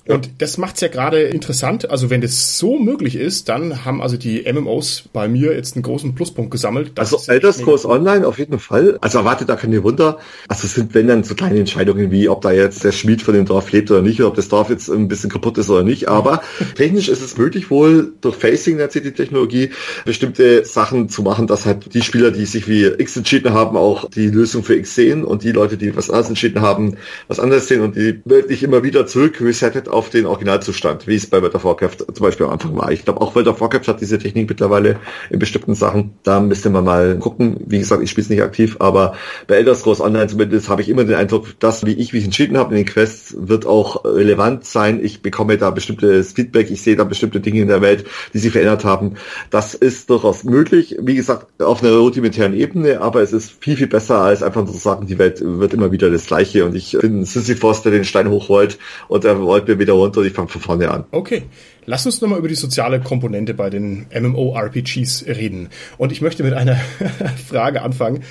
Und 0.07 0.31
das 0.39 0.59
macht's 0.59 0.81
ja 0.81 0.89
gerade 0.89 1.23
interessant. 1.23 1.91
Also 1.91 2.11
wenn 2.11 2.21
das 2.21 2.59
so 2.59 2.79
möglich 2.79 3.17
ist, 3.17 3.49
dann 3.49 3.85
haben 3.85 4.03
also 4.03 4.17
die 4.17 4.51
MMOs 4.51 5.05
bei 5.13 5.29
mir 5.29 5.55
jetzt 5.55 5.77
einen 5.77 5.83
großen 5.83 6.15
Pluspunkt 6.15 6.51
gesammelt. 6.51 6.93
Das 6.95 7.13
also 7.13 7.31
Elder 7.31 7.53
Scrolls 7.53 7.85
Online 7.85 8.27
auf 8.27 8.39
jeden 8.39 8.59
Fall. 8.59 8.99
Also 9.01 9.19
erwartet 9.19 9.49
da 9.49 9.57
keine 9.57 9.83
Wunder. 9.85 10.19
Also 10.49 10.67
es 10.67 10.75
sind 10.75 10.95
wenn 10.95 11.07
dann 11.07 11.25
so 11.25 11.35
kleine 11.35 11.59
Entscheidungen 11.59 12.11
wie, 12.11 12.29
ob 12.29 12.41
da 12.41 12.51
jetzt 12.51 12.83
der 12.85 12.93
Schmied 12.93 13.23
von 13.23 13.35
dem 13.35 13.45
Dorf 13.45 13.71
lebt 13.73 13.91
oder 13.91 14.03
nicht, 14.03 14.21
oder 14.21 14.29
ob 14.29 14.37
das 14.37 14.49
Dorf 14.49 14.71
jetzt 14.71 14.89
ein 14.89 15.09
bisschen 15.09 15.31
kaputt 15.31 15.59
ist 15.59 15.71
oder 15.71 15.83
nicht. 15.83 16.09
Aber 16.09 16.43
technisch 16.75 17.09
ist 17.09 17.23
es 17.23 17.37
möglich 17.37 17.71
wohl 17.71 18.13
durch 18.21 18.37
Facing 18.37 18.77
nennt 18.77 18.93
sich 18.93 19.03
die 19.03 19.13
Technologie 19.13 19.71
bestimmte 20.05 20.65
Sachen 20.65 21.09
zu 21.09 21.23
machen, 21.23 21.47
dass 21.47 21.67
halt 21.67 21.95
die 21.95 22.03
Spieler, 22.03 22.31
die 22.31 22.47
sich 22.47 22.69
wie 22.69 22.87
X 22.87 23.17
entschieden 23.17 23.53
haben, 23.53 23.77
auch 23.77 24.09
die 24.09 24.29
Lösung 24.29 24.65
für 24.65 24.77
X 24.77 24.95
sehen 24.95 25.25
und 25.25 25.45
die 25.45 25.53
Leute, 25.53 25.77
die 25.77 25.95
was 25.97 26.11
anderes 26.11 26.29
entschieden 26.29 26.63
haben, 26.63 26.97
was 27.29 27.41
anderes 27.41 27.69
sehen 27.69 27.83
und 27.83 27.97
die 27.97 28.21
wirklich 28.25 28.63
immer 28.63 28.83
wieder 28.83 29.07
zurück 29.07 29.41
resettet 29.41 29.89
auf 29.91 30.11
den 30.11 30.27
Originalzustand, 30.27 31.07
wie 31.07 31.17
es 31.17 31.27
bei 31.27 31.41
World 31.43 31.55
of 31.55 31.65
Warcraft 31.65 31.97
zum 32.13 32.25
Beispiel 32.25 32.47
am 32.47 32.53
Anfang 32.53 32.77
war. 32.77 32.91
Ich 32.93 33.05
glaube, 33.05 33.21
auch 33.21 33.35
World 33.35 33.49
of 33.49 33.61
Warcraft 33.61 33.89
hat 33.89 34.01
diese 34.01 34.19
Technik 34.19 34.49
mittlerweile 34.49 34.99
in 35.31 35.39
bestimmten 35.39 35.75
Sachen. 35.75 36.15
Da 36.23 36.41
müsste 36.41 36.71
man 36.71 36.85
mal 36.85 37.19
gucken. 37.19 37.57
Wie 37.67 37.79
gesagt, 37.79 38.03
ich 38.03 38.11
spiele 38.11 38.25
es 38.25 38.31
nicht 38.31 38.43
aktiv, 38.43 38.77
aber 38.79 39.15
bei 39.47 39.57
Elder 39.57 39.75
Scrolls 39.75 40.01
Online 40.01 40.27
zumindest 40.27 40.69
habe 40.69 40.83
ich 40.83 40.89
immer 40.89 41.05
den 41.05 41.17
Eindruck, 41.17 41.59
dass, 41.61 41.85
wie 41.85 41.93
ich 41.93 42.13
mich 42.13 42.25
entschieden 42.25 42.57
habe 42.57 42.71
in 42.71 42.85
den 42.85 42.87
Quests, 42.87 43.37
wird 43.39 43.67
auch 43.67 44.05
relevant 44.05 44.65
sein. 44.65 45.01
Ich 45.03 45.23
bekomme 45.23 45.59
da 45.59 45.71
bestimmtes 45.71 46.33
Feedback, 46.33 46.71
ich 46.71 46.83
sehe 46.83 46.97
da 46.97 47.05
bestimmte 47.05 47.41
Dinge 47.41 47.61
in 47.61 47.69
der 47.69 47.83
Welt, 47.83 48.05
die 48.33 48.39
sich 48.39 48.53
verändert 48.53 48.85
haben. 48.85 49.15
Das 49.51 49.75
ist 49.75 50.11
durchaus 50.11 50.45
möglich. 50.45 50.97
Wie 51.01 51.15
gesagt, 51.15 51.61
auf 51.61 51.83
einer 51.83 51.97
rudimentären 51.97 52.55
Ebene, 52.55 53.01
aber 53.01 53.23
es 53.23 53.33
ist 53.33 53.53
viel, 53.61 53.77
viel 53.77 53.87
besser, 53.87 54.21
als 54.21 54.43
einfach 54.43 54.65
zu 54.67 54.77
sagen, 54.77 55.07
die 55.07 55.19
Welt 55.19 55.43
wird 55.45 55.75
immer 55.75 55.93
wieder 55.93 56.11
das 56.11 56.27
Gleiche. 56.27 56.65
Und 56.65 56.75
ich 56.75 56.97
bin 57.01 57.25
Sisyphos, 57.25 57.83
der 57.83 57.93
den 57.93 58.05
Stein 58.05 58.31
hochrollt 58.31 58.79
und 59.09 59.25
er 59.25 59.41
wollte 59.41 59.77
mir 59.77 59.80
wieder 59.81 59.95
runter 59.95 60.21
und 60.21 60.27
ich 60.27 60.33
fange 60.33 60.49
von 60.49 60.61
vorne 60.61 60.91
an. 60.91 61.05
Okay. 61.11 61.43
Lass 61.87 62.07
uns 62.07 62.21
nochmal 62.21 62.39
über 62.39 62.49
die 62.49 62.55
soziale 62.55 63.01
Komponente 63.01 63.55
bei 63.55 63.71
den 63.71 64.07
MMORPGs 64.15 65.27
reden. 65.27 65.71
Und 65.99 66.13
ich 66.13 66.21
möchte 66.21 66.45
mit 66.45 66.55
einer 66.55 66.77
Frage 67.49 67.83
anfangen, 67.83 68.23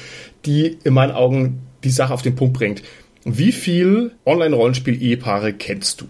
die 0.46 0.78
in 0.84 0.94
meinen 0.94 1.12
Augen 1.12 1.62
die 1.84 1.90
Sache 1.90 2.14
auf 2.14 2.22
den 2.22 2.36
Punkt 2.36 2.54
bringt. 2.54 2.84
Wie 3.26 3.52
viel 3.52 4.12
Online-Rollenspiel-Ehepaare 4.26 5.54
kennst 5.54 6.02
du? 6.02 6.06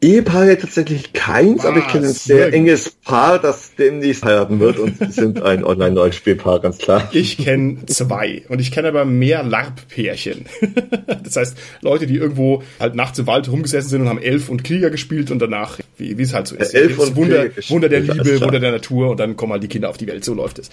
Ehepaare 0.00 0.58
tatsächlich 0.58 1.12
keins, 1.12 1.58
Was? 1.58 1.66
aber 1.66 1.78
ich 1.78 1.88
kenne 1.88 2.08
ein 2.08 2.12
sehr 2.12 2.52
enges 2.52 2.90
Paar, 2.90 3.38
das 3.38 3.74
demnächst 3.76 4.24
heiraten 4.24 4.60
wird 4.60 4.78
und 4.78 5.12
sind 5.12 5.42
ein 5.42 5.64
Online-Rollenspielpaar, 5.64 6.60
ganz 6.60 6.78
klar. 6.78 7.08
Ich 7.12 7.38
kenne 7.38 7.86
zwei 7.86 8.42
und 8.48 8.60
ich 8.60 8.72
kenne 8.72 8.88
aber 8.88 9.04
mehr 9.04 9.42
LARP-Pärchen. 9.42 10.46
das 11.24 11.36
heißt, 11.36 11.58
Leute, 11.80 12.06
die 12.06 12.16
irgendwo 12.16 12.62
halt 12.78 12.94
nachts 12.94 13.18
im 13.18 13.26
Wald 13.26 13.50
rumgesessen 13.50 13.90
sind 13.90 14.02
und 14.02 14.08
haben 14.08 14.22
Elf 14.22 14.48
und 14.48 14.64
Krieger 14.64 14.90
gespielt 14.90 15.30
und 15.30 15.38
danach, 15.38 15.78
wie, 15.96 16.18
wie 16.18 16.22
es 16.22 16.34
halt 16.34 16.46
so 16.46 16.56
ist. 16.56 16.74
Elf 16.74 16.98
und 16.98 17.16
Wunder, 17.16 17.46
Wunder 17.68 17.88
der 17.88 18.00
Liebe, 18.00 18.40
Wunder 18.40 18.60
der 18.60 18.72
Natur 18.72 19.10
und 19.10 19.20
dann 19.20 19.36
kommen 19.36 19.52
halt 19.52 19.62
die 19.62 19.68
Kinder 19.68 19.88
auf 19.88 19.96
die 19.96 20.06
Welt. 20.06 20.24
So 20.24 20.34
läuft 20.34 20.58
es. 20.58 20.70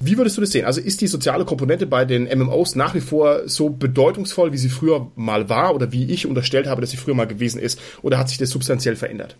Wie 0.00 0.16
würdest 0.16 0.36
du 0.36 0.40
das 0.40 0.50
sehen? 0.50 0.64
Also 0.64 0.80
ist 0.80 1.00
die 1.00 1.06
soziale 1.06 1.44
Komponente 1.44 1.86
bei 1.86 2.04
den 2.04 2.24
MMOs 2.24 2.76
nach 2.76 2.94
wie 2.94 3.00
vor 3.00 3.48
so 3.48 3.70
bedeutungsvoll, 3.70 4.52
wie 4.52 4.58
sie 4.58 4.68
früher 4.68 5.10
mal 5.16 5.48
war 5.48 5.74
oder 5.74 5.92
wie 5.92 6.06
ich 6.06 6.26
unterstellt 6.26 6.66
habe, 6.66 6.80
dass 6.80 6.90
sie 6.90 6.96
früher 6.96 7.14
mal 7.14 7.26
gewesen 7.26 7.60
ist? 7.60 7.80
Oder 8.02 8.18
hat 8.18 8.28
sich 8.28 8.38
das 8.38 8.50
substanziell 8.50 8.96
verändert? 8.96 9.36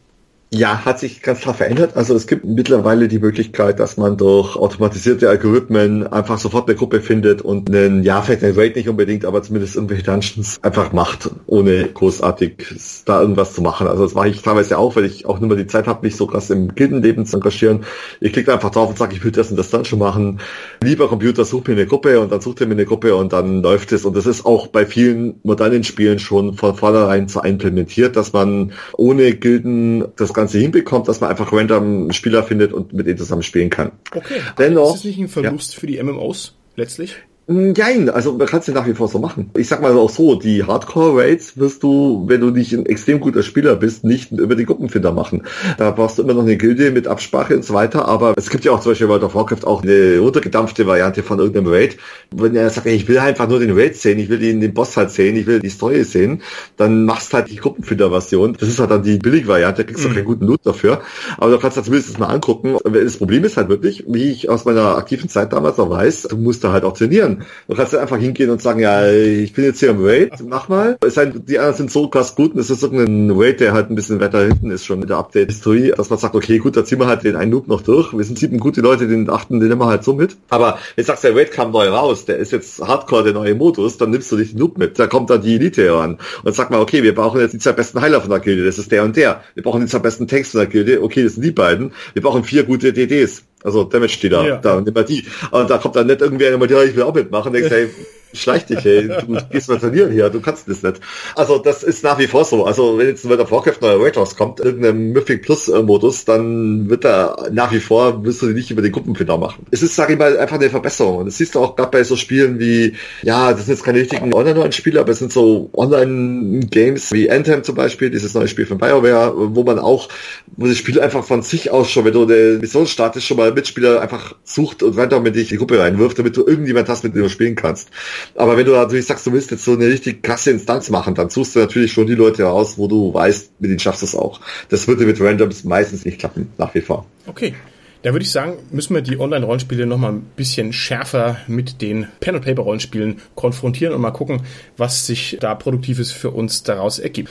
Ja, 0.50 0.86
hat 0.86 0.98
sich 0.98 1.20
ganz 1.20 1.40
klar 1.40 1.54
verändert. 1.54 1.94
Also 1.94 2.14
es 2.14 2.26
gibt 2.26 2.46
mittlerweile 2.46 3.06
die 3.06 3.18
Möglichkeit, 3.18 3.78
dass 3.80 3.98
man 3.98 4.16
durch 4.16 4.56
automatisierte 4.56 5.28
Algorithmen 5.28 6.06
einfach 6.06 6.38
sofort 6.38 6.66
eine 6.68 6.78
Gruppe 6.78 7.02
findet 7.02 7.42
und 7.42 7.68
einen, 7.68 8.02
ja, 8.02 8.22
vielleicht 8.22 8.42
einen 8.42 8.58
Raid 8.58 8.74
nicht 8.74 8.88
unbedingt, 8.88 9.26
aber 9.26 9.42
zumindest 9.42 9.76
irgendwelche 9.76 10.04
Dungeons 10.04 10.58
einfach 10.62 10.94
macht, 10.94 11.30
ohne 11.44 11.86
großartig 11.88 13.02
da 13.04 13.20
irgendwas 13.20 13.52
zu 13.52 13.60
machen. 13.60 13.88
Also 13.88 14.04
das 14.04 14.14
mache 14.14 14.30
ich 14.30 14.40
teilweise 14.40 14.78
auch, 14.78 14.96
weil 14.96 15.04
ich 15.04 15.26
auch 15.26 15.38
nur 15.38 15.50
mal 15.50 15.56
die 15.58 15.66
Zeit 15.66 15.86
habe, 15.86 16.06
mich 16.06 16.16
so 16.16 16.26
krass 16.26 16.48
im 16.48 16.74
Gildenleben 16.74 17.26
zu 17.26 17.36
engagieren. 17.36 17.84
Ich 18.20 18.32
klicke 18.32 18.50
einfach 18.50 18.70
drauf 18.70 18.88
und 18.88 18.96
sage, 18.96 19.14
ich 19.14 19.22
will 19.22 19.32
das 19.32 19.50
und 19.50 19.58
das 19.58 19.68
Dungeon 19.68 19.98
machen. 19.98 20.40
Lieber 20.82 21.08
Computer, 21.08 21.44
such 21.44 21.66
mir 21.66 21.74
eine 21.74 21.86
Gruppe 21.86 22.20
und 22.20 22.32
dann 22.32 22.40
sucht 22.40 22.62
er 22.62 22.68
mir 22.68 22.72
eine 22.72 22.86
Gruppe 22.86 23.14
und 23.14 23.34
dann 23.34 23.60
läuft 23.60 23.92
es. 23.92 24.06
Und 24.06 24.16
das 24.16 24.24
ist 24.24 24.46
auch 24.46 24.68
bei 24.68 24.86
vielen 24.86 25.40
modernen 25.42 25.84
Spielen 25.84 26.18
schon 26.18 26.54
von 26.54 26.74
vornherein 26.74 27.28
so 27.28 27.42
implementiert, 27.42 28.16
dass 28.16 28.32
man 28.32 28.72
ohne 28.96 29.34
Gilden 29.34 30.06
das 30.16 30.37
Ganze 30.38 30.58
hinbekommt, 30.58 31.08
dass 31.08 31.20
man 31.20 31.30
einfach 31.30 31.52
random 31.52 32.12
Spieler 32.12 32.42
findet 32.42 32.72
und 32.72 32.92
mit 32.92 33.06
denen 33.06 33.18
zusammen 33.18 33.42
spielen 33.42 33.70
kann. 33.70 33.92
Okay. 34.14 34.40
Dennoch, 34.56 34.94
ist 34.94 34.96
das 34.96 35.04
nicht 35.04 35.18
ein 35.18 35.28
Verlust 35.28 35.74
ja. 35.74 35.80
für 35.80 35.86
die 35.86 36.02
MMOs 36.02 36.56
letztlich? 36.76 37.16
Nein, 37.50 38.10
also 38.10 38.34
man 38.34 38.46
kann 38.46 38.60
es 38.60 38.66
ja 38.66 38.74
nach 38.74 38.86
wie 38.86 38.92
vor 38.92 39.08
so 39.08 39.18
machen. 39.18 39.50
Ich 39.56 39.68
sag 39.68 39.80
mal 39.80 39.96
auch 39.96 40.10
so, 40.10 40.34
die 40.34 40.64
Hardcore-Rates 40.64 41.56
wirst 41.56 41.82
du, 41.82 42.24
wenn 42.26 42.42
du 42.42 42.50
nicht 42.50 42.74
ein 42.74 42.84
extrem 42.84 43.20
guter 43.20 43.42
Spieler 43.42 43.74
bist, 43.74 44.04
nicht 44.04 44.32
über 44.32 44.54
die 44.54 44.66
Gruppenfinder 44.66 45.12
machen. 45.12 45.44
Da 45.78 45.90
brauchst 45.92 46.18
du 46.18 46.22
immer 46.22 46.34
noch 46.34 46.42
eine 46.42 46.58
Gilde 46.58 46.90
mit 46.90 47.06
Absprache 47.06 47.56
und 47.56 47.64
so 47.64 47.72
weiter, 47.72 48.06
aber 48.06 48.34
es 48.36 48.50
gibt 48.50 48.66
ja 48.66 48.72
auch 48.72 48.80
zum 48.80 48.92
Beispiel 48.92 49.08
World 49.08 49.22
of 49.22 49.34
Warcraft 49.34 49.64
auch 49.66 49.82
eine 49.82 50.18
runtergedampfte 50.18 50.86
Variante 50.86 51.22
von 51.22 51.38
irgendeinem 51.38 51.68
Raid. 51.72 51.96
Wenn 52.36 52.54
er 52.54 52.68
sagt, 52.68 52.86
ich 52.86 53.08
will 53.08 53.18
einfach 53.18 53.48
nur 53.48 53.60
den 53.60 53.70
Raid 53.72 53.96
sehen, 53.96 54.18
ich 54.18 54.28
will 54.28 54.40
den, 54.40 54.60
den 54.60 54.74
Boss 54.74 54.94
halt 54.98 55.10
sehen, 55.10 55.34
ich 55.34 55.46
will 55.46 55.60
die 55.60 55.70
Story 55.70 56.04
sehen, 56.04 56.42
dann 56.76 57.06
machst 57.06 57.32
halt 57.32 57.50
die 57.50 57.56
Gruppenfinder-Version. 57.56 58.58
Das 58.60 58.68
ist 58.68 58.78
halt 58.78 58.90
dann 58.90 59.02
die 59.02 59.16
Billig-Variante, 59.16 59.84
da 59.84 59.86
kriegst 59.86 60.04
du 60.04 60.10
mhm. 60.10 60.14
keinen 60.16 60.24
guten 60.26 60.44
Loot 60.44 60.60
dafür, 60.64 61.00
aber 61.38 61.52
du 61.52 61.58
kannst 61.58 61.78
das 61.78 61.86
zumindest 61.86 62.18
mal 62.18 62.26
angucken. 62.26 62.76
Das 62.84 63.16
Problem 63.16 63.42
ist 63.44 63.56
halt 63.56 63.70
wirklich, 63.70 64.04
wie 64.06 64.30
ich 64.30 64.50
aus 64.50 64.66
meiner 64.66 64.98
aktiven 64.98 65.30
Zeit 65.30 65.54
damals 65.54 65.78
noch 65.78 65.88
weiß, 65.88 66.24
du 66.24 66.36
musst 66.36 66.62
da 66.62 66.72
halt 66.72 66.84
auch 66.84 66.92
trainieren. 66.92 67.37
Du 67.66 67.74
kannst 67.74 67.92
dann 67.92 68.00
einfach 68.00 68.18
hingehen 68.18 68.50
und 68.50 68.62
sagen, 68.62 68.80
ja, 68.80 69.10
ich 69.10 69.52
bin 69.52 69.64
jetzt 69.64 69.80
hier 69.80 69.90
im 69.90 70.04
Raid, 70.04 70.32
mach 70.46 70.68
mal. 70.68 70.96
Es 71.04 71.14
sei, 71.14 71.26
die 71.26 71.58
anderen 71.58 71.76
sind 71.76 71.90
so 71.90 72.08
krass 72.08 72.34
gut 72.34 72.54
und 72.54 72.60
es 72.60 72.70
ist 72.70 72.82
irgendein 72.82 73.30
Raid, 73.36 73.60
der 73.60 73.72
halt 73.72 73.90
ein 73.90 73.94
bisschen 73.94 74.20
weiter 74.20 74.44
hinten 74.44 74.70
ist 74.70 74.84
schon 74.84 75.00
mit 75.00 75.10
der 75.10 75.18
Update-History, 75.18 75.92
dass 75.96 76.10
man 76.10 76.18
sagt, 76.18 76.34
okay, 76.34 76.58
gut, 76.58 76.76
da 76.76 76.84
ziehen 76.84 76.98
wir 77.00 77.06
halt 77.06 77.24
den 77.24 77.36
einen 77.36 77.50
Noob 77.50 77.68
noch 77.68 77.82
durch. 77.82 78.12
Wir 78.12 78.24
sind 78.24 78.38
sieben 78.38 78.58
gute 78.58 78.80
Leute, 78.80 79.08
den 79.08 79.28
achten, 79.30 79.60
den 79.60 79.68
nehmen 79.68 79.80
wir 79.80 79.86
halt 79.86 80.04
so 80.04 80.14
mit. 80.14 80.36
Aber 80.48 80.78
jetzt 80.96 81.06
sagst 81.06 81.24
du, 81.24 81.28
der 81.28 81.36
Raid 81.36 81.52
kam 81.52 81.72
neu 81.72 81.88
raus, 81.88 82.24
der 82.24 82.38
ist 82.38 82.52
jetzt 82.52 82.80
Hardcore, 82.80 83.24
der 83.24 83.32
neue 83.32 83.54
Modus, 83.54 83.98
dann 83.98 84.10
nimmst 84.10 84.30
du 84.32 84.36
dich 84.36 84.50
den 84.50 84.58
Noob 84.58 84.78
mit. 84.78 84.98
Da 84.98 85.06
kommt 85.06 85.30
dann 85.30 85.42
die 85.42 85.54
Elite 85.54 85.84
heran. 85.84 86.18
Und 86.44 86.54
sag 86.54 86.70
mal, 86.70 86.80
okay, 86.80 87.02
wir 87.02 87.14
brauchen 87.14 87.40
jetzt 87.40 87.54
die 87.54 87.58
zwei 87.58 87.72
besten 87.72 88.00
Heiler 88.00 88.20
von 88.20 88.30
der 88.30 88.40
Gilde, 88.40 88.64
das 88.64 88.78
ist 88.78 88.92
der 88.92 89.04
und 89.04 89.16
der. 89.16 89.42
Wir 89.54 89.62
brauchen 89.62 89.80
die 89.80 89.86
zwei 89.86 89.98
besten 89.98 90.26
Tanks 90.26 90.50
von 90.50 90.60
der 90.60 90.68
Gilde, 90.68 91.02
okay, 91.02 91.24
das 91.24 91.34
sind 91.34 91.44
die 91.44 91.50
beiden. 91.50 91.92
Wir 92.12 92.22
brauchen 92.22 92.44
vier 92.44 92.64
gute 92.64 92.92
DDs. 92.92 93.44
Also 93.64 93.84
Damage 93.84 94.18
Dealer, 94.22 94.46
ja. 94.46 94.56
da 94.56 94.80
nimm 94.80 94.94
mal 94.94 95.04
die. 95.04 95.24
Und 95.50 95.68
da 95.68 95.78
kommt 95.78 95.96
dann 95.96 96.06
nicht 96.06 96.20
irgendwer 96.20 96.52
immer, 96.52 96.68
ja, 96.70 96.82
ich 96.82 96.94
will 96.94 97.02
auch 97.02 97.14
mitmachen. 97.14 97.52
Denkst, 97.52 97.70
hey, 97.72 97.90
schleich 98.32 98.66
dich, 98.66 98.84
ey, 98.84 99.08
du 99.08 99.38
gehst 99.50 99.68
mal 99.68 99.78
trainieren 99.78 100.12
hier, 100.12 100.30
du 100.30 100.40
kannst 100.40 100.68
das 100.68 100.82
nicht. 100.82 101.00
Also 101.34 101.58
das 101.58 101.82
ist 101.82 102.04
nach 102.04 102.18
wie 102.18 102.26
vor 102.26 102.44
so. 102.44 102.64
Also 102.64 102.98
wenn 102.98 103.08
jetzt 103.08 103.24
ein 103.24 103.30
World 103.30 103.40
of 103.40 103.50
Warcraft 103.50 103.80
neuer 103.80 104.02
Raid 104.02 104.16
rauskommt, 104.16 104.60
irgendein 104.60 105.12
Mythic 105.12 105.42
Plus 105.42 105.68
Modus, 105.68 106.24
dann 106.24 106.88
wird 106.90 107.04
da 107.04 107.48
nach 107.52 107.72
wie 107.72 107.80
vor, 107.80 108.24
wirst 108.24 108.42
du 108.42 108.48
die 108.48 108.54
nicht 108.54 108.70
über 108.70 108.82
den 108.82 108.92
Gruppenfinder 108.92 109.38
machen. 109.38 109.66
Es 109.70 109.82
ist, 109.82 109.94
sag 109.96 110.10
ich 110.10 110.18
mal, 110.18 110.38
einfach 110.38 110.56
eine 110.56 110.70
Verbesserung. 110.70 111.18
Und 111.18 111.26
das 111.26 111.38
siehst 111.38 111.54
du 111.54 111.60
auch 111.60 111.76
gerade 111.76 111.90
bei 111.90 112.04
so 112.04 112.16
Spielen 112.16 112.58
wie, 112.58 112.94
ja, 113.22 113.52
das 113.52 113.66
sind 113.66 113.74
jetzt 113.74 113.84
keine 113.84 113.98
richtigen 113.98 114.34
Online-Spiele, 114.34 115.00
aber 115.00 115.12
es 115.12 115.18
sind 115.18 115.32
so 115.32 115.70
Online-Games 115.74 117.12
wie 117.12 117.30
Anthem 117.30 117.64
zum 117.64 117.74
Beispiel, 117.74 118.10
dieses 118.10 118.34
neue 118.34 118.48
Spiel 118.48 118.66
von 118.66 118.78
BioWare, 118.78 119.34
wo 119.54 119.64
man 119.64 119.78
auch, 119.78 120.08
wo 120.56 120.66
das 120.66 120.76
Spiel 120.76 121.00
einfach 121.00 121.24
von 121.24 121.42
sich 121.42 121.70
aus 121.70 121.90
schon, 121.90 122.04
wenn 122.04 122.12
du 122.12 122.22
eine 122.24 122.58
Mission 122.60 122.86
startest, 122.86 123.26
schon 123.26 123.36
mal 123.36 123.52
Mitspieler 123.52 124.00
einfach 124.00 124.34
sucht 124.44 124.82
und 124.82 124.96
weiter 124.96 125.20
mit 125.20 125.36
dich 125.36 125.48
die 125.48 125.56
Gruppe 125.56 125.78
reinwirft, 125.78 126.18
damit 126.18 126.36
du 126.36 126.46
irgendjemand 126.46 126.88
hast, 126.88 127.04
mit 127.04 127.14
dem 127.14 127.22
du 127.22 127.28
spielen 127.28 127.54
kannst. 127.54 127.90
Aber 128.34 128.56
wenn 128.56 128.66
du 128.66 128.72
natürlich 128.72 129.06
sagst, 129.06 129.26
du 129.26 129.32
willst 129.32 129.50
jetzt 129.50 129.64
so 129.64 129.72
eine 129.72 129.86
richtig 129.86 130.22
krasse 130.22 130.50
Instanz 130.50 130.90
machen, 130.90 131.14
dann 131.14 131.30
suchst 131.30 131.56
du 131.56 131.60
natürlich 131.60 131.92
schon 131.92 132.06
die 132.06 132.14
Leute 132.14 132.44
raus, 132.44 132.74
wo 132.76 132.88
du 132.88 133.12
weißt, 133.12 133.52
mit 133.60 133.70
denen 133.70 133.78
schaffst 133.78 134.02
du 134.02 134.06
es 134.06 134.14
auch. 134.14 134.40
Das 134.68 134.88
würde 134.88 135.06
mit 135.06 135.20
Randoms 135.20 135.64
meistens 135.64 136.04
nicht 136.04 136.18
klappen, 136.18 136.50
nach 136.58 136.74
wie 136.74 136.80
vor. 136.80 137.06
Okay. 137.26 137.54
Da 138.02 138.12
würde 138.12 138.22
ich 138.22 138.30
sagen, 138.30 138.58
müssen 138.70 138.94
wir 138.94 139.02
die 139.02 139.18
Online-Rollenspiele 139.18 139.84
noch 139.84 139.98
mal 139.98 140.12
ein 140.12 140.22
bisschen 140.36 140.72
schärfer 140.72 141.38
mit 141.48 141.82
den 141.82 142.06
Pen-and-Paper-Rollenspielen 142.20 143.20
konfrontieren 143.34 143.92
und 143.92 144.00
mal 144.00 144.12
gucken, 144.12 144.42
was 144.76 145.06
sich 145.08 145.36
da 145.40 145.56
Produktives 145.56 146.12
für 146.12 146.30
uns 146.30 146.62
daraus 146.62 147.00
ergibt. 147.00 147.28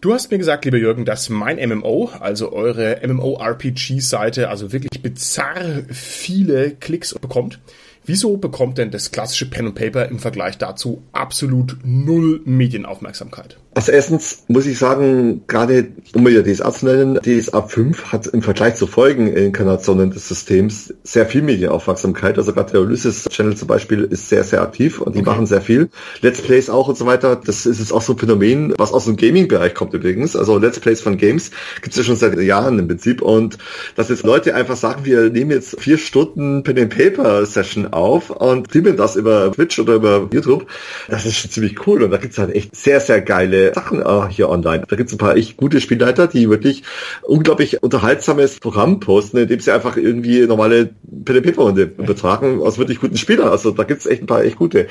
Du 0.00 0.12
hast 0.14 0.30
mir 0.30 0.38
gesagt, 0.38 0.66
lieber 0.66 0.76
Jürgen, 0.76 1.04
dass 1.04 1.30
mein 1.30 1.56
MMO, 1.68 2.10
also 2.20 2.52
eure 2.52 3.00
MMORPG-Seite, 3.04 4.50
also 4.50 4.70
wirklich 4.70 5.02
bizarr 5.02 5.82
viele 5.90 6.72
Klicks 6.72 7.14
bekommt. 7.14 7.58
Wieso 8.06 8.36
bekommt 8.36 8.78
denn 8.78 8.90
das 8.90 9.12
klassische 9.12 9.48
Pen 9.48 9.66
und 9.66 9.74
Paper 9.74 10.08
im 10.08 10.18
Vergleich 10.18 10.58
dazu 10.58 11.02
absolut 11.12 11.78
null 11.84 12.42
Medienaufmerksamkeit? 12.44 13.56
Also 13.74 13.90
erstens 13.90 14.44
muss 14.46 14.66
ich 14.66 14.78
sagen, 14.78 15.42
gerade 15.48 15.88
um 16.14 16.24
wieder 16.24 16.44
DSA 16.44 16.72
zu 16.72 16.86
nennen, 16.86 17.18
DSA 17.20 17.62
5 17.62 18.12
hat 18.12 18.28
im 18.28 18.40
Vergleich 18.40 18.76
zu 18.76 18.86
Folgeninkarnationen 18.86 20.12
des 20.12 20.28
Systems 20.28 20.94
sehr 21.02 21.26
viel 21.26 21.42
Medienaufmerksamkeit. 21.42 22.38
Also 22.38 22.52
gerade 22.52 22.70
der 22.70 22.82
Ulysses 22.82 23.24
Channel 23.24 23.56
zum 23.56 23.66
Beispiel 23.66 24.04
ist 24.04 24.28
sehr, 24.28 24.44
sehr 24.44 24.62
aktiv 24.62 25.00
und 25.00 25.16
die 25.16 25.20
okay. 25.20 25.30
machen 25.30 25.46
sehr 25.46 25.60
viel. 25.60 25.88
Let's 26.20 26.40
Plays 26.40 26.70
auch 26.70 26.86
und 26.86 26.96
so 26.96 27.06
weiter. 27.06 27.34
Das 27.34 27.66
ist 27.66 27.80
jetzt 27.80 27.92
auch 27.92 28.00
so 28.00 28.12
ein 28.12 28.18
Phänomen, 28.18 28.74
was 28.78 28.92
aus 28.92 29.06
dem 29.06 29.16
Gaming-Bereich 29.16 29.74
kommt 29.74 29.92
übrigens. 29.92 30.36
Also 30.36 30.56
Let's 30.58 30.78
Plays 30.78 31.00
von 31.00 31.16
Games 31.16 31.50
gibt 31.82 31.94
es 31.94 31.96
ja 31.96 32.04
schon 32.04 32.16
seit 32.16 32.38
Jahren 32.40 32.78
im 32.78 32.86
Prinzip. 32.86 33.22
Und 33.22 33.58
dass 33.96 34.08
jetzt 34.08 34.22
Leute 34.22 34.54
einfach 34.54 34.76
sagen, 34.76 35.04
wir 35.04 35.30
nehmen 35.30 35.50
jetzt 35.50 35.80
vier 35.80 35.98
Stunden 35.98 36.62
Pen 36.62 36.78
and 36.78 36.96
Paper 36.96 37.44
Session 37.44 37.92
auf 37.92 38.30
und 38.30 38.70
filmen 38.70 38.96
das 38.96 39.16
über 39.16 39.50
Twitch 39.50 39.80
oder 39.80 39.94
über 39.94 40.28
YouTube, 40.32 40.68
das 41.08 41.26
ist 41.26 41.38
schon 41.38 41.50
ziemlich 41.50 41.86
cool. 41.88 42.04
Und 42.04 42.12
da 42.12 42.18
gibt 42.18 42.34
es 42.34 42.38
halt 42.38 42.54
echt 42.54 42.76
sehr, 42.76 43.00
sehr 43.00 43.20
geile 43.20 43.63
Sachen 43.72 44.00
äh, 44.00 44.28
hier 44.28 44.48
online. 44.48 44.84
Da 44.88 44.96
gibt 44.96 45.08
es 45.08 45.14
ein 45.14 45.18
paar 45.18 45.36
echt 45.36 45.56
gute 45.56 45.80
Spielleiter, 45.80 46.26
die 46.26 46.50
wirklich 46.50 46.82
unglaublich 47.22 47.82
unterhaltsames 47.82 48.60
Programm 48.60 49.00
posten, 49.00 49.38
indem 49.38 49.60
sie 49.60 49.72
einfach 49.72 49.96
irgendwie 49.96 50.46
normale 50.46 50.90
Pen-Paper-Runde 51.24 51.92
übertragen 51.98 52.60
aus 52.62 52.78
wirklich 52.78 53.00
guten 53.00 53.16
Spielern. 53.16 53.48
Also 53.48 53.70
da 53.70 53.84
gibt 53.84 54.00
es 54.00 54.06
echt 54.06 54.22
ein 54.22 54.26
paar 54.26 54.44
echt 54.44 54.56
gute. 54.56 54.88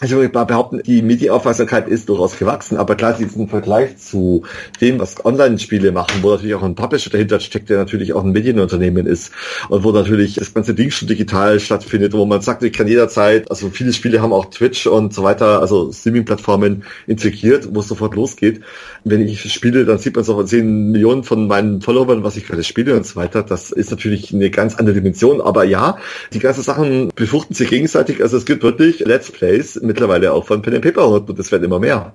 Also 0.00 0.16
ich 0.16 0.20
würde 0.22 0.34
mal 0.34 0.44
behaupten, 0.44 0.82
die 0.84 1.02
Medienaufmerksamkeit 1.02 1.88
ist 1.88 2.08
durchaus 2.08 2.38
gewachsen, 2.38 2.76
aber 2.76 2.94
klar, 2.94 3.14
diesen 3.14 3.48
Vergleich 3.48 3.98
zu 3.98 4.42
dem, 4.80 4.98
was 4.98 5.24
Online-Spiele 5.24 5.92
machen, 5.92 6.22
wo 6.22 6.30
natürlich 6.30 6.54
auch 6.54 6.62
ein 6.62 6.74
Publisher 6.74 7.10
dahinter 7.10 7.40
steckt, 7.40 7.70
der 7.70 7.78
natürlich 7.78 8.12
auch 8.12 8.24
ein 8.24 8.32
Medienunternehmen 8.32 9.06
ist 9.06 9.32
und 9.68 9.84
wo 9.84 9.92
natürlich 9.92 10.34
das 10.34 10.52
ganze 10.54 10.74
Ding 10.74 10.90
schon 10.90 11.08
digital 11.08 11.60
stattfindet, 11.60 12.12
wo 12.12 12.24
man 12.26 12.40
sagt, 12.40 12.62
ich 12.62 12.72
kann 12.72 12.88
jederzeit, 12.88 13.50
also 13.50 13.70
viele 13.70 13.92
Spiele 13.92 14.20
haben 14.22 14.32
auch 14.32 14.46
Twitch 14.46 14.86
und 14.86 15.14
so 15.14 15.22
weiter, 15.22 15.60
also 15.60 15.92
Streaming-Plattformen 15.92 16.84
integriert, 17.06 17.68
wo 17.72 17.82
sofort 17.82 18.15
losgeht. 18.16 18.62
Wenn 19.04 19.26
ich 19.26 19.52
spiele, 19.52 19.84
dann 19.84 19.98
sieht 19.98 20.16
man 20.16 20.24
so 20.24 20.42
zehn 20.42 20.90
Millionen 20.90 21.22
von 21.22 21.46
meinen 21.46 21.80
Followern, 21.80 22.24
was 22.24 22.36
ich 22.36 22.46
gerade 22.46 22.64
spiele 22.64 22.96
und 22.96 23.06
so 23.06 23.14
weiter. 23.14 23.44
Das 23.44 23.70
ist 23.70 23.92
natürlich 23.92 24.34
eine 24.34 24.50
ganz 24.50 24.74
andere 24.74 24.96
Dimension. 24.96 25.40
Aber 25.40 25.62
ja, 25.62 25.98
die 26.32 26.40
ganzen 26.40 26.64
Sachen 26.64 27.10
befruchten 27.14 27.54
sich 27.54 27.70
gegenseitig. 27.70 28.22
Also 28.22 28.36
es 28.36 28.44
gibt 28.44 28.64
wirklich 28.64 29.00
Let's 29.00 29.30
Plays 29.30 29.78
mittlerweile 29.80 30.32
auch 30.32 30.44
von 30.46 30.62
Pen 30.62 30.74
and 30.74 30.84
Paper 30.84 31.08
und 31.08 31.38
das 31.38 31.52
werden 31.52 31.64
immer 31.64 31.78
mehr 31.78 32.14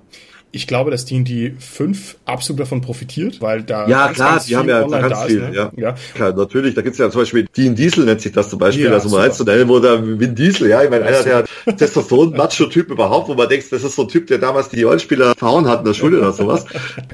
ich 0.52 0.66
glaube, 0.66 0.90
dass 0.90 1.06
D&D 1.06 1.54
5 1.58 2.16
absolut 2.26 2.60
davon 2.60 2.82
profitiert, 2.82 3.40
weil 3.40 3.62
da 3.62 3.88
ja 3.88 4.04
ganz, 4.06 4.16
klar, 4.16 4.30
ganz 4.32 4.46
die 4.46 4.56
haben 4.56 4.68
ja 4.68 4.86
ganz 4.86 5.08
da 5.08 5.26
viel, 5.26 5.36
ist, 5.38 5.48
ne? 5.48 5.54
ja. 5.54 5.72
ja. 5.76 5.94
Klar, 6.14 6.34
natürlich, 6.34 6.74
da 6.74 6.82
gibt's 6.82 6.98
ja 6.98 7.10
zum 7.10 7.22
Beispiel 7.22 7.46
Dean 7.56 7.74
Diesel 7.74 8.04
nennt 8.04 8.20
sich 8.20 8.32
das 8.32 8.50
zum 8.50 8.58
Beispiel, 8.58 8.84
ja, 8.84 8.92
also 8.92 9.16
eins 9.16 9.38
zu 9.38 9.44
nennen, 9.44 9.68
wo 9.68 9.78
der 9.80 10.02
Vin 10.20 10.34
Diesel, 10.34 10.68
ja, 10.68 10.82
ich 10.82 10.90
meine, 10.90 11.06
einer 11.06 11.22
der 11.22 11.44
Testosteron-Macho-Typ 11.76 12.90
überhaupt, 12.90 13.28
wo 13.28 13.34
man 13.34 13.48
denkt, 13.48 13.72
das 13.72 13.82
ist 13.82 13.96
so 13.96 14.02
ein 14.02 14.08
Typ, 14.08 14.26
der 14.26 14.38
damals 14.38 14.68
die 14.68 14.82
Rollenspieler 14.82 15.34
verhauen 15.36 15.66
hat 15.66 15.80
in 15.80 15.86
der 15.86 15.94
Schule 15.94 16.18
oder 16.18 16.32
sowas. 16.32 16.66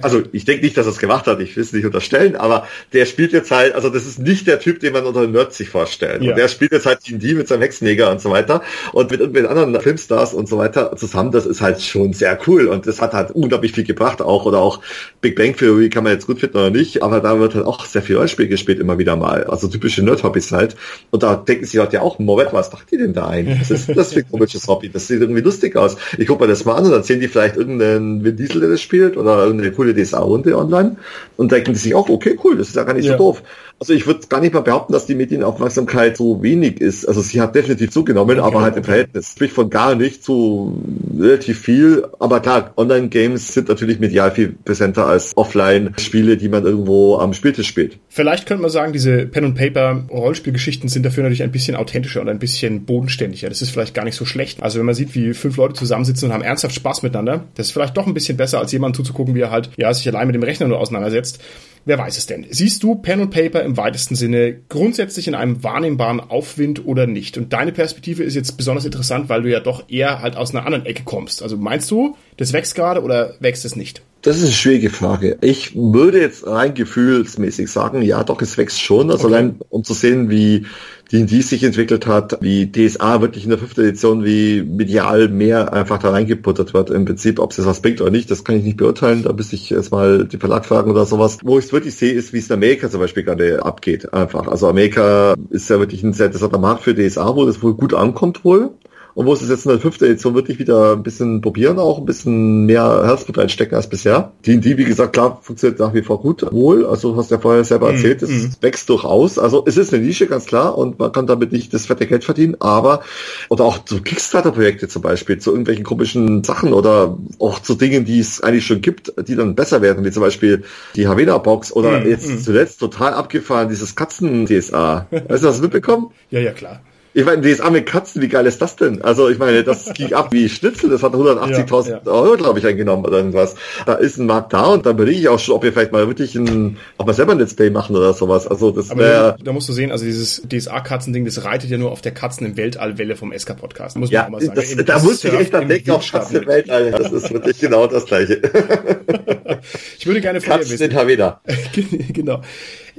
Also 0.03 0.23
ich 0.33 0.45
denke 0.45 0.65
nicht, 0.65 0.77
dass 0.77 0.87
er 0.87 0.93
es 0.93 0.99
gemacht 0.99 1.29
hat, 1.29 1.41
ich 1.41 1.55
will 1.55 1.63
es 1.63 1.73
nicht 1.73 1.87
unterstellen, 1.87 2.35
aber 2.35 2.67
der 2.93 3.07
spielt 3.07 3.33
jetzt 3.33 3.53
halt, 3.53 3.75
also 3.75 3.89
das 3.89 4.05
ist 4.05 4.19
nicht 4.19 4.49
der 4.49 4.59
Typ, 4.59 4.81
den 4.81 4.93
man 4.93 5.07
unter 5.07 5.21
den 5.21 5.31
Nerds 5.31 5.57
sich 5.57 5.69
vorstellt. 5.69 6.23
Ja. 6.23 6.31
Und 6.31 6.39
der 6.39 6.49
spielt 6.49 6.73
jetzt 6.73 6.87
halt 6.87 7.07
D&D 7.09 7.35
mit 7.35 7.47
seinem 7.47 7.63
Hexenjäger 7.63 8.11
und 8.11 8.21
so 8.21 8.31
weiter 8.31 8.63
und 8.93 9.11
mit 9.11 9.21
irgendwelchen 9.21 9.49
anderen 9.49 9.81
Filmstars 9.81 10.35
und 10.35 10.49
so 10.49 10.59
weiter 10.59 10.97
zusammen, 10.97 11.31
das 11.31 11.47
ist 11.47 11.61
halt 11.61 11.81
schon 11.81 12.13
sehr 12.13 12.37
cool 12.47 12.67
und 12.67 12.87
das 12.87 13.01
hat 13.01 13.13
halt 13.13 13.28
hat 13.29 13.35
unglaublich 13.35 13.73
viel 13.73 13.85
gebracht 13.85 14.23
auch 14.23 14.45
oder 14.47 14.59
auch 14.59 14.81
Big 15.21 15.37
Bang 15.37 15.57
Theory 15.57 15.91
kann 15.91 16.05
man 16.05 16.13
jetzt 16.13 16.27
gut 16.27 16.41
finden 16.41 16.59
oder 16.59 16.71
nicht, 16.71 17.03
aber 17.03 17.21
da 17.21 17.39
wird 17.39 17.55
halt 17.55 17.67
auch 17.67 17.85
sehr 17.85 18.03
viel 18.03 18.17
Rollenspiel 18.17 18.49
gespielt 18.49 18.79
immer 18.79 18.99
wieder 18.99 19.17
mal. 19.17 19.45
Also 19.45 19.69
typische 19.69 20.03
Nerd-Hobbys 20.03 20.53
halt. 20.53 20.77
Und 21.11 21.23
da 21.23 21.37
denken 21.37 21.65
sie 21.65 21.79
halt 21.79 21.93
ja 21.93 22.03
auch, 22.03 22.19
Moment, 22.19 22.53
was 22.53 22.71
dacht 22.71 22.91
ihr 22.93 22.99
denn 22.99 23.13
da 23.13 23.29
ein? 23.29 23.59
Was 23.61 23.71
ist 23.71 23.89
das 23.97 24.13
für 24.13 24.21
ein 24.21 24.31
komisches 24.31 24.67
Hobby? 24.67 24.89
Das 24.89 25.07
sieht 25.07 25.21
irgendwie 25.21 25.41
lustig 25.41 25.77
aus. 25.77 25.97
Ich 26.17 26.27
gucke 26.27 26.45
mir 26.45 26.49
das 26.49 26.65
mal 26.65 26.75
an 26.75 26.85
und 26.85 26.91
dann 26.91 27.03
sehen 27.03 27.21
die 27.21 27.29
vielleicht 27.29 27.57
irgendeinen 27.57 28.25
Vin 28.25 28.37
Diesel, 28.37 28.61
der 28.61 28.71
das 28.71 28.81
spielt 28.81 29.17
oder 29.17 29.45
irgendeine 29.45 29.73
coole 29.73 29.95
DSA-Runde 29.95 30.57
online 30.57 30.97
und 31.37 31.53
denken 31.53 31.73
die 31.73 31.79
sich 31.79 31.95
auch, 31.95 32.09
okay, 32.09 32.39
cool, 32.45 32.57
das 32.57 32.69
ist 32.69 32.77
ja 32.77 32.85
gar 32.85 32.95
nicht 32.95 33.07
ja. 33.07 33.13
so 33.13 33.19
doof. 33.19 33.43
Also 33.81 33.93
ich 33.93 34.07
würde 34.07 34.27
gar 34.29 34.41
nicht 34.41 34.55
mal 34.55 34.61
behaupten, 34.61 34.93
dass 34.93 35.07
die 35.07 35.15
Medienaufmerksamkeit 35.15 36.17
so 36.17 36.43
wenig 36.43 36.81
ist. 36.81 37.07
Also 37.07 37.21
sie 37.21 37.41
hat 37.41 37.55
definitiv 37.55 37.91
zugenommen, 37.91 38.41
aber 38.41 38.61
halt 38.61 38.77
im 38.77 38.85
Verhältnis. 38.85 39.31
Sprich 39.31 39.53
von 39.53 39.71
gar 39.71 39.95
nicht 39.95 40.25
zu 40.25 40.83
relativ 41.17 41.61
viel. 41.61 42.05
Aber 42.19 42.41
klar, 42.41 42.73
Online-Games 42.77 43.55
sind 43.55 43.69
natürlich 43.69 44.01
medial 44.01 44.33
viel 44.33 44.57
präsenter 44.65 45.07
als 45.07 45.37
Offline-Spiele, 45.37 46.37
die 46.37 46.49
man 46.49 46.65
irgendwo 46.65 47.19
am 47.19 47.35
Spieltisch 47.35 47.69
spielt. 47.69 47.99
Vielleicht 48.09 48.47
könnte 48.47 48.63
man 48.63 48.71
sagen, 48.71 48.93
diese 48.93 49.27
Pen-and-Paper-Rollenspielgeschichten 49.27 50.89
sind 50.89 51.05
dafür 51.05 51.23
natürlich 51.23 51.45
ein 51.45 51.53
bisschen 51.53 51.77
authentischer 51.77 52.21
und 52.21 52.29
ein 52.29 52.41
bisschen 52.41 52.85
bodenständiger. 52.85 53.49
Das 53.49 53.63
ist 53.63 53.71
vielleicht 53.71 53.95
gar 53.95 54.05
nicht 54.05 54.17
so 54.17 54.25
schlecht. 54.25 54.61
Also 54.61 54.81
wenn 54.81 54.87
man 54.87 54.97
sieht, 54.97 55.15
wie 55.15 55.35
fünf 55.35 55.57
Leute 55.57 55.75
zusammensitzen 55.75 56.29
und 56.29 56.35
haben 56.35 56.43
ernsthaft 56.43 56.75
Spaß 56.75 57.03
miteinander, 57.03 57.45
das 57.55 57.69
ist 57.69 57.73
vielleicht 57.73 57.97
doch 57.97 58.09
ein 58.09 58.15
bisschen 58.15 58.37
besser, 58.37 58.59
als 58.59 58.73
jemand 58.73 58.97
zuzugucken, 58.97 59.37
wie 59.37 59.41
er 59.41 59.53
halt 59.53 59.71
ja 59.77 59.95
sich 59.95 60.09
allein 60.09 60.27
mit 60.27 60.35
dem 60.35 60.43
Rechner 60.43 60.67
nur 60.67 60.81
auseinandersetzt. 60.81 61.41
Wer 61.85 61.99
weiß 61.99 62.19
es 62.19 62.27
denn? 62.27 62.47
Siehst 62.51 62.83
du 62.83 62.95
Pen 62.95 63.21
und 63.21 63.31
Paper 63.31 63.63
im 63.63 63.77
weitesten 63.77 64.15
Sinne 64.15 64.61
grundsätzlich 64.69 65.29
in 65.29 65.35
einem 65.35 65.63
wahrnehmbaren 65.63 66.21
Aufwind 66.21 66.87
oder 66.87 67.07
nicht? 67.07 67.39
Und 67.39 67.53
deine 67.53 67.73
Perspektive 67.73 68.23
ist 68.23 68.35
jetzt 68.35 68.57
besonders 68.57 68.85
interessant, 68.85 69.29
weil 69.29 69.43
du 69.43 69.51
ja 69.51 69.61
doch 69.61 69.85
eher 69.89 70.21
halt 70.21 70.37
aus 70.37 70.55
einer 70.55 70.67
anderen 70.67 70.87
Ecke 70.87 71.03
kommst. 71.05 71.43
Also 71.43 71.57
meinst 71.57 71.91
du, 71.91 72.17
das 72.37 72.53
wächst 72.53 72.75
gerade 72.75 73.03
oder 73.03 73.35
wächst 73.41 73.65
es 73.65 73.77
nicht? 73.77 74.03
Das 74.23 74.37
ist 74.37 74.45
eine 74.45 74.53
schwierige 74.53 74.91
Frage. 74.91 75.39
Ich 75.41 75.77
würde 75.77 76.21
jetzt 76.21 76.45
rein 76.47 76.75
gefühlsmäßig 76.75 77.71
sagen, 77.71 78.03
ja, 78.03 78.25
doch, 78.25 78.43
es 78.43 78.59
wächst 78.59 78.81
schon. 78.81 79.11
Also 79.11 79.27
okay. 79.27 79.37
allein, 79.37 79.61
um 79.69 79.85
zu 79.85 79.95
sehen, 79.95 80.29
wie 80.29 80.67
D&D 81.11 81.41
sich 81.41 81.65
entwickelt 81.65 82.07
hat, 82.07 82.39
wie 82.43 82.71
DSA 82.71 83.23
wirklich 83.23 83.45
in 83.45 83.51
der 83.51 83.59
fünften 83.59 83.81
Edition, 83.81 84.25
wie 84.25 84.63
medial 84.63 85.29
mehr 85.29 85.73
einfach 85.73 85.99
da 85.99 86.11
reingeputtert 86.11 86.75
wird. 86.75 86.91
Im 86.91 87.07
Prinzip, 87.07 87.39
ob 87.39 87.53
es 87.53 87.65
was 87.65 87.81
bringt 87.81 88.01
oder 88.01 88.11
nicht, 88.11 88.31
das 88.31 88.45
kann 88.45 88.57
ich 88.57 88.65
nicht 88.65 88.77
beurteilen. 88.77 89.23
Da 89.23 89.33
müsste 89.33 89.57
ich 89.57 89.71
jetzt 89.71 89.91
mal 89.91 90.27
die 90.27 90.37
Verlag 90.37 90.67
fragen 90.67 90.91
oder 90.91 91.07
sowas. 91.07 91.39
Wo 91.43 91.59
ich 91.59 91.67
es 91.67 91.73
wirklich 91.73 91.95
sehe, 91.95 92.13
ist, 92.13 92.33
wie 92.33 92.39
es 92.39 92.49
in 92.49 92.55
Amerika 92.55 92.91
zum 92.91 93.01
Beispiel 93.01 93.23
gerade 93.23 93.65
abgeht. 93.65 94.13
Einfach. 94.13 94.49
Also 94.49 94.69
Amerika 94.69 95.35
ist 95.51 95.71
ja 95.71 95.79
wirklich 95.79 96.03
ein 96.03 96.13
sehr 96.13 96.27
interessanter 96.27 96.59
Markt 96.59 96.83
für 96.83 96.95
DSA, 96.95 97.35
wo 97.35 97.47
das 97.47 97.63
wohl 97.63 97.75
gut 97.75 97.95
ankommt 97.95 98.45
wohl 98.45 98.73
und 99.19 99.27
wo 99.27 99.33
es 99.33 99.41
jetzt 99.41 99.65
in 99.65 99.73
der 99.73 99.81
fünften 99.81 100.05
Edition 100.05 100.37
wirklich 100.37 100.61
wieder 100.61 100.93
ein 100.93 101.03
bisschen 101.03 101.41
probieren, 101.41 101.81
auch 101.81 101.99
ein 101.99 102.07
bisschen 102.07 102.67
mehr 102.67 103.03
Herzblut 103.05 103.39
reinstecken 103.39 103.75
als 103.75 103.89
bisher. 103.89 104.31
Die, 104.47 104.61
die, 104.61 104.79
wie 104.79 104.85
gesagt, 104.85 105.13
klar, 105.13 105.41
funktioniert 105.43 105.81
nach 105.81 105.93
wie 105.93 106.03
vor 106.03 106.21
gut, 106.21 106.47
wohl. 106.53 106.87
Also 106.87 107.17
hast 107.17 107.33
du 107.33 107.35
ja 107.35 107.41
vorher 107.41 107.65
selber 107.65 107.89
mhm, 107.89 107.97
erzählt, 107.97 108.23
es 108.23 108.31
mm. 108.31 108.51
wächst 108.61 108.89
durchaus. 108.89 109.41
Also 109.41 109.65
es 109.67 109.77
ist 109.77 109.93
eine 109.93 110.05
Nische, 110.05 110.29
ganz 110.29 110.47
klar, 110.47 110.79
und 110.79 111.01
man 111.01 111.11
kann 111.11 111.27
damit 111.27 111.51
nicht 111.51 111.75
das 111.75 111.87
fette 111.87 112.07
Geld 112.07 112.23
verdienen, 112.23 112.59
aber, 112.61 113.03
oder 113.49 113.65
auch 113.65 113.85
zu 113.85 114.01
Kickstarter-Projekte 114.01 114.87
zum 114.87 115.03
Beispiel, 115.03 115.39
zu 115.39 115.51
irgendwelchen 115.51 115.83
komischen 115.83 116.45
Sachen 116.45 116.73
oder 116.73 117.19
auch 117.41 117.59
zu 117.59 117.75
Dingen, 117.75 118.05
die 118.05 118.21
es 118.21 118.41
eigentlich 118.41 118.67
schon 118.67 118.83
gibt, 118.83 119.13
die 119.27 119.35
dann 119.35 119.57
besser 119.57 119.83
werden, 119.83 120.05
wie 120.05 120.13
zum 120.13 120.23
Beispiel 120.23 120.63
die 120.95 121.09
Havena-Box 121.09 121.73
oder 121.73 122.03
mm, 122.03 122.09
jetzt 122.09 122.31
mm. 122.31 122.39
zuletzt 122.39 122.79
total 122.79 123.15
abgefahren, 123.15 123.69
dieses 123.69 123.97
Katzen-DSA. 123.97 125.09
Weißt 125.11 125.43
du, 125.43 125.49
hast 125.49 125.59
du 125.59 125.63
mitbekommen? 125.63 126.13
Ja, 126.31 126.39
ja, 126.39 126.53
klar. 126.53 126.83
Ich 127.19 127.25
meine, 127.25 127.43
DSA 127.43 127.69
mit 127.71 127.85
Katzen, 127.85 128.23
wie 128.23 128.29
geil 128.29 128.47
ist 128.47 128.63
das 128.63 128.77
denn? 128.77 129.03
Also 129.03 129.29
ich 129.29 129.39
meine, 129.39 129.65
das 129.65 129.93
ging 129.93 130.13
ab 130.13 130.29
wie 130.31 130.49
Schnitzel, 130.49 130.89
das 130.89 131.03
hat 131.03 131.15
180.000 131.15 131.91
ja, 131.91 132.01
ja. 132.05 132.13
Euro, 132.13 132.37
glaube 132.37 132.61
ich, 132.61 132.67
eingenommen 132.67 133.05
oder 133.05 133.17
irgendwas. 133.17 133.57
Da 133.87 133.95
ist 133.95 134.19
ein 134.19 134.27
Markt 134.27 134.53
da 134.53 134.67
und 134.67 134.87
da 134.87 134.91
überlege 134.91 135.19
ich 135.19 135.29
auch 135.29 135.41
schon, 135.41 135.57
ob 135.57 135.65
wir 135.65 135.73
vielleicht 135.73 135.91
mal 135.91 136.07
wirklich 136.07 136.37
ein, 136.37 136.77
ob 136.97 137.09
wir 137.09 137.15
selber 137.15 137.33
ein 137.33 137.41
Let's 137.41 137.55
Play 137.55 137.71
machen 137.71 137.97
oder 137.97 138.13
sowas. 138.13 138.47
Also 138.47 138.71
das 138.71 138.97
wäre... 138.97 139.37
Da 139.43 139.53
musst 139.53 139.69
du 139.69 139.73
sehen, 139.73 139.91
also 139.91 140.05
dieses 140.05 140.43
DSA-Katzen-Ding, 140.49 141.25
das 141.25 141.43
reitet 141.43 141.71
ja 141.71 141.77
nur 141.77 141.91
auf 141.91 142.03
der 142.03 142.13
Katzen 142.13 142.47
im 142.47 142.57
Weltall-Welle 142.57 143.17
vom 143.17 143.37
SK-Podcast. 143.37 143.97
Muss 143.97 144.11
man 144.11 144.15
ja, 144.15 144.27
auch 144.27 144.31
mal 144.31 144.41
sagen. 144.41 144.55
Das, 144.55 144.77
da 144.77 144.83
das 144.85 145.03
muss 145.03 145.25
ich 145.25 145.33
echt 145.33 145.53
dann 145.53 145.69
denken, 145.69 145.91
auf 145.91 146.09
Katzen 146.09 146.37
im 146.37 146.47
Weltall. 146.47 146.93
Das 146.93 147.11
ist 147.11 147.33
wirklich 147.33 147.59
genau 147.59 147.89
das 147.89 148.07
Gleiche. 148.07 148.35
ich 149.99 150.07
würde 150.07 150.21
gerne 150.21 150.41
von 150.41 150.53
Katzen 150.53 150.79
dir 150.79 150.95
wissen. 150.95 152.13
genau. 152.13 152.43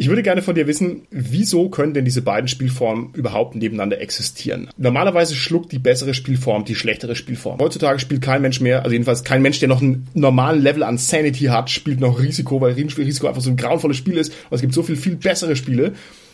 Ich 0.01 0.07
würde 0.07 0.23
gerne 0.23 0.41
von 0.41 0.55
dir 0.55 0.65
wissen, 0.65 1.01
wieso 1.11 1.67
können 1.67 1.93
denn 1.93 2.05
diese 2.05 2.21
beiden 2.21 2.47
Spielformen 2.47 3.09
überhaupt 3.15 3.55
nebeneinander 3.55 3.99
existieren? 3.99 4.69
Normalerweise 4.77 5.35
schluckt 5.35 5.73
die 5.73 5.77
bessere 5.77 6.13
Spielform 6.13 6.63
die 6.63 6.75
schlechtere 6.75 7.17
Spielform. 7.17 7.59
Heutzutage 7.59 7.99
spielt 7.99 8.21
kein 8.21 8.41
Mensch 8.41 8.61
mehr, 8.61 8.83
also 8.83 8.93
jedenfalls 8.93 9.25
kein 9.25 9.41
Mensch, 9.41 9.59
der 9.59 9.67
noch 9.67 9.81
einen 9.81 10.07
normalen 10.13 10.61
Level 10.61 10.83
an 10.83 10.97
Sanity 10.97 11.47
hat, 11.47 11.69
spielt 11.69 11.99
noch 11.99 12.17
Risiko, 12.21 12.61
weil 12.61 12.75
Risiko 12.75 13.27
einfach 13.27 13.41
so 13.41 13.49
ein 13.49 13.57
grauenvolles 13.57 13.97
Spiel 13.97 14.15
ist. 14.15 14.31
Und 14.49 14.55
es 14.55 14.61
gibt 14.61 14.73
so 14.73 14.83
viel, 14.83 14.95
viel 14.95 15.17
bessere 15.17 15.57
Spiele. 15.57 15.91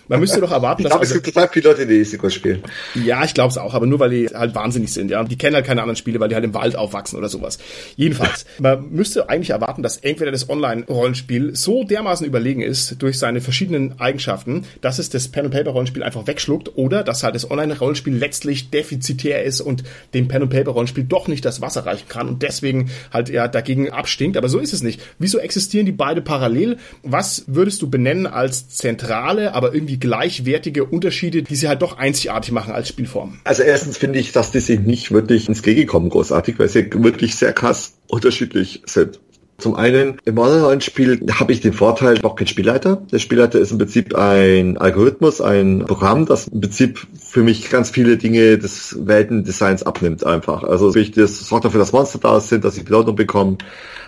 Man 0.08 0.20
müsste 0.20 0.39
doch 0.39 0.51
erwarten, 0.51 0.84
ich 0.84 0.89
dass. 0.89 0.93
Ich 0.93 0.99
glaube, 1.01 1.06
es 1.06 1.24
gibt 1.24 1.36
total 1.36 1.49
viele 1.49 1.70
Leute, 1.70 1.88
die 1.88 1.95
Risiko 1.95 2.30
spielen. 2.30 2.64
Ja, 2.93 3.24
ich 3.24 3.34
glaube 3.34 3.49
es 3.49 3.58
auch, 3.58 3.74
aber 3.74 3.86
nur 3.86 3.99
weil 3.99 4.12
die 4.12 4.28
halt 4.28 4.53
wahnsinnig 4.56 4.93
sind, 4.93 5.10
ja. 5.12 5.24
Die 5.24 5.38
kennen 5.38 5.56
halt 5.56 5.66
keine 5.66 5.82
anderen 5.82 5.95
Spiele, 5.95 6.20
weil 6.20 6.30
die 6.30 6.36
halt 6.36 6.45
im 6.45 6.53
Wald 6.53 6.76
aufwachsen 6.76 7.18
oder 7.18 7.30
sowas. 7.30 7.58
Jedenfalls, 7.95 8.45
man 8.60 8.91
müsste 8.91 9.30
eigentlich 9.30 9.49
erwarten, 9.49 9.82
dass 9.84 9.97
entweder 9.97 10.32
das 10.32 10.49
Online-Rollenspiel 10.49 11.56
so 11.56 11.84
dermaßen 11.84 12.26
überlegen 12.26 12.62
ist 12.62 13.01
durch 13.01 13.18
seine 13.18 13.41
verschiedenen 13.41 13.99
Eigenschaften, 13.99 14.66
dass 14.82 14.99
es 14.99 15.10
das 15.10 15.28
Pen-and-Paper-Rollenspiel 15.30 16.03
einfach 16.03 16.28
wegschluckt 16.28 16.78
oder 16.78 17.03
dass 17.03 17.24
halt 17.24 17.36
das 17.36 17.49
Online-Rollenspiel 17.49 18.16
letztlich 18.16 18.70
defizitär 18.70 19.43
ist 19.43 19.62
und 19.62 19.84
dem 20.14 20.28
Pen-and-Paper-Rollenspiel 20.28 21.03
doch 21.06 21.28
nicht 21.28 21.45
das 21.45 21.62
Wasser 21.62 21.86
reichen 21.86 22.08
kann 22.08 22.28
und 22.28 22.43
deswegen 22.43 22.91
halt 23.12 23.30
ja 23.30 23.47
dagegen 23.47 23.89
abstinkt. 23.89 24.38
Aber 24.38 24.49
so 24.49 24.60
ist 24.60 24.74
es 24.74 24.84
nicht. 24.84 25.01
Wieso 25.20 25.39
existieren 25.39 25.86
die 25.86 25.91
beide 25.91 26.22
parallel? 26.22 26.78
Was 27.03 27.45
würdest 27.47 27.82
du 27.82 27.89
benennen 27.89 28.28
als 28.28 28.70
zentrale, 28.70 29.53
aber 29.53 29.74
irgendwie 29.74 29.95
irgendwie 29.96 30.00
gleichwertige 30.00 30.86
Unterschiede, 30.86 31.43
die 31.43 31.56
sie 31.56 31.68
halt 31.68 31.82
doch 31.82 31.98
einzigartig 31.98 32.52
machen 32.52 32.74
als 32.74 32.89
Spielform? 32.89 33.39
Also 33.43 33.64
erstens 33.64 33.98
finde 33.98 34.20
ich, 34.20 34.32
dass 34.32 34.52
die 34.52 34.60
sich 34.60 34.80
nicht 34.80 35.12
wirklich 35.12 35.48
ins 35.48 35.62
Gege 35.62 35.86
kommen, 35.86 36.10
großartig, 36.10 36.60
weil 36.60 36.70
sie 36.70 36.89
wirklich 36.91 37.36
sehr 37.36 37.54
krass 37.54 37.93
unterschiedlich 38.08 38.82
sind. 38.86 39.20
Zum 39.58 39.76
einen, 39.76 40.18
im 40.26 40.38
Online-Spiel 40.38 41.28
habe 41.32 41.53
ich 41.53 41.62
den 41.62 41.72
Vorteil, 41.72 42.16
ich 42.16 42.22
brauche 42.22 42.36
keinen 42.36 42.47
Spielleiter. 42.47 43.01
Der 43.12 43.20
Spielleiter 43.20 43.58
ist 43.58 43.72
im 43.72 43.78
Prinzip 43.78 44.14
ein 44.14 44.78
Algorithmus, 44.78 45.39
ein 45.39 45.86
Programm, 45.86 46.26
das 46.26 46.47
im 46.49 46.60
Prinzip 46.60 47.08
für 47.18 47.41
mich 47.41 47.70
ganz 47.70 47.89
viele 47.89 48.18
Dinge 48.18 48.58
des 48.58 48.97
Weltendesigns 49.08 49.84
abnimmt 49.84 50.26
einfach. 50.26 50.64
Also 50.64 50.93
ich, 50.95 51.12
das 51.12 51.39
sorgt 51.39 51.64
dafür, 51.64 51.80
dass 51.80 51.93
Monster 51.93 52.20
da 52.20 52.39
sind, 52.41 52.66
dass 52.66 52.78
ich 52.78 52.84
Belohnung 52.84 53.16
bekomme, 53.16 53.58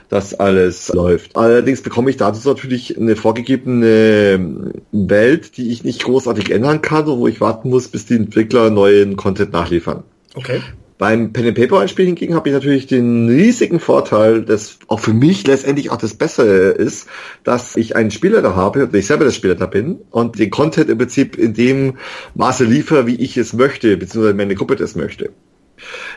dass 0.10 0.34
alles 0.34 0.90
läuft. 0.90 1.38
Allerdings 1.38 1.82
bekomme 1.82 2.10
ich 2.10 2.18
dazu 2.18 2.48
natürlich 2.48 2.98
eine 2.98 3.16
vorgegebene 3.16 4.74
Welt, 4.92 5.58
die 5.58 5.70
ich 5.72 5.86
nicht 5.86 6.04
großartig 6.04 6.52
ändern 6.52 6.82
kann, 6.82 7.08
wo 7.08 7.26
ich 7.26 7.40
warten 7.40 7.70
muss, 7.70 7.88
bis 7.88 8.06
die 8.06 8.16
Entwickler 8.16 8.70
neuen 8.70 9.16
Content 9.16 9.54
nachliefern. 9.54 10.04
Okay. 10.36 10.62
Beim 10.98 11.32
Pen 11.32 11.48
and 11.48 11.56
Paper 11.56 11.80
Einspiel 11.80 12.08
hingegen 12.08 12.34
habe 12.34 12.50
ich 12.50 12.56
natürlich 12.56 12.88
den 12.88 13.30
riesigen 13.30 13.80
Vorteil, 13.80 14.42
dass 14.42 14.80
auch 14.88 15.00
für 15.00 15.14
mich 15.14 15.46
letztendlich 15.46 15.92
auch 15.92 15.98
das 15.98 16.16
Bessere 16.16 16.70
ist, 16.70 17.08
dass 17.44 17.76
ich 17.76 17.96
einen 17.96 18.10
Spieler 18.10 18.42
da 18.42 18.56
habe 18.56 18.86
und 18.86 18.96
ich 18.96 19.06
selber 19.06 19.26
der 19.26 19.32
Spieler 19.32 19.56
da 19.56 19.68
bin 19.68 20.00
und 20.10 20.40
den 20.40 20.50
Content 20.50 20.90
im 20.90 20.98
Prinzip 20.98 21.38
in 21.38 21.54
dem 21.54 21.98
Maße 22.34 22.64
liefere, 22.64 23.06
wie 23.06 23.16
ich 23.16 23.38
es 23.38 23.54
möchte, 23.54 23.96
beziehungsweise 23.96 24.34
meine 24.34 24.56
Gruppe 24.56 24.76
das 24.76 24.96
möchte. 24.96 25.30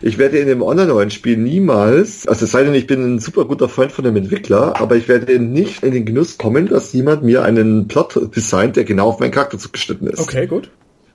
Ich 0.01 0.17
werde 0.17 0.39
in 0.39 0.47
dem 0.47 0.63
Online-Rollenspiel 0.63 1.37
niemals, 1.37 2.27
also 2.27 2.47
es 2.47 2.51
sei 2.51 2.65
denn, 2.65 2.73
ich 2.73 2.87
bin 2.87 3.17
ein 3.17 3.19
super 3.19 3.45
guter 3.45 3.69
Freund 3.69 3.93
von 3.93 4.05
dem 4.05 4.17
Entwickler, 4.17 4.81
aber 4.81 4.97
ich 4.97 5.09
werde 5.09 5.39
nicht 5.39 5.83
in 5.83 5.93
den 5.93 6.07
Genuss 6.07 6.39
kommen, 6.39 6.69
dass 6.69 6.95
jemand 6.95 7.23
mir 7.23 7.43
einen 7.43 7.87
Plot 7.87 8.35
designt, 8.35 8.77
der 8.77 8.85
genau 8.85 9.09
auf 9.09 9.21
meinen 9.21 9.33
Charakter 9.33 9.59
zugeschnitten 9.59 10.07
ist. 10.07 10.21
Okay, 10.21 10.47
gut. 10.47 10.71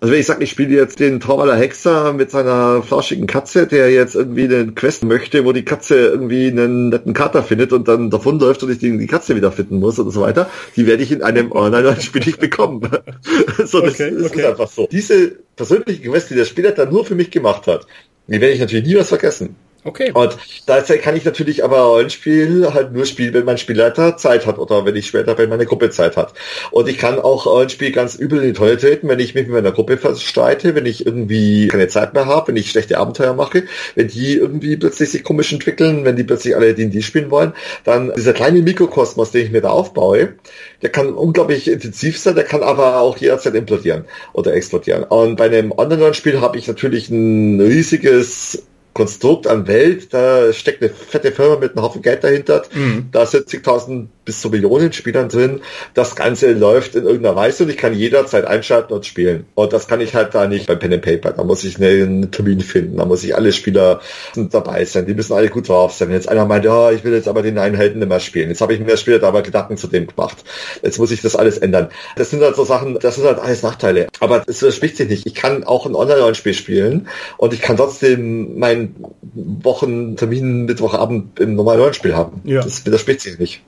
Also 0.05 0.13
wenn 0.13 0.19
ich 0.19 0.27
sage, 0.27 0.43
ich 0.43 0.51
spiele 0.51 0.75
jetzt 0.75 0.99
den 0.99 1.19
Torwaller 1.19 1.55
Hexer 1.55 2.13
mit 2.13 2.29
seiner 2.29 2.83
flauschigen 2.83 3.25
Katze, 3.25 3.65
der 3.65 3.89
jetzt 3.89 4.13
irgendwie 4.13 4.43
eine 4.43 4.71
Quest 4.71 5.03
möchte, 5.03 5.45
wo 5.45 5.51
die 5.51 5.65
Katze 5.65 5.95
irgendwie 5.95 6.45
einen 6.45 6.89
netten 6.89 7.13
Kater 7.13 7.41
findet 7.41 7.73
und 7.73 7.87
dann 7.87 8.11
davonläuft 8.11 8.61
und 8.61 8.69
ich 8.69 8.77
die, 8.77 8.95
die 8.99 9.07
Katze 9.07 9.35
wieder 9.35 9.51
finden 9.51 9.79
muss 9.79 9.97
und 9.97 10.11
so 10.11 10.21
weiter, 10.21 10.47
die 10.75 10.85
werde 10.85 11.01
ich 11.01 11.11
in 11.11 11.23
einem 11.23 11.51
Online-Spiel 11.51 12.21
nicht 12.23 12.39
bekommen. 12.39 12.81
so, 13.65 13.81
das, 13.81 13.95
okay, 13.95 14.11
das 14.11 14.25
okay. 14.29 14.41
ist 14.41 14.45
einfach 14.45 14.69
so. 14.69 14.87
Diese 14.91 15.39
persönliche 15.55 16.07
Quest, 16.07 16.29
die 16.29 16.35
der 16.35 16.45
Spieler 16.45 16.69
dann 16.73 16.91
nur 16.91 17.03
für 17.03 17.15
mich 17.15 17.31
gemacht 17.31 17.65
hat, 17.65 17.87
die 18.27 18.33
werde 18.33 18.51
ich 18.51 18.59
natürlich 18.59 18.85
nie 18.85 18.97
was 18.97 19.09
vergessen. 19.09 19.55
Okay. 19.87 20.11
Und 20.15 20.35
da 20.65 20.81
kann 20.81 21.15
ich 21.15 21.25
natürlich 21.25 21.63
aber 21.63 21.81
Rollenspiel 21.81 22.73
halt 22.73 22.91
nur 22.91 23.05
spielen, 23.05 23.35
wenn 23.35 23.45
mein 23.45 23.59
Spielleiter 23.59 24.17
Zeit 24.17 24.47
hat 24.47 24.57
oder 24.57 24.83
wenn 24.83 24.95
ich 24.95 25.05
später, 25.05 25.37
wenn 25.37 25.47
meine 25.47 25.67
Gruppe 25.67 25.91
Zeit 25.91 26.17
hat. 26.17 26.33
Und 26.71 26.89
ich 26.89 26.97
kann 26.97 27.19
auch 27.19 27.45
Rollenspiel 27.45 27.91
ganz 27.91 28.15
übel 28.15 28.39
in 28.39 28.47
die 28.47 28.53
Tonne 28.53 28.77
treten, 28.77 29.07
wenn 29.07 29.19
ich 29.19 29.35
mich 29.35 29.45
mit 29.45 29.53
meiner 29.53 29.71
Gruppe 29.71 29.97
verstreite, 29.97 30.73
wenn 30.73 30.87
ich 30.87 31.05
irgendwie 31.05 31.67
keine 31.67 31.87
Zeit 31.87 32.15
mehr 32.15 32.25
habe, 32.25 32.47
wenn 32.47 32.55
ich 32.55 32.71
schlechte 32.71 32.97
Abenteuer 32.97 33.35
mache, 33.35 33.65
wenn 33.93 34.07
die 34.07 34.33
irgendwie 34.33 34.75
plötzlich 34.75 35.11
sich 35.11 35.23
komisch 35.23 35.53
entwickeln, 35.53 36.03
wenn 36.03 36.15
die 36.15 36.23
plötzlich 36.23 36.55
alle 36.55 36.73
D&D 36.73 37.03
spielen 37.03 37.29
wollen, 37.29 37.53
dann 37.83 38.11
dieser 38.15 38.33
kleine 38.33 38.63
Mikrokosmos, 38.63 39.29
den 39.29 39.45
ich 39.45 39.51
mir 39.51 39.61
da 39.61 39.69
aufbaue, 39.69 40.33
der 40.81 40.89
kann 40.89 41.13
unglaublich 41.13 41.67
intensiv 41.67 42.17
sein, 42.17 42.33
der 42.33 42.45
kann 42.45 42.63
aber 42.63 43.01
auch 43.01 43.17
jederzeit 43.17 43.53
implodieren 43.53 44.05
oder 44.33 44.55
explodieren. 44.55 45.03
Und 45.03 45.35
bei 45.35 45.45
einem 45.45 45.73
anderen 45.73 46.15
Spiel 46.15 46.41
habe 46.41 46.57
ich 46.57 46.67
natürlich 46.67 47.11
ein 47.11 47.61
riesiges 47.61 48.63
Konstrukt 48.95 49.45
an 49.45 49.67
Welt, 49.67 50.13
da 50.13 50.53
steckt 50.53 50.81
eine 50.81 50.89
fette 50.89 51.33
Firma 51.33 51.57
mit 51.57 51.73
einem 51.75 51.83
Haufen 51.83 52.01
Geld 52.01 52.23
dahinter, 52.23 52.63
mhm. 52.73 53.09
da 53.11 53.25
sind 53.25 53.49
zigtausend 53.49 54.09
bis 54.25 54.41
zu 54.41 54.49
Millionen 54.49 54.91
Spielern 54.91 55.29
drin. 55.29 55.61
Das 55.93 56.15
Ganze 56.15 56.51
läuft 56.51 56.95
in 56.95 57.03
irgendeiner 57.03 57.35
Weise 57.35 57.63
und 57.63 57.69
ich 57.69 57.77
kann 57.77 57.93
jederzeit 57.93 58.45
einschalten 58.45 58.93
und 58.93 59.05
spielen. 59.05 59.45
Und 59.55 59.71
das 59.71 59.87
kann 59.87 60.01
ich 60.01 60.15
halt 60.15 60.33
da 60.35 60.47
nicht 60.47 60.67
beim 60.67 60.79
Pen 60.79 60.93
and 60.93 61.03
Paper. 61.03 61.31
Da 61.31 61.43
muss 61.43 61.63
ich 61.63 61.77
einen 61.77 62.31
Termin 62.31 62.59
finden, 62.61 62.97
da 62.97 63.05
muss 63.05 63.23
ich 63.23 63.35
alle 63.35 63.53
Spieler 63.53 64.01
dabei 64.35 64.83
sein, 64.85 65.05
die 65.05 65.13
müssen 65.13 65.33
alle 65.33 65.49
gut 65.49 65.69
drauf 65.69 65.93
sein. 65.93 66.09
Wenn 66.09 66.15
jetzt 66.15 66.29
einer 66.29 66.45
meint, 66.45 66.65
ja, 66.65 66.91
ich 66.91 67.03
will 67.03 67.13
jetzt 67.13 67.27
aber 67.27 67.41
den 67.41 67.57
einen 67.57 67.75
Helden 67.75 67.99
nicht 67.99 68.09
mehr 68.09 68.19
spielen. 68.19 68.49
Jetzt 68.49 68.61
habe 68.61 68.73
ich 68.73 68.79
mir 68.79 69.19
da 69.19 69.27
aber 69.27 69.43
Gedanken 69.43 69.77
zu 69.77 69.87
dem 69.87 70.07
gemacht. 70.07 70.43
Jetzt 70.81 70.97
muss 70.97 71.11
ich 71.11 71.21
das 71.21 71.35
alles 71.35 71.57
ändern. 71.57 71.89
Das 72.15 72.31
sind 72.31 72.41
halt 72.41 72.55
so 72.55 72.65
Sachen, 72.65 72.97
das 72.99 73.15
sind 73.15 73.25
halt 73.25 73.39
alles 73.39 73.61
Nachteile. 73.61 74.07
Aber 74.19 74.43
es 74.47 74.61
widerspricht 74.61 74.97
sich 74.97 75.09
nicht. 75.09 75.25
Ich 75.25 75.35
kann 75.35 75.63
auch 75.63 75.85
ein 75.85 75.95
Online-Rollenspiel 75.95 76.53
spielen 76.53 77.07
und 77.37 77.53
ich 77.53 77.61
kann 77.61 77.77
trotzdem 77.77 78.57
meinen 78.59 78.95
Wochentermin 79.33 80.65
Mittwochabend 80.65 81.39
im 81.39 81.55
normalen 81.55 81.79
Rollenspiel 81.79 82.15
haben. 82.15 82.41
Ja. 82.43 82.61
Das 82.61 82.85
widerspricht 82.85 83.21
sich 83.21 83.37
nicht. 83.37 83.61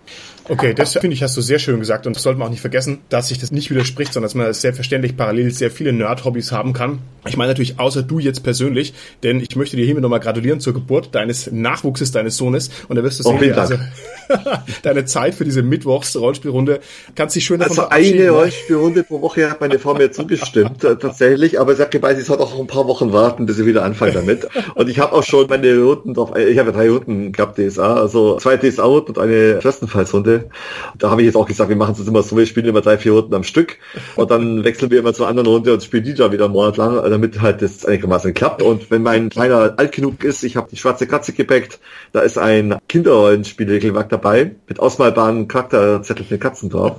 Okay, 0.50 0.74
das 0.74 0.94
finde 0.94 1.14
ich, 1.14 1.24
hast 1.24 1.36
du 1.36 1.42
sehr 1.42 1.60
schön 1.60 1.80
gesagt 1.80 2.08
und 2.08 2.16
das 2.16 2.24
sollte 2.24 2.40
man 2.40 2.48
auch 2.48 2.52
nicht 2.52 2.62
vergessen, 2.62 3.00
dass 3.10 3.28
sich 3.28 3.38
das 3.38 3.52
nicht 3.52 3.70
widerspricht, 3.70 4.14
sondern 4.14 4.28
dass 4.28 4.36
man 4.36 4.54
selbstverständlich 4.54 5.18
parallel 5.18 5.52
sehr 5.52 5.72
viele 5.72 5.92
Nerd-Hobbys 5.92 6.52
haben 6.52 6.74
kann. 6.74 7.00
Ich 7.28 7.36
meine 7.36 7.52
natürlich 7.52 7.80
außer 7.80 8.02
du 8.02 8.20
jetzt 8.20 8.44
persönlich, 8.44 8.94
denn 9.24 9.42
ich 9.42 9.56
möchte 9.56 9.76
dir 9.76 9.86
hiermit 9.86 10.04
nochmal 10.04 10.22
gratulieren 10.22 10.62
zur 10.62 10.74
Geburt 10.74 11.14
deines 11.14 11.52
Nachwuchses, 11.52 12.12
deines 12.12 12.38
Sohnes 12.38 12.70
und 12.88 12.96
da 12.96 13.04
wirst 13.04 13.20
du 13.20 13.24
sehen, 13.24 13.54
oh, 13.56 13.60
also 13.60 13.76
deine 14.84 15.06
Zeit 15.06 15.36
für 15.36 15.46
diese 15.46 15.64
Mittwochs-Rollspielrunde 15.64 16.80
kannst 17.16 17.36
dich 17.36 17.46
schön 17.46 17.60
davon 17.60 17.78
Also 17.78 17.90
eine 17.90 18.30
Rollspielrunde 18.30 19.04
pro 19.04 19.22
Woche 19.22 19.50
hat 19.50 19.62
meine 19.62 19.80
Frau 19.80 19.94
mir 19.94 20.12
zugestimmt, 20.12 20.84
äh, 20.84 20.96
tatsächlich, 20.98 21.60
aber 21.60 21.76
sie 21.76 21.82
hat 21.82 21.92
gemeint, 21.92 22.18
sie 22.18 22.24
soll 22.24 22.38
auch 22.38 22.60
ein 22.60 22.68
paar 22.68 22.88
Wochen 22.88 23.14
warten, 23.14 23.46
bis 23.46 23.58
sie 23.58 23.66
wieder 23.66 23.84
anfangen 23.84 24.14
damit. 24.14 24.48
Und 24.76 24.90
ich 24.90 25.00
habe 25.00 25.14
auch 25.14 25.24
schon 25.24 25.48
meine 25.48 25.78
Runden 25.80 26.14
drauf, 26.14 26.36
ich 26.36 26.58
habe 26.60 26.72
ja 26.72 26.76
drei 26.76 26.90
Runden 26.90 27.32
gehabt, 27.32 27.58
DSA, 27.58 27.96
also 27.96 28.38
zwei 28.38 28.58
DSA-Runden 28.58 29.10
und 29.10 29.20
eine 29.20 29.62
Schwestenfallsrunde 29.62 30.50
da 30.98 31.10
habe 31.10 31.22
ich 31.22 31.26
jetzt 31.26 31.36
auch 31.36 31.48
gesagt, 31.48 31.70
wir 31.70 31.76
machen 31.76 31.96
es 31.98 32.08
immer 32.08 32.24
so, 32.24 32.38
wir 32.38 32.46
spielen 32.46 32.66
immer 32.66 32.82
drei, 32.82 32.98
vier 32.98 33.14
Runden 33.14 33.34
am 33.34 33.44
Stück 33.44 33.78
und 34.16 34.32
dann 34.32 34.64
wechseln 34.64 34.92
wir 34.92 35.00
immer 35.00 35.14
zur 35.14 35.28
anderen 35.28 35.48
Runde 35.48 35.74
und 35.74 35.84
spielen 35.84 36.04
die 36.04 36.14
da 36.14 36.32
wieder 36.32 36.46
einen 36.46 36.54
Monat 36.54 36.78
lang, 36.78 36.96
damit 37.10 37.42
halt 37.42 37.62
das 37.62 37.86
einigermaßen 37.86 38.34
klappt. 38.34 38.62
Und 38.62 38.90
wenn 38.92 39.04
mein 39.04 39.30
kleiner 39.30 39.74
alt 39.78 39.92
genug 39.92 40.24
ist, 40.24 40.44
ich 40.44 40.56
habe 40.56 40.68
die 40.70 40.78
schwarze 40.78 41.08
Katze 41.08 41.34
gepackt, 41.34 41.80
da 42.12 42.22
ist 42.22 42.38
ein 42.38 42.78
Kinderrollenspiel-Regelwerk 42.88 44.10
dabei 44.18 44.56
mit 44.68 44.80
ausmalbaren 44.80 45.48
Charakterzetteln 45.48 46.28
mit 46.30 46.42
Katzen 46.42 46.70
drauf. 46.70 46.98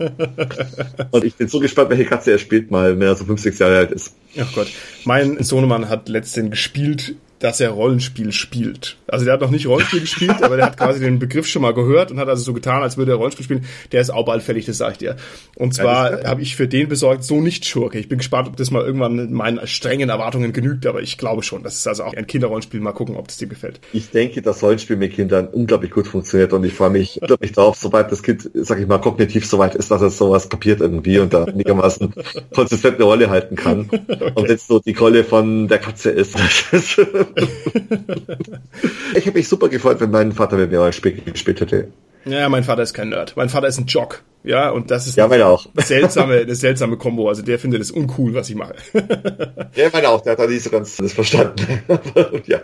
und 1.11 1.25
ich 1.25 1.35
bin 1.35 1.49
so 1.49 1.61
gespannt, 1.61 1.91
welche 1.91 2.05
Katze 2.05 2.33
er 2.33 2.39
spielt, 2.39 2.71
mal, 2.71 2.99
wenn 2.99 3.07
er 3.07 3.17
so 3.17 3.25
fünf, 3.25 3.41
sechs 3.41 3.59
Jahre 3.59 3.79
alt 3.79 3.91
ist. 3.91 4.15
Ach 4.41 4.53
Gott. 4.55 4.69
Mein 5.05 5.43
Sohnemann 5.43 5.89
hat 5.89 6.09
letztens 6.09 6.51
gespielt 6.51 7.17
dass 7.39 7.61
er 7.61 7.71
Rollenspiel 7.71 8.33
spielt. 8.33 8.97
Also 9.07 9.25
der 9.25 9.35
hat 9.35 9.41
noch 9.41 9.51
nicht 9.51 9.67
Rollenspiel 9.67 10.01
gespielt, 10.01 10.43
aber 10.43 10.57
der 10.57 10.67
hat 10.67 10.77
quasi 10.77 11.01
den 11.01 11.19
Begriff 11.19 11.47
schon 11.47 11.63
mal 11.63 11.73
gehört 11.75 12.11
und 12.11 12.19
hat 12.19 12.29
also 12.29 12.43
so 12.43 12.53
getan, 12.53 12.83
als 12.83 12.97
würde 12.97 13.13
er 13.13 13.17
Rollenspiel 13.17 13.45
spielen. 13.45 13.65
Der 13.93 14.01
ist 14.01 14.11
auch 14.11 14.25
bald 14.25 14.43
fällig, 14.43 14.67
das 14.67 14.79
sag 14.79 14.93
ich 14.93 14.99
dir. 14.99 15.17
Und 15.57 15.75
zwar 15.75 16.23
ja, 16.23 16.29
habe 16.29 16.43
ich 16.43 16.57
für 16.57 16.69
den 16.69 16.89
besorgt, 16.89 17.25
so 17.25 17.41
nicht 17.41 17.65
Schurke. 17.65 17.99
Ich 17.99 18.09
bin 18.09 18.19
gespannt, 18.19 18.49
ob 18.49 18.57
das 18.57 18.71
mal 18.71 18.85
irgendwann 18.85 19.33
meinen 19.33 19.67
strengen 19.67 20.09
Erwartungen 20.09 20.53
genügt, 20.53 20.87
aber 20.87 21.01
ich 21.01 21.19
glaube 21.19 21.43
schon. 21.43 21.63
Das 21.63 21.75
ist 21.75 21.87
also 21.87 22.05
auch 22.05 22.15
ein 22.15 22.27
Kinderrollenspiel. 22.27 22.81
Mal 22.81 22.93
gucken, 22.93 23.17
ob 23.17 23.29
das 23.29 23.39
dir 23.39 23.49
gefällt. 23.49 23.81
Ich 23.93 24.11
denke, 24.11 24.43
dass 24.43 24.63
Rollenspiel 24.63 24.97
mit 24.97 25.15
Kindern 25.15 25.49
unglaublich 25.49 25.91
gut 25.91 26.07
funktioniert 26.07 26.53
und 26.53 26.65
ich 26.65 26.73
freue 26.73 26.91
mich 26.91 27.21
unglaublich 27.21 27.53
drauf, 27.53 27.77
sobald 27.77 28.13
das 28.13 28.23
Kind, 28.23 28.51
sag 28.55 28.79
ich 28.81 28.87
mal, 28.87 28.99
kognitiv 28.99 29.47
soweit 29.47 29.75
ist, 29.75 29.91
dass 29.91 30.03
es 30.03 30.19
sowas 30.19 30.49
kapiert 30.49 30.81
irgendwie 30.81 31.19
und 31.19 31.33
da 31.33 31.45
einigermaßen 31.45 32.13
konsistent 32.55 32.97
eine 32.97 33.05
Rolle 33.05 33.31
halten 33.31 33.57
kann. 33.57 33.89
Okay. 34.09 34.33
Und 34.35 34.49
jetzt 34.49 34.69
so 34.69 34.81
die 34.81 34.95
Rolle 34.95 35.23
von 35.23 35.69
der 35.69 35.79
Katze 35.79 36.11
ist. 36.11 36.35
ich 39.15 39.27
habe 39.27 39.39
mich 39.39 39.49
super 39.49 39.69
gefreut, 39.69 40.01
wenn 40.01 40.11
mein 40.11 40.33
Vater 40.33 40.57
mit 40.57 40.71
mir 40.71 40.83
ein 40.83 40.93
Spiel 40.93 41.21
gespielt 41.21 41.61
hätte. 41.61 41.89
Ja, 42.25 42.49
mein 42.49 42.65
Vater 42.65 42.83
ist 42.83 42.95
kein 42.95 43.11
Nerd. 43.11 43.37
Mein 43.37 43.49
Vater 43.49 43.69
ist 43.69 43.79
ein 43.79 43.87
Jock. 43.87 44.23
Ja, 44.45 44.71
und 44.71 44.91
das 44.91 45.07
ist 45.07 45.17
ja, 45.17 45.27
meine 45.27 45.47
auch. 45.47 45.67
seltsame, 45.77 46.39
eine 46.39 46.55
seltsame 46.55 46.97
Kombo. 46.97 47.29
Also 47.29 47.43
der 47.43 47.59
findet 47.59 47.81
es 47.81 47.91
uncool, 47.91 48.35
was 48.35 48.49
ich 48.49 48.57
mache. 48.57 48.75
ja, 49.75 49.89
meine 49.93 50.09
auch. 50.09 50.21
Der 50.21 50.33
hat 50.33 50.39
da 50.39 50.47
nicht 50.47 50.63
so 50.63 50.71
ganz 50.71 50.97
das 50.97 51.13
verstanden. 51.13 51.83
ja. 52.47 52.61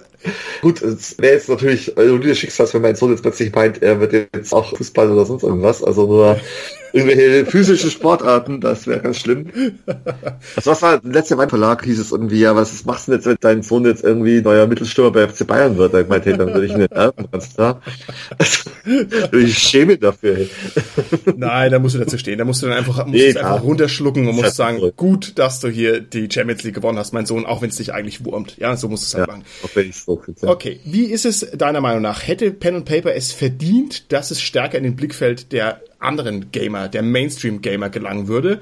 Gut, 0.61 0.83
es 0.83 1.19
wäre 1.19 1.35
jetzt 1.35 1.49
natürlich 1.49 1.97
also 1.97 2.19
das 2.19 2.39
Schicksal, 2.39 2.69
wenn 2.73 2.83
mein 2.83 2.97
Sohn 2.97 3.11
jetzt 3.11 3.23
plötzlich 3.23 3.55
meint, 3.55 3.83
er 3.83 4.01
wird 4.01 4.13
jetzt 4.13 4.53
auch 4.53 4.77
Fußball 4.77 5.11
oder 5.11 5.25
sonst 5.25 5.43
irgendwas. 5.43 5.83
Also 5.83 6.07
nur 6.07 6.39
irgendwelche 6.95 7.45
physischen 7.47 7.91
Sportarten, 7.91 8.61
das 8.61 8.87
wäre 8.87 9.01
ganz 9.01 9.19
schlimm. 9.19 9.47
Also 10.55 10.71
was 10.71 10.81
war, 10.83 10.99
der 10.99 11.13
letzte 11.13 11.37
Weinverlag 11.37 11.85
hieß 11.85 11.99
es 11.99 12.13
irgendwie, 12.13 12.39
ja, 12.39 12.55
was 12.55 12.85
machst 12.85 13.09
du 13.09 13.13
denn 13.13 13.19
jetzt, 13.19 13.27
wenn 13.27 13.37
dein 13.41 13.63
Sohn 13.63 13.85
jetzt 13.85 14.05
irgendwie 14.05 14.41
neuer 14.41 14.69
Mittelstürmer 14.69 15.11
bei 15.11 15.29
FC 15.29 15.47
Bayern 15.47 15.77
wird? 15.77 15.93
Ich 15.95 16.07
meinte, 16.07 16.37
dann 16.37 16.55
würde 16.55 16.67
ich 16.67 16.73
ihn 16.73 16.83
erben, 16.83 17.27
ganz 17.33 17.55
klar. 17.55 17.83
ich 19.33 19.59
schäme 19.59 19.99
dafür. 19.99 20.47
Nein, 21.37 21.73
da 21.73 21.81
musst 21.81 21.97
du 21.97 21.99
dazu 21.99 22.17
stehen. 22.17 22.39
Da 22.39 22.45
musst 22.45 22.63
du 22.63 22.67
dann 22.67 22.77
einfach, 22.77 23.05
musst 23.07 23.13
nee, 23.13 23.37
einfach 23.37 23.63
runterschlucken 23.63 24.29
und 24.29 24.37
musst 24.37 24.55
sagen, 24.55 24.81
gut, 24.97 25.39
dass 25.39 25.59
du 25.59 25.69
hier 25.69 26.01
die 26.01 26.29
Champions 26.31 26.63
League 26.63 26.77
gewonnen 26.77 26.99
hast, 26.99 27.13
mein 27.13 27.27
Sohn, 27.27 27.45
auch 27.45 27.61
wenn 27.61 27.71
es 27.71 27.77
dich 27.77 27.93
eigentlich 27.93 28.25
wurmt. 28.25 28.57
Ja, 28.59 28.77
so 28.77 28.89
musst 28.89 29.03
du 29.03 29.07
es 29.07 29.15
halt 29.15 29.29
ja, 29.29 29.35
machen. 29.35 29.47
Auch 29.65 29.75
wenn 29.75 29.93
so 29.93 30.23
okay, 30.43 30.79
wie 30.85 31.07
ist 31.07 31.25
es 31.25 31.41
deiner 31.57 31.81
Meinung 31.81 32.03
nach? 32.03 32.27
Hätte 32.27 32.53
Pen 32.53 32.77
and 32.77 32.85
Paper 32.85 33.15
es 33.15 33.33
verdient, 33.33 34.13
dass 34.13 34.31
es 34.31 34.41
stärker 34.41 34.79
in 34.79 34.85
den 34.85 34.95
Blickfeld 34.95 35.51
der 35.51 35.81
anderen 36.05 36.51
Gamer, 36.53 36.89
der 36.89 37.03
Mainstream-Gamer 37.03 37.91
gelangen 37.91 38.29
würde? 38.29 38.61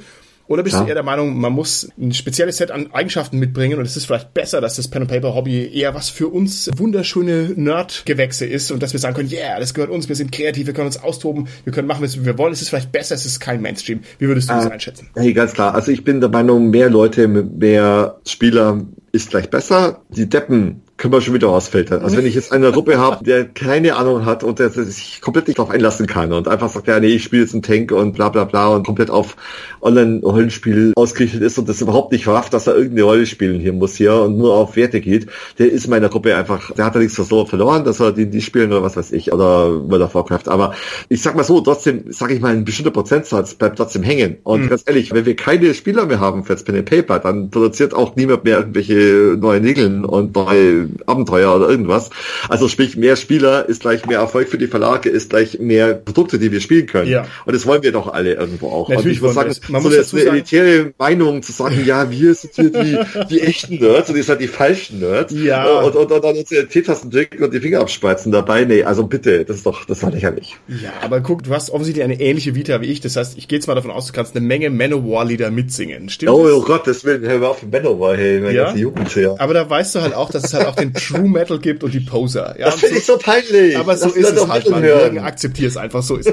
Oder 0.49 0.63
bist 0.63 0.75
ja. 0.75 0.83
du 0.83 0.89
eher 0.89 0.95
der 0.95 1.03
Meinung, 1.03 1.41
man 1.41 1.53
muss 1.53 1.89
ein 1.99 2.13
spezielles 2.13 2.57
Set 2.57 2.71
an 2.71 2.93
Eigenschaften 2.93 3.39
mitbringen 3.39 3.79
und 3.79 3.87
es 3.87 3.97
ist 3.97 4.07
vielleicht 4.07 4.35
besser, 4.35 4.61
dass 4.61 4.77
das 4.77 4.89
Pen 4.89 5.03
and 5.03 5.11
Paper 5.11 5.35
Hobby 5.35 5.71
eher 5.73 5.95
was 5.95 6.11
für 6.11 6.29
uns 6.29 6.69
wunderschöne 6.77 7.53
Nerd-Gewächse 7.57 8.45
ist 8.45 8.71
und 8.71 8.83
dass 8.83 8.93
wir 8.93 9.01
sagen 9.01 9.15
können, 9.15 9.31
yeah, 9.31 9.59
das 9.59 9.73
gehört 9.73 9.91
uns, 9.91 10.09
wir 10.09 10.17
sind 10.17 10.33
kreativ, 10.33 10.67
wir 10.67 10.75
können 10.75 10.89
uns 10.89 11.03
austoben, 11.03 11.49
wir 11.65 11.73
können 11.73 11.89
machen, 11.89 12.03
was 12.03 12.23
wir 12.23 12.37
wollen. 12.39 12.53
Es 12.53 12.61
ist 12.61 12.69
vielleicht 12.69 12.93
besser, 12.93 13.15
es 13.15 13.25
ist 13.25 13.41
kein 13.41 13.63
Mainstream. 13.63 14.01
Wie 14.19 14.29
würdest 14.29 14.51
du 14.51 14.55
das 14.55 14.67
ah, 14.67 14.71
einschätzen? 14.71 15.09
Hey, 15.15 15.33
ganz 15.33 15.55
klar. 15.55 15.75
Also 15.75 15.93
ich 15.93 16.05
bin 16.05 16.21
der 16.21 16.29
Meinung, 16.29 16.71
mehr 16.71 16.91
Leute, 16.91 17.29
mehr 17.29 18.19
Spieler 18.27 18.85
ist 19.13 19.31
gleich 19.31 19.49
besser. 19.49 20.03
Die 20.11 20.29
Deppen 20.29 20.83
können 21.03 21.15
wir 21.15 21.21
schon 21.21 21.35
wieder 21.35 21.49
ausfiltern. 21.49 22.01
Also 22.03 22.17
wenn 22.17 22.27
ich 22.27 22.37
jetzt 22.37 22.53
eine 22.53 22.71
Gruppe 22.71 22.97
habe, 22.97 23.25
der 23.25 23.45
keine 23.45 23.97
Ahnung 23.97 24.25
hat 24.25 24.45
und 24.45 24.61
der 24.61 24.71
sich 24.71 25.21
komplett 25.21 25.49
nicht 25.49 25.59
darauf 25.59 25.73
einlassen 25.73 26.07
kann 26.07 26.33
und 26.33 26.47
einfach 26.47 26.69
sagt, 26.69 26.87
ja, 26.87 27.01
nee, 27.01 27.09
ich 27.09 27.25
spiele 27.25 27.43
jetzt 27.43 27.55
einen 27.55 27.63
Tank 27.63 27.91
und 27.91 28.13
bla 28.13 28.29
bla 28.29 28.45
bla 28.45 28.69
und 28.69 28.87
komplett 28.87 29.11
auf 29.11 29.35
Online-Rollenspiel 29.81 30.93
ausgerichtet 30.95 31.43
ist 31.43 31.59
und 31.59 31.69
das 31.69 31.81
überhaupt 31.81 32.13
nicht 32.13 32.29
rafft, 32.29 32.55
dass 32.55 32.69
er 32.69 32.77
irgendeine 32.77 33.03
Rolle 33.03 33.27
spielen 33.27 33.59
hier 33.59 33.73
muss 33.73 33.97
hier 33.97 34.15
und 34.15 34.39
nur 34.39 34.55
auf 34.55 34.77
Werte 34.77 35.01
geht, 35.01 35.27
der 35.59 35.73
ist 35.73 35.87
in 35.87 35.91
meiner 35.91 36.09
Gruppe 36.09 36.37
einfach, 36.37 36.71
der 36.71 36.85
hat 36.85 36.95
ja 36.95 37.01
nichts 37.01 37.17
verloren, 37.17 37.83
dass 37.83 37.99
er 37.99 38.13
die, 38.13 38.31
die 38.31 38.41
spielen 38.41 38.71
oder 38.71 38.85
was 38.85 38.97
weiß 38.97 39.11
ich, 39.11 39.33
oder 39.33 39.91
World 39.91 40.03
of 40.03 40.15
Warcraft. 40.15 40.47
Aber 40.47 40.73
ich 41.09 41.21
sag 41.21 41.35
mal 41.35 41.43
so, 41.43 41.61
trotzdem, 41.63 42.13
sage 42.13 42.35
ich 42.35 42.41
mal, 42.41 42.53
ein 42.53 42.65
bestimmter 42.65 42.93
Prozentsatz 42.93 43.55
bleibt 43.55 43.77
trotzdem 43.77 44.05
hängen. 44.05 44.37
Und 44.45 44.67
mhm. 44.67 44.69
ganz 44.69 44.85
ehrlich, 44.87 45.13
wenn 45.13 45.27
wir 45.27 45.35
keine 45.35 45.75
Spieler 45.75 46.07
mehr 46.07 46.21
haben 46.21 46.45
für 46.45 46.53
das 46.53 46.63
Pen 46.63 46.77
and 46.77 46.89
Paper, 46.89 47.19
dann 47.19 47.51
produziert 47.51 47.93
auch 47.93 48.15
niemand 48.15 48.45
mehr 48.45 48.59
irgendwelche 48.59 49.37
neue 49.37 49.61
Nägeln 49.61 50.05
und 50.05 50.37
neue 50.37 50.92
Abenteuer 51.07 51.55
oder 51.55 51.69
irgendwas. 51.69 52.11
Also 52.49 52.69
sprich, 52.69 52.97
mehr 52.97 53.17
Spieler 53.17 53.69
ist 53.69 53.83
gleich 53.83 54.07
mehr 54.07 54.19
Erfolg 54.19 54.49
für 54.49 54.59
die 54.59 54.67
Verlage, 54.67 55.09
ist 55.09 55.31
gleich 55.31 55.59
mehr 55.59 55.95
Produkte, 55.95 56.39
die 56.39 56.53
wir 56.53 56.61
spielen 56.61 56.87
können. 56.87 57.11
Ja. 57.11 57.27
Und 57.45 57.55
das 57.55 57.67
wollen 57.67 57.83
wir 57.83 57.93
doch 57.93 58.13
alle 58.13 58.35
irgendwo 58.35 58.69
auch. 58.69 58.89
Natürlich 58.89 59.07
und 59.07 59.13
ich 59.13 59.23
muss 59.23 59.35
sagen, 59.35 59.55
man 59.69 59.83
so 59.83 59.89
muss 59.89 59.97
dazu 59.97 60.17
eine 60.17 60.25
sagen, 60.25 60.37
elitäre 60.37 60.95
Meinung 60.99 61.43
zu 61.43 61.53
sagen, 61.53 61.83
ja, 61.85 62.11
wir 62.11 62.35
sind 62.35 62.55
hier 62.55 62.71
die, 62.71 62.99
die 63.31 63.41
echten 63.41 63.77
Nerds 63.77 64.11
und 64.11 64.17
ihr 64.17 64.25
seid 64.25 64.41
die 64.41 64.49
falschen 64.49 65.01
Nerds. 65.01 65.33
Ja. 65.33 65.81
Und, 65.81 65.97
und, 65.97 66.11
und 66.11 66.25
dann 66.25 66.37
unsere 66.37 66.67
Teetassen 66.67 67.11
trinken 67.11 67.43
und 67.43 67.53
die 67.55 67.61
Finger 67.61 67.81
abspreizen 67.81 68.33
dabei. 68.33 68.65
Nee, 68.65 68.83
also 68.85 69.07
bitte, 69.07 69.45
das 69.45 69.59
ist 69.59 69.67
doch, 69.67 69.85
das 69.85 70.03
war 70.03 70.11
lächerlich. 70.11 70.57
Ja, 70.69 70.93
aber 71.03 71.21
guck, 71.21 71.43
du 71.45 71.53
hast 71.53 71.71
offensichtlich 71.71 72.05
eine 72.05 72.21
ähnliche 72.21 72.55
Vita 72.55 72.81
wie 72.81 72.87
ich. 72.87 73.01
Das 73.01 73.17
heißt, 73.17 73.37
ich 73.39 73.49
gehe 73.49 73.59
jetzt 73.59 73.67
mal 73.67 73.75
davon 73.75 73.91
aus, 73.91 74.07
du 74.07 74.13
kannst 74.13 74.37
eine 74.37 74.45
Menge 74.45 74.71
Manowar-Lieder 74.71 75.51
mitsingen. 75.51 76.09
Stimmt 76.09 76.33
oh, 76.33 76.45
das? 76.45 76.53
oh 76.53 76.63
Gott, 76.63 76.87
das 76.87 77.05
will, 77.05 77.21
hör 77.23 77.39
mal 77.39 77.47
auf 77.47 77.63
Manowar, 77.63 78.17
hey, 78.17 78.41
meine 78.41 78.55
ja? 78.55 78.65
ganze 78.65 78.81
Jugend, 78.81 79.15
ja. 79.17 79.35
Aber 79.39 79.55
da 79.55 79.69
weißt 79.69 79.95
du 79.95 80.01
halt 80.01 80.15
auch, 80.15 80.31
dass 80.31 80.45
es 80.45 80.55
halt 80.55 80.67
auch 80.67 80.77
den 80.83 80.95
True 80.95 81.29
Metal 81.29 81.59
gibt 81.59 81.85
und 81.85 81.95
die 81.95 82.01
Poser. 82.01 82.57
Ja, 82.59 82.67
das 82.67 82.81
finde 82.81 82.95
so, 82.95 83.01
ich 83.01 83.07
so 83.07 83.19
peinlich. 83.19 83.77
Aber 83.77 83.97
so 83.97 84.07
das 84.07 84.17
ist 84.17 84.33
es 84.33 84.49
halt, 84.49 84.71
man. 84.71 84.83
Hören. 84.83 85.19
Akzeptier 85.19 85.69
es 85.69 85.77
einfach, 85.77 86.03
so 86.03 86.17
ist 86.17 86.33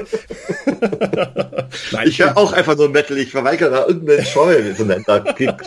Nein, 1.92 2.08
ich 2.08 2.20
höre 2.20 2.36
auch 2.36 2.52
einfach 2.52 2.76
nur 2.76 2.88
Metal. 2.88 3.16
Ich 3.18 3.30
verweigere 3.30 3.70
da 3.70 3.86
irgendeinen 3.86 4.24
Scheu, 4.24 4.56
so. 4.76 4.84
Da 4.84 5.20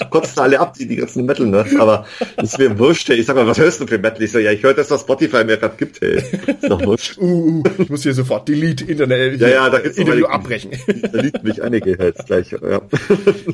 kotzen 0.10 0.40
alle 0.42 0.60
ab, 0.60 0.74
die, 0.78 0.88
die 0.88 0.98
ganzen 0.98 1.26
Metal, 1.26 1.46
ne? 1.46 1.66
Aber 1.80 2.06
das 2.36 2.54
ist 2.54 2.60
mir 2.60 2.78
wurscht, 2.78 3.10
ey. 3.10 3.18
Ich 3.18 3.26
sag 3.26 3.36
mal, 3.36 3.48
was 3.48 3.58
hörst 3.58 3.80
du 3.80 3.88
für 3.88 3.98
Metal? 3.98 4.22
Ich 4.22 4.32
so, 4.32 4.40
ja, 4.40 4.52
ich 4.52 4.64
höre 4.64 4.74
das, 4.74 4.92
was 4.92 5.02
Spotify 5.02 5.44
mir 5.44 5.58
gerade 5.58 5.76
gibt, 5.78 6.02
ey. 6.02 6.18
Ist 6.18 6.70
doch 6.70 6.84
wurscht. 6.84 7.18
Uh, 7.24 7.60
uh, 7.60 7.64
ich 7.78 7.90
muss 7.90 8.04
hier 8.04 8.14
sofort 8.14 8.50
Delete 8.50 8.84
Internet, 8.84 9.40
ja, 9.40 9.48
ja, 9.48 9.70
da 9.70 9.80
gibt's 9.80 9.98
Interview 9.98 10.26
abbrechen. 10.26 10.72
Da 11.12 11.22
liegt 11.22 11.44
mich 11.44 11.62
einige 11.62 11.98
halt 11.98 12.18
gleich, 12.26 12.52
ja. 12.52 12.82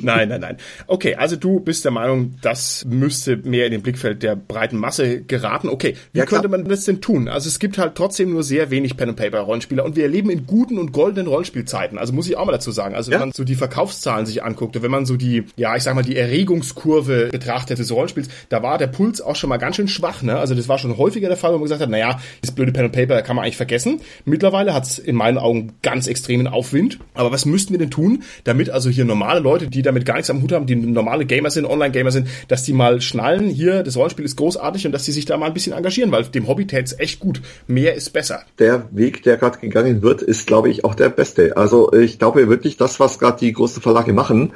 Nein, 0.01 0.29
nein, 0.29 0.41
nein. 0.41 0.57
Okay, 0.87 1.15
also 1.15 1.35
du 1.35 1.59
bist 1.59 1.85
der 1.85 1.91
Meinung, 1.91 2.35
das 2.41 2.85
müsste 2.89 3.37
mehr 3.37 3.65
in 3.65 3.71
den 3.71 3.81
Blickfeld 3.81 4.23
der 4.23 4.35
breiten 4.35 4.77
Masse 4.77 5.08
geraten. 5.17 5.69
Okay, 5.69 5.95
wie 6.13 6.19
ja, 6.19 6.25
könnte 6.25 6.47
man 6.47 6.65
das 6.65 6.85
denn 6.85 7.01
tun? 7.01 7.27
Also 7.27 7.47
es 7.47 7.59
gibt 7.59 7.77
halt 7.77 7.95
trotzdem 7.95 8.31
nur 8.31 8.43
sehr 8.43 8.71
wenig 8.71 8.97
Pen 8.97 9.09
and 9.09 9.17
Paper 9.17 9.39
Rollenspieler 9.39 9.85
und 9.85 9.95
wir 9.95 10.07
leben 10.07 10.29
in 10.29 10.45
guten 10.45 10.77
und 10.77 10.91
goldenen 10.91 11.27
Rollenspielzeiten. 11.27 11.97
Also 11.97 12.13
muss 12.13 12.27
ich 12.27 12.37
auch 12.37 12.45
mal 12.45 12.51
dazu 12.51 12.71
sagen. 12.71 12.95
Also 12.95 13.11
wenn 13.11 13.19
man 13.19 13.31
so 13.31 13.43
die 13.43 13.55
Verkaufszahlen 13.55 14.25
sich 14.25 14.43
anguckt 14.43 14.75
und 14.75 14.83
wenn 14.83 14.91
man 14.91 15.05
so 15.05 15.15
die, 15.17 15.45
ja, 15.55 15.75
ich 15.75 15.83
sag 15.83 15.95
mal, 15.95 16.03
die 16.03 16.15
Erregungskurve 16.15 17.29
betrachtet 17.31 17.79
des 17.79 17.91
Rollenspiels, 17.91 18.29
da 18.49 18.63
war 18.63 18.77
der 18.77 18.87
Puls 18.87 19.21
auch 19.21 19.35
schon 19.35 19.49
mal 19.49 19.57
ganz 19.57 19.75
schön 19.75 19.87
schwach. 19.87 20.21
Ne? 20.21 20.37
Also 20.37 20.55
das 20.55 20.67
war 20.67 20.77
schon 20.77 20.97
häufiger 20.97 21.27
der 21.27 21.37
Fall, 21.37 21.51
wo 21.51 21.57
man 21.57 21.63
gesagt 21.63 21.81
hat, 21.81 21.89
naja, 21.89 22.19
das 22.41 22.51
blöde 22.51 22.71
Pen 22.71 22.85
and 22.85 22.93
Paper 22.93 23.21
kann 23.21 23.35
man 23.35 23.45
eigentlich 23.45 23.57
vergessen. 23.57 24.01
Mittlerweile 24.25 24.73
hat 24.73 24.85
es 24.85 24.99
in 24.99 25.15
meinen 25.15 25.37
Augen 25.37 25.73
ganz 25.81 26.07
extremen 26.07 26.47
Aufwind. 26.47 26.99
Aber 27.13 27.31
was 27.31 27.45
müssten 27.45 27.73
wir 27.73 27.79
denn 27.79 27.91
tun, 27.91 28.23
damit 28.43 28.69
also 28.69 28.89
hier 28.89 29.05
normale 29.05 29.39
Leute, 29.39 29.67
die 29.67 29.81
damit 29.81 30.05
gar 30.05 30.15
nichts 30.15 30.29
am 30.29 30.41
Hut 30.41 30.51
haben, 30.51 30.65
die 30.65 30.75
normale 30.75 31.25
Gamer 31.25 31.49
sind, 31.49 31.65
Online-Gamer 31.65 32.11
sind, 32.11 32.27
dass 32.47 32.63
die 32.63 32.73
mal 32.73 33.01
schnallen, 33.01 33.49
hier, 33.49 33.83
das 33.83 33.97
Rollenspiel 33.97 34.25
ist 34.25 34.35
großartig 34.35 34.85
und 34.85 34.91
dass 34.99 35.05
die 35.05 35.13
sich 35.13 35.25
da 35.25 35.37
mal 35.37 35.45
ein 35.45 35.53
bisschen 35.53 35.73
engagieren, 35.73 36.11
weil 36.11 36.25
dem 36.25 36.47
Hobby 36.47 36.67
tät's 36.67 36.93
echt 36.99 37.19
gut. 37.19 37.41
Mehr 37.67 37.95
ist 37.95 38.11
besser. 38.11 38.41
Der 38.59 38.87
Weg, 38.91 39.23
der 39.23 39.37
gerade 39.37 39.57
gegangen 39.59 40.01
wird, 40.01 40.21
ist, 40.21 40.45
glaube 40.45 40.69
ich, 40.69 40.83
auch 40.83 40.93
der 40.93 41.07
beste. 41.09 41.55
Also 41.55 41.93
ich 41.93 42.19
glaube 42.19 42.49
wirklich, 42.49 42.75
das, 42.75 42.99
was 42.99 43.17
gerade 43.17 43.39
die 43.39 43.53
großen 43.53 43.81
Verlage 43.81 44.11
machen, 44.11 44.51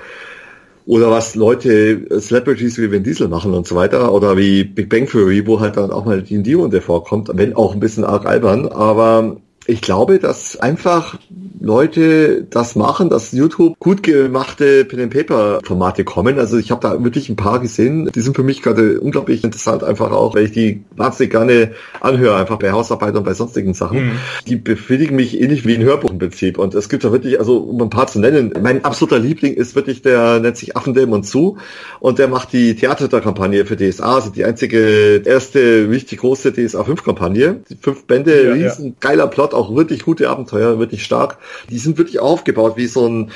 oder 0.85 1.09
was 1.09 1.35
Leute, 1.35 2.19
Celebrities 2.19 2.77
wie 2.77 2.91
Vin 2.91 3.03
Diesel 3.03 3.29
machen 3.29 3.53
und 3.53 3.65
so 3.65 3.75
weiter, 3.77 4.11
oder 4.11 4.35
wie 4.35 4.65
Big 4.65 4.89
Bang 4.89 5.07
Theory, 5.07 5.47
wo 5.47 5.61
halt 5.61 5.77
dann 5.77 5.91
auch 5.91 6.03
mal 6.03 6.21
die 6.21 6.43
D&D 6.43 6.81
vorkommt, 6.81 7.29
wenn 7.33 7.55
auch 7.55 7.73
ein 7.73 7.79
bisschen 7.79 8.03
arg 8.03 8.25
albern, 8.25 8.67
aber 8.67 9.37
ich 9.66 9.82
glaube, 9.82 10.20
dass 10.20 10.57
einfach 10.57 11.18
Leute 11.59 12.45
das 12.49 12.76
machen, 12.76 13.09
dass 13.09 13.32
YouTube 13.32 13.80
gut 13.80 14.03
gemachte 14.03 14.84
Pen 14.84 14.99
and 14.99 15.14
Paper 15.14 15.61
Formate 15.64 16.03
kommen. 16.03 16.38
Also 16.38 16.57
ich 16.57 16.72
habe 16.72 16.82
da 16.82 17.01
wirklich 17.03 17.30
ein 17.30 17.38
paar 17.38 17.59
gesehen. 17.59 18.09
Die 18.14 18.20
sind 18.20 18.36
für 18.36 18.43
mich 18.43 18.61
gerade 18.61 18.99
unglaublich 18.99 19.43
interessant, 19.43 19.84
einfach 19.84 20.11
auch, 20.11 20.36
weil 20.36 20.45
ich 20.45 20.51
die 20.51 20.84
wahnsinnig 20.97 21.32
gerne 21.32 21.72
anhöre, 22.01 22.36
einfach 22.36 22.59
bei 22.59 22.74
Hausarbeit 22.74 23.16
und 23.16 23.24
bei 23.24 23.34
sonstigen 23.34 23.74
Sachen. 23.74 24.07
Mhm. 24.07 24.11
Die 24.47 24.57
befriedigen 24.57 25.16
mich 25.16 25.39
ähnlich 25.39 25.66
wie 25.66 25.76
ein 25.76 25.84
Hörbuch 25.84 26.11
im 26.11 26.20
Prinzip. 26.20 26.57
Und 26.57 26.76
es 26.76 26.89
gibt 26.89 27.05
da 27.05 27.14
wirklich, 27.14 27.39
also 27.39 27.59
um 27.59 27.82
ein 27.82 27.89
paar 27.89 28.07
zu 28.07 28.20
nennen, 28.20 28.53
mein 28.61 28.84
absoluter 28.84 29.20
Liebling 29.20 29.53
ist 29.53 29.76
wirklich 29.76 30.01
der, 30.01 30.41
nennt 30.41 30.57
sich 30.57 30.76
Affendämon 30.76 31.24
zu 31.24 31.57
und 32.01 32.20
der 32.20 32.28
macht 32.28 32.51
die 32.51 32.76
Theaterkampagne 32.76 33.66
für 33.66 33.78
DSA, 33.78 34.16
also 34.16 34.30
die 34.30 34.43
einzige 34.43 35.22
erste 35.24 35.88
richtig 35.89 36.20
große 36.20 36.51
DSA 36.51 36.84
5 36.84 37.03
Kampagne. 37.03 37.61
Die 37.70 37.78
fünf 37.80 38.05
Bände, 38.05 38.43
ja, 38.43 38.51
riesen 38.53 38.88
ja. 38.88 38.93
geiler 38.99 39.28
Plot, 39.28 39.53
auch 39.54 39.76
wirklich 39.76 40.04
gute 40.04 40.30
Abenteuer, 40.30 40.80
wirklich 40.80 41.04
stark. 41.04 41.38
Die 41.70 41.80
sind 41.80 41.97
wirklich 41.97 42.20
aufgebaut 42.20 42.78
wie 42.78 42.88
so 42.88 43.08
ein 43.08 43.32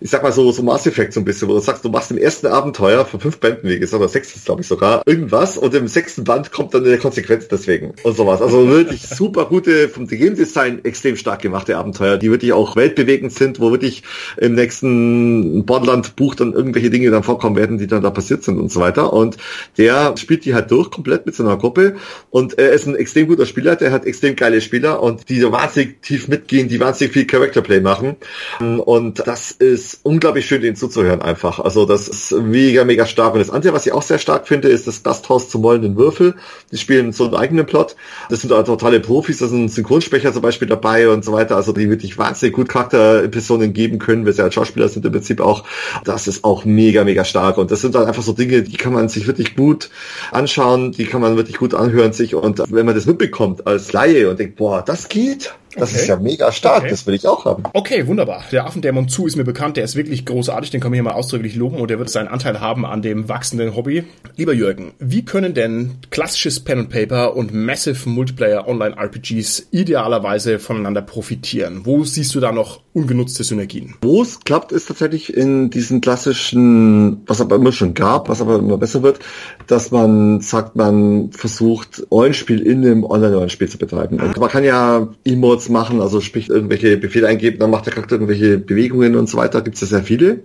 ich 0.00 0.10
sag 0.10 0.22
mal 0.22 0.32
so, 0.32 0.50
so 0.52 0.62
Mass 0.62 0.86
Effect 0.86 1.12
so 1.12 1.20
ein 1.20 1.24
bisschen, 1.24 1.48
wo 1.48 1.54
du 1.54 1.60
sagst, 1.60 1.84
du 1.84 1.88
machst 1.88 2.10
im 2.10 2.18
ersten 2.18 2.46
Abenteuer 2.46 3.04
von 3.04 3.20
fünf 3.20 3.38
Bänden, 3.38 3.68
wie 3.68 3.78
gesagt, 3.78 4.00
oder 4.00 4.08
sechs 4.08 4.44
glaube 4.44 4.60
ich 4.60 4.66
sogar, 4.66 5.02
irgendwas 5.06 5.58
und 5.58 5.74
im 5.74 5.88
sechsten 5.88 6.24
Band 6.24 6.52
kommt 6.52 6.74
dann 6.74 6.84
eine 6.84 6.98
Konsequenz 6.98 7.48
deswegen 7.48 7.94
und 8.02 8.16
sowas. 8.16 8.40
Also 8.42 8.68
wirklich 8.68 9.02
super 9.08 9.46
gute, 9.46 9.88
vom 9.88 10.06
Game 10.06 10.36
Design 10.36 10.84
extrem 10.84 11.16
stark 11.16 11.42
gemachte 11.42 11.76
Abenteuer, 11.76 12.16
die 12.16 12.30
wirklich 12.30 12.52
auch 12.52 12.76
weltbewegend 12.76 13.32
sind, 13.32 13.60
wo 13.60 13.70
wirklich 13.70 14.02
im 14.36 14.54
nächsten 14.54 15.64
Borderland-Buch 15.64 16.34
dann 16.34 16.52
irgendwelche 16.52 16.90
Dinge 16.90 17.10
dann 17.10 17.22
vorkommen 17.22 17.56
werden, 17.56 17.78
die 17.78 17.86
dann 17.86 18.02
da 18.02 18.10
passiert 18.10 18.44
sind 18.44 18.58
und 18.58 18.70
so 18.70 18.80
weiter. 18.80 19.12
Und 19.12 19.36
der 19.76 20.16
spielt 20.16 20.44
die 20.44 20.54
halt 20.54 20.70
durch, 20.70 20.90
komplett 20.90 21.26
mit 21.26 21.34
seiner 21.34 21.56
Gruppe 21.56 21.96
und 22.30 22.58
er 22.58 22.72
ist 22.72 22.86
ein 22.86 22.96
extrem 22.96 23.28
guter 23.28 23.46
Spieler, 23.46 23.76
der 23.76 23.92
hat 23.92 24.04
extrem 24.04 24.36
geile 24.36 24.60
Spieler 24.60 25.02
und 25.02 25.28
die 25.28 25.42
wahnsinnig 25.50 26.02
tief 26.02 26.28
mitgehen, 26.28 26.68
die 26.68 26.80
wahnsinnig 26.80 27.12
viel 27.12 27.26
Character 27.26 27.62
Play 27.62 27.80
machen. 27.80 28.16
Und 28.60 29.26
das 29.26 29.50
ist 29.52 29.87
ist 29.94 30.00
unglaublich 30.02 30.46
schön, 30.46 30.60
denen 30.60 30.76
zuzuhören 30.76 31.22
einfach. 31.22 31.60
Also 31.60 31.84
das 31.84 32.08
ist 32.08 32.32
mega, 32.32 32.84
mega 32.84 33.06
stark. 33.06 33.34
Und 33.34 33.40
das 33.40 33.50
andere, 33.50 33.72
was 33.72 33.86
ich 33.86 33.92
auch 33.92 34.02
sehr 34.02 34.18
stark 34.18 34.46
finde, 34.46 34.68
ist 34.68 34.86
das 34.86 35.02
Gasthaus 35.02 35.48
zum 35.48 35.62
Mollenden 35.62 35.96
Würfel. 35.96 36.34
Die 36.70 36.76
spielen 36.76 37.12
so 37.12 37.24
einen 37.24 37.34
eigenen 37.34 37.66
Plot. 37.66 37.96
Das 38.28 38.40
sind 38.40 38.50
totale 38.50 39.00
Profis, 39.00 39.38
da 39.38 39.46
sind 39.46 39.70
Synchronsprecher 39.70 40.32
zum 40.32 40.42
Beispiel 40.42 40.68
dabei 40.68 41.08
und 41.08 41.24
so 41.24 41.32
weiter. 41.32 41.56
Also 41.56 41.72
die 41.72 41.88
wirklich 41.88 42.18
wahnsinnig 42.18 42.54
gut 42.54 42.68
Charakterepisoden 42.68 43.72
geben 43.72 43.98
können, 43.98 44.26
weil 44.26 44.32
sie 44.32 44.42
als 44.42 44.54
Schauspieler 44.54 44.88
sind 44.88 45.04
im 45.06 45.12
Prinzip 45.12 45.40
auch. 45.40 45.64
Das 46.04 46.26
ist 46.26 46.44
auch 46.44 46.64
mega, 46.64 47.04
mega 47.04 47.24
stark. 47.24 47.58
Und 47.58 47.70
das 47.70 47.80
sind 47.80 47.94
dann 47.94 48.06
einfach 48.06 48.22
so 48.22 48.32
Dinge, 48.32 48.62
die 48.62 48.76
kann 48.76 48.92
man 48.92 49.08
sich 49.08 49.26
wirklich 49.26 49.56
gut 49.56 49.90
anschauen, 50.32 50.92
die 50.92 51.06
kann 51.06 51.20
man 51.20 51.36
wirklich 51.36 51.56
gut 51.56 51.74
anhören 51.74 52.12
sich. 52.12 52.34
Und 52.34 52.62
wenn 52.70 52.86
man 52.86 52.94
das 52.94 53.06
mitbekommt 53.06 53.66
als 53.66 53.92
Laie 53.92 54.28
und 54.28 54.38
denkt, 54.38 54.56
boah, 54.56 54.82
das 54.84 55.08
geht, 55.08 55.54
das 55.76 55.90
okay. 55.90 56.00
ist 56.00 56.06
ja 56.08 56.16
mega 56.16 56.52
stark, 56.52 56.78
okay. 56.78 56.90
das 56.90 57.06
will 57.06 57.14
ich 57.14 57.26
auch 57.26 57.44
haben. 57.44 57.64
Okay, 57.72 58.06
wunderbar. 58.06 58.44
Der 58.52 58.66
Affendämon 58.66 59.08
zu 59.08 59.26
ist 59.26 59.36
mir 59.36 59.44
bekannt, 59.44 59.76
der 59.76 59.84
ist 59.84 59.96
wirklich 59.96 60.24
großartig, 60.24 60.70
den 60.70 60.80
können 60.80 60.92
wir 60.92 60.96
hier 60.96 61.04
mal 61.04 61.12
ausdrücklich 61.12 61.54
loben 61.54 61.76
und 61.76 61.90
der 61.90 61.98
wird 61.98 62.10
seinen 62.10 62.28
Anteil 62.28 62.60
haben 62.60 62.86
an 62.86 63.02
dem 63.02 63.28
wachsenden 63.28 63.76
Hobby. 63.76 64.04
Lieber 64.36 64.52
Jürgen, 64.52 64.92
wie 64.98 65.24
können 65.24 65.54
denn 65.54 65.96
klassisches 66.10 66.60
Pen 66.60 66.80
and 66.80 66.90
Paper 66.90 67.36
und 67.36 67.52
Massive 67.52 68.08
Multiplayer 68.08 68.66
Online 68.66 68.96
RPGs 68.96 69.68
idealerweise 69.70 70.58
voneinander 70.58 71.02
profitieren? 71.02 71.82
Wo 71.84 72.04
siehst 72.04 72.34
du 72.34 72.40
da 72.40 72.52
noch 72.52 72.80
ungenutzte 72.92 73.44
Synergien? 73.44 73.94
Wo 74.00 74.22
es 74.22 74.40
klappt, 74.40 74.72
ist 74.72 74.86
tatsächlich 74.88 75.36
in 75.36 75.70
diesen 75.70 76.00
klassischen, 76.00 77.22
was 77.26 77.40
aber 77.40 77.56
immer 77.56 77.72
schon 77.72 77.94
gab, 77.94 78.28
was 78.28 78.40
aber 78.40 78.56
immer 78.58 78.78
besser 78.78 79.02
wird, 79.02 79.20
dass 79.66 79.90
man 79.90 80.40
sagt, 80.40 80.76
man 80.76 81.30
versucht, 81.32 82.06
Rollenspiel 82.10 82.60
in 82.60 82.84
einem 82.84 83.04
Online-Rollenspiel 83.04 83.68
zu 83.68 83.78
betreiben. 83.78 84.18
Und 84.20 84.36
man 84.36 84.48
kann 84.48 84.64
ja 84.64 85.08
Emote 85.24 85.57
Keywords 85.58 85.68
machen, 85.68 86.00
also 86.00 86.20
sprich 86.20 86.48
irgendwelche 86.48 86.96
Befehle 86.96 87.26
eingeben, 87.26 87.58
dann 87.58 87.70
macht 87.70 87.86
der 87.86 87.92
Charakter 87.92 88.14
irgendwelche 88.14 88.58
Bewegungen 88.58 89.16
und 89.16 89.28
so 89.28 89.38
weiter, 89.38 89.60
gibt 89.60 89.74
es 89.74 89.82
ja 89.82 89.86
sehr 89.86 90.02
viele. 90.02 90.40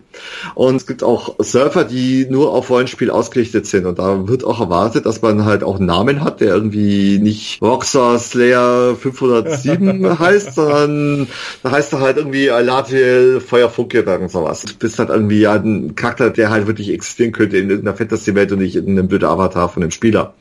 Und 0.55 0.75
es 0.75 0.87
gibt 0.87 1.03
auch 1.03 1.35
Surfer, 1.39 1.83
die 1.83 2.25
nur 2.29 2.51
auf 2.53 2.69
Rollenspiel 2.69 3.09
ausgerichtet 3.09 3.65
sind 3.65 3.85
und 3.85 3.99
da 3.99 4.27
wird 4.27 4.43
auch 4.43 4.59
erwartet, 4.59 5.05
dass 5.05 5.21
man 5.21 5.45
halt 5.45 5.63
auch 5.63 5.77
einen 5.77 5.85
Namen 5.85 6.23
hat, 6.23 6.41
der 6.41 6.49
irgendwie 6.49 7.19
nicht 7.19 7.61
Roxar 7.61 8.19
Slayer 8.19 8.95
507 8.95 10.19
heißt, 10.19 10.55
sondern 10.55 11.27
da 11.61 11.71
heißt 11.71 11.93
er 11.93 12.01
halt 12.01 12.17
irgendwie 12.17 12.49
Alatiel 12.49 13.39
Feuerfunke 13.39 14.01
oder 14.01 14.27
sowas. 14.29 14.63
Du 14.63 14.73
bist 14.75 14.99
halt 14.99 15.09
irgendwie 15.09 15.47
ein 15.47 15.95
Charakter, 15.95 16.29
der 16.29 16.49
halt 16.49 16.67
wirklich 16.67 16.89
existieren 16.89 17.31
könnte 17.31 17.57
in 17.57 17.69
irgendeiner 17.69 17.95
Fantasy-Welt 17.97 18.51
und 18.51 18.59
nicht 18.59 18.75
in 18.75 18.89
einem 18.89 19.07
blöden 19.07 19.27
Avatar 19.27 19.69
von 19.69 19.83
einem 19.83 19.91
Spieler. 19.91 20.33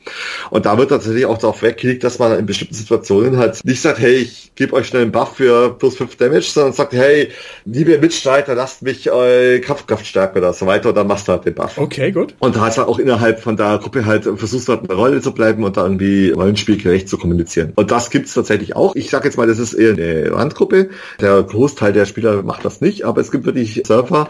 Und 0.49 0.65
da 0.65 0.77
wird 0.77 0.89
tatsächlich 0.89 1.25
auch 1.25 1.37
darauf 1.37 1.61
weggelegt, 1.61 2.03
dass 2.03 2.19
man 2.19 2.37
in 2.37 2.45
bestimmten 2.45 2.75
Situationen 2.75 3.37
halt 3.37 3.63
nicht 3.63 3.81
sagt, 3.81 3.99
hey, 3.99 4.23
ich 4.23 4.51
gebe 4.63 4.77
euch 4.77 4.87
schnell 4.87 5.01
einen 5.01 5.11
Buff 5.11 5.35
für 5.35 5.75
plus 5.77 5.97
5 5.97 6.15
Damage, 6.15 6.43
sondern 6.43 6.71
sagt, 6.71 6.93
hey, 6.93 7.27
liebe 7.65 7.97
Mitstreiter, 7.97 8.55
lasst 8.55 8.81
mich 8.81 9.11
eure 9.11 9.59
Kampfkraft 9.59 10.05
stärken 10.05 10.37
oder 10.37 10.53
so 10.53 10.65
weiter 10.65 10.89
und 10.89 10.95
dann 10.95 11.05
machst 11.05 11.27
du 11.27 11.33
halt 11.33 11.43
den 11.43 11.53
Buff. 11.53 11.77
Okay, 11.77 12.13
gut. 12.13 12.33
Und 12.39 12.55
da 12.55 12.61
hast 12.61 12.77
du 12.77 12.83
auch 12.83 12.97
innerhalb 12.97 13.41
von 13.41 13.57
der 13.57 13.77
Gruppe 13.79 14.05
halt 14.05 14.23
versuchst 14.23 14.69
halt 14.69 14.89
eine 14.89 14.97
Rolle 14.97 15.19
zu 15.19 15.33
bleiben 15.33 15.65
und 15.65 15.75
da 15.75 15.83
irgendwie 15.83 16.31
rollenspielgerecht 16.31 17.09
zu 17.09 17.17
kommunizieren. 17.17 17.73
Und 17.75 17.91
das 17.91 18.09
gibt's 18.09 18.33
tatsächlich 18.33 18.73
auch. 18.73 18.95
Ich 18.95 19.09
sage 19.09 19.25
jetzt 19.25 19.35
mal, 19.35 19.47
das 19.47 19.59
ist 19.59 19.73
eher 19.73 19.91
eine 19.91 20.33
Randgruppe. 20.33 20.91
Der 21.19 21.43
Großteil 21.43 21.91
der 21.91 22.05
Spieler 22.05 22.41
macht 22.43 22.63
das 22.63 22.79
nicht, 22.79 23.03
aber 23.03 23.19
es 23.19 23.31
gibt 23.31 23.45
wirklich 23.45 23.83
Server, 23.85 24.29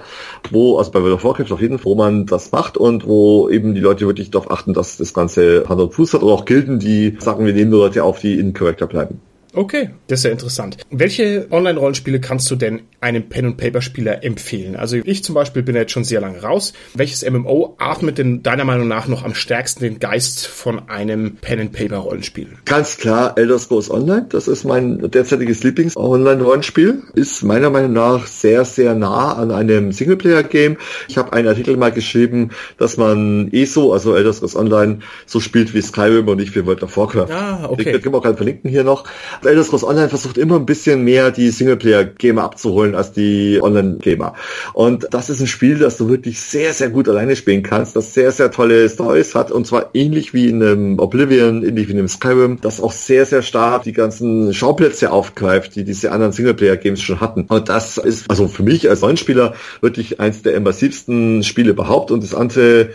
wo, 0.49 0.79
also 0.79 0.89
bei 0.89 0.99
World 1.01 1.13
of 1.13 1.23
Warcraft 1.23 1.51
auf 1.51 1.61
jeden 1.61 1.77
Fall, 1.77 1.85
wo 1.85 1.93
man 1.93 2.25
das 2.25 2.51
macht 2.51 2.75
und 2.75 3.05
wo 3.05 3.49
eben 3.49 3.75
die 3.75 3.81
Leute 3.81 4.07
wirklich 4.07 4.31
darauf 4.31 4.49
achten, 4.49 4.73
dass 4.73 4.97
das 4.97 5.13
Ganze 5.13 5.65
Hand 5.69 5.79
und 5.79 5.93
Fuß 5.93 6.15
hat 6.15 6.23
oder 6.23 6.33
auch 6.33 6.45
Gilden, 6.45 6.79
die 6.79 7.17
sagen, 7.19 7.45
wir 7.45 7.53
nehmen 7.53 7.69
nur 7.69 7.81
Leute 7.81 8.03
auf, 8.03 8.19
die 8.19 8.39
in 8.39 8.53
Charakter 8.53 8.87
bleiben. 8.87 9.21
Okay, 9.55 9.91
das 10.07 10.19
ist 10.19 10.25
ja 10.25 10.31
interessant. 10.31 10.77
Welche 10.89 11.45
Online-Rollenspiele 11.51 12.19
kannst 12.19 12.49
du 12.49 12.55
denn 12.55 12.81
einem 13.01 13.29
Pen-and-Paper-Spieler 13.29 14.23
empfehlen? 14.23 14.75
Also 14.75 14.97
ich 15.03 15.23
zum 15.23 15.35
Beispiel 15.35 15.61
bin 15.61 15.75
jetzt 15.75 15.91
schon 15.91 16.03
sehr 16.03 16.21
lange 16.21 16.41
raus. 16.41 16.73
Welches 16.95 17.29
MMO 17.29 17.75
atmet 17.77 18.17
denn 18.17 18.41
deiner 18.41 18.65
Meinung 18.65 18.87
nach 18.87 19.07
noch 19.07 19.23
am 19.23 19.35
stärksten 19.35 19.83
den 19.83 19.99
Geist 19.99 20.47
von 20.47 20.89
einem 20.89 21.35
Pen-and-Paper-Rollenspiel? 21.35 22.47
Ganz 22.65 22.97
klar 22.97 23.37
Elder 23.37 23.59
Scrolls 23.59 23.91
Online. 23.91 24.25
Das 24.29 24.47
ist 24.47 24.63
mein 24.63 25.11
derzeitiges 25.11 25.63
Lieblings-Online-Rollenspiel. 25.63 27.03
Ist 27.13 27.43
meiner 27.43 27.69
Meinung 27.69 27.93
nach 27.93 28.25
sehr, 28.25 28.65
sehr 28.65 28.95
nah 28.95 29.33
an 29.33 29.51
einem 29.51 29.91
Singleplayer-Game. 29.91 30.77
Ich 31.07 31.19
habe 31.19 31.31
einen 31.33 31.47
Artikel 31.47 31.77
mal 31.77 31.91
geschrieben, 31.91 32.49
dass 32.79 32.97
man 32.97 33.49
ESO, 33.51 33.93
also 33.93 34.15
Elder 34.15 34.33
Scrolls 34.33 34.55
Online, 34.55 34.99
so 35.27 35.39
spielt 35.39 35.75
wie 35.75 35.81
Skyrim 35.81 36.27
und 36.27 36.37
nicht 36.37 36.55
wie 36.55 36.65
World 36.65 36.81
of 36.81 36.97
Warcraft. 36.97 37.31
Ah, 37.31 37.67
okay. 37.69 37.95
Ich 37.95 38.01
kann 38.01 38.15
auch 38.15 38.23
gerade 38.23 38.37
verlinken 38.37 38.69
hier 38.69 38.83
noch. 38.83 39.03
Elder 39.45 39.63
Scrolls 39.63 39.83
Online 39.83 40.09
versucht 40.09 40.37
immer 40.37 40.55
ein 40.55 40.65
bisschen 40.65 41.03
mehr 41.03 41.31
die 41.31 41.49
Singleplayer-Gamer 41.49 42.43
abzuholen 42.43 42.95
als 42.95 43.11
die 43.11 43.59
Online-Gamer. 43.61 44.33
Und 44.73 45.07
das 45.11 45.29
ist 45.29 45.39
ein 45.39 45.47
Spiel, 45.47 45.79
das 45.79 45.97
du 45.97 46.09
wirklich 46.09 46.39
sehr, 46.39 46.73
sehr 46.73 46.89
gut 46.89 47.09
alleine 47.09 47.35
spielen 47.35 47.63
kannst, 47.63 47.95
das 47.95 48.13
sehr, 48.13 48.31
sehr 48.31 48.51
tolle 48.51 48.89
Stories 48.89 49.35
hat 49.35 49.51
und 49.51 49.67
zwar 49.67 49.89
ähnlich 49.93 50.33
wie 50.33 50.49
in 50.49 50.61
einem 50.63 50.99
Oblivion, 50.99 51.63
ähnlich 51.63 51.87
wie 51.87 51.93
in 51.93 51.99
einem 51.99 52.07
Skyrim, 52.07 52.59
das 52.61 52.81
auch 52.81 52.91
sehr, 52.91 53.25
sehr 53.25 53.41
stark 53.41 53.83
die 53.83 53.93
ganzen 53.93 54.53
Schauplätze 54.53 55.11
aufgreift, 55.11 55.75
die 55.75 55.83
diese 55.83 56.11
anderen 56.11 56.31
Singleplayer-Games 56.31 57.01
schon 57.01 57.21
hatten. 57.21 57.45
Und 57.49 57.69
das 57.69 57.97
ist 57.97 58.29
also 58.29 58.47
für 58.47 58.63
mich 58.63 58.89
als 58.89 59.01
Rollenspieler 59.01 59.53
wirklich 59.81 60.19
eins 60.19 60.41
der 60.41 60.53
immersivsten 60.53 61.43
Spiele 61.43 61.71
überhaupt 61.71 62.11
und 62.11 62.23
das 62.23 62.33
andere 62.33 62.89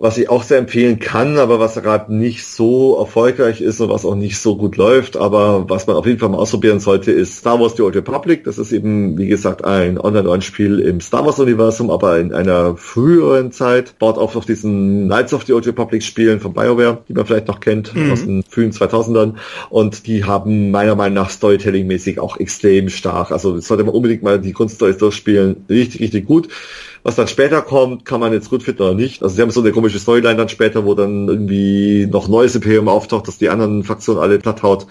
was 0.00 0.16
ich 0.16 0.30
auch 0.30 0.44
sehr 0.44 0.58
empfehlen 0.58 1.00
kann, 1.00 1.38
aber 1.38 1.58
was 1.58 1.74
gerade 1.74 2.14
nicht 2.14 2.46
so 2.46 2.96
erfolgreich 2.98 3.60
ist 3.60 3.80
und 3.80 3.90
was 3.90 4.04
auch 4.04 4.14
nicht 4.14 4.38
so 4.38 4.56
gut 4.56 4.76
läuft, 4.76 5.16
aber 5.16 5.68
was 5.68 5.88
man 5.88 5.96
auf 5.96 6.06
jeden 6.06 6.20
Fall 6.20 6.28
mal 6.28 6.38
ausprobieren 6.38 6.78
sollte, 6.78 7.10
ist 7.10 7.38
Star 7.38 7.60
Wars 7.60 7.74
The 7.76 7.82
Old 7.82 7.96
Republic. 7.96 8.44
Das 8.44 8.58
ist 8.58 8.70
eben, 8.70 9.18
wie 9.18 9.26
gesagt, 9.26 9.64
ein 9.64 9.98
Online-Rollenspiel 9.98 10.78
im 10.78 11.00
Star 11.00 11.26
Wars-Universum, 11.26 11.90
aber 11.90 12.20
in 12.20 12.32
einer 12.32 12.76
früheren 12.76 13.50
Zeit. 13.50 13.98
Baut 13.98 14.18
auch 14.18 14.36
auf 14.36 14.46
diesen 14.46 15.06
Knights 15.06 15.34
of 15.34 15.44
the 15.46 15.52
Old 15.52 15.66
Republic 15.66 16.04
Spielen 16.04 16.38
von 16.38 16.52
BioWare, 16.52 16.98
die 17.08 17.14
man 17.14 17.26
vielleicht 17.26 17.48
noch 17.48 17.58
kennt, 17.58 17.92
mhm. 17.92 18.12
aus 18.12 18.24
den 18.24 18.44
frühen 18.44 18.70
2000ern. 18.70 19.34
Und 19.68 20.06
die 20.06 20.24
haben 20.24 20.70
meiner 20.70 20.94
Meinung 20.94 21.14
nach 21.14 21.30
Storytelling-mäßig 21.30 22.20
auch 22.20 22.36
extrem 22.38 22.88
stark. 22.88 23.32
Also 23.32 23.58
sollte 23.58 23.82
man 23.82 23.94
unbedingt 23.94 24.22
mal 24.22 24.38
die 24.40 24.52
Grundstories 24.52 24.98
durchspielen. 24.98 25.64
Richtig, 25.68 26.00
richtig 26.00 26.26
gut. 26.26 26.48
Was 27.08 27.16
dann 27.16 27.26
später 27.26 27.62
kommt, 27.62 28.04
kann 28.04 28.20
man 28.20 28.34
jetzt 28.34 28.50
gut 28.50 28.62
finden 28.62 28.82
oder 28.82 28.92
nicht. 28.92 29.22
Also 29.22 29.34
sie 29.34 29.40
haben 29.40 29.50
so 29.50 29.62
eine 29.62 29.72
komische 29.72 29.98
Storyline 29.98 30.36
dann 30.36 30.50
später, 30.50 30.84
wo 30.84 30.92
dann 30.92 31.26
irgendwie 31.26 32.06
noch 32.06 32.28
neues 32.28 32.54
Imperium 32.54 32.86
auftaucht, 32.86 33.26
dass 33.26 33.38
die 33.38 33.48
anderen 33.48 33.82
Fraktionen 33.82 34.20
alle 34.20 34.38
platt 34.38 34.62
haut. 34.62 34.86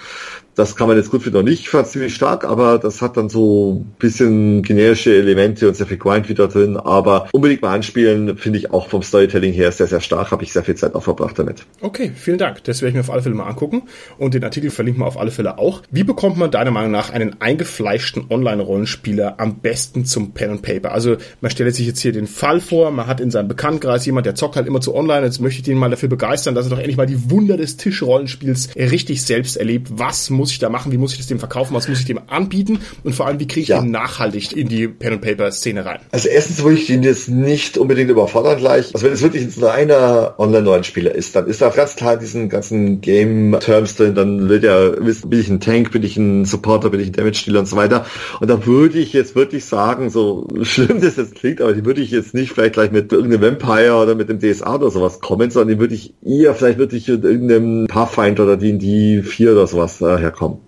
Das 0.58 0.76
kann 0.76 0.88
man 0.88 0.98
jetzt 0.98 1.12
gut 1.12 1.22
finden 1.22 1.38
oder 1.38 1.50
nicht. 1.50 1.62
Ich 1.62 1.70
fand 1.70 1.88
ziemlich 1.88 2.16
stark, 2.16 2.44
aber 2.44 2.80
das 2.80 3.04
hat 3.04 3.16
dann 3.16 3.30
so 3.30 3.76
ein 3.76 3.96
bisschen 4.00 4.64
generische 4.64 5.16
Elemente 5.16 5.68
und 5.68 5.76
sehr 5.76 5.86
viel 5.86 5.98
Grind 5.98 6.30
wieder 6.30 6.48
drin. 6.48 6.78
Aber 6.78 7.30
unbedingt 7.32 7.62
mal 7.62 7.76
anspielen, 7.76 8.38
finde 8.38 8.58
ich 8.58 8.72
auch 8.74 8.90
vom 8.90 9.04
Storytelling 9.04 9.54
her 9.54 9.72
sehr, 9.72 9.86
sehr 9.86 10.02
stark. 10.02 10.32
Habe 10.32 10.44
ich 10.44 10.52
sehr 10.52 10.64
viel 10.64 10.74
Zeit 10.74 10.96
auch 10.96 11.04
verbracht 11.04 11.38
damit. 11.38 11.64
Okay, 11.82 12.12
vielen 12.16 12.40
Dank. 12.40 12.64
Das 12.64 12.82
werde 12.82 12.90
ich 12.90 12.96
mir 12.96 13.02
auf 13.02 13.12
alle 13.12 13.22
Fälle 13.22 13.36
mal 13.36 13.46
angucken. 13.46 13.84
Und 14.18 14.34
den 14.34 14.44
Artikel 14.44 14.72
verlinken 14.72 15.04
wir 15.04 15.06
auf 15.06 15.20
alle 15.20 15.30
Fälle 15.30 15.60
auch. 15.60 15.84
Wie 15.92 16.04
bekommt 16.04 16.38
man 16.38 16.50
deiner 16.50 16.72
Meinung 16.72 16.90
nach 16.90 17.12
einen 17.12 17.40
eingefleischten 17.40 18.26
Online-Rollenspieler 18.32 19.40
am 19.40 19.60
besten 19.60 20.06
zum 20.06 20.32
Pen 20.32 20.50
and 20.50 20.62
Paper? 20.64 20.92
Also 20.92 21.18
man 21.40 21.52
stellt 21.52 21.76
sich 21.76 21.86
jetzt 21.86 22.00
hier 22.00 22.14
den 22.14 22.26
Fall 22.26 22.62
vor, 22.62 22.90
man 22.90 23.06
hat 23.06 23.22
in 23.22 23.30
seinem 23.30 23.48
Bekanntenkreis 23.48 24.08
jemand, 24.08 24.26
der 24.26 24.34
zockt 24.34 24.56
halt 24.56 24.66
immer 24.66 24.82
zu 24.82 24.96
online. 24.96 25.24
Jetzt 25.24 25.40
möchte 25.40 25.60
ich 25.60 25.66
den 25.66 25.78
mal 25.78 25.92
dafür 25.92 26.10
begeistern, 26.10 26.56
dass 26.56 26.66
er 26.66 26.72
doch 26.72 26.80
endlich 26.80 26.98
mal 26.98 27.06
die 27.06 27.30
Wunder 27.30 27.58
des 27.58 27.78
Tischrollenspiels 27.78 28.70
richtig 28.76 29.22
selbst 29.22 29.56
erlebt. 29.56 29.90
Was 29.92 30.32
muss 30.32 30.47
muss 30.48 30.54
ich 30.54 30.60
da 30.60 30.70
machen? 30.70 30.94
Wie 30.94 30.98
muss 30.98 31.12
ich 31.12 31.18
das 31.18 31.28
dem 31.28 31.40
verkaufen? 31.40 31.76
Was 31.76 31.90
muss 31.90 32.00
ich 32.00 32.06
dem 32.06 32.22
anbieten? 32.28 32.80
Und 33.04 33.14
vor 33.14 33.28
allem, 33.28 33.38
wie 33.42 33.48
kriege 33.48 33.64
ich 33.64 33.68
ja. 33.68 33.82
den 33.82 33.92
nachhaltig 33.92 34.56
in 34.56 34.70
die 34.70 34.88
Pen-and-Paper-Szene 34.88 35.84
rein? 35.84 36.00
Also 36.12 36.30
erstens 36.30 36.64
würde 36.64 36.78
ich 36.78 36.90
ihn 36.90 37.04
jetzt 37.04 37.28
nicht 37.28 37.78
unbedingt 37.78 38.10
überfordern 38.10 38.58
gleich. 38.58 38.94
Also 38.94 39.06
wenn 39.06 39.12
es 39.12 39.22
wirklich 39.22 39.44
ein 39.44 39.64
reiner 39.64 40.36
Online-Rollenspieler 40.38 41.14
ist, 41.14 41.36
dann 41.36 41.48
ist 41.48 41.62
da 41.62 41.68
ganz 41.68 41.98
klar 41.98 42.16
diesen 42.16 42.48
ganzen 42.48 43.02
Game-Terms 43.02 43.98
drin. 43.98 44.16
Dann 44.16 44.48
wird 44.48 44.64
ja 44.64 45.06
wissen, 45.06 45.30
bin 45.30 45.42
ich 45.42 45.50
ein 45.50 45.60
Tank, 45.60 45.92
bin 45.92 46.04
ich 46.04 46.16
ein 46.16 46.46
Supporter, 46.46 46.92
bin 46.92 47.02
ich 47.02 47.08
ein 47.08 47.14
Damage-Dealer 47.14 47.60
und 47.60 47.66
so 47.66 47.76
weiter. 47.76 48.06
Und 48.40 48.50
da 48.50 48.66
würde 48.66 49.00
ich 49.00 49.12
jetzt 49.12 49.36
wirklich 49.36 49.66
sagen, 49.66 50.10
so 50.10 50.48
schlimm 50.62 51.02
das 51.02 51.18
jetzt 51.18 51.36
klingt, 51.36 51.60
aber 51.60 51.74
die 51.74 51.84
würde 51.84 52.00
ich 52.00 52.12
jetzt 52.12 52.34
nicht 52.34 52.54
vielleicht 52.54 52.74
gleich 52.74 52.92
mit 52.92 53.12
irgendeinem 53.12 53.60
Vampire 53.60 53.96
oder 53.96 54.16
mit 54.16 54.30
dem 54.30 54.40
DSA 54.40 54.76
oder 54.76 54.92
sowas 54.92 55.20
kommen, 55.20 55.52
sondern 55.52 55.76
die 55.76 55.82
würde 55.82 55.94
ich 55.94 56.14
eher 56.24 56.56
vielleicht 56.56 56.78
wirklich 56.78 57.06
mit 57.10 57.26
irgendeinem 57.26 57.88
Pathfinder 57.88 58.44
oder 58.44 58.56
D&D 58.56 59.24
4 59.24 59.52
oder 59.52 59.68
sowas 59.68 60.00
äh, 60.02 60.18
herkommen 60.18 60.37
kommen. 60.38 60.67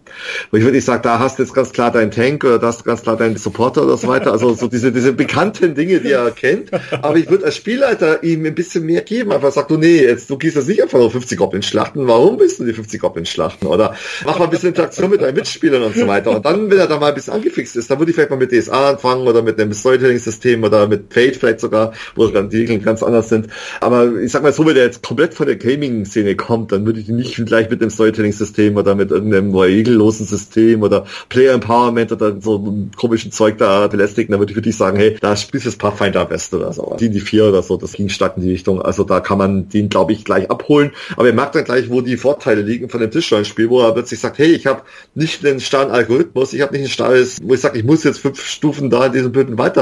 Wo 0.52 0.58
ich 0.58 0.64
wirklich 0.64 0.86
sage, 0.86 1.02
da 1.04 1.20
hast 1.20 1.40
du 1.40 1.44
jetzt 1.44 1.54
ganz 1.54 1.72
klar 1.72 1.92
deinen 1.92 2.12
Tank 2.12 2.44
oder 2.44 2.60
da 2.60 2.68
hast 2.68 2.82
du 2.82 2.84
ganz 2.84 3.02
klar 3.02 3.18
deinen 3.18 3.38
Supporter 3.38 3.84
oder 3.84 3.98
so 3.98 4.08
weiter. 4.08 4.32
Also 4.32 4.54
so 4.54 4.68
diese, 4.68 4.92
diese 4.92 5.14
bekannten 5.14 5.76
Dinge, 5.76 6.00
die 6.00 6.12
er 6.12 6.32
kennt. 6.32 6.72
Aber 7.02 7.18
ich 7.18 7.30
würde 7.30 7.46
als 7.46 7.56
Spielleiter 7.56 8.24
ihm 8.24 8.46
ein 8.46 8.56
bisschen 8.56 8.86
mehr 8.86 9.02
geben. 9.02 9.32
Einfach 9.32 9.52
sag 9.52 9.68
du, 9.68 9.78
nee, 9.78 10.02
jetzt, 10.02 10.30
du 10.30 10.38
gehst 10.38 10.56
jetzt 10.56 10.68
nicht 10.68 10.82
einfach 10.82 11.00
nur 11.00 11.12
50 11.12 11.38
Goblins 11.38 11.68
schlachten. 11.68 12.08
Warum 12.08 12.38
bist 12.38 12.60
du 12.60 12.66
die 12.66 12.74
50 12.74 13.02
Goblins 13.02 13.30
schlachten? 13.30 13.68
Oder 13.68 13.96
mach 14.26 14.40
mal 14.40 14.46
ein 14.46 14.52
bisschen 14.52 14.70
Interaktion 14.70 15.10
mit 15.10 15.22
deinen 15.22 15.36
Mitspielern 15.36 15.84
und 15.84 15.96
so 15.96 16.08
weiter. 16.08 16.32
Und 16.36 16.46
dann, 16.46 16.70
wenn 16.70 16.78
er 16.78 16.88
da 16.88 17.00
mal 17.00 17.10
ein 17.10 17.16
bisschen 17.16 17.34
angefixt 17.34 17.76
ist, 17.76 17.90
dann 17.90 18.00
würde 18.00 18.12
ich 18.12 18.16
vielleicht 18.16 18.30
mal 18.30 18.38
mit 18.38 18.52
DSA 18.52 18.92
anfangen 18.92 19.28
oder 19.28 19.42
mit 19.42 19.60
einem 19.60 19.74
Storytelling-System 19.74 20.64
oder 20.64 20.88
mit 20.88 21.14
Fate 21.14 21.36
vielleicht 21.36 21.60
sogar, 21.60 21.94
wo 22.16 22.28
dann 22.28 22.50
die 22.50 22.58
Regeln 22.58 22.82
ganz 22.82 23.04
anders 23.04 23.30
sind. 23.30 23.48
Aber 23.82 24.16
ich 24.22 24.32
sag 24.32 24.44
mal 24.44 24.54
so, 24.54 24.66
wenn 24.66 24.76
der 24.76 24.86
jetzt 24.86 25.04
komplett 25.04 25.34
von 25.34 25.48
der 25.48 25.56
Gaming-Szene 25.56 26.36
kommt, 26.36 26.72
dann 26.72 26.86
würde 26.86 27.00
ich 27.00 27.10
ihn 27.10 27.18
nicht 27.18 27.46
gleich 27.46 27.70
mit 27.70 27.82
dem 27.82 27.90
Storytelling-System 27.90 28.76
oder 28.78 28.96
mit 28.96 29.12
irgendeinem 29.12 29.56
Regel 29.56 29.99
regellosen 30.00 30.26
System 30.26 30.84
oder 30.84 31.06
Player 31.28 31.54
Empowerment 31.54 32.12
oder 32.12 32.40
so 32.40 32.88
komischen 32.96 33.32
Zeug 33.32 33.58
da 33.58 33.88
belästigen, 33.88 34.32
dann 34.32 34.40
würde 34.40 34.52
ich 34.52 34.56
wirklich 34.56 34.78
sagen, 34.78 34.98
hey, 34.98 35.18
da 35.20 35.36
spielst 35.36 35.66
du 35.66 35.70
das 35.70 35.78
Pathfinder 35.78 36.22
am 36.22 36.30
oder 36.30 36.74
so. 36.74 36.96
Die, 37.00 37.10
die 37.10 37.20
vier 37.20 37.46
oder 37.46 37.62
so, 37.64 37.78
das 37.78 37.94
ging 37.94 38.10
stark 38.10 38.38
in 38.38 38.44
die 38.44 38.52
Richtung. 38.52 38.82
Also 38.82 39.04
da 39.04 39.20
kann 39.20 39.38
man 39.38 39.70
den, 39.70 39.90
glaube 39.90 40.14
ich, 40.14 40.24
gleich 40.24 40.50
abholen. 40.50 40.92
Aber 41.18 41.28
ihr 41.28 41.34
merkt 41.34 41.56
dann 41.56 41.64
gleich, 41.64 41.90
wo 41.90 42.02
die 42.02 42.18
Vorteile 42.18 42.62
liegen 42.62 42.90
von 42.90 43.02
dem 43.02 43.12
Tischrollenspiel, 43.12 43.70
wo 43.70 43.82
er 43.82 43.94
plötzlich 43.94 44.20
sagt, 44.20 44.38
hey, 44.38 44.52
ich 44.52 44.68
habe 44.68 44.82
nicht 45.16 45.46
einen 45.46 45.60
starren 45.60 45.92
Algorithmus, 45.92 46.54
ich 46.54 46.62
habe 46.62 46.74
nicht 46.74 46.86
ein 46.86 46.90
starres, 46.90 47.38
wo 47.42 47.54
ich 47.54 47.62
sage, 47.62 47.78
ich 47.78 47.84
muss 47.84 48.04
jetzt 48.04 48.20
fünf 48.20 48.44
Stufen 48.44 48.90
da 48.90 49.08
in 49.08 49.14
diesem 49.14 49.32
Blöden 49.32 49.58
weiter 49.58 49.80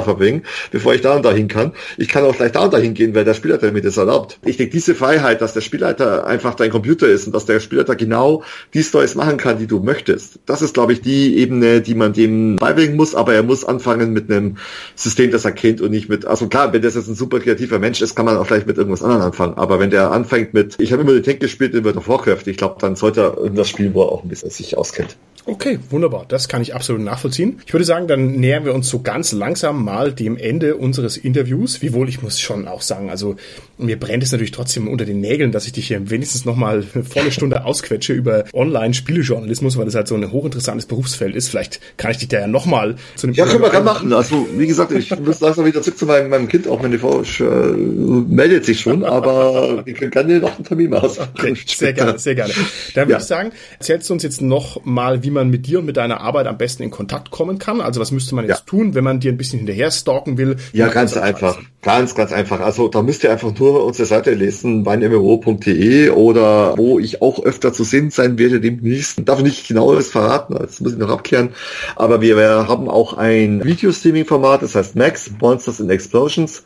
bevor 0.72 0.94
ich 0.94 1.02
da 1.02 1.16
und 1.16 1.26
dahin 1.26 1.48
kann. 1.48 1.74
Ich 1.98 2.08
kann 2.08 2.24
auch 2.24 2.36
gleich 2.36 2.54
da 2.54 2.64
und 2.64 2.74
dahin 2.74 2.94
gehen, 2.94 3.14
weil 3.14 3.26
der 3.26 3.34
Spielleiter 3.34 3.72
mir 3.72 3.82
das 3.82 3.98
erlaubt. 3.98 4.40
Ich 4.46 4.58
denke, 4.58 4.72
diese 4.72 4.96
Freiheit, 4.96 5.42
dass 5.42 5.54
der 5.54 5.62
Spielleiter 5.62 6.26
einfach 6.26 6.56
dein 6.56 6.70
Computer 6.70 7.08
ist 7.08 7.28
und 7.28 7.36
dass 7.36 7.46
der 7.46 7.60
Spielleiter 7.60 7.96
genau 7.96 8.44
die 8.74 8.84
Stories 8.84 9.16
machen 9.16 9.38
kann, 9.38 9.60
die 9.60 9.68
du 9.68 9.80
möchtest, 9.80 10.07
möchtest. 10.08 10.40
Das 10.46 10.62
ist, 10.62 10.74
glaube 10.74 10.94
ich, 10.94 11.02
die 11.02 11.38
Ebene, 11.38 11.82
die 11.82 11.96
man 11.96 12.14
dem 12.14 12.56
beibringen 12.58 12.96
muss, 12.96 13.16
aber 13.16 13.34
er 13.34 13.44
muss 13.44 13.64
anfangen 13.64 14.14
mit 14.14 14.32
einem 14.32 14.58
System, 14.96 15.32
das 15.32 15.46
er 15.46 15.52
kennt 15.52 15.82
und 15.82 15.92
nicht 15.92 16.10
mit, 16.10 16.26
also 16.26 16.48
klar, 16.48 16.74
wenn 16.74 16.82
das 16.82 16.96
jetzt 16.96 17.08
ein 17.08 17.16
super 17.16 17.40
kreativer 17.40 17.80
Mensch 17.80 18.02
ist, 18.02 18.16
kann 18.16 18.26
man 18.26 18.38
auch 18.38 18.46
vielleicht 18.46 18.68
mit 18.68 18.78
irgendwas 18.78 19.04
anderem 19.04 19.24
anfangen, 19.24 19.54
aber 19.56 19.80
wenn 19.80 19.90
der 19.90 20.12
anfängt 20.12 20.54
mit, 20.54 20.76
ich 20.80 20.92
habe 20.92 21.02
immer 21.02 21.14
den 21.14 21.24
Tank 21.24 21.40
gespielt 21.40 21.74
in 21.74 21.84
World 21.84 21.98
of 21.98 22.08
Warcraft, 22.08 22.48
ich 22.48 22.58
glaube, 22.58 22.78
dann 22.80 22.96
sollte 22.96 23.22
er 23.22 23.50
das 23.50 23.70
Spiel, 23.70 23.94
wo 23.94 24.04
er 24.04 24.12
auch 24.12 24.24
ein 24.24 24.30
bisschen 24.30 24.50
sich 24.50 24.78
auskennt. 24.78 25.18
Okay, 25.50 25.80
wunderbar. 25.92 26.26
Das 26.28 26.50
kann 26.50 26.62
ich 26.62 26.76
absolut 26.76 27.02
nachvollziehen. 27.02 27.62
Ich 27.66 27.72
würde 27.72 27.86
sagen, 27.86 28.10
dann 28.10 28.34
nähern 28.34 28.66
wir 28.66 28.74
uns 28.74 28.90
so 28.90 29.00
ganz 29.00 29.32
langsam 29.32 29.82
mal 29.82 30.12
dem 30.12 30.36
Ende 30.36 30.76
unseres 30.76 31.16
Interviews. 31.16 31.82
Wiewohl 31.82 32.10
ich 32.10 32.22
muss 32.22 32.38
schon 32.38 32.68
auch 32.68 32.82
sagen, 32.82 33.10
also 33.10 33.38
mir 33.78 33.98
brennt 33.98 34.24
es 34.24 34.34
natürlich 34.34 34.52
trotzdem 34.52 34.90
unter 34.90 35.06
den 35.06 35.22
Nägeln, 35.22 35.54
dass 35.54 35.66
ich 35.66 35.72
dich 35.72 35.88
hier 35.88 36.10
wenigstens 36.10 36.44
noch 36.44 36.58
mal 36.58 36.84
eine 36.94 37.06
volle 37.06 37.32
Stunde 37.32 37.64
ausquetsche 37.66 38.12
über 38.12 38.44
Online-Spielejournalismus, 38.52 39.78
weil 39.78 39.86
das 39.86 39.96
halt 39.98 40.08
so 40.08 40.16
ein 40.16 40.32
hochinteressantes 40.32 40.86
Berufsfeld 40.86 41.36
ist. 41.36 41.50
Vielleicht 41.50 41.80
kann 41.98 42.12
ich 42.12 42.18
dich 42.18 42.30
da 42.30 42.40
ja 42.40 42.48
nochmal 42.48 42.96
zu 43.16 43.28
einem 43.28 43.36
Ja, 43.36 43.46
können 43.46 43.62
wir 43.62 43.70
gerne 43.70 43.86
machen. 43.86 44.14
Also, 44.14 44.48
wie 44.56 44.68
gesagt, 44.68 44.92
ich 44.92 45.18
muss 45.20 45.40
langsam 45.42 45.66
wieder 45.66 45.82
zurück 45.82 45.98
zu 45.98 46.06
meinem, 46.06 46.30
meinem 46.30 46.48
Kind, 46.48 46.68
auch 46.68 46.82
meine 46.82 46.98
Frau 47.00 47.22
äh, 47.22 47.44
meldet 47.44 48.66
sich 48.66 48.80
schon, 48.80 49.04
aber 49.04 49.86
wir 49.86 49.94
können 49.94 50.12
gerne 50.12 50.40
noch 50.40 50.56
einen 50.56 50.64
Termin 50.64 50.90
machen. 50.90 51.10
Okay, 51.34 51.56
sehr 51.66 51.94
gerne, 51.94 52.18
sehr 52.20 52.36
gerne. 52.36 52.54
Dann 52.94 53.04
würde 53.04 53.14
ja. 53.14 53.18
ich 53.18 53.26
sagen, 53.26 53.52
erzählst 53.80 54.10
du 54.10 54.14
uns 54.14 54.24
jetzt 54.24 54.42
noch 54.42 54.84
mal, 54.86 55.24
wie 55.24 55.32
man 55.32 55.50
mit 55.50 55.68
dir 55.68 55.80
und 55.80 55.86
mit 55.86 55.98
deiner 55.98 56.22
Arbeit 56.22 56.48
am 56.48 56.58
besten 56.58 56.84
in 56.84 56.92
Kontakt 56.92 57.32
kommen 57.32 57.60
kann. 57.60 57.82
Also 57.82 58.00
was 58.00 58.12
müsste 58.12 58.36
man 58.36 58.46
jetzt 58.46 58.60
ja. 58.60 58.66
tun, 58.66 58.96
wenn 58.96 59.04
man 59.04 59.20
dir 59.20 59.32
ein 59.32 59.38
bisschen 59.38 59.60
hinterher 59.60 59.92
stalken 59.92 60.38
will? 60.38 60.58
Ja, 60.74 60.88
ganz 60.88 61.18
einfach. 61.18 61.60
Ganz, 61.82 62.16
ganz 62.16 62.34
einfach. 62.34 62.60
Also 62.60 62.88
da 62.88 63.02
müsst 63.02 63.24
ihr 63.24 63.32
einfach 63.32 63.58
nur 63.58 63.86
unsere 63.86 64.08
Seite 64.08 64.34
lesen, 64.34 64.86
weinmro.de 64.86 66.10
oder 66.10 66.78
wo 66.78 67.00
ich 67.00 67.22
auch 67.22 67.44
öfter 67.44 67.72
zu 67.72 67.84
sehen 67.84 68.10
sein 68.10 68.38
werde 68.38 68.60
demnächst. 68.60 69.22
Darf 69.24 69.42
nicht 69.42 69.70
genaues 69.88 70.12
verraten, 70.12 70.56
das 70.60 70.82
muss 70.82 70.94
ich 70.94 70.98
noch 70.98 71.10
abklären. 71.10 71.50
Aber 71.96 72.22
wir, 72.22 72.38
haben 72.38 72.90
auch 72.90 73.14
ein 73.14 73.64
Video-Streaming-Format, 73.64 74.62
das 74.62 74.76
heißt 74.76 74.96
Max, 74.96 75.32
Monsters 75.40 75.82
and 75.82 75.92
Explosions 75.92 76.64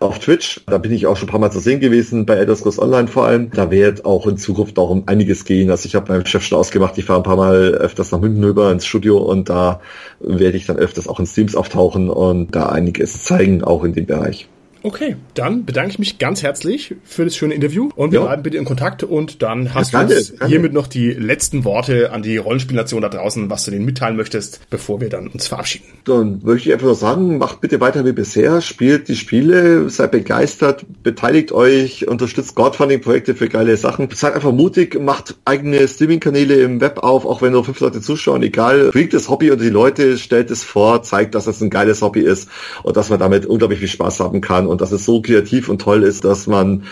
auf 0.00 0.18
Twitch. 0.18 0.60
Da 0.66 0.78
bin 0.78 0.92
ich 0.92 1.06
auch 1.06 1.16
schon 1.16 1.28
ein 1.28 1.30
paar 1.30 1.40
Mal 1.40 1.50
zu 1.50 1.60
sehen 1.60 1.80
gewesen, 1.80 2.26
bei 2.26 2.34
Elder 2.34 2.56
Scrolls 2.56 2.78
Online 2.78 3.08
vor 3.08 3.26
allem. 3.26 3.50
Da 3.50 3.70
wird 3.70 4.04
auch 4.04 4.26
in 4.26 4.36
Zukunft 4.36 4.78
auch 4.78 4.90
um 4.90 5.04
einiges 5.06 5.44
gehen. 5.44 5.70
Also 5.70 5.86
ich 5.86 5.94
habe 5.94 6.12
meinem 6.12 6.26
Chef 6.26 6.42
schon 6.42 6.58
ausgemacht, 6.58 6.98
ich 6.98 7.04
fahre 7.04 7.20
ein 7.20 7.24
paar 7.24 7.36
Mal 7.36 7.74
öfters 7.74 8.12
nach 8.12 8.20
München 8.20 8.44
rüber 8.44 8.70
ins 8.70 8.86
Studio 8.86 9.18
und 9.18 9.48
da 9.48 9.80
werde 10.20 10.56
ich 10.56 10.66
dann 10.66 10.76
öfters 10.76 11.08
auch 11.08 11.20
in 11.20 11.26
Streams 11.26 11.54
auftauchen 11.54 12.10
und 12.10 12.54
da 12.54 12.66
einiges 12.66 13.24
zeigen, 13.24 13.64
auch 13.64 13.84
in 13.84 13.94
dem 13.94 14.06
Bereich. 14.06 14.48
Okay, 14.86 15.16
dann 15.34 15.64
bedanke 15.64 15.90
ich 15.90 15.98
mich 15.98 16.18
ganz 16.18 16.44
herzlich 16.44 16.94
für 17.02 17.24
das 17.24 17.34
schöne 17.34 17.54
Interview 17.54 17.90
und 17.96 18.12
wir 18.12 18.20
ja. 18.20 18.26
bleiben 18.26 18.44
bitte 18.44 18.56
in 18.56 18.64
Kontakt 18.64 19.02
und 19.02 19.42
dann 19.42 19.74
hast 19.74 19.92
ja, 19.92 20.04
du 20.04 20.14
hiermit 20.46 20.72
noch 20.72 20.86
die 20.86 21.10
letzten 21.10 21.64
Worte 21.64 22.12
an 22.12 22.22
die 22.22 22.36
Rollenspielnation 22.36 23.02
da 23.02 23.08
draußen, 23.08 23.50
was 23.50 23.64
du 23.64 23.72
denen 23.72 23.84
mitteilen 23.84 24.16
möchtest, 24.16 24.60
bevor 24.70 25.00
wir 25.00 25.08
dann 25.08 25.26
uns 25.26 25.48
verabschieden. 25.48 25.86
Dann 26.04 26.40
möchte 26.44 26.68
ich 26.68 26.72
einfach 26.72 26.86
nur 26.86 26.94
sagen, 26.94 27.38
macht 27.38 27.60
bitte 27.60 27.80
weiter 27.80 28.04
wie 28.04 28.12
bisher, 28.12 28.60
spielt 28.60 29.08
die 29.08 29.16
Spiele, 29.16 29.90
seid 29.90 30.12
begeistert, 30.12 30.86
beteiligt 31.02 31.50
euch, 31.50 32.06
unterstützt 32.06 32.54
Crowdfunding-Projekte 32.54 33.34
für 33.34 33.48
geile 33.48 33.76
Sachen, 33.76 34.08
seid 34.14 34.34
einfach 34.34 34.52
mutig, 34.52 35.00
macht 35.00 35.34
eigene 35.44 35.88
Streaming-Kanäle 35.88 36.60
im 36.62 36.80
Web 36.80 36.98
auf, 36.98 37.26
auch 37.26 37.42
wenn 37.42 37.50
nur 37.50 37.64
fünf 37.64 37.80
Leute 37.80 38.00
zuschauen, 38.00 38.44
egal, 38.44 38.90
bringt 38.92 39.14
das 39.14 39.28
Hobby 39.28 39.50
unter 39.50 39.64
die 39.64 39.70
Leute, 39.70 40.16
stellt 40.16 40.52
es 40.52 40.62
vor, 40.62 41.02
zeigt, 41.02 41.34
dass 41.34 41.48
es 41.48 41.60
ein 41.60 41.70
geiles 41.70 42.02
Hobby 42.02 42.20
ist 42.20 42.48
und 42.84 42.96
dass 42.96 43.10
man 43.10 43.18
damit 43.18 43.46
unglaublich 43.46 43.80
viel 43.80 43.88
Spaß 43.88 44.20
haben 44.20 44.40
kann 44.40 44.75
und 44.76 44.82
dass 44.82 44.92
es 44.92 45.06
so 45.06 45.22
kreativ 45.22 45.70
und 45.70 45.80
toll 45.80 46.02
ist, 46.02 46.26
dass 46.26 46.46
man 46.46 46.84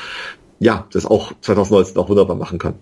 ja 0.59 0.87
das 0.91 1.05
auch 1.05 1.35
2019 1.43 1.99
auch 1.99 2.09
wunderbar 2.09 2.35
machen 2.35 2.59
kann. 2.59 2.77